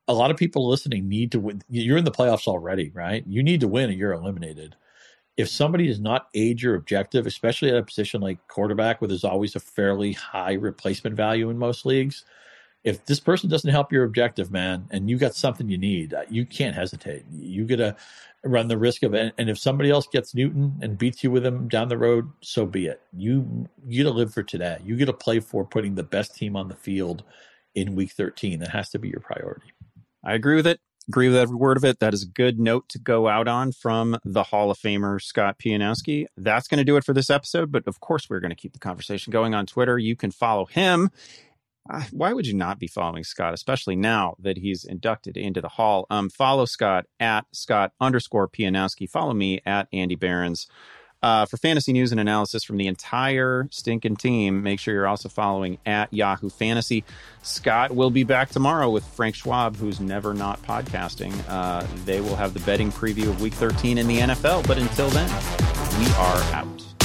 A 0.09 0.15
lot 0.15 0.31
of 0.31 0.37
people 0.37 0.69
listening 0.69 1.09
need 1.09 1.33
to 1.33 1.41
win. 1.41 1.63
You're 1.69 1.99
in 1.99 2.05
the 2.05 2.11
playoffs 2.11 2.47
already, 2.47 2.91
right? 2.95 3.25
You 3.27 3.43
need 3.43 3.61
to 3.61 3.69
win, 3.69 3.91
or 3.91 3.93
you're 3.93 4.13
eliminated. 4.13 4.77
If 5.37 5.49
somebody 5.49 5.87
does 5.87 6.01
not 6.01 6.29
age 6.35 6.63
your 6.63 6.77
objective, 6.77 7.27
especially 7.27 7.71
at 7.71 7.77
a 7.77 7.83
position 7.83 8.21
like 8.21 8.47
quarterback, 8.49 9.01
where 9.01 9.09
there's 9.09 9.25
always 9.25 9.55
a 9.55 9.61
fairly 9.61 10.13
high 10.13 10.55
replacement 10.55 11.17
value 11.17 11.51
in 11.51 11.59
most 11.59 11.85
leagues, 11.85 12.25
if 12.87 13.05
this 13.05 13.19
person 13.19 13.51
doesn't 13.51 13.69
help 13.69 13.93
your 13.93 14.05
objective, 14.05 14.53
man, 14.53 14.87
and 14.93 15.11
you 15.11 15.19
got 15.19 15.35
something 15.35 15.69
you 15.69 15.77
need, 15.77 16.15
uh, 16.15 16.23
you 16.31 16.47
can't 16.47 16.75
hesitate. 16.75 17.25
You 17.33 17.65
get 17.65 17.79
to 17.79 17.97
run 18.45 18.69
the 18.69 18.79
risk 18.79 19.03
of 19.03 19.13
it. 19.13 19.35
And 19.39 19.51
if 19.51 19.59
somebody 19.59 19.91
else 19.91 20.07
gets 20.07 20.37
Newton 20.37 20.79
and 20.81 20.97
beats 20.97 21.25
you 21.25 21.33
with 21.33 21.45
him 21.45 21.67
down 21.67 21.89
the 21.89 21.99
road, 21.99 22.31
so 22.43 22.65
be 22.65 22.87
it. 22.87 23.03
You, 23.13 23.69
you 23.85 24.05
get 24.05 24.09
to 24.09 24.17
live 24.17 24.33
for 24.33 24.45
today. 24.45 24.79
You 24.85 24.95
get 24.97 25.07
to 25.07 25.13
play 25.13 25.41
for 25.41 25.65
putting 25.65 25.97
the 25.97 26.05
best 26.05 26.37
team 26.37 26.55
on 26.55 26.69
the 26.69 26.77
field 26.77 27.25
in 27.75 27.97
week 27.97 28.13
13. 28.13 28.61
That 28.61 28.71
has 28.71 28.89
to 28.91 29.01
be 29.01 29.09
your 29.09 29.21
priority. 29.21 29.73
I 30.25 30.35
agree 30.35 30.55
with 30.55 30.69
it. 30.69 30.79
Agree 31.09 31.29
with 31.29 31.37
every 31.37 31.57
word 31.57 31.77
of 31.77 31.85
it. 31.85 31.99
That 31.99 32.15
is 32.15 32.23
a 32.23 32.29
good 32.29 32.59
note 32.61 32.89
to 32.91 32.99
go 33.01 33.29
out 33.29 33.49
on 33.49 33.73
from 33.73 34.17
the 34.25 34.43
Hall 34.45 34.71
of 34.71 34.79
Famer 34.79 35.21
Scott 35.21 35.57
Pianowski. 35.59 36.27
That's 36.37 36.67
going 36.67 36.79
to 36.79 36.85
do 36.85 36.97
it 36.97 37.05
for 37.05 37.13
this 37.13 37.31
episode. 37.31 37.71
But 37.71 37.87
of 37.87 38.01
course, 38.01 38.29
we're 38.29 38.41
going 38.41 38.51
to 38.51 38.57
keep 38.57 38.73
the 38.73 38.81
conversation 38.81 39.33
going 39.33 39.55
on 39.55 39.67
Twitter. 39.67 39.99
You 39.99 40.17
can 40.17 40.33
follow 40.33 40.67
him 40.67 41.11
why 42.11 42.33
would 42.33 42.47
you 42.47 42.55
not 42.55 42.79
be 42.79 42.87
following 42.87 43.25
Scott, 43.25 43.55
especially 43.55 43.97
now 43.97 44.37
that 44.39 44.59
he's 44.59 44.85
inducted 44.85 45.37
into 45.37 45.61
the 45.61 45.69
Hall? 45.69 46.07
Um, 46.11 46.31
follow 46.31 46.65
Scott 46.65 47.07
at 47.21 47.47
Scott 47.53 47.93
underscore 48.01 48.49
Pianowski. 48.49 49.09
Follow 49.09 49.35
me 49.35 49.61
at 49.65 49.89
Andy 49.93 50.15
Behrens. 50.15 50.67
Uh, 51.23 51.47
for 51.47 51.57
fantasy 51.57 51.93
news 51.93 52.13
and 52.13 52.21
analysis 52.21 52.63
from 52.63 52.77
the 52.77 52.87
entire 52.87 53.69
stinking 53.71 54.17
team, 54.17 54.63
make 54.63 54.79
sure 54.79 54.95
you're 54.95 55.09
also 55.09 55.29
following 55.29 55.79
at 55.87 56.13
Yahoo 56.13 56.51
Fantasy. 56.51 57.05
Scott 57.43 57.91
will 57.91 58.11
be 58.11 58.23
back 58.23 58.51
tomorrow 58.51 58.91
with 58.91 59.05
Frank 59.05 59.35
Schwab, 59.35 59.77
who's 59.77 59.99
never 59.99 60.35
not 60.35 60.63
podcasting. 60.63 61.35
Uh, 61.49 61.87
they 62.05 62.21
will 62.21 62.37
have 62.37 62.55
the 62.55 62.61
betting 62.61 62.93
preview 62.93 63.29
of 63.29 63.41
Week 63.41 63.55
13 63.55 63.99
in 63.99 64.07
the 64.07 64.19
NFL. 64.19 64.67
But 64.67 64.79
until 64.79 65.09
then, 65.09 65.29
we 65.99 66.07
are 66.13 66.55
out. 66.55 66.96